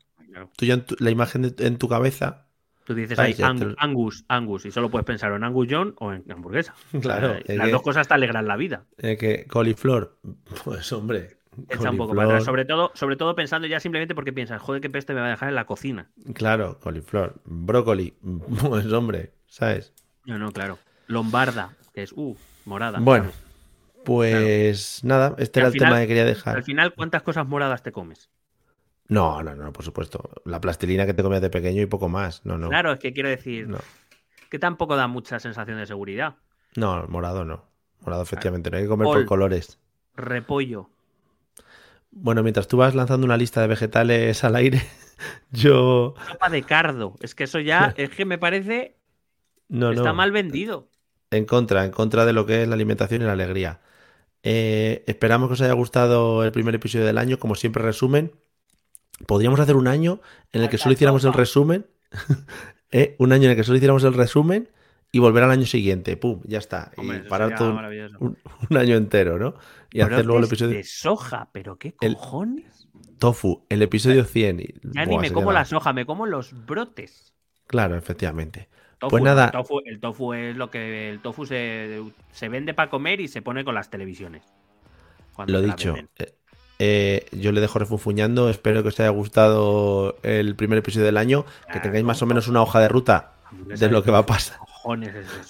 tú 0.55 0.65
ya 0.65 0.83
la 0.99 1.11
imagen 1.11 1.53
en 1.57 1.77
tu 1.77 1.89
cabeza. 1.89 2.47
Tú 2.85 2.93
dices 2.93 3.17
ahí 3.17 3.35
Angus, 3.41 4.25
Angus, 4.27 4.65
y 4.65 4.71
solo 4.71 4.89
puedes 4.89 5.05
pensar 5.05 5.31
en 5.31 5.43
Angus 5.43 5.67
John 5.69 5.95
o 5.99 6.11
en 6.11 6.29
hamburguesa. 6.29 6.73
Claro. 7.01 7.37
las 7.45 7.71
dos 7.71 7.81
cosas 7.81 8.07
te 8.07 8.13
alegran 8.13 8.47
la 8.47 8.57
vida. 8.57 8.85
Es 8.97 9.17
que 9.17 9.45
coliflor, 9.47 10.17
pues 10.63 10.91
hombre, 10.91 11.37
Echa 11.69 11.91
un 11.91 11.97
poco 11.97 12.15
para 12.15 12.27
atrás. 12.27 12.43
Sobre 12.43 12.65
todo, 12.65 12.91
sobre 12.93 13.15
todo 13.15 13.35
pensando 13.35 13.67
ya 13.67 13.79
simplemente 13.79 14.15
porque 14.15 14.33
piensas, 14.33 14.61
joder, 14.61 14.81
qué 14.81 14.89
peste 14.89 15.13
me 15.13 15.21
va 15.21 15.27
a 15.27 15.29
dejar 15.31 15.49
en 15.49 15.55
la 15.55 15.65
cocina. 15.65 16.09
Claro, 16.33 16.79
coliflor. 16.79 17.35
Brócoli, 17.45 18.13
pues 18.69 18.91
hombre, 18.91 19.33
¿sabes? 19.47 19.93
No, 20.25 20.37
no, 20.37 20.51
claro. 20.51 20.79
Lombarda, 21.07 21.75
que 21.93 22.03
es, 22.03 22.13
uh, 22.13 22.35
morada. 22.65 22.99
Bueno, 22.99 23.31
pues 24.05 25.03
nada, 25.03 25.35
este 25.37 25.59
era 25.59 25.67
el 25.69 25.73
tema 25.75 25.99
que 25.99 26.07
quería 26.07 26.25
dejar. 26.25 26.57
Al 26.57 26.63
final, 26.63 26.93
¿cuántas 26.93 27.23
cosas 27.23 27.47
moradas 27.47 27.83
te 27.83 27.91
comes? 27.91 28.29
No, 29.07 29.43
no, 29.43 29.55
no, 29.55 29.73
por 29.73 29.83
supuesto. 29.83 30.41
La 30.45 30.61
plastilina 30.61 31.05
que 31.05 31.13
te 31.13 31.23
comías 31.23 31.41
de 31.41 31.49
pequeño 31.49 31.81
y 31.81 31.85
poco 31.85 32.09
más. 32.09 32.45
No, 32.45 32.57
no. 32.57 32.69
Claro, 32.69 32.93
es 32.93 32.99
que 32.99 33.13
quiero 33.13 33.29
decir 33.29 33.67
que 34.49 34.59
tampoco 34.59 34.95
da 34.95 35.07
mucha 35.07 35.39
sensación 35.39 35.77
de 35.77 35.85
seguridad. 35.85 36.35
No, 36.75 37.07
morado 37.07 37.45
no. 37.45 37.65
Morado 38.01 38.23
efectivamente 38.23 38.69
no 38.69 38.77
hay 38.77 38.83
que 38.83 38.89
comer 38.89 39.05
por 39.05 39.25
colores. 39.25 39.79
Repollo. 40.15 40.89
Bueno, 42.15 42.43
mientras 42.43 42.67
tú 42.67 42.77
vas 42.77 42.93
lanzando 42.93 43.25
una 43.25 43.37
lista 43.37 43.61
de 43.61 43.67
vegetales 43.67 44.43
al 44.43 44.55
aire, 44.55 44.81
yo. 45.51 46.13
Sopa 46.29 46.49
de 46.49 46.61
cardo. 46.61 47.15
Es 47.21 47.33
que 47.33 47.45
eso 47.45 47.59
ya 47.59 47.93
es 47.97 48.11
que 48.11 48.25
me 48.25 48.37
parece. 48.37 48.97
No, 49.67 49.91
está 49.91 50.13
mal 50.13 50.31
vendido. 50.31 50.89
En 51.31 51.45
contra, 51.45 51.83
en 51.83 51.91
contra 51.91 52.25
de 52.25 52.33
lo 52.33 52.45
que 52.45 52.61
es 52.61 52.67
la 52.67 52.75
alimentación 52.75 53.23
y 53.23 53.25
la 53.25 53.31
alegría. 53.31 53.81
Eh, 54.43 55.03
esperamos 55.07 55.49
que 55.49 55.53
os 55.53 55.61
haya 55.61 55.73
gustado 55.73 56.43
el 56.43 56.51
primer 56.51 56.75
episodio 56.75 57.05
del 57.05 57.17
año. 57.17 57.39
Como 57.39 57.55
siempre, 57.55 57.81
resumen. 57.81 58.33
Podríamos 59.25 59.59
hacer 59.59 59.75
un 59.75 59.87
año 59.87 60.21
en 60.51 60.61
el 60.61 60.69
que 60.69 60.77
solo 60.77 60.93
hiciéramos 60.93 61.23
el 61.25 61.33
resumen. 61.33 61.87
Eh, 62.95 63.15
un 63.17 63.33
año 63.33 63.45
en 63.45 63.49
el 63.49 63.57
que 63.57 63.63
solo 63.63 63.77
hiciéramos 63.77 64.03
el 64.03 64.13
resumen 64.13 64.69
y 65.15 65.19
volver 65.19 65.43
al 65.43 65.51
año 65.51 65.67
siguiente. 65.67 66.17
¡Pum! 66.17 66.41
Ya 66.43 66.57
está. 66.57 66.91
y 66.97 67.19
parar 67.29 67.55
todo 67.55 67.79
un, 68.19 68.77
año 68.77 68.97
entero, 68.97 69.37
¿no? 69.37 69.53
Y 69.91 70.01
hacer 70.01 70.25
luego 70.25 70.39
el 70.39 70.45
episodio. 70.45 70.75
De 70.75 70.83
soja, 70.83 71.49
pero 71.53 71.77
qué 71.77 71.93
cojones. 71.93 72.89
tofu, 73.19 73.63
el 73.69 73.83
episodio 73.83 74.25
100. 74.25 74.81
Ya 74.91 75.05
ni 75.05 75.19
me 75.19 75.31
como 75.31 75.51
la 75.51 75.65
soja, 75.65 75.93
me 75.93 76.07
como 76.07 76.25
los 76.25 76.65
brotes. 76.65 77.31
Claro, 77.67 77.95
efectivamente. 77.95 78.69
pues 79.07 79.21
nada. 79.21 79.51
El 79.85 79.99
tofu, 79.99 80.33
es 80.33 80.57
lo 80.57 80.71
que. 80.71 81.11
El 81.11 81.19
tofu 81.19 81.45
se, 81.45 82.01
vende 82.49 82.73
para 82.73 82.89
comer 82.89 83.21
y 83.21 83.27
se 83.27 83.43
pone 83.43 83.63
con 83.63 83.75
las 83.75 83.91
televisiones. 83.91 84.43
Lo 85.45 85.61
dicho. 85.61 85.95
Eh, 86.17 86.35
eh, 86.79 87.25
yo 87.31 87.51
le 87.51 87.61
dejo 87.61 87.77
refunfuñando. 87.77 88.49
Espero 88.49 88.81
que 88.81 88.89
os 88.89 88.99
haya 88.99 89.09
gustado 89.09 90.17
el 90.23 90.55
primer 90.55 90.79
episodio 90.79 91.05
del 91.05 91.17
año. 91.17 91.45
Que 91.71 91.79
tengáis 91.79 92.03
más 92.03 92.19
o 92.23 92.25
menos 92.25 92.47
una 92.47 92.63
hoja 92.63 92.79
de 92.79 92.87
ruta 92.87 93.33
de 93.67 93.91
lo 93.91 94.01
que 94.03 94.09
va 94.09 94.17
a 94.17 94.25
pasar 94.25 94.57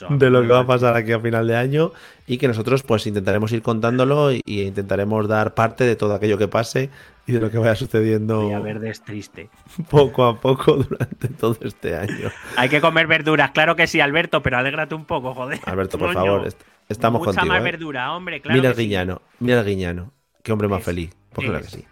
de 0.10 0.30
lo 0.30 0.42
que 0.42 0.48
va 0.48 0.60
a 0.60 0.68
pasar 0.68 0.96
aquí 0.96 1.12
a 1.12 1.20
final 1.20 1.48
de 1.48 1.56
año 1.56 1.92
y 2.28 2.38
que 2.38 2.48
nosotros 2.48 2.84
pues 2.84 3.08
intentaremos 3.08 3.52
ir 3.52 3.62
contándolo 3.62 4.32
y, 4.32 4.42
intentaremos 4.46 5.28
dar 5.28 5.54
parte 5.54 5.84
de 5.84 5.96
todo 5.96 6.14
aquello 6.14 6.38
que 6.38 6.48
pase 6.48 6.90
y 7.26 7.32
de 7.32 7.40
lo 7.40 7.50
que 7.50 7.58
vaya 7.58 7.76
sucediendo. 7.76 8.56
a 8.56 8.60
Verde 8.60 8.90
es 8.90 9.02
triste. 9.02 9.50
Poco 9.90 10.26
a 10.26 10.40
poco 10.40 10.76
durante 10.76 11.28
todo 11.30 11.58
este 11.62 11.96
año. 11.96 12.30
Hay 12.58 12.70
que 12.70 12.82
comer 12.82 13.08
verduras, 13.08 13.52
claro 13.52 13.76
que 13.76 13.88
sí, 13.88 14.00
Alberto, 14.00 14.42
pero 14.42 14.58
alégrate 14.58 14.96
un 14.96 15.06
poco, 15.06 15.34
joder. 15.34 15.60
Alberto, 15.66 15.98
por 15.98 16.14
favor, 16.14 16.48
estamos 16.90 17.20
Mucha 17.20 17.32
contigo. 17.32 17.54
más 17.54 17.62
¿eh? 17.62 17.64
verdura, 17.64 18.14
hombre, 18.14 18.42
claro. 18.42 18.58
Mira 18.58 18.70
el 18.70 18.76
guiñano, 18.76 19.22
mira 19.40 19.60
el 19.62 19.66
guiñano. 19.66 20.12
Qué 20.44 20.52
hombre 20.52 20.68
más 20.68 20.84
feliz. 20.84 21.16
Pues 21.32 21.48
claro 21.48 21.64
que 21.64 21.70
sí. 21.70 21.86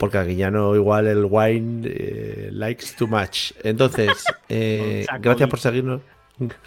Porque 0.00 0.16
a 0.16 0.24
Guiñano 0.24 0.74
igual 0.74 1.06
el 1.06 1.26
wine 1.28 1.82
eh, 1.84 2.48
likes 2.52 2.86
too 2.96 3.06
much. 3.06 3.52
Entonces, 3.62 4.24
eh, 4.48 5.04
gracias 5.20 5.50
por 5.50 5.60
seguirnos. 5.60 6.00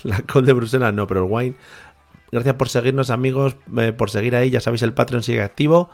La 0.03 0.19
col 0.19 0.45
de 0.45 0.53
Bruselas 0.53 0.93
no, 0.93 1.07
pero 1.07 1.25
el 1.25 1.31
wine. 1.31 1.55
Gracias 2.31 2.53
por 2.53 2.69
seguirnos, 2.69 3.09
amigos, 3.09 3.55
eh, 3.75 3.91
por 3.91 4.11
seguir 4.11 4.35
ahí. 4.35 4.51
Ya 4.51 4.61
sabéis, 4.61 4.83
el 4.83 4.93
Patreon 4.93 5.23
sigue 5.23 5.41
activo. 5.41 5.89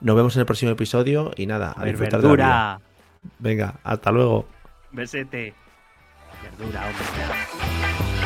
Nos 0.00 0.16
vemos 0.16 0.34
en 0.36 0.40
el 0.40 0.46
próximo 0.46 0.72
episodio 0.72 1.30
y 1.36 1.44
nada, 1.44 1.74
a, 1.76 1.84
disfrutar 1.84 2.22
verdura. 2.22 2.80
Venga, 3.38 3.74
hasta 3.84 4.10
luego. 4.10 4.48
Besete. 4.90 5.52
Verdura, 6.42 6.86
hombre. 6.86 8.17